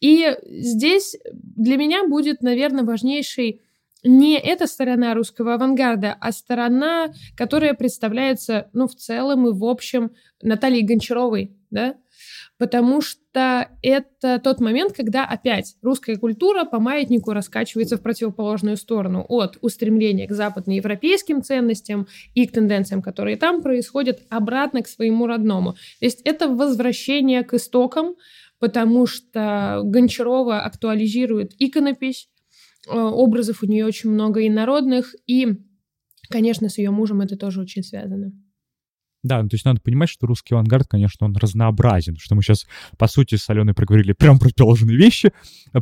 И 0.00 0.36
здесь 0.44 1.16
для 1.32 1.76
меня 1.76 2.06
будет, 2.06 2.42
наверное, 2.42 2.84
важнейшей 2.84 3.60
не 4.04 4.36
эта 4.36 4.66
сторона 4.66 5.14
русского 5.14 5.54
авангарда, 5.54 6.16
а 6.20 6.32
сторона, 6.32 7.12
которая 7.36 7.74
представляется, 7.74 8.68
ну, 8.72 8.88
в 8.88 8.96
целом 8.96 9.46
и 9.46 9.52
в 9.52 9.64
общем 9.64 10.10
Натальей 10.42 10.82
Гончаровой, 10.82 11.52
да, 11.70 11.94
потому 12.62 13.00
что 13.00 13.70
это 13.82 14.38
тот 14.38 14.60
момент, 14.60 14.92
когда 14.92 15.24
опять 15.24 15.74
русская 15.82 16.16
культура 16.16 16.64
по 16.64 16.78
маятнику 16.78 17.32
раскачивается 17.32 17.96
в 17.96 18.02
противоположную 18.02 18.76
сторону 18.76 19.26
от 19.28 19.58
устремления 19.62 20.28
к 20.28 20.32
западноевропейским 20.32 21.42
ценностям 21.42 22.06
и 22.34 22.46
к 22.46 22.52
тенденциям, 22.52 23.02
которые 23.02 23.36
там 23.36 23.62
происходят, 23.62 24.20
обратно 24.28 24.80
к 24.82 24.86
своему 24.86 25.26
родному. 25.26 25.72
То 25.72 26.04
есть 26.04 26.20
это 26.22 26.46
возвращение 26.46 27.42
к 27.42 27.54
истокам, 27.54 28.14
потому 28.60 29.06
что 29.06 29.80
Гончарова 29.82 30.60
актуализирует 30.60 31.54
иконопись, 31.58 32.28
э, 32.86 32.96
образов 32.96 33.64
у 33.64 33.66
нее 33.66 33.86
очень 33.86 34.10
много 34.10 34.46
инородных, 34.46 35.16
и, 35.26 35.48
конечно, 36.30 36.68
с 36.68 36.78
ее 36.78 36.92
мужем 36.92 37.22
это 37.22 37.36
тоже 37.36 37.60
очень 37.60 37.82
связано. 37.82 38.30
Да, 39.22 39.40
ну, 39.40 39.48
то 39.48 39.54
есть 39.54 39.64
надо 39.64 39.80
понимать, 39.80 40.08
что 40.08 40.26
русский 40.26 40.54
авангард, 40.54 40.88
конечно, 40.88 41.26
он 41.26 41.36
разнообразен, 41.36 42.16
что 42.18 42.34
мы 42.34 42.42
сейчас, 42.42 42.66
по 42.98 43.06
сути, 43.06 43.36
с 43.36 43.48
Аленой 43.48 43.72
проговорили 43.72 44.12
прямо 44.12 44.38
противоположные 44.38 44.96
вещи, 44.96 45.32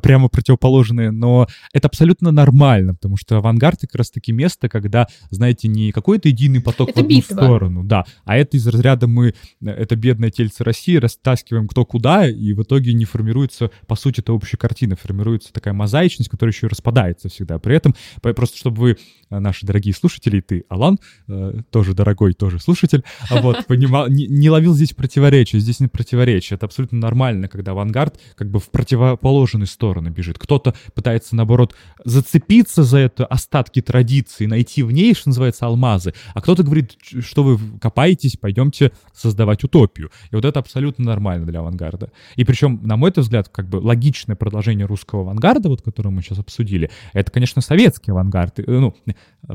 прямо 0.03 0.29
противоположные, 0.29 1.11
но 1.11 1.47
это 1.73 1.89
абсолютно 1.89 2.33
нормально, 2.33 2.95
потому 2.95 3.17
что 3.17 3.39
авангард 3.39 3.81
как 3.81 3.95
раз-таки 3.95 4.33
место, 4.33 4.69
когда, 4.69 5.07
знаете, 5.31 5.69
не 5.69 5.91
какой-то 5.91 6.29
единый 6.29 6.61
поток 6.61 6.91
это 6.91 7.01
в 7.01 7.05
одну 7.05 7.17
битва. 7.17 7.35
сторону, 7.35 7.85
да, 7.85 8.05
а 8.25 8.37
это 8.37 8.59
из 8.59 8.67
разряда 8.67 9.07
мы, 9.07 9.35
это 9.63 9.97
бедное 9.97 10.31
тельце 10.31 10.63
России, 10.63 10.97
растаскиваем 10.97 11.67
кто 11.67 11.87
куда, 11.87 12.29
и 12.29 12.53
в 12.53 12.63
итоге 12.63 12.93
не 12.93 13.07
формируется, 13.07 13.71
по 13.87 13.97
сути, 13.97 14.21
это 14.21 14.35
общая 14.35 14.59
картина, 14.59 14.97
формируется 14.97 15.53
такая 15.53 15.73
мозаичность, 15.73 16.31
которая 16.31 16.53
еще 16.53 16.67
и 16.67 16.71
распадается 16.71 17.31
всегда. 17.31 17.59
При 17.59 17.75
этом, 17.75 17.95
просто 18.21 18.59
чтобы 18.59 18.81
вы, 18.81 18.97
наши 19.31 19.65
дорогие 19.65 19.95
слушатели, 19.95 20.39
и 20.39 20.41
ты, 20.41 20.65
Алан, 20.69 20.99
э, 21.29 21.61
тоже 21.71 21.95
дорогой, 21.95 22.35
тоже 22.35 22.59
слушатель, 22.59 23.03
вот, 23.31 23.67
понимал, 23.67 24.09
не, 24.09 24.27
не 24.27 24.51
ловил 24.51 24.75
здесь 24.75 24.93
противоречия, 24.93 25.59
здесь 25.59 25.81
нет 25.81 25.93
противоречия. 25.93 26.57
Это 26.57 26.67
абсолютно 26.67 26.99
нормально, 26.99 27.49
когда 27.49 27.73
авангард 27.73 28.19
как 28.35 28.51
бы 28.51 28.59
в 28.59 28.71
противоположную 28.71 29.67
сторону 29.67 30.11
бежит. 30.11 30.39
Кто-то 30.39 30.75
пытается, 30.95 31.37
наоборот, 31.37 31.75
зацепиться 32.05 32.83
за 32.83 32.99
это 32.99 33.27
остатки 33.27 33.81
традиции, 33.83 34.47
найти 34.47 34.83
в 34.83 34.91
ней, 34.91 35.15
что 35.15 35.29
называется, 35.29 35.67
алмазы, 35.67 36.15
а 36.35 36.41
кто-то 36.41 36.63
говорит, 36.63 36.97
что 37.03 37.43
вы 37.43 37.59
копаетесь, 37.79 38.37
пойдемте 38.37 38.93
создавать 39.15 39.65
утопию. 39.65 40.11
И 40.31 40.35
вот 40.35 40.45
это 40.45 40.59
абсолютно 40.59 41.05
нормально 41.05 41.47
для 41.47 41.61
авангарда. 41.61 42.11
И 42.37 42.45
причем, 42.45 42.81
на 42.83 42.97
мой 42.97 43.13
взгляд, 43.15 43.49
как 43.49 43.69
бы 43.69 43.77
логичное 43.77 44.37
продолжение 44.37 44.87
русского 44.87 45.23
авангарда, 45.23 45.69
вот 45.69 45.83
которое 45.83 46.11
мы 46.11 46.23
сейчас 46.23 46.39
обсудили, 46.39 46.91
это, 47.13 47.31
конечно, 47.31 47.61
советский 47.61 48.13
авангард. 48.13 48.59
Ну, 48.67 48.95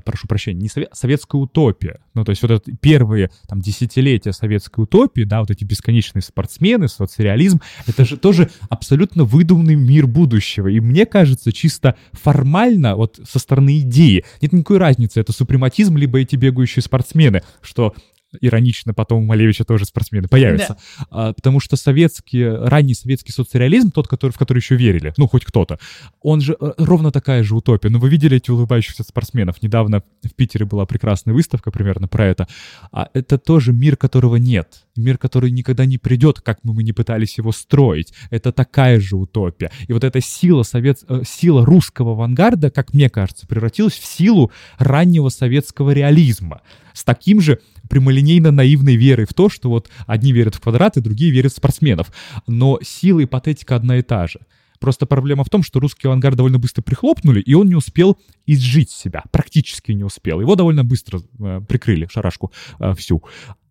прошу 0.04 0.28
прощения, 0.28 0.62
не 0.62 0.70
совет, 0.70 0.90
советская 0.94 1.42
утопия. 1.42 2.00
Ну, 2.14 2.24
то 2.24 2.32
есть 2.32 2.42
вот 2.42 2.52
это 2.52 2.72
первые 2.78 3.32
там 3.48 3.62
десятилетия 3.66 4.32
советской 4.32 4.82
утопии, 4.82 5.24
да, 5.24 5.40
вот 5.40 5.52
эти 5.52 5.64
бесконечные 5.64 6.22
спортсмены, 6.22 6.88
соцреализм, 6.88 7.62
это 7.88 8.06
же 8.06 8.18
тоже 8.18 8.50
абсолютно 8.70 9.24
выдуманный 9.24 9.76
мир 9.76 10.08
будущего. 10.08 10.68
И 10.68 10.80
мне 10.80 11.06
кажется, 11.06 11.52
чисто 11.52 11.96
формально, 12.14 12.96
вот 12.96 13.20
со 13.28 13.40
стороны 13.40 13.80
идеи, 13.80 14.24
нет 14.42 14.54
никакой 14.54 14.78
разницы, 14.78 15.20
это 15.20 15.34
супрематизм, 15.34 15.98
либо 15.98 16.20
эти 16.20 16.36
бегающие 16.36 16.84
спортсмены, 16.84 17.42
что 17.62 17.94
иронично 18.42 18.94
потом 18.94 19.24
у 19.24 19.26
Малевича 19.26 19.66
тоже 19.66 19.86
спортсмены 19.86 20.28
появятся. 20.28 20.78
Да. 21.00 21.06
А, 21.10 21.34
потому 21.34 21.60
что 21.60 21.76
советский, 21.76 22.48
ранний 22.48 22.94
советский 22.94 23.32
соцреализм, 23.32 23.92
тот, 23.92 24.08
который, 24.08 24.32
в 24.32 24.38
который 24.38 24.60
еще 24.60 24.76
верили, 24.76 25.14
ну, 25.18 25.28
хоть 25.28 25.46
кто-то, 25.46 25.80
он 26.22 26.42
же 26.42 26.56
э, 26.60 26.74
ровно 26.78 27.12
такая 27.12 27.44
же 27.44 27.56
утопия. 27.56 27.90
Ну, 27.90 28.00
вы 28.00 28.10
видели 28.10 28.38
эти 28.38 28.52
улыбающихся 28.52 29.04
спортсменов? 29.04 29.62
Недавно 29.62 30.04
в 30.24 30.34
Питере 30.36 30.66
была 30.66 30.86
прекрасная 30.86 31.34
выставка 31.34 31.72
примерно 31.72 32.08
про 32.08 32.26
это. 32.26 32.48
А 32.92 33.10
это 33.14 33.38
тоже 33.38 33.74
мир, 33.74 33.98
которого 33.98 34.38
нет. 34.38 34.86
Мир, 34.96 35.18
который 35.18 35.52
никогда 35.52 35.86
не 35.86 35.98
придет, 35.98 36.42
как 36.42 36.60
мы, 36.64 36.74
мы 36.74 36.84
не 36.84 36.94
пытались 36.94 37.38
его 37.38 37.52
строить. 37.52 38.14
Это 38.30 38.52
такая 38.52 39.00
же 39.00 39.16
утопия. 39.18 39.72
И 39.88 39.94
вот 39.94 40.04
эта 40.04 40.22
сила, 40.22 40.64
совет... 40.64 41.00
Э, 41.08 41.22
сила 41.26 41.66
русского 41.66 42.14
авангарда, 42.14 42.72
как 42.72 42.94
мне 42.94 43.10
кажется, 43.10 43.48
превратилась 43.48 43.94
в 43.94 44.06
силу 44.06 44.52
раннего 44.78 45.30
советского 45.30 45.92
реализма 45.92 46.62
с 46.94 47.04
таким 47.04 47.42
же 47.42 47.60
прямолинейно 47.90 48.25
наивной 48.52 48.96
верой 48.96 49.26
в 49.26 49.34
то, 49.34 49.50
что 49.50 49.70
вот 49.70 49.90
одни 50.08 50.32
верят 50.32 50.56
в 50.56 50.62
квадраты, 50.62 51.02
другие 51.02 51.32
верят 51.32 51.54
в 51.54 51.56
спортсменов. 51.56 52.12
Но 52.48 52.80
сила 52.82 53.22
и 53.22 53.26
патетика 53.26 53.76
одна 53.76 53.98
и 53.98 54.02
та 54.02 54.28
же. 54.28 54.40
Просто 54.80 55.06
проблема 55.06 55.44
в 55.44 55.50
том, 55.50 55.64
что 55.64 55.80
русский 55.80 56.08
авангард 56.08 56.36
довольно 56.36 56.60
быстро 56.60 56.82
прихлопнули, 56.82 57.40
и 57.40 57.54
он 57.54 57.68
не 57.68 57.76
успел 57.76 58.18
изжить 58.46 58.92
себя, 58.92 59.24
практически 59.32 59.92
не 59.94 60.04
успел. 60.04 60.42
Его 60.42 60.56
довольно 60.56 60.84
быстро 60.84 61.22
э, 61.40 61.62
прикрыли, 61.68 62.08
шарашку 62.12 62.52
э, 62.80 62.94
всю. 62.96 63.24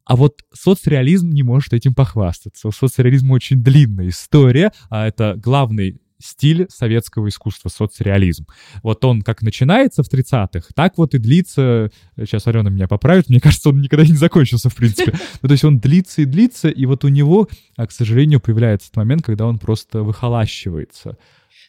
А 0.07 0.17
вот 0.17 0.41
соцреализм 0.53 1.31
не 1.31 1.43
может 1.43 1.73
этим 1.73 1.95
похвастаться. 1.95 2.69
У 2.69 2.73
соцреализма 2.73 3.33
очень 3.35 3.63
длинная 3.63 4.09
история, 4.09 4.73
а 4.91 5.07
это 5.07 5.35
главный 5.37 5.99
стиль 6.25 6.67
советского 6.71 7.29
искусства, 7.29 7.69
соцреализм. 7.69 8.47
Вот 8.83 9.05
он 9.05 9.23
как 9.23 9.43
начинается 9.43 10.03
в 10.03 10.13
30-х, 10.13 10.69
так 10.75 10.97
вот 10.97 11.15
и 11.15 11.19
длится, 11.19 11.91
сейчас 12.17 12.47
Алена 12.47 12.71
меня 12.71 12.89
поправит, 12.89 13.29
мне 13.29 13.41
кажется, 13.43 13.69
он 13.69 13.81
никогда 13.81 14.05
не 14.05 14.15
закончился, 14.15 14.71
в 14.71 14.75
принципе. 14.75 15.13
Ну, 15.43 15.49
то 15.49 15.53
есть 15.53 15.65
он 15.65 15.79
длится 15.79 16.23
и 16.23 16.25
длится, 16.25 16.69
и 16.69 16.87
вот 16.87 17.05
у 17.05 17.09
него, 17.09 17.49
а, 17.77 17.87
к 17.87 17.93
сожалению, 17.93 18.41
появляется 18.41 18.89
тот 18.89 18.97
момент, 18.97 19.23
когда 19.23 19.47
он 19.47 19.59
просто 19.59 20.03
выхолащивается. 20.03 21.19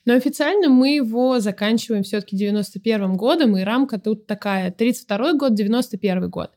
Но 0.05 0.13
официально 0.13 0.69
мы 0.69 0.95
его 0.95 1.39
заканчиваем 1.39 2.03
все-таки 2.03 2.37
91 2.37 3.17
годом, 3.17 3.57
и 3.57 3.63
рамка 3.63 3.99
тут 3.99 4.27
такая, 4.27 4.71
32 4.71 5.33
год, 5.33 5.55
91 5.55 6.29
год. 6.29 6.51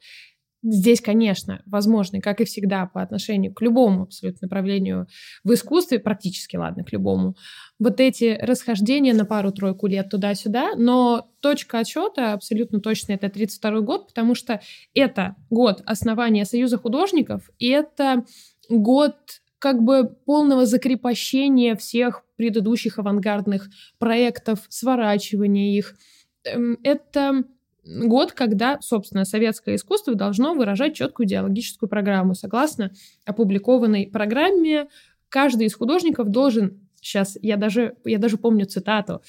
Здесь, 0.62 1.00
конечно, 1.00 1.62
возможно, 1.66 2.20
как 2.20 2.40
и 2.40 2.44
всегда, 2.44 2.86
по 2.86 3.00
отношению 3.00 3.54
к 3.54 3.62
любому 3.62 4.02
абсолютно 4.02 4.46
направлению 4.46 5.06
в 5.44 5.52
искусстве, 5.52 6.00
практически, 6.00 6.56
ладно, 6.56 6.82
к 6.82 6.92
любому, 6.92 7.36
вот 7.78 8.00
эти 8.00 8.36
расхождения 8.40 9.14
на 9.14 9.24
пару-тройку 9.24 9.86
лет 9.86 10.10
туда-сюда, 10.10 10.74
но 10.76 11.30
точка 11.40 11.78
отсчета 11.78 12.32
абсолютно 12.32 12.80
точно 12.80 13.12
это 13.12 13.28
32 13.28 13.80
год, 13.80 14.08
потому 14.08 14.34
что 14.34 14.60
это 14.94 15.36
год 15.48 15.82
основания 15.86 16.44
Союза 16.44 16.76
художников, 16.76 17.50
и 17.60 17.68
это 17.68 18.24
год 18.68 19.14
как 19.60 19.82
бы 19.82 20.08
полного 20.24 20.66
закрепощения 20.66 21.76
всех 21.76 22.24
предыдущих 22.36 22.98
авангардных 22.98 23.68
проектов, 23.98 24.60
сворачивания 24.68 25.76
их. 25.76 25.94
Эм, 26.44 26.78
это 26.82 27.44
год, 27.88 28.32
когда, 28.32 28.80
собственно, 28.80 29.24
советское 29.24 29.76
искусство 29.76 30.14
должно 30.14 30.54
выражать 30.54 30.94
четкую 30.94 31.26
идеологическую 31.26 31.88
программу. 31.88 32.34
Согласно 32.34 32.92
опубликованной 33.24 34.08
программе, 34.12 34.88
каждый 35.28 35.66
из 35.66 35.74
художников 35.74 36.28
должен, 36.28 36.88
сейчас 37.00 37.38
я 37.40 37.56
даже, 37.56 37.96
я 38.04 38.18
даже 38.18 38.36
помню 38.36 38.66
цитату, 38.66 39.22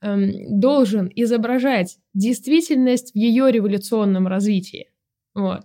эм, 0.00 0.60
должен 0.60 1.10
изображать 1.14 1.98
действительность 2.14 3.12
в 3.12 3.16
ее 3.16 3.50
революционном 3.50 4.26
развитии. 4.26 4.90
Вот. 5.34 5.62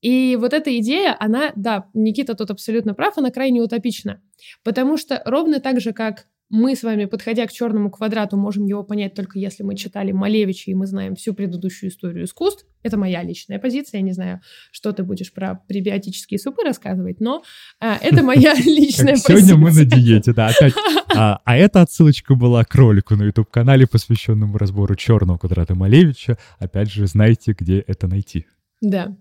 И 0.00 0.36
вот 0.38 0.52
эта 0.52 0.76
идея, 0.78 1.16
она, 1.18 1.52
да, 1.56 1.88
Никита 1.94 2.34
тут 2.34 2.50
абсолютно 2.50 2.94
прав, 2.94 3.16
она 3.16 3.30
крайне 3.30 3.62
утопична. 3.62 4.20
Потому 4.62 4.98
что 4.98 5.22
ровно 5.24 5.60
так 5.60 5.80
же, 5.80 5.92
как 5.92 6.26
мы 6.50 6.76
с 6.76 6.82
вами, 6.82 7.06
подходя 7.06 7.46
к 7.46 7.52
черному 7.52 7.90
квадрату, 7.90 8.36
можем 8.36 8.66
его 8.66 8.84
понять 8.84 9.14
только 9.14 9.38
если 9.38 9.62
мы 9.62 9.76
читали 9.76 10.12
Малевича 10.12 10.70
и 10.70 10.74
мы 10.74 10.86
знаем 10.86 11.16
всю 11.16 11.34
предыдущую 11.34 11.90
историю 11.90 12.24
искусств. 12.24 12.66
Это 12.82 12.96
моя 12.98 13.22
личная 13.22 13.58
позиция. 13.58 13.98
Я 13.98 14.04
не 14.04 14.12
знаю, 14.12 14.40
что 14.70 14.92
ты 14.92 15.02
будешь 15.02 15.32
про 15.32 15.60
пребиотические 15.66 16.38
супы 16.38 16.62
рассказывать, 16.62 17.20
но 17.20 17.42
а, 17.80 17.96
это 18.00 18.22
моя 18.22 18.54
личная 18.64 19.12
позиция. 19.12 19.36
Сегодня 19.38 19.56
мы 19.56 19.72
на 19.72 19.84
диете, 19.84 20.32
да, 20.32 20.48
опять. 20.48 20.74
А, 21.16 21.40
а 21.44 21.56
эта 21.56 21.80
отсылочка 21.80 22.34
была 22.34 22.64
к 22.64 22.74
ролику 22.74 23.14
на 23.14 23.22
YouTube-канале, 23.22 23.86
посвященному 23.86 24.58
разбору 24.58 24.96
черного 24.96 25.38
квадрата 25.38 25.76
Малевича. 25.76 26.38
Опять 26.58 26.90
же, 26.90 27.06
знаете, 27.06 27.54
где 27.56 27.78
это 27.78 28.08
найти. 28.08 28.46
Да. 28.80 29.16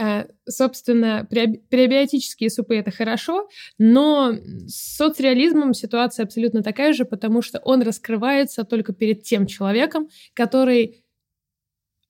А, 0.00 0.26
собственно, 0.48 1.26
преби- 1.28 1.60
пребиотические 1.68 2.50
супы 2.50 2.76
это 2.76 2.92
хорошо, 2.92 3.48
но 3.78 4.32
с 4.66 4.96
соцреализмом 4.96 5.74
ситуация 5.74 6.24
абсолютно 6.24 6.62
такая 6.62 6.92
же, 6.92 7.04
потому 7.04 7.42
что 7.42 7.58
он 7.58 7.82
раскрывается 7.82 8.62
только 8.62 8.92
перед 8.92 9.24
тем 9.24 9.46
человеком, 9.46 10.08
который 10.34 11.02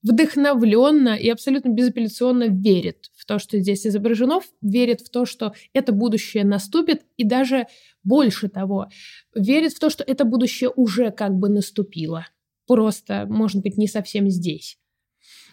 вдохновленно 0.03 1.17
и 1.17 1.31
абсолютно 1.31 1.71
безапелляционно 1.71 2.49
верит 2.49 3.11
в 3.17 3.25
то, 3.25 3.39
что 3.39 3.59
здесь 3.59 3.87
изображено, 3.87 4.41
верит 4.61 5.01
в 5.01 5.09
то, 5.09 5.25
что 5.25 5.55
это 5.73 5.93
будущее 5.93 6.45
наступит, 6.45 7.03
и 7.17 7.25
даже 7.25 7.69
больше 8.05 8.49
того, 8.49 8.89
верит 9.35 9.73
в 9.73 9.81
то, 9.81 9.89
что 9.89 10.05
это 10.05 10.25
будущее 10.25 10.71
уже 10.77 11.11
как 11.11 11.35
бы 11.35 11.49
наступило. 11.49 12.27
Просто, 12.67 13.25
может 13.27 13.63
быть, 13.63 13.79
не 13.79 13.89
совсем 13.89 14.29
здесь. 14.29 14.79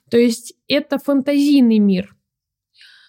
То 0.09 0.17
есть 0.17 0.53
это 0.67 0.99
фантазийный 0.99 1.79
мир. 1.79 2.14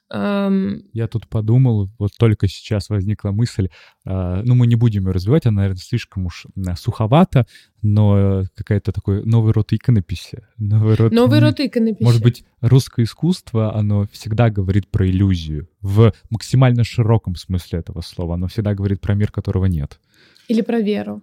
Эм, 0.09 0.85
Я 0.93 1.09
тут 1.09 1.27
подумал, 1.27 1.91
вот 1.99 2.12
только 2.16 2.47
сейчас 2.47 2.91
возникла 2.91 3.31
мысль, 3.31 3.69
э, 4.05 4.43
ну, 4.45 4.55
мы 4.55 4.66
не 4.66 4.77
будем 4.77 5.07
ее 5.07 5.12
развивать, 5.12 5.47
она, 5.47 5.62
наверное, 5.62 5.81
слишком 5.81 6.27
уж 6.27 6.47
э, 6.55 6.74
суховата, 6.77 7.47
но 7.83 8.45
какая-то 8.55 8.93
такой 8.93 9.24
новый 9.24 9.53
род 9.53 9.73
иконописи. 9.73 10.47
Новый 10.59 10.95
род, 10.95 11.12
новый 11.12 11.41
род 11.41 11.59
иконописи. 11.59 12.05
Может 12.05 12.23
быть, 12.23 12.45
русское 12.61 13.03
искусство, 13.03 13.74
оно 13.74 14.07
всегда 14.12 14.49
говорит 14.49 14.89
про 14.89 15.09
иллюзию 15.09 15.69
в 15.81 16.12
максимально 16.31 16.85
широком 16.85 17.35
смысле 17.35 17.81
этого 17.81 18.01
слова. 18.01 18.35
Оно 18.35 18.47
всегда 18.47 18.74
говорит 18.74 19.01
про 19.01 19.15
мир, 19.15 19.33
которого 19.33 19.66
нет. 19.66 19.99
Или 20.49 20.61
про 20.61 20.81
веру. 20.81 21.23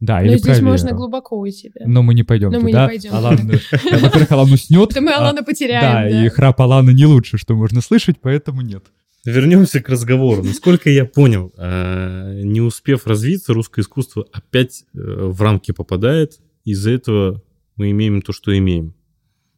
Да, 0.00 0.20
Но 0.20 0.26
или 0.26 0.36
здесь 0.38 0.58
про 0.58 0.64
можно 0.64 0.92
глубоко 0.92 1.38
уйти. 1.38 1.72
Да. 1.74 1.84
Но 1.86 2.02
мы 2.02 2.14
не 2.14 2.22
пойдем 2.22 2.50
Но 2.50 2.60
мы 2.60 2.66
не 2.66 2.72
туда. 2.72 2.86
пойдем 2.86 3.14
Алан, 3.14 3.36
туда. 3.36 3.54
э, 3.72 3.98
во-первых, 3.98 4.30
Алан 4.30 4.52
уснет. 4.52 4.96
Мы 5.00 5.12
а- 5.12 5.18
Алана 5.18 5.42
потеряем. 5.42 5.82
Да, 5.82 6.18
да. 6.18 6.26
и 6.26 6.28
храп 6.28 6.60
Алана 6.60 6.90
не 6.90 7.04
лучше, 7.04 7.36
что 7.36 7.56
можно 7.56 7.80
слышать, 7.80 8.16
поэтому 8.20 8.60
нет. 8.60 8.84
Вернемся 9.24 9.80
к 9.80 9.88
разговору. 9.88 10.44
Насколько 10.44 10.88
я 10.90 11.04
понял, 11.04 11.52
э, 11.56 12.42
не 12.44 12.60
успев 12.60 13.06
развиться, 13.06 13.52
русское 13.52 13.80
искусство 13.82 14.24
опять 14.32 14.84
э, 14.94 14.98
в 14.98 15.42
рамки 15.42 15.72
попадает. 15.72 16.38
Из-за 16.64 16.92
этого 16.92 17.42
мы 17.76 17.90
имеем 17.90 18.22
то, 18.22 18.32
что 18.32 18.56
имеем. 18.56 18.94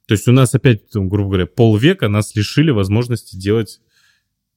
То 0.07 0.15
есть 0.15 0.27
у 0.27 0.33
нас 0.33 0.55
опять, 0.55 0.83
грубо 0.95 1.29
говоря, 1.29 1.47
полвека 1.47 2.09
нас 2.09 2.35
лишили 2.35 2.71
возможности 2.71 3.37
делать 3.37 3.81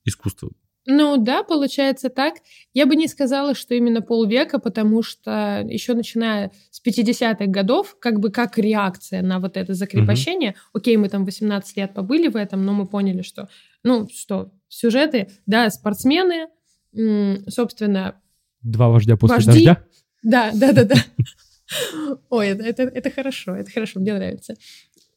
искусство. 0.06 0.50
Ну 0.86 1.18
да, 1.18 1.44
получается 1.44 2.10
так. 2.10 2.36
Я 2.74 2.86
бы 2.86 2.96
не 2.96 3.08
сказала, 3.08 3.56
что 3.56 3.74
именно 3.74 4.02
полвека, 4.02 4.60
потому 4.60 5.02
что 5.02 5.66
еще 5.66 5.94
начиная 5.94 6.52
с 6.72 6.82
50-х 6.86 7.46
годов, 7.46 7.98
как 8.00 8.20
бы 8.20 8.32
как 8.32 8.58
реакция 8.58 9.22
на 9.22 9.40
вот 9.40 9.56
это 9.56 9.74
закрепощение, 9.74 10.56
окей, 10.74 10.98
мы 10.98 11.08
там 11.08 11.24
18 11.24 11.78
лет 11.78 11.94
побыли 11.94 12.28
в 12.28 12.36
этом, 12.36 12.66
но 12.66 12.74
мы 12.74 12.86
поняли, 12.86 13.22
что, 13.22 13.48
ну 13.84 14.10
что, 14.14 14.52
сюжеты, 14.68 15.30
да, 15.46 15.70
спортсмены, 15.70 16.48
собственно, 17.48 18.16
Два 18.62 18.90
вождя 18.90 19.18
после 19.18 19.36
Вожди? 19.36 19.52
дождя. 19.66 19.84
да, 20.24 20.52
да, 20.54 20.72
да, 20.72 20.84
да. 20.86 20.96
Ой, 22.30 22.48
это, 22.48 22.64
это, 22.64 22.84
это 22.84 23.12
хорошо, 23.12 23.56
это 23.56 23.72
хорошо, 23.72 24.00
мне 24.00 24.14
нравится. 24.14 24.56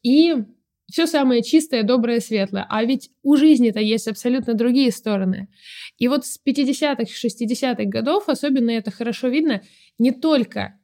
И 0.03 0.35
все 0.89 1.05
самое 1.05 1.43
чистое, 1.43 1.83
доброе, 1.83 2.19
светлое. 2.19 2.65
А 2.69 2.83
ведь 2.83 3.11
у 3.23 3.35
жизни-то 3.35 3.79
есть 3.79 4.07
абсолютно 4.07 4.53
другие 4.53 4.91
стороны. 4.91 5.49
И 5.97 6.07
вот 6.07 6.25
с 6.25 6.39
50-х, 6.45 7.03
60-х 7.03 7.83
годов 7.85 8.29
особенно 8.29 8.71
это 8.71 8.91
хорошо 8.91 9.27
видно 9.27 9.61
не 9.99 10.11
только 10.11 10.79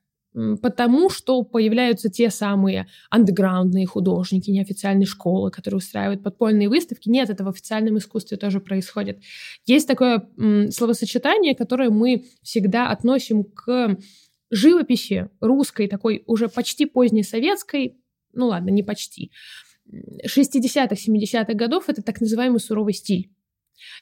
потому, 0.61 1.09
что 1.09 1.43
появляются 1.43 2.09
те 2.09 2.29
самые 2.29 2.87
андеграундные 3.09 3.85
художники, 3.85 4.49
неофициальные 4.49 5.05
школы, 5.05 5.51
которые 5.51 5.77
устраивают 5.77 6.23
подпольные 6.23 6.69
выставки. 6.69 7.07
Нет, 7.07 7.29
это 7.29 7.43
в 7.43 7.49
официальном 7.49 7.97
искусстве 7.97 8.37
тоже 8.37 8.59
происходит. 8.59 9.19
Есть 9.65 9.87
такое 9.87 10.27
словосочетание, 10.71 11.55
которое 11.55 11.91
мы 11.91 12.25
всегда 12.41 12.89
относим 12.89 13.43
к 13.43 13.97
живописи 14.49 15.29
русской, 15.39 15.87
такой 15.87 16.23
уже 16.25 16.49
почти 16.49 16.85
поздней 16.85 17.23
советской, 17.23 17.97
ну 18.33 18.47
ладно, 18.47 18.69
не 18.69 18.83
почти, 18.83 19.31
60-х, 19.91 20.95
70-х 20.95 21.53
годов 21.53 21.89
это 21.89 22.01
так 22.01 22.21
называемый 22.21 22.59
суровый 22.59 22.93
стиль. 22.93 23.29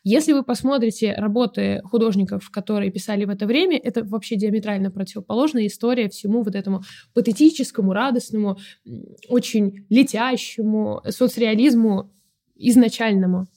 Если 0.04 0.34
вы 0.34 0.44
посмотрите 0.44 1.14
работы 1.14 1.82
художников, 1.84 2.50
которые 2.52 2.92
писали 2.92 3.26
в 3.26 3.30
это 3.30 3.46
время, 3.46 3.78
это 3.78 4.04
вообще 4.04 4.36
диаметрально 4.36 4.92
противоположная 4.92 5.68
история 5.68 6.10
всему 6.10 6.44
вот 6.44 6.56
этому 6.56 6.84
патетическому, 7.14 7.94
радостному, 7.94 8.58
очень 9.30 9.86
летящему 9.90 11.02
соцреализму 11.10 12.12
изначальному. 12.56 13.48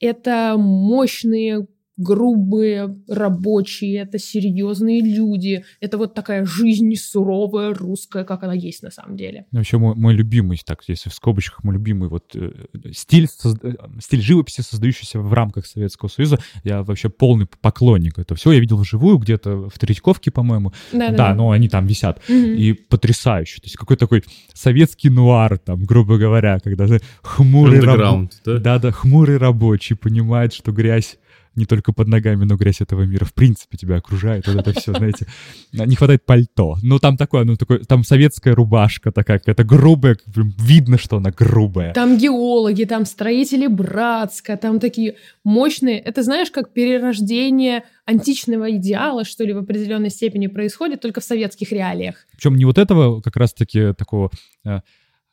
Это 0.00 0.56
мощные, 0.56 1.66
грубые 1.96 2.96
рабочие, 3.08 4.02
это 4.02 4.18
серьезные 4.18 5.00
люди, 5.00 5.64
это 5.80 5.98
вот 5.98 6.14
такая 6.14 6.44
жизнь 6.44 6.94
суровая, 6.96 7.74
русская, 7.74 8.24
как 8.24 8.42
она 8.42 8.52
есть 8.54 8.82
на 8.82 8.90
самом 8.90 9.16
деле. 9.16 9.46
Вообще 9.52 9.78
мой, 9.78 9.94
мой 9.94 10.14
любимый, 10.14 10.58
так, 10.64 10.82
если 10.88 11.08
в 11.08 11.14
скобочках, 11.14 11.64
мой 11.64 11.74
любимый 11.74 12.08
вот 12.08 12.34
э, 12.34 12.50
стиль, 12.92 13.24
созда- 13.26 13.76
э, 13.78 14.00
стиль 14.00 14.20
живописи, 14.20 14.60
создающийся 14.60 15.20
в 15.20 15.32
рамках 15.32 15.66
Советского 15.66 16.08
Союза. 16.08 16.38
Я 16.64 16.82
вообще 16.82 17.08
полный 17.08 17.46
поклонник 17.60 18.18
этого 18.18 18.36
всего. 18.36 18.52
Я 18.52 18.60
видел 18.60 18.76
вживую 18.76 19.18
где-то 19.18 19.68
в 19.68 19.78
Третьяковке, 19.78 20.30
по-моему. 20.30 20.72
Да, 20.92 21.34
но 21.34 21.50
они 21.50 21.68
там 21.68 21.86
висят. 21.86 22.20
Мгм. 22.28 22.54
И 22.54 22.72
потрясающе. 22.72 23.56
То 23.56 23.66
есть 23.66 23.76
какой 23.76 23.96
такой 23.96 24.22
советский 24.52 25.10
нуар, 25.10 25.58
там, 25.58 25.84
грубо 25.84 26.18
говоря, 26.18 26.58
когда 26.60 26.86
знаешь, 26.86 27.02
хмурый 27.22 27.80
раб- 27.80 28.30
да? 28.44 28.58
Да-да, 28.58 28.90
хмурый 28.92 29.38
рабочий 29.38 29.96
понимает, 29.96 30.52
что 30.52 30.72
грязь 30.72 31.18
не 31.56 31.64
только 31.64 31.92
под 31.92 32.08
ногами, 32.08 32.44
но 32.44 32.56
грязь 32.56 32.80
этого 32.80 33.02
мира 33.02 33.24
в 33.24 33.34
принципе 33.34 33.76
тебя 33.76 33.96
окружает. 33.96 34.46
Вот 34.46 34.56
это 34.56 34.78
все, 34.78 34.92
знаете. 34.92 35.26
Не 35.72 35.96
хватает 35.96 36.24
пальто. 36.24 36.76
Ну, 36.82 36.98
там 36.98 37.16
такое, 37.16 37.44
ну, 37.44 37.56
такое, 37.56 37.80
там 37.80 38.04
советская 38.04 38.54
рубашка 38.54 39.10
такая, 39.10 39.38
какая-то 39.38 39.64
грубая, 39.64 40.16
прям 40.32 40.52
видно, 40.58 40.98
что 40.98 41.16
она 41.16 41.30
грубая. 41.30 41.92
Там 41.94 42.18
геологи, 42.18 42.84
там 42.84 43.06
строители 43.06 43.66
Братска, 43.66 44.56
там 44.56 44.80
такие 44.80 45.16
мощные. 45.44 45.98
Это 45.98 46.22
знаешь, 46.22 46.50
как 46.50 46.72
перерождение 46.72 47.84
античного 48.04 48.70
идеала, 48.76 49.24
что 49.24 49.44
ли, 49.44 49.52
в 49.52 49.58
определенной 49.58 50.10
степени 50.10 50.46
происходит 50.46 51.00
только 51.00 51.20
в 51.20 51.24
советских 51.24 51.72
реалиях. 51.72 52.26
Причем 52.32 52.56
не 52.56 52.64
вот 52.64 52.78
этого 52.78 53.20
как 53.20 53.36
раз-таки 53.36 53.92
такого 53.94 54.30
э, 54.64 54.80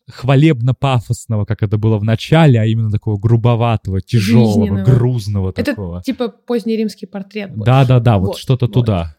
хвалебно-пафосного, 0.10 1.46
как 1.46 1.64
это 1.64 1.78
было 1.78 1.98
в 1.98 2.04
начале, 2.04 2.60
а 2.60 2.66
именно 2.66 2.92
такого 2.92 3.18
грубоватого, 3.18 4.02
тяжелого, 4.02 4.84
грузного 4.84 5.52
Это 5.52 5.64
такого. 5.64 6.02
типа 6.04 6.30
поздний 6.30 6.76
римский 6.76 7.06
портрет. 7.06 7.52
Да-да-да, 7.56 8.18
вот, 8.18 8.28
Вот, 8.28 8.38
что-то 8.38 8.66
вот. 8.66 8.74
туда. 8.74 9.16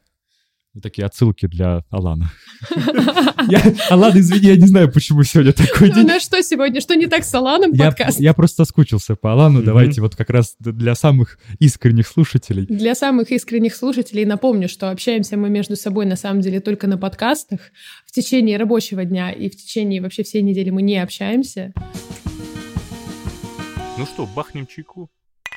Такие 0.82 1.06
отсылки 1.06 1.46
для 1.46 1.84
Алана. 1.90 2.32
Я, 3.48 3.62
Алан, 3.90 4.18
извини, 4.18 4.48
я 4.48 4.56
не 4.56 4.66
знаю, 4.66 4.90
почему 4.90 5.22
сегодня 5.22 5.52
такой 5.52 5.88
Ну 5.90 5.94
день. 5.96 6.06
на 6.06 6.18
что 6.18 6.42
сегодня? 6.42 6.80
Что 6.80 6.94
не 6.94 7.06
так 7.06 7.24
с 7.24 7.32
Аланом 7.34 7.72
Я, 7.72 7.86
подкаст? 7.86 8.18
я 8.18 8.32
просто 8.34 8.64
соскучился 8.64 9.14
по 9.14 9.32
Алану. 9.32 9.62
Давайте 9.62 10.00
вот 10.00 10.16
как 10.16 10.30
раз 10.30 10.56
для 10.58 10.94
самых 10.94 11.38
искренних 11.60 12.08
слушателей. 12.08 12.66
Для 12.66 12.94
самых 12.94 13.30
искренних 13.30 13.74
слушателей 13.74 14.24
напомню, 14.24 14.68
что 14.68 14.90
общаемся 14.90 15.36
мы 15.36 15.48
между 15.50 15.76
собой 15.76 16.06
на 16.06 16.16
самом 16.16 16.40
деле 16.40 16.58
только 16.60 16.86
на 16.88 16.98
подкастах. 16.98 17.60
В 18.06 18.12
течение 18.12 18.56
рабочего 18.56 19.04
дня 19.04 19.30
и 19.30 19.48
в 19.50 19.56
течение 19.56 20.00
вообще 20.00 20.22
всей 20.24 20.42
недели 20.42 20.70
мы 20.70 20.82
не 20.82 20.96
общаемся. 20.98 21.72
Ну 23.98 24.06
что, 24.06 24.26
бахнем 24.26 24.66
чайку? 24.66 25.08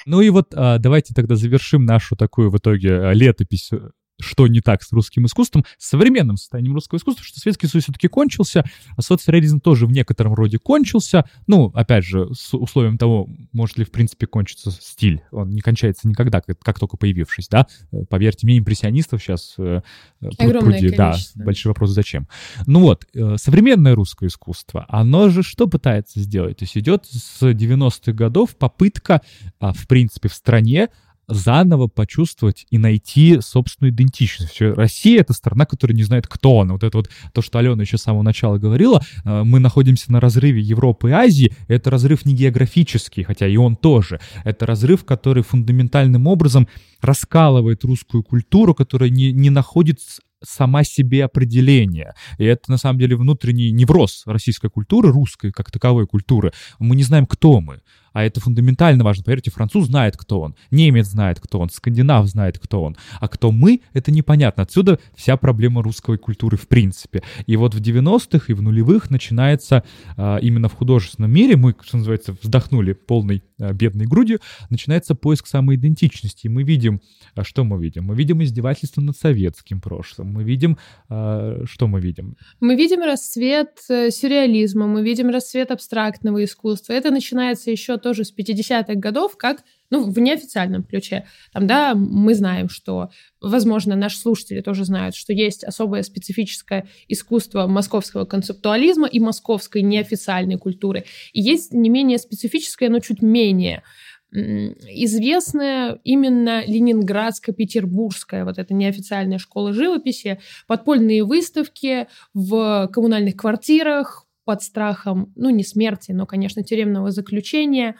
Ну 0.06 0.22
и 0.22 0.30
вот 0.30 0.53
а, 0.53 0.77
давайте 0.77 1.14
тогда 1.14 1.35
завершим 1.35 1.85
нашу 1.85 2.15
такую 2.15 2.49
в 2.49 2.57
итоге 2.57 2.94
а, 2.99 3.11
летопись 3.14 3.69
э, 3.73 3.89
что 4.19 4.48
не 4.48 4.61
так 4.61 4.84
с 4.84 4.91
русским 4.91 5.26
искусством, 5.26 5.65
с 5.77 5.89
современным 5.89 6.38
состоянием 6.38 6.73
русского 6.73 6.98
искусства, 6.98 7.23
что 7.23 7.39
Советский 7.39 7.68
Союз 7.68 7.85
все-таки 7.85 8.07
кончился, 8.07 8.64
а 8.95 9.02
соцреализм 9.02 9.60
тоже 9.60 9.85
в 9.85 9.91
некотором 9.91 10.34
роде 10.34 10.57
кончился. 10.57 11.26
Ну, 11.45 11.72
опять 11.73 12.03
же, 12.03 12.30
с 12.34 12.53
условием 12.53 12.98
того, 12.98 13.27
может 13.53 13.77
ли 13.77 13.85
в 13.85 13.91
принципе 13.91 14.27
кончиться 14.27 14.72
стиль. 14.72 15.22
Он 15.31 15.49
не 15.49 15.61
кончается 15.61 16.07
никогда, 16.07 16.41
как, 16.41 16.60
как 16.60 16.80
только 16.80 16.98
появившись, 16.98 17.48
да. 17.48 17.68
Э, 17.91 18.03
Поверьте 18.10 18.45
мне, 18.48 18.57
импрессионистов 18.57 19.22
сейчас 19.22 19.56
э, 19.57 19.81
э, 20.22 20.30
пруд 20.38 20.60
пруди. 20.60 20.89
Да, 20.89 21.15
большой 21.35 21.72
вопрос, 21.72 21.91
зачем. 21.91 22.27
Ну 22.65 22.81
вот, 22.81 23.06
э, 23.14 23.35
современное 23.38 23.95
русское 23.95 24.27
искусство, 24.27 24.85
оно 24.89 25.30
же 25.30 25.44
что 25.44 25.68
пытается 25.68 26.19
сделать? 26.19 26.57
То 26.57 26.64
есть 26.64 26.77
идет 26.77 27.06
с 27.06 27.41
90-х 27.41 28.11
годов 28.14 28.56
попытка, 28.56 29.22
а, 29.60 29.73
в 29.73 29.88
принципе, 29.88 30.30
в 30.30 30.34
стране 30.34 30.89
заново 31.27 31.87
почувствовать 31.87 32.65
и 32.69 32.77
найти 32.77 33.39
собственную 33.41 33.93
идентичность. 33.93 34.61
Россия— 34.61 35.19
это 35.21 35.33
страна, 35.33 35.65
которая 35.65 35.95
не 35.95 36.03
знает, 36.03 36.27
кто 36.27 36.61
она. 36.61 36.73
Вот 36.73 36.83
это 36.83 36.97
вот 36.97 37.09
то, 37.33 37.41
что 37.41 37.59
Алена 37.59 37.81
еще 37.81 37.97
с 37.97 38.03
самого 38.03 38.23
начала 38.23 38.57
говорила, 38.57 39.01
э, 39.25 39.43
мы 39.43 39.59
находимся 39.59 40.11
на 40.11 40.19
разрыве 40.19 40.61
Европы 40.61 41.09
и 41.09 41.13
Азии. 41.13 41.53
Это 41.67 41.89
разрыв 41.89 42.25
не 42.25 42.33
географический, 42.33 43.23
хотя 43.23 43.47
и 43.47 43.57
он 43.57 43.75
тоже. 43.75 44.19
Это 44.43 44.65
разрыв, 44.65 45.03
который 45.03 45.43
фундаментальным 45.43 46.27
образом 46.27 46.67
раскалывает 47.01 47.83
русскую 47.83 48.23
культуру, 48.23 48.73
которая 48.73 49.09
не, 49.09 49.31
не 49.31 49.49
находит 49.49 49.99
сама 50.43 50.83
себе 50.83 51.25
определения. 51.25 52.13
И 52.37 52.45
это, 52.45 52.71
на 52.71 52.77
самом 52.77 52.99
деле, 52.99 53.15
внутренний 53.15 53.71
невроз 53.71 54.23
российской 54.25 54.69
культуры, 54.69 55.11
русской 55.11 55.51
как 55.51 55.71
таковой 55.71 56.07
культуры. 56.07 56.53
Мы 56.79 56.95
не 56.95 57.03
знаем, 57.03 57.25
кто 57.25 57.59
мы. 57.59 57.81
А 58.18 58.23
это 58.23 58.41
фундаментально 58.41 59.03
важно. 59.03 59.23
Поверьте, 59.23 59.52
француз 59.52 59.85
знает, 59.85 60.18
кто 60.18 60.39
он, 60.41 60.56
немец 60.72 61.06
знает, 61.06 61.39
кто 61.39 61.60
он, 61.60 61.69
скандинав 61.69 62.26
знает, 62.26 62.57
кто 62.57 62.81
он. 62.81 62.98
А 63.19 63.27
кто 63.27 63.52
мы, 63.52 63.81
это 63.94 64.10
непонятно. 64.10 64.64
Отсюда 64.64 64.98
вся 65.15 65.38
проблема 65.38 65.84
русской 65.84 66.18
культуры 66.18 66.57
в 66.57 66.68
принципе. 66.68 67.22
И 67.45 67.56
вот 67.56 67.76
в 67.76 67.80
90-х 67.80 68.45
и 68.48 68.53
в 68.53 68.64
нулевых 68.64 69.11
начинается 69.11 69.84
а, 70.15 70.38
именно 70.38 70.68
в 70.68 70.73
художественном 70.73 71.30
мире, 71.31 71.57
мы, 71.57 71.76
что 71.80 71.98
называется, 71.98 72.35
вздохнули 72.41 72.94
полной 72.94 73.44
а, 73.60 73.72
бедной 73.72 74.07
грудью, 74.07 74.39
начинается 74.72 75.14
поиск 75.14 75.45
самоидентичности. 75.45 76.48
И 76.48 76.49
мы 76.49 76.64
видим, 76.64 77.02
а, 77.35 77.44
что 77.44 77.65
мы 77.65 77.80
видим? 77.80 78.06
Мы 78.06 78.15
видим 78.15 78.41
издевательство 78.41 78.99
над 78.99 79.15
советским 79.15 79.80
прошлым. 79.80 80.34
Мы 80.34 80.44
видим, 80.44 80.80
что 81.07 81.88
мы 81.88 81.99
видим? 81.99 82.35
Мы 82.61 82.76
видим 82.76 83.02
расцвет 83.02 83.77
э, 83.89 84.10
сюрреализма, 84.10 84.88
мы 84.88 85.03
видим 85.03 85.30
расцвет 85.30 85.69
абстрактного 85.69 86.44
искусства. 86.44 86.94
Это 86.94 87.11
начинается 87.11 87.69
еще 87.69 87.94
тоже 88.07 88.23
с 88.23 88.34
50-х 88.34 88.95
годов, 88.95 89.35
как 89.35 89.65
ну, 89.89 90.09
в 90.09 90.17
неофициальном 90.17 90.84
ключе. 90.84 91.25
Там, 91.51 91.67
да, 91.67 91.93
мы 91.93 92.35
знаем, 92.35 92.69
что, 92.69 93.09
возможно, 93.41 93.97
наши 93.97 94.17
слушатели 94.17 94.61
тоже 94.61 94.85
знают, 94.85 95.13
что 95.13 95.34
есть 95.34 95.65
особое 95.65 96.03
специфическое 96.03 96.88
искусство 97.09 97.67
московского 97.67 98.23
концептуализма 98.23 99.07
и 99.07 99.19
московской 99.19 99.81
неофициальной 99.81 100.57
культуры. 100.57 101.03
И 101.34 101.41
есть 101.41 101.73
не 101.73 101.89
менее 101.89 102.17
специфическое, 102.17 102.88
но 102.88 102.99
чуть 102.99 103.21
менее 103.21 103.84
известная 104.29 105.99
именно 106.03 106.63
ленинградско-петербургская 106.65 108.43
вот 108.43 108.57
эта 108.57 108.73
неофициальная 108.73 109.38
школа 109.38 109.71
живописи, 109.71 110.39
подпольные 110.67 111.23
выставки 111.23 112.07
в 112.34 112.89
коммунальных 112.91 113.38
квартирах 113.38 114.26
под 114.48 114.64
страхом, 114.64 115.34
ну, 115.36 115.49
не 115.49 115.64
смерти, 115.64 116.14
но, 116.14 116.26
конечно, 116.26 116.64
тюремного 116.64 117.11
заключения, 117.11 117.98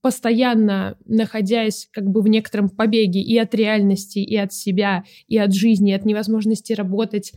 постоянно 0.00 0.96
находясь 1.06 1.88
как 1.90 2.04
бы 2.04 2.22
в 2.22 2.28
некотором 2.28 2.68
побеге 2.68 3.20
и 3.20 3.36
от 3.36 3.52
реальности, 3.52 4.20
и 4.20 4.36
от 4.36 4.52
себя, 4.52 5.02
и 5.26 5.36
от 5.36 5.52
жизни, 5.52 5.90
и 5.90 5.94
от 5.94 6.04
невозможности 6.04 6.72
работать 6.72 7.32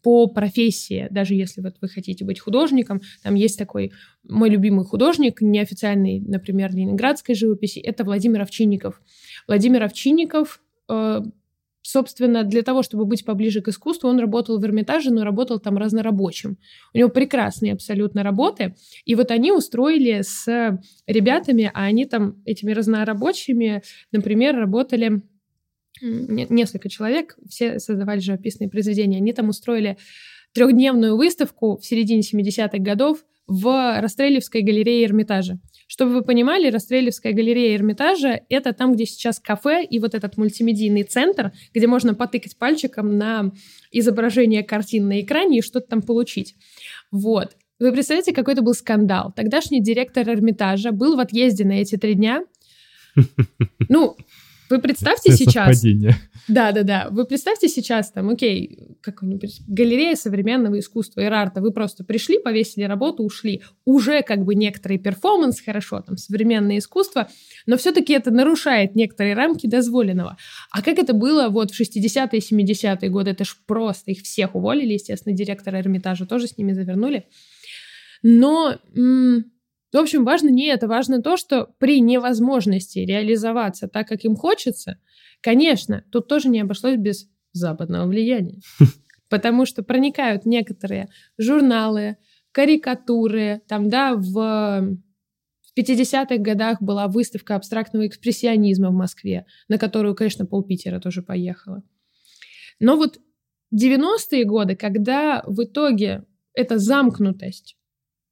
по 0.00 0.28
профессии, 0.28 1.08
даже 1.10 1.34
если 1.34 1.60
вот 1.60 1.74
вы 1.80 1.88
хотите 1.88 2.24
быть 2.24 2.38
художником, 2.38 3.00
там 3.24 3.34
есть 3.34 3.58
такой 3.58 3.90
мой 4.28 4.48
любимый 4.48 4.84
художник, 4.84 5.40
неофициальный, 5.40 6.20
например, 6.20 6.72
ленинградской 6.72 7.34
живописи, 7.34 7.80
это 7.80 8.04
Владимир 8.04 8.42
Овчинников. 8.42 9.02
Владимир 9.48 9.82
Овчинников, 9.82 10.60
э, 10.88 11.22
собственно, 11.82 12.44
для 12.44 12.62
того, 12.62 12.82
чтобы 12.82 13.04
быть 13.04 13.24
поближе 13.24 13.60
к 13.60 13.68
искусству, 13.68 14.08
он 14.08 14.18
работал 14.18 14.58
в 14.58 14.64
Эрмитаже, 14.64 15.10
но 15.10 15.24
работал 15.24 15.58
там 15.58 15.76
разнорабочим. 15.76 16.56
У 16.94 16.98
него 16.98 17.08
прекрасные 17.08 17.72
абсолютно 17.72 18.22
работы, 18.22 18.74
и 19.04 19.14
вот 19.14 19.30
они 19.30 19.52
устроили 19.52 20.22
с 20.22 20.80
ребятами, 21.06 21.70
а 21.74 21.84
они 21.84 22.06
там 22.06 22.42
этими 22.44 22.72
разнорабочими, 22.72 23.82
например, 24.12 24.56
работали 24.56 25.22
несколько 26.00 26.88
человек, 26.88 27.36
все 27.48 27.78
создавали 27.78 28.20
живописные 28.20 28.68
произведения. 28.68 29.18
Они 29.18 29.32
там 29.32 29.48
устроили 29.48 29.98
трехдневную 30.52 31.16
выставку 31.16 31.78
в 31.78 31.84
середине 31.84 32.22
70-х 32.22 32.78
годов 32.78 33.24
в 33.46 34.00
Расстрелевской 34.00 34.62
галерее 34.62 35.04
Эрмитажа. 35.04 35.58
Чтобы 35.92 36.14
вы 36.14 36.22
понимали, 36.22 36.70
Расстрелевская 36.70 37.34
галерея 37.34 37.76
Эрмитажа— 37.76 38.40
это 38.48 38.72
там, 38.72 38.94
где 38.94 39.04
сейчас 39.04 39.38
кафе 39.38 39.84
и 39.84 39.98
вот 39.98 40.14
этот 40.14 40.38
мультимедийный 40.38 41.02
центр, 41.02 41.52
где 41.74 41.86
можно 41.86 42.14
потыкать 42.14 42.56
пальчиком 42.56 43.18
на 43.18 43.52
изображение 43.90 44.62
картин 44.62 45.08
на 45.08 45.20
экране 45.20 45.58
и 45.58 45.62
что-то 45.62 45.88
там 45.88 46.00
получить. 46.00 46.54
Вот. 47.10 47.58
Вы 47.78 47.92
представляете, 47.92 48.32
какой 48.32 48.54
это 48.54 48.62
был 48.62 48.72
скандал? 48.72 49.34
Тогдашний 49.36 49.82
директор 49.82 50.26
Эрмитажа 50.26 50.92
был 50.92 51.14
в 51.14 51.20
отъезде 51.20 51.66
на 51.66 51.72
эти 51.72 51.98
три 51.98 52.14
дня. 52.14 52.42
Ну, 53.90 54.16
вы 54.72 54.80
представьте 54.80 55.32
сейчас... 55.36 55.66
Да-да-да. 56.48 57.08
Вы 57.10 57.26
представьте 57.26 57.68
сейчас 57.68 58.10
там, 58.10 58.30
окей, 58.30 58.96
какой-нибудь 59.02 59.60
галерея 59.68 60.16
современного 60.16 60.78
искусства 60.78 61.20
и 61.20 61.24
арта. 61.24 61.60
Вы 61.60 61.72
просто 61.72 62.04
пришли, 62.04 62.38
повесили 62.38 62.84
работу, 62.84 63.22
ушли. 63.22 63.62
Уже 63.84 64.22
как 64.22 64.44
бы 64.44 64.54
некоторый 64.54 64.98
перформанс, 64.98 65.60
хорошо, 65.60 66.00
там, 66.00 66.16
современное 66.16 66.78
искусство, 66.78 67.28
но 67.66 67.76
все-таки 67.76 68.14
это 68.14 68.30
нарушает 68.30 68.94
некоторые 68.94 69.34
рамки 69.34 69.66
дозволенного. 69.66 70.38
А 70.70 70.82
как 70.82 70.98
это 70.98 71.12
было 71.12 71.48
вот 71.50 71.70
в 71.70 71.80
60-е, 71.80 72.40
70-е 72.40 73.10
годы? 73.10 73.30
Это 73.32 73.44
ж 73.44 73.56
просто 73.66 74.10
их 74.10 74.22
всех 74.22 74.54
уволили, 74.54 74.94
естественно, 74.94 75.36
директора 75.36 75.80
Эрмитажа 75.80 76.24
тоже 76.24 76.46
с 76.46 76.56
ними 76.56 76.72
завернули. 76.72 77.26
Но 78.22 78.78
м- 78.96 79.51
в 79.92 80.02
общем, 80.02 80.24
важно 80.24 80.48
не 80.48 80.66
это, 80.66 80.88
важно 80.88 81.22
то, 81.22 81.36
что 81.36 81.68
при 81.78 82.00
невозможности 82.00 83.00
реализоваться 83.00 83.88
так, 83.88 84.08
как 84.08 84.24
им 84.24 84.36
хочется, 84.36 84.98
конечно, 85.40 86.04
тут 86.10 86.28
тоже 86.28 86.48
не 86.48 86.60
обошлось 86.60 86.96
без 86.96 87.28
западного 87.52 88.06
влияния. 88.06 88.60
Потому 89.28 89.66
что 89.66 89.82
проникают 89.82 90.46
некоторые 90.46 91.08
журналы, 91.38 92.16
карикатуры, 92.52 93.62
там, 93.68 93.88
да, 93.88 94.14
в 94.14 94.98
в 95.74 95.78
50-х 95.78 96.36
годах 96.36 96.82
была 96.82 97.08
выставка 97.08 97.56
абстрактного 97.56 98.06
экспрессионизма 98.06 98.90
в 98.90 98.94
Москве, 98.94 99.46
на 99.68 99.78
которую, 99.78 100.14
конечно, 100.14 100.44
пол 100.44 100.62
Питера 100.62 101.00
тоже 101.00 101.22
поехала. 101.22 101.82
Но 102.78 102.96
вот 102.96 103.18
90-е 103.74 104.44
годы, 104.44 104.76
когда 104.76 105.42
в 105.46 105.64
итоге 105.64 106.24
эта 106.52 106.78
замкнутость 106.78 107.78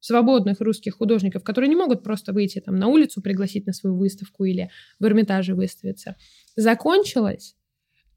свободных 0.01 0.59
русских 0.59 0.97
художников, 0.97 1.43
которые 1.43 1.69
не 1.69 1.75
могут 1.75 2.03
просто 2.03 2.33
выйти 2.33 2.59
там 2.59 2.75
на 2.75 2.87
улицу, 2.87 3.21
пригласить 3.21 3.65
на 3.65 3.73
свою 3.73 3.95
выставку 3.95 4.43
или 4.43 4.69
в 4.99 5.05
Эрмитаже 5.05 5.55
выставиться, 5.55 6.17
закончилась, 6.55 7.55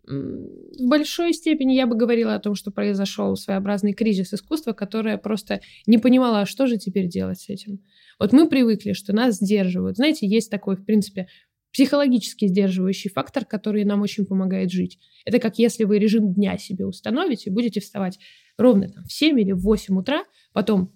в 0.06 0.86
большой 0.86 1.32
степени 1.32 1.72
я 1.72 1.86
бы 1.86 1.96
говорила 1.96 2.34
о 2.34 2.38
том, 2.38 2.54
что 2.54 2.70
произошел 2.70 3.36
своеобразный 3.36 3.94
кризис 3.94 4.34
искусства, 4.34 4.72
которое 4.72 5.16
просто 5.16 5.60
не 5.86 5.98
понимало, 5.98 6.40
а 6.40 6.46
что 6.46 6.66
же 6.66 6.76
теперь 6.76 7.08
делать 7.08 7.40
с 7.40 7.48
этим. 7.48 7.80
Вот 8.18 8.32
мы 8.32 8.48
привыкли, 8.48 8.92
что 8.92 9.14
нас 9.14 9.36
сдерживают. 9.36 9.96
Знаете, 9.96 10.26
есть 10.26 10.50
такой, 10.50 10.76
в 10.76 10.84
принципе, 10.84 11.28
психологически 11.72 12.46
сдерживающий 12.46 13.10
фактор, 13.10 13.44
который 13.44 13.84
нам 13.84 14.02
очень 14.02 14.26
помогает 14.26 14.70
жить. 14.70 14.98
Это 15.24 15.38
как 15.38 15.58
если 15.58 15.84
вы 15.84 15.98
режим 15.98 16.34
дня 16.34 16.58
себе 16.58 16.86
установите, 16.86 17.50
будете 17.50 17.80
вставать 17.80 18.18
ровно 18.58 18.88
там 18.88 19.04
в 19.04 19.12
7 19.12 19.40
или 19.40 19.52
в 19.52 19.60
8 19.60 19.98
утра, 19.98 20.24
потом 20.52 20.92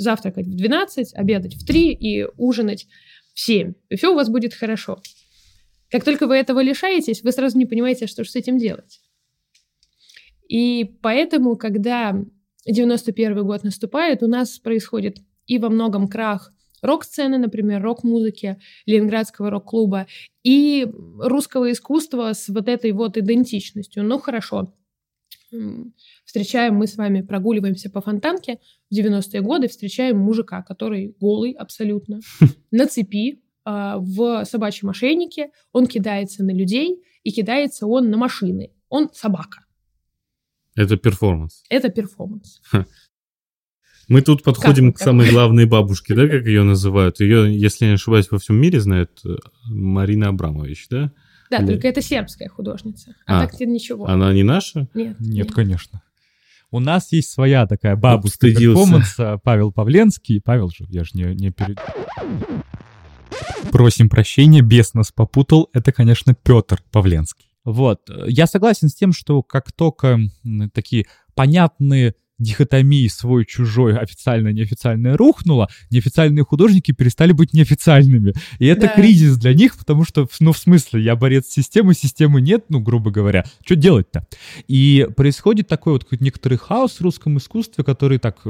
завтракать 0.00 0.46
в 0.46 0.56
12, 0.56 1.14
обедать 1.14 1.54
в 1.54 1.66
3 1.66 1.92
и 1.92 2.26
ужинать 2.36 2.86
в 3.34 3.40
7. 3.40 3.74
И 3.88 3.96
все 3.96 4.12
у 4.12 4.14
вас 4.14 4.28
будет 4.28 4.54
хорошо. 4.54 5.00
Как 5.90 6.04
только 6.04 6.26
вы 6.26 6.36
этого 6.36 6.60
лишаетесь, 6.60 7.22
вы 7.22 7.32
сразу 7.32 7.58
не 7.58 7.66
понимаете, 7.66 8.06
что 8.06 8.24
же 8.24 8.30
с 8.30 8.36
этим 8.36 8.58
делать. 8.58 9.00
И 10.48 10.96
поэтому, 11.02 11.56
когда 11.56 12.16
91 12.66 13.44
год 13.44 13.64
наступает, 13.64 14.22
у 14.22 14.26
нас 14.26 14.58
происходит 14.58 15.18
и 15.46 15.58
во 15.58 15.68
многом 15.68 16.08
крах 16.08 16.52
рок-сцены, 16.82 17.38
например, 17.38 17.82
рок-музыки, 17.82 18.58
Ленинградского 18.86 19.50
рок-клуба, 19.50 20.06
и 20.42 20.86
русского 21.18 21.70
искусства 21.70 22.32
с 22.32 22.48
вот 22.48 22.68
этой 22.68 22.92
вот 22.92 23.16
идентичностью. 23.16 24.02
Ну, 24.02 24.18
хорошо, 24.18 24.72
встречаем 26.24 26.74
мы 26.74 26.86
с 26.86 26.96
вами, 26.96 27.22
прогуливаемся 27.22 27.90
по 27.90 28.00
фонтанке 28.00 28.58
в 28.90 28.94
90-е 28.94 29.40
годы, 29.40 29.68
встречаем 29.68 30.18
мужика, 30.18 30.62
который 30.62 31.14
голый 31.20 31.52
абсолютно, 31.52 32.20
на 32.70 32.86
цепи, 32.86 33.42
а, 33.64 33.98
в 33.98 34.44
собачьем 34.44 34.90
ошейнике, 34.90 35.50
он 35.72 35.86
кидается 35.86 36.44
на 36.44 36.52
людей, 36.52 37.02
и 37.22 37.30
кидается 37.30 37.86
он 37.86 38.10
на 38.10 38.16
машины. 38.16 38.72
Он 38.88 39.10
собака. 39.12 39.64
Это 40.74 40.96
перформанс. 40.96 41.62
Это 41.68 41.90
перформанс. 41.90 42.60
Мы 44.08 44.22
тут 44.22 44.42
подходим 44.42 44.92
как, 44.92 45.00
к 45.00 45.04
самой 45.04 45.30
главной 45.30 45.66
бабушке, 45.66 46.14
да, 46.14 46.26
как 46.26 46.46
ее 46.46 46.64
называют. 46.64 47.20
Ее, 47.20 47.56
если 47.56 47.86
не 47.86 47.92
ошибаюсь, 47.92 48.30
во 48.30 48.38
всем 48.38 48.56
мире 48.56 48.80
знают 48.80 49.20
э, 49.24 49.36
Марина 49.68 50.28
Абрамович, 50.28 50.88
да? 50.88 51.12
Да, 51.50 51.58
Или... 51.58 51.66
только 51.66 51.88
это 51.88 52.00
сербская 52.00 52.48
художница. 52.48 53.14
А, 53.26 53.42
а 53.42 53.46
так 53.46 53.58
ничего. 53.60 54.06
Она 54.06 54.32
не 54.32 54.42
наша? 54.42 54.88
Нет. 54.94 55.18
Нет, 55.20 55.20
нет. 55.20 55.52
конечно. 55.52 56.02
У 56.70 56.78
нас 56.78 57.10
есть 57.10 57.32
своя 57.32 57.66
такая 57.66 57.96
бабушка 57.96 58.46
перформанса 58.46 59.40
Павел 59.42 59.72
Павленский. 59.72 60.40
Павел 60.40 60.70
же, 60.70 60.84
я 60.88 61.02
же 61.02 61.10
не, 61.14 61.34
не 61.34 61.50
перед... 61.50 61.80
Просим 63.72 64.08
прощения, 64.08 64.62
бес 64.62 64.94
нас 64.94 65.10
попутал. 65.10 65.68
Это, 65.72 65.92
конечно, 65.92 66.34
Петр 66.34 66.80
Павленский. 66.92 67.46
Вот. 67.64 68.08
Я 68.26 68.46
согласен 68.46 68.88
с 68.88 68.94
тем, 68.94 69.12
что 69.12 69.42
как 69.42 69.72
только 69.72 70.18
такие 70.72 71.06
понятные 71.34 72.14
дихотомии 72.40 73.06
свой-чужой, 73.08 73.96
официально-неофициальное 73.96 75.16
рухнуло, 75.16 75.68
неофициальные 75.90 76.44
художники 76.44 76.92
перестали 76.92 77.32
быть 77.32 77.52
неофициальными. 77.52 78.34
И 78.58 78.66
это 78.66 78.82
да. 78.82 78.88
кризис 78.88 79.36
для 79.36 79.54
них, 79.54 79.76
потому 79.76 80.04
что, 80.04 80.28
ну, 80.40 80.52
в 80.52 80.58
смысле, 80.58 81.02
я 81.02 81.16
борец 81.16 81.46
системы, 81.46 81.94
системы 81.94 82.40
нет, 82.40 82.64
ну, 82.68 82.80
грубо 82.80 83.10
говоря. 83.10 83.44
Что 83.64 83.76
делать-то? 83.76 84.26
И 84.68 85.06
происходит 85.16 85.68
такой 85.68 85.94
вот 85.94 86.06
некоторый 86.20 86.58
хаос 86.58 86.96
в 86.96 87.00
русском 87.02 87.38
искусстве, 87.38 87.84
который 87.84 88.18
так 88.18 88.44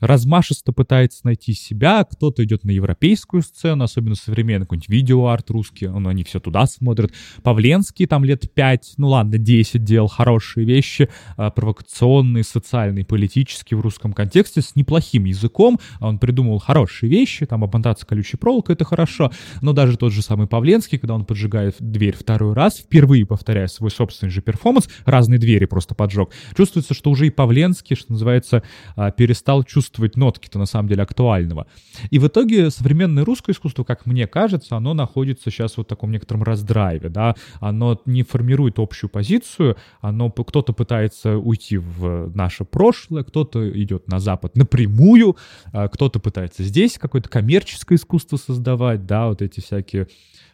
размашисто 0.00 0.72
пытается 0.72 1.20
найти 1.24 1.52
себя, 1.52 2.04
кто-то 2.04 2.44
идет 2.44 2.64
на 2.64 2.70
европейскую 2.70 3.42
сцену, 3.42 3.84
особенно 3.84 4.14
современный 4.14 4.66
какой-нибудь 4.66 4.88
видеоарт 4.88 5.50
русский, 5.50 5.88
ну, 5.88 6.08
они 6.08 6.24
все 6.24 6.40
туда 6.40 6.66
смотрят. 6.66 7.12
Павленский 7.42 8.06
там 8.06 8.24
лет 8.24 8.52
5, 8.52 8.94
ну 8.96 9.08
ладно, 9.08 9.38
10 9.38 9.82
делал 9.82 10.08
хорошие 10.08 10.64
вещи, 10.64 11.08
а, 11.36 11.50
провокационные, 11.50 12.44
социальные, 12.44 13.04
политические 13.04 13.78
в 13.78 13.80
русском 13.80 14.12
контексте, 14.12 14.62
с 14.62 14.76
неплохим 14.76 15.24
языком, 15.24 15.78
он 16.00 16.18
придумывал 16.18 16.58
хорошие 16.58 17.10
вещи, 17.10 17.46
там, 17.46 17.64
обмотаться 17.64 18.06
колючей 18.06 18.36
проволокой, 18.36 18.74
это 18.74 18.84
хорошо, 18.84 19.32
но 19.60 19.72
даже 19.72 19.96
тот 19.96 20.12
же 20.12 20.22
самый 20.22 20.46
Павленский, 20.46 20.98
когда 20.98 21.14
он 21.14 21.24
поджигает 21.24 21.76
дверь 21.80 22.16
второй 22.16 22.54
раз, 22.54 22.78
впервые 22.78 23.26
повторяя 23.26 23.66
свой 23.66 23.90
собственный 23.90 24.30
же 24.30 24.42
перформанс, 24.42 24.88
разные 25.04 25.38
двери 25.38 25.64
просто 25.64 25.94
поджег, 25.94 26.30
чувствуется, 26.56 26.94
что 26.94 27.10
уже 27.10 27.26
и 27.26 27.30
Павленский, 27.30 27.96
что 27.96 28.12
называется, 28.12 28.62
а, 28.96 29.10
перестал 29.10 29.64
чувствовать 29.64 29.87
чувствовать 29.88 30.16
нотки-то 30.16 30.58
на 30.58 30.66
самом 30.66 30.88
деле 30.88 31.02
актуального. 31.02 31.66
И 32.10 32.18
в 32.18 32.26
итоге 32.26 32.70
современное 32.70 33.24
русское 33.24 33.52
искусство, 33.52 33.84
как 33.84 34.06
мне 34.06 34.26
кажется, 34.26 34.76
оно 34.76 34.94
находится 34.94 35.50
сейчас 35.50 35.76
вот 35.76 35.86
в 35.86 35.88
таком 35.88 36.12
некотором 36.12 36.42
раздрайве, 36.42 37.08
да, 37.08 37.34
оно 37.60 38.00
не 38.04 38.22
формирует 38.22 38.78
общую 38.78 39.10
позицию, 39.10 39.76
оно, 40.00 40.30
кто-то 40.30 40.72
пытается 40.72 41.36
уйти 41.36 41.78
в 41.78 42.30
наше 42.34 42.64
прошлое, 42.64 43.24
кто-то 43.24 43.70
идет 43.82 44.08
на 44.08 44.20
Запад 44.20 44.56
напрямую, 44.56 45.36
а 45.72 45.88
кто-то 45.88 46.20
пытается 46.20 46.62
здесь 46.62 46.98
какое-то 46.98 47.28
коммерческое 47.28 47.96
искусство 47.96 48.36
создавать, 48.36 49.06
да, 49.06 49.28
вот 49.28 49.42
эти 49.42 49.60
всякие 49.60 50.08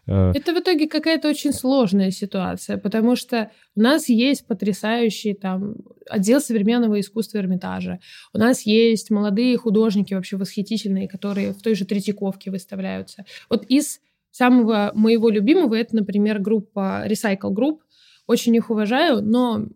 Это 0.07 0.55
в 0.55 0.59
итоге 0.59 0.87
какая-то 0.87 1.29
очень 1.29 1.53
сложная 1.53 2.11
ситуация, 2.11 2.77
потому 2.77 3.17
что 3.17 3.51
у 3.75 3.81
нас 3.81 4.09
есть 4.09 4.47
потрясающий 4.47 5.35
там 5.35 5.77
отдел 6.09 6.41
современного 6.41 7.01
искусства 7.01 7.39
Эрмитажа, 7.39 8.01
у 8.33 8.39
нас 8.39 8.63
есть 8.63 9.11
молодые 9.11 9.57
художники 9.57 10.13
вообще 10.13 10.37
восхитительные, 10.37 11.09
которые 11.09 11.53
в 11.53 11.63
той 11.63 11.75
же 11.75 11.87
Третьяковке 11.87 12.51
выставляются. 12.51 13.25
Вот 13.49 13.65
из 13.67 14.01
самого 14.31 14.91
моего 14.95 15.31
любимого 15.31 15.75
это, 15.75 15.97
например, 15.97 16.41
группа 16.41 17.05
Recycle 17.07 17.53
Group. 17.53 17.79
Очень 18.27 18.57
их 18.57 18.71
уважаю, 18.71 19.23
но 19.23 19.67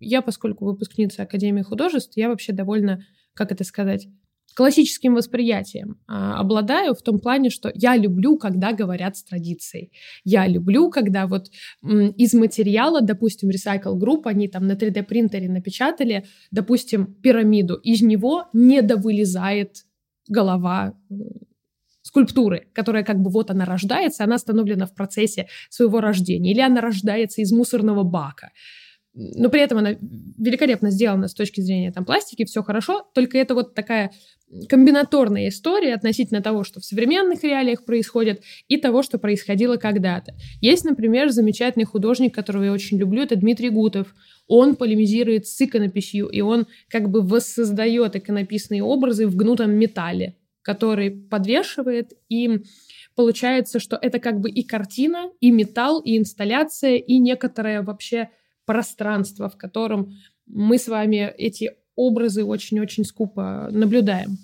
я, 0.00 0.22
поскольку 0.22 0.64
выпускница 0.64 1.22
Академии 1.22 1.62
художеств, 1.62 2.16
я 2.16 2.28
вообще 2.28 2.52
довольно, 2.52 3.04
как 3.34 3.52
это 3.52 3.64
сказать, 3.64 4.08
классическим 4.58 5.14
восприятием 5.14 6.00
а, 6.08 6.40
обладаю 6.40 6.92
в 6.92 7.00
том 7.00 7.20
плане, 7.20 7.48
что 7.48 7.70
я 7.76 7.96
люблю, 7.96 8.36
когда 8.36 8.72
говорят 8.72 9.16
с 9.16 9.22
традицией. 9.22 9.92
Я 10.24 10.48
люблю, 10.48 10.90
когда 10.90 11.28
вот 11.28 11.46
м, 11.84 12.08
из 12.08 12.34
материала, 12.34 13.00
допустим, 13.00 13.50
Recycle 13.50 13.96
Group, 13.96 14.22
они 14.24 14.48
там 14.48 14.66
на 14.66 14.72
3D 14.72 15.04
принтере 15.04 15.48
напечатали, 15.48 16.24
допустим, 16.50 17.06
пирамиду, 17.06 17.76
из 17.76 18.02
него 18.02 18.48
не 18.52 18.82
довылезает 18.82 19.84
голова 20.28 20.94
скульптуры, 22.02 22.66
которая 22.72 23.04
как 23.04 23.20
бы 23.20 23.30
вот 23.30 23.52
она 23.52 23.64
рождается, 23.64 24.24
она 24.24 24.34
остановлена 24.34 24.86
в 24.86 24.94
процессе 24.96 25.46
своего 25.70 26.00
рождения, 26.00 26.50
или 26.50 26.60
она 26.60 26.80
рождается 26.80 27.42
из 27.42 27.52
мусорного 27.52 28.02
бака 28.02 28.50
но 29.14 29.48
при 29.48 29.60
этом 29.60 29.78
она 29.78 29.96
великолепно 30.38 30.90
сделана 30.90 31.28
с 31.28 31.34
точки 31.34 31.60
зрения 31.60 31.92
там 31.92 32.04
пластики, 32.04 32.44
все 32.44 32.62
хорошо, 32.62 33.06
только 33.14 33.38
это 33.38 33.54
вот 33.54 33.74
такая 33.74 34.12
комбинаторная 34.68 35.48
история 35.48 35.94
относительно 35.94 36.40
того, 36.40 36.64
что 36.64 36.80
в 36.80 36.84
современных 36.84 37.42
реалиях 37.42 37.84
происходит, 37.84 38.42
и 38.68 38.76
того, 38.76 39.02
что 39.02 39.18
происходило 39.18 39.76
когда-то. 39.76 40.34
Есть, 40.60 40.84
например, 40.84 41.30
замечательный 41.30 41.84
художник, 41.84 42.34
которого 42.34 42.64
я 42.64 42.72
очень 42.72 42.98
люблю, 42.98 43.22
это 43.22 43.36
Дмитрий 43.36 43.70
Гутов. 43.70 44.14
Он 44.46 44.76
полемизирует 44.76 45.46
с 45.46 45.60
иконописью, 45.60 46.28
и 46.28 46.40
он 46.40 46.66
как 46.88 47.10
бы 47.10 47.20
воссоздает 47.20 48.16
иконописные 48.16 48.82
образы 48.82 49.26
в 49.26 49.36
гнутом 49.36 49.72
металле, 49.72 50.36
который 50.62 51.10
подвешивает, 51.10 52.12
и 52.28 52.62
получается, 53.14 53.80
что 53.80 53.98
это 54.00 54.18
как 54.18 54.40
бы 54.40 54.48
и 54.48 54.62
картина, 54.62 55.30
и 55.40 55.50
металл, 55.50 56.00
и 56.00 56.16
инсталляция, 56.16 56.96
и 56.96 57.18
некоторое 57.18 57.82
вообще 57.82 58.30
пространство, 58.68 59.48
в 59.48 59.56
котором 59.56 60.14
мы 60.46 60.76
с 60.76 60.88
вами 60.88 61.32
эти 61.38 61.70
образы 61.96 62.44
очень-очень 62.44 63.04
скупо 63.04 63.68
наблюдаем. 63.72 64.36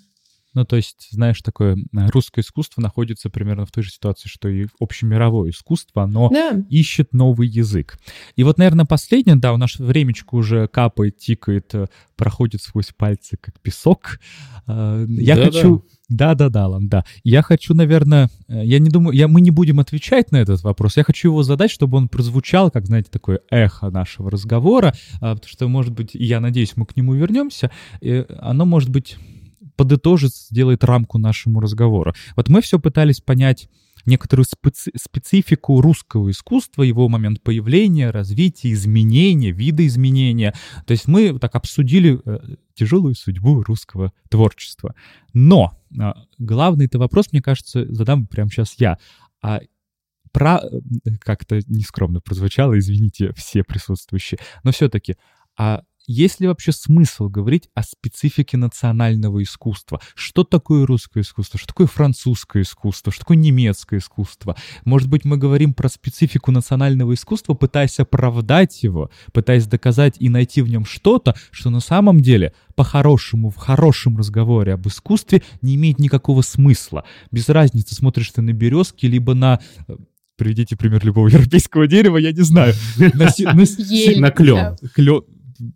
Ну, 0.55 0.64
то 0.64 0.76
есть, 0.76 1.09
знаешь, 1.10 1.40
такое 1.43 1.76
э, 1.76 2.06
русское 2.09 2.40
искусство 2.40 2.81
находится 2.81 3.28
примерно 3.28 3.66
в 3.66 3.72
той 3.72 3.82
же 3.82 3.90
ситуации, 3.90 4.28
что 4.28 4.48
и 4.48 4.68
общемировое 4.78 5.51
искусство, 5.51 6.05
оно 6.05 6.31
да. 6.31 6.62
ищет 6.70 7.12
новый 7.12 7.48
язык. 7.48 7.98
И 8.36 8.44
вот, 8.44 8.56
наверное, 8.59 8.85
последнее, 8.85 9.36
да, 9.36 9.52
у 9.52 9.56
нас 9.56 9.78
времечко 9.78 10.36
уже 10.36 10.68
капает, 10.68 11.18
тикает, 11.18 11.74
э, 11.74 11.86
проходит 12.16 12.62
сквозь 12.62 12.93
пальцы, 12.97 13.36
как 13.40 13.60
песок. 13.60 14.20
Э, 14.68 15.05
я 15.09 15.36
да, 15.36 15.44
хочу... 15.47 15.85
Да-да-да, 16.09 16.68
Лан, 16.68 16.89
да. 16.89 17.05
Я 17.24 17.40
хочу, 17.43 17.72
наверное, 17.74 18.28
я 18.47 18.78
не 18.78 18.90
думаю, 18.90 19.16
я, 19.16 19.26
мы 19.26 19.40
не 19.40 19.51
будем 19.51 19.81
отвечать 19.81 20.32
на 20.32 20.36
этот 20.36 20.62
вопрос. 20.62 20.98
Я 20.98 21.02
хочу 21.02 21.28
его 21.28 21.43
задать, 21.43 21.70
чтобы 21.70 21.97
он 21.97 22.09
прозвучал, 22.09 22.70
как, 22.70 22.86
знаете, 22.86 23.09
такое 23.10 23.40
эхо 23.51 23.90
нашего 23.90 24.31
разговора, 24.31 24.94
потому 25.14 25.40
что, 25.47 25.66
может 25.66 25.94
быть, 25.94 26.10
я 26.12 26.40
надеюсь, 26.40 26.76
мы 26.76 26.85
к 26.85 26.94
нему 26.94 27.14
вернемся. 27.14 27.70
И 28.02 28.24
оно 28.39 28.66
может 28.66 28.90
быть 28.90 29.16
подытожит, 29.76 30.32
сделает 30.34 30.84
рамку 30.84 31.18
нашему 31.18 31.60
разговору. 31.60 32.14
Вот 32.36 32.48
мы 32.48 32.60
все 32.60 32.78
пытались 32.78 33.20
понять 33.20 33.68
некоторую 34.06 34.44
специ 34.44 34.90
специфику 34.96 35.80
русского 35.80 36.30
искусства, 36.30 36.82
его 36.82 37.09
момент 37.09 37.42
появления, 37.42 38.10
развития, 38.10 38.72
изменения, 38.72 39.51
видоизменения. 39.51 40.55
То 40.86 40.92
есть 40.92 41.09
мы 41.09 41.38
так 41.38 41.55
обсудили 41.55 42.20
э, 42.24 42.38
тяжелую 42.74 43.14
судьбу 43.14 43.62
русского 43.62 44.12
творчества. 44.28 44.94
Но 45.32 45.80
э, 45.98 46.12
главный 46.38 46.86
это 46.86 46.98
вопрос, 46.98 47.32
мне 47.32 47.40
кажется, 47.40 47.86
задам 47.92 48.26
прямо 48.26 48.51
сейчас 48.51 48.74
я. 48.78 48.98
А 49.42 49.60
про... 50.32 50.60
Как-то 51.20 51.60
нескромно 51.68 52.20
прозвучало, 52.20 52.78
извините, 52.78 53.32
все 53.34 53.62
присутствующие. 53.62 54.38
Но 54.64 54.72
все-таки, 54.72 55.16
а 55.56 55.82
есть 56.06 56.40
ли 56.40 56.47
вообще 56.47 56.72
смысл 56.72 57.28
говорить 57.28 57.68
о 57.74 57.82
специфике 57.82 58.56
национального 58.56 59.43
искусства? 59.43 60.01
Что 60.14 60.44
такое 60.44 60.86
русское 60.86 61.20
искусство? 61.20 61.59
Что 61.59 61.68
такое 61.68 61.86
французское 61.86 62.62
искусство? 62.62 63.10
Что 63.12 63.20
такое 63.20 63.36
немецкое 63.39 64.01
искусство? 64.01 64.56
Может 64.85 65.09
быть, 65.09 65.24
мы 65.24 65.39
говорим 65.39 65.72
про 65.72 65.89
специфику 65.89 66.51
национального 66.52 67.14
искусства, 67.14 67.55
пытаясь 67.55 67.98
оправдать 68.01 68.82
его, 68.82 69.10
пытаясь 69.32 69.66
доказать 69.66 70.16
и 70.18 70.28
найти 70.28 70.60
в 70.62 70.68
нем 70.68 70.85
что-то, 70.85 71.35
что 71.51 71.70
на 71.70 71.81
самом 71.81 72.20
деле 72.20 72.52
по-хорошему, 72.74 73.51
в 73.51 73.56
хорошем 73.56 74.18
разговоре 74.18 74.74
об 74.74 74.86
искусстве 74.89 75.43
не 75.62 75.76
имеет 75.76 75.98
никакого 75.98 76.43
смысла. 76.43 77.05
Без 77.31 77.48
разницы, 77.48 77.94
смотришь 77.94 78.31
ты 78.31 78.43
на 78.43 78.52
березки, 78.52 79.06
либо 79.06 79.35
на 79.35 79.60
э, 79.89 79.97
Приведите 80.36 80.76
пример 80.76 81.05
любого 81.05 81.28
европейского 81.28 81.86
дерева, 81.86 82.16
я 82.16 82.32
не 82.32 82.43
знаю. 82.43 82.74
На, 82.98 83.31
на, 83.44 83.55
на 83.55 84.31
клен. 84.32 84.76
клен 84.93 85.22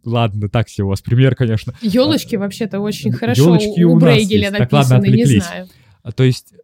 ладно, 0.04 0.48
так 0.48 0.68
себе 0.68 0.84
у 0.84 0.88
вас 0.88 1.00
пример, 1.00 1.34
конечно. 1.34 1.74
Елочки 1.80 2.36
вообще-то 2.36 2.80
очень 2.80 3.12
хорошо 3.12 3.42
Елочки 3.42 3.84
у, 3.84 3.94
у 3.94 3.98
Брейгеля 3.98 4.50
написаны, 4.50 4.68
так, 4.68 4.90
ладно, 4.90 5.06
не 5.06 5.24
знаю. 5.24 5.68
А, 6.02 6.12
то 6.12 6.24
есть 6.24 6.54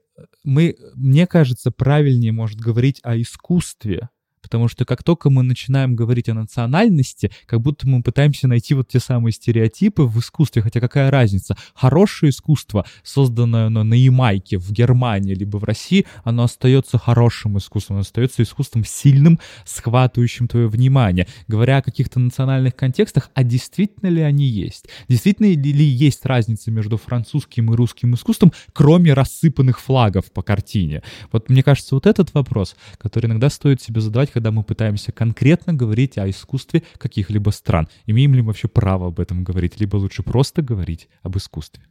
мы, 0.44 0.76
мне 0.94 1.26
кажется, 1.26 1.70
правильнее 1.70 2.32
может 2.32 2.58
говорить 2.60 3.00
о 3.02 3.20
искусстве, 3.20 4.08
Потому 4.44 4.68
что 4.68 4.84
как 4.84 5.02
только 5.02 5.30
мы 5.30 5.42
начинаем 5.42 5.96
говорить 5.96 6.28
о 6.28 6.34
национальности, 6.34 7.30
как 7.46 7.62
будто 7.62 7.88
мы 7.88 8.02
пытаемся 8.02 8.46
найти 8.46 8.74
вот 8.74 8.88
те 8.88 9.00
самые 9.00 9.32
стереотипы 9.32 10.02
в 10.02 10.18
искусстве, 10.18 10.60
хотя 10.60 10.80
какая 10.80 11.10
разница? 11.10 11.56
Хорошее 11.74 12.28
искусство, 12.28 12.84
созданное 13.02 13.68
оно 13.68 13.84
на 13.84 13.94
Ямайке, 13.94 14.58
в 14.58 14.70
Германии, 14.70 15.34
либо 15.34 15.56
в 15.56 15.64
России, 15.64 16.04
оно 16.24 16.42
остается 16.44 16.98
хорошим 16.98 17.56
искусством, 17.56 17.96
оно 17.96 18.00
остается 18.02 18.42
искусством 18.42 18.84
сильным, 18.84 19.40
схватывающим 19.64 20.46
твое 20.46 20.68
внимание. 20.68 21.26
Говоря 21.48 21.78
о 21.78 21.82
каких-то 21.82 22.20
национальных 22.20 22.76
контекстах, 22.76 23.30
а 23.32 23.44
действительно 23.44 24.10
ли 24.10 24.20
они 24.20 24.44
есть? 24.44 24.88
Действительно 25.08 25.46
ли 25.46 25.84
есть 25.84 26.26
разница 26.26 26.70
между 26.70 26.98
французским 26.98 27.72
и 27.72 27.76
русским 27.76 28.14
искусством, 28.14 28.52
кроме 28.74 29.14
рассыпанных 29.14 29.80
флагов 29.80 30.30
по 30.32 30.42
картине? 30.42 31.02
Вот 31.32 31.48
мне 31.48 31.62
кажется, 31.62 31.94
вот 31.94 32.06
этот 32.06 32.34
вопрос, 32.34 32.76
который 32.98 33.26
иногда 33.26 33.48
стоит 33.48 33.80
себе 33.80 34.02
задавать, 34.02 34.33
когда 34.34 34.50
мы 34.50 34.64
пытаемся 34.64 35.12
конкретно 35.12 35.74
говорить 35.74 36.18
о 36.18 36.28
искусстве 36.28 36.82
каких-либо 36.98 37.50
стран. 37.50 37.86
Имеем 38.04 38.34
ли 38.34 38.40
мы 38.40 38.48
вообще 38.48 38.66
право 38.66 39.06
об 39.06 39.20
этом 39.20 39.44
говорить, 39.44 39.78
либо 39.78 39.94
лучше 39.94 40.24
просто 40.24 40.60
говорить 40.60 41.08
об 41.22 41.36
искусстве? 41.36 41.84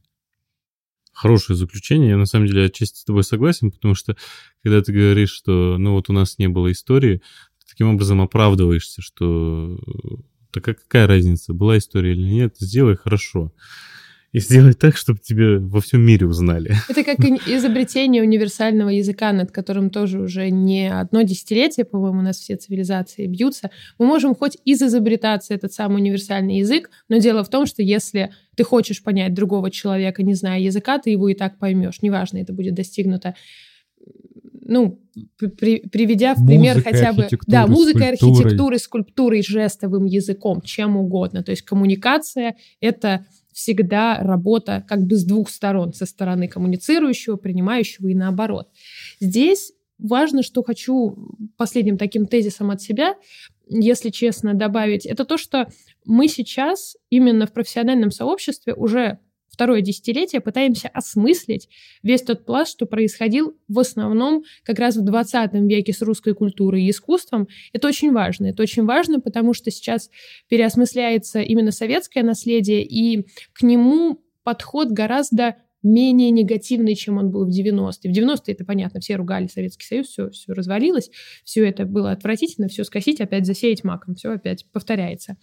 Хорошее 1.13 1.55
заключение. 1.55 2.09
Я 2.09 2.17
на 2.17 2.25
самом 2.25 2.47
деле 2.47 2.65
отчасти 2.65 2.99
с 2.99 3.05
тобой 3.05 3.23
согласен, 3.23 3.71
потому 3.71 3.95
что 3.95 4.17
когда 4.61 4.81
ты 4.81 4.91
говоришь, 4.91 5.31
что 5.31 5.77
ну 5.77 5.93
вот 5.93 6.09
у 6.09 6.13
нас 6.13 6.37
не 6.37 6.49
было 6.49 6.69
истории, 6.69 7.21
ты 7.59 7.65
таким 7.69 7.87
образом 7.87 8.19
оправдываешься, 8.19 9.01
что 9.01 9.79
так 10.51 10.65
какая 10.65 11.07
разница, 11.07 11.53
была 11.53 11.77
история 11.77 12.11
или 12.11 12.29
нет, 12.29 12.57
сделай 12.59 12.97
хорошо. 12.97 13.53
И 14.33 14.39
сделать 14.39 14.79
так, 14.79 14.97
чтобы 14.97 15.19
тебя 15.19 15.59
во 15.59 15.79
всем 15.79 16.01
мире 16.01 16.25
узнали. 16.25 16.75
Это 16.89 17.03
как 17.03 17.19
изобретение 17.47 18.23
универсального 18.23 18.89
языка, 18.89 19.31
над 19.31 19.51
которым 19.51 19.91
тоже 19.91 20.19
уже 20.19 20.49
не 20.49 20.91
одно 20.91 21.21
десятилетие, 21.21 21.85
по-моему, 21.85 22.19
у 22.19 22.23
нас 22.23 22.39
все 22.39 22.55
цивилизации 22.55 23.27
бьются. 23.27 23.69
Мы 23.99 24.07
можем 24.07 24.33
хоть 24.33 24.57
изобретаться 24.65 25.53
этот 25.53 25.71
самый 25.71 26.01
универсальный 26.01 26.57
язык, 26.57 26.89
но 27.09 27.17
дело 27.17 27.43
в 27.43 27.49
том, 27.49 27.67
что 27.67 27.83
если 27.83 28.31
ты 28.55 28.63
хочешь 28.63 29.03
понять 29.03 29.35
другого 29.35 29.69
человека, 29.69 30.23
не 30.23 30.33
зная 30.33 30.59
языка, 30.59 30.97
ты 30.97 31.11
его 31.11 31.29
и 31.29 31.35
так 31.35 31.59
поймешь. 31.59 32.01
Неважно, 32.01 32.39
это 32.39 32.53
будет 32.53 32.73
достигнуто 32.73 33.35
ну, 34.65 34.99
при, 35.59 35.81
приведя 35.81 36.35
в 36.35 36.45
пример 36.45 36.75
Музыкой, 36.75 36.93
хотя 36.93 37.13
бы... 37.13 37.27
Да, 37.47 37.67
музыкой, 37.67 38.17
скульптурой. 38.17 38.41
архитектурой, 38.41 38.79
скульптурой, 38.79 39.43
жестовым 39.43 40.05
языком, 40.05 40.61
чем 40.61 40.97
угодно. 40.97 41.43
То 41.43 41.51
есть 41.51 41.63
коммуникация— 41.63 42.55
это 42.79 43.25
всегда 43.53 44.19
работа 44.19 44.85
как 44.87 45.05
бы 45.05 45.15
с 45.15 45.23
двух 45.23 45.49
сторон, 45.49 45.93
со 45.93 46.05
стороны 46.05 46.47
коммуницирующего, 46.47 47.37
принимающего 47.37 48.07
и 48.07 48.15
наоборот. 48.15 48.69
Здесь 49.19 49.73
важно, 49.97 50.43
что 50.43 50.63
хочу 50.63 51.17
последним 51.57 51.97
таким 51.97 52.25
тезисом 52.25 52.71
от 52.71 52.81
себя, 52.81 53.15
если 53.69 54.09
честно, 54.09 54.53
добавить, 54.53 55.05
это 55.05 55.25
то, 55.25 55.37
что 55.37 55.67
мы 56.05 56.27
сейчас 56.27 56.97
именно 57.09 57.47
в 57.47 57.53
профессиональном 57.53 58.11
сообществе 58.11 58.73
уже 58.73 59.19
второе 59.53 59.81
десятилетие 59.81 60.41
пытаемся 60.41 60.89
осмыслить 60.89 61.69
весь 62.01 62.23
тот 62.23 62.43
пласт, 62.43 62.71
что 62.71 62.87
происходил 62.87 63.55
в 63.67 63.77
основном 63.77 64.43
как 64.63 64.79
раз 64.79 64.97
в 64.97 65.03
20 65.03 65.53
веке 65.53 65.93
с 65.93 66.01
русской 66.01 66.33
культурой 66.33 66.83
и 66.83 66.89
искусством. 66.89 67.47
Это 67.71 67.87
очень 67.87 68.11
важно. 68.11 68.47
Это 68.47 68.63
очень 68.63 68.83
важно, 68.83 69.21
потому 69.21 69.53
что 69.53 69.69
сейчас 69.69 70.09
переосмысляется 70.49 71.39
именно 71.39 71.71
советское 71.71 72.23
наследие, 72.23 72.83
и 72.83 73.27
к 73.53 73.61
нему 73.61 74.21
подход 74.43 74.89
гораздо 74.89 75.55
менее 75.83 76.31
негативный, 76.31 76.95
чем 76.95 77.17
он 77.17 77.29
был 77.29 77.45
в 77.45 77.49
90-е. 77.49 78.11
В 78.11 78.17
90-е, 78.17 78.55
это 78.55 78.65
понятно, 78.65 79.01
все 79.01 79.17
ругали 79.17 79.47
Советский 79.47 79.85
Союз, 79.85 80.07
все, 80.07 80.29
все 80.31 80.53
развалилось, 80.53 81.11
все 81.43 81.67
это 81.67 81.85
было 81.85 82.11
отвратительно, 82.11 82.69
все 82.69 82.83
скосить, 82.85 83.21
опять 83.21 83.45
засеять 83.45 83.83
маком, 83.83 84.15
все 84.15 84.31
опять 84.31 84.65
повторяется. 84.71 85.37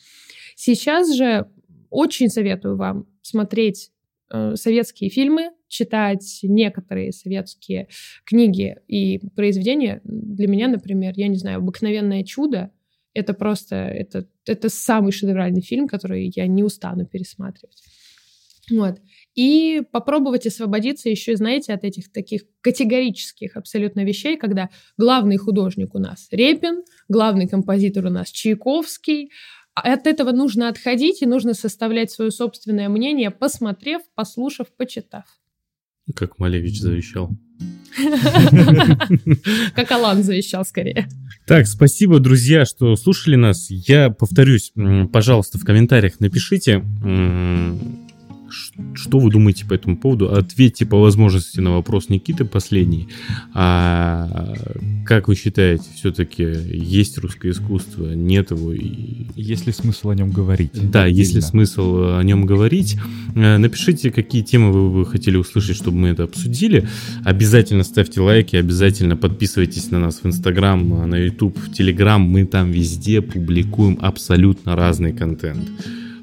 Сейчас 0.56 1.14
же 1.14 1.46
очень 1.90 2.28
советую 2.28 2.76
вам 2.76 3.06
смотреть 3.22 3.90
советские 4.54 5.10
фильмы, 5.10 5.50
читать 5.68 6.40
некоторые 6.42 7.12
советские 7.12 7.88
книги 8.24 8.76
и 8.86 9.20
произведения. 9.34 10.00
Для 10.04 10.48
меня, 10.48 10.68
например, 10.68 11.14
я 11.16 11.28
не 11.28 11.36
знаю, 11.36 11.58
«Обыкновенное 11.58 12.24
чудо»— 12.24 12.70
это 13.14 13.34
просто, 13.34 13.76
это, 13.76 14.26
это 14.46 14.68
самый 14.68 15.12
шедевральный 15.12 15.62
фильм, 15.62 15.88
который 15.88 16.32
я 16.34 16.46
не 16.46 16.62
устану 16.62 17.06
пересматривать. 17.06 17.82
Вот. 18.70 18.98
И 19.34 19.82
попробовать 19.90 20.46
освободиться 20.46 21.08
еще, 21.08 21.36
знаете, 21.36 21.72
от 21.72 21.84
этих 21.84 22.12
таких 22.12 22.42
категорических 22.60 23.56
абсолютно 23.56 24.04
вещей, 24.04 24.36
когда 24.36 24.70
главный 24.96 25.36
художник 25.36 25.94
у 25.94 25.98
нас 25.98 26.28
Репин, 26.30 26.84
главный 27.08 27.48
композитор 27.48 28.06
у 28.06 28.10
нас 28.10 28.30
Чайковский. 28.30 29.30
А 29.74 29.92
От 29.92 30.06
этого 30.06 30.32
нужно 30.32 30.68
отходить 30.68 31.22
и 31.22 31.26
нужно 31.26 31.54
составлять 31.54 32.10
свое 32.10 32.30
собственное 32.30 32.88
мнение, 32.88 33.30
посмотрев, 33.30 34.02
послушав, 34.14 34.68
почитав. 34.76 35.24
Как 36.14 36.38
Малевич 36.38 36.80
завещал. 36.80 37.30
Как 39.74 39.90
Алан 39.90 40.22
завещал 40.22 40.64
скорее. 40.64 41.08
Так, 41.46 41.66
спасибо, 41.66 42.20
друзья, 42.20 42.64
что 42.64 42.96
слушали 42.96 43.36
нас. 43.36 43.70
Я 43.70 44.10
повторюсь, 44.10 44.72
пожалуйста, 45.12 45.58
в 45.58 45.64
комментариях 45.64 46.20
напишите, 46.20 46.82
что 48.50 49.18
вы 49.18 49.30
думаете 49.30 49.66
по 49.66 49.74
этому 49.74 49.96
поводу. 49.96 50.32
Ответьте 50.34 50.86
по 50.86 51.00
возможности 51.00 51.60
на 51.60 51.72
вопрос 51.72 52.08
Никиты 52.08 52.44
последний. 52.44 53.08
А 53.54 54.54
как 55.06 55.28
вы 55.28 55.34
считаете, 55.34 55.84
все-таки 55.94 56.42
есть 56.42 57.18
русское 57.18 57.50
искусство, 57.50 58.12
нет 58.14 58.50
его? 58.50 58.72
И... 58.72 59.26
Есть 59.34 59.66
ли 59.66 59.72
смысл 59.72 60.10
о 60.10 60.14
нем 60.14 60.30
говорить? 60.30 60.70
Да, 60.90 61.06
есть 61.06 61.32
ли 61.32 61.38
Отдельно. 61.38 61.48
смысл 61.48 62.18
о 62.18 62.22
нем 62.22 62.46
говорить. 62.46 62.96
Э, 63.34 63.58
Напишите, 63.58 64.10
какие 64.10 64.42
темы 64.42 64.72
вы 64.72 64.90
бы 64.90 65.06
хотели 65.06 65.36
услышать, 65.36 65.76
чтобы 65.76 65.98
мы 65.98 66.08
это 66.08 66.24
обсудили. 66.24 66.86
Обязательно 67.24 67.84
ставьте 67.84 68.20
лайки, 68.20 68.56
обязательно 68.56 69.16
подписывайтесь 69.16 69.90
на 69.90 69.98
нас 69.98 70.20
в 70.22 70.26
Инстаграм, 70.26 71.08
на 71.08 71.16
Ютуб, 71.16 71.58
в 71.58 71.72
Телеграм. 71.72 72.22
Мы 72.22 72.46
там 72.46 72.70
везде 72.70 73.20
публикуем 73.20 73.98
абсолютно 74.00 74.76
разный 74.76 75.12
контент. 75.12 75.68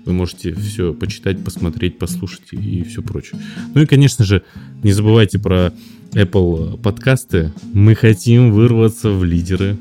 Вы 0.07 0.13
можете 0.13 0.53
все 0.53 0.93
почитать, 0.93 1.43
посмотреть, 1.43 1.99
послушать 1.99 2.53
и 2.53 2.83
все 2.83 3.01
прочее. 3.01 3.41
Ну 3.75 3.81
и, 3.81 3.85
конечно 3.85 4.23
же, 4.23 4.41
не 4.81 4.93
забывайте 4.93 5.37
про 5.37 5.73
Apple 6.13 6.81
подкасты. 6.81 7.51
Мы 7.73 7.93
хотим 7.93 8.53
вырваться 8.53 9.11
в 9.11 9.25
лидеры. 9.25 9.77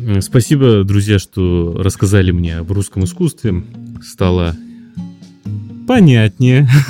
М, 0.00 0.22
Спасибо, 0.22 0.82
друзья, 0.82 1.18
что 1.18 1.74
рассказали 1.78 2.30
мне 2.30 2.56
об 2.56 2.72
русском 2.72 3.04
искусстве. 3.04 3.62
Стало 4.02 4.56
понятнее. 5.86 6.68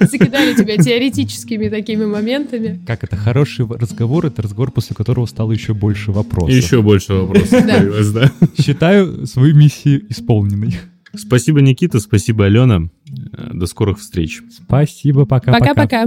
Закидали 0.00 0.54
тебя 0.54 0.76
теоретическими 0.76 1.68
такими 1.68 2.04
моментами. 2.04 2.80
Как 2.86 3.04
это? 3.04 3.16
Хороший 3.16 3.66
разговор— 3.66 4.26
это 4.26 4.42
разговор, 4.42 4.70
после 4.70 4.94
которого 4.96 5.26
стало 5.26 5.52
еще 5.52 5.74
больше 5.74 6.12
вопросов. 6.12 6.54
Еще 6.54 6.82
больше 6.82 7.14
вопросов 7.14 7.50
Да. 7.66 7.78
появилось, 7.78 8.10
да. 8.10 8.32
Считаю 8.60 9.26
свою 9.26 9.54
миссию 9.54 10.04
исполненной. 10.10 10.74
Спасибо, 11.16 11.60
Никита, 11.60 12.00
спасибо, 12.00 12.46
Алена. 12.46 12.88
Э, 13.32 13.50
До 13.52 13.66
скорых 13.66 14.00
встреч. 14.00 14.42
Спасибо, 14.50 15.26
пока-пока. 15.26 15.74
Пока-пока. 15.74 16.06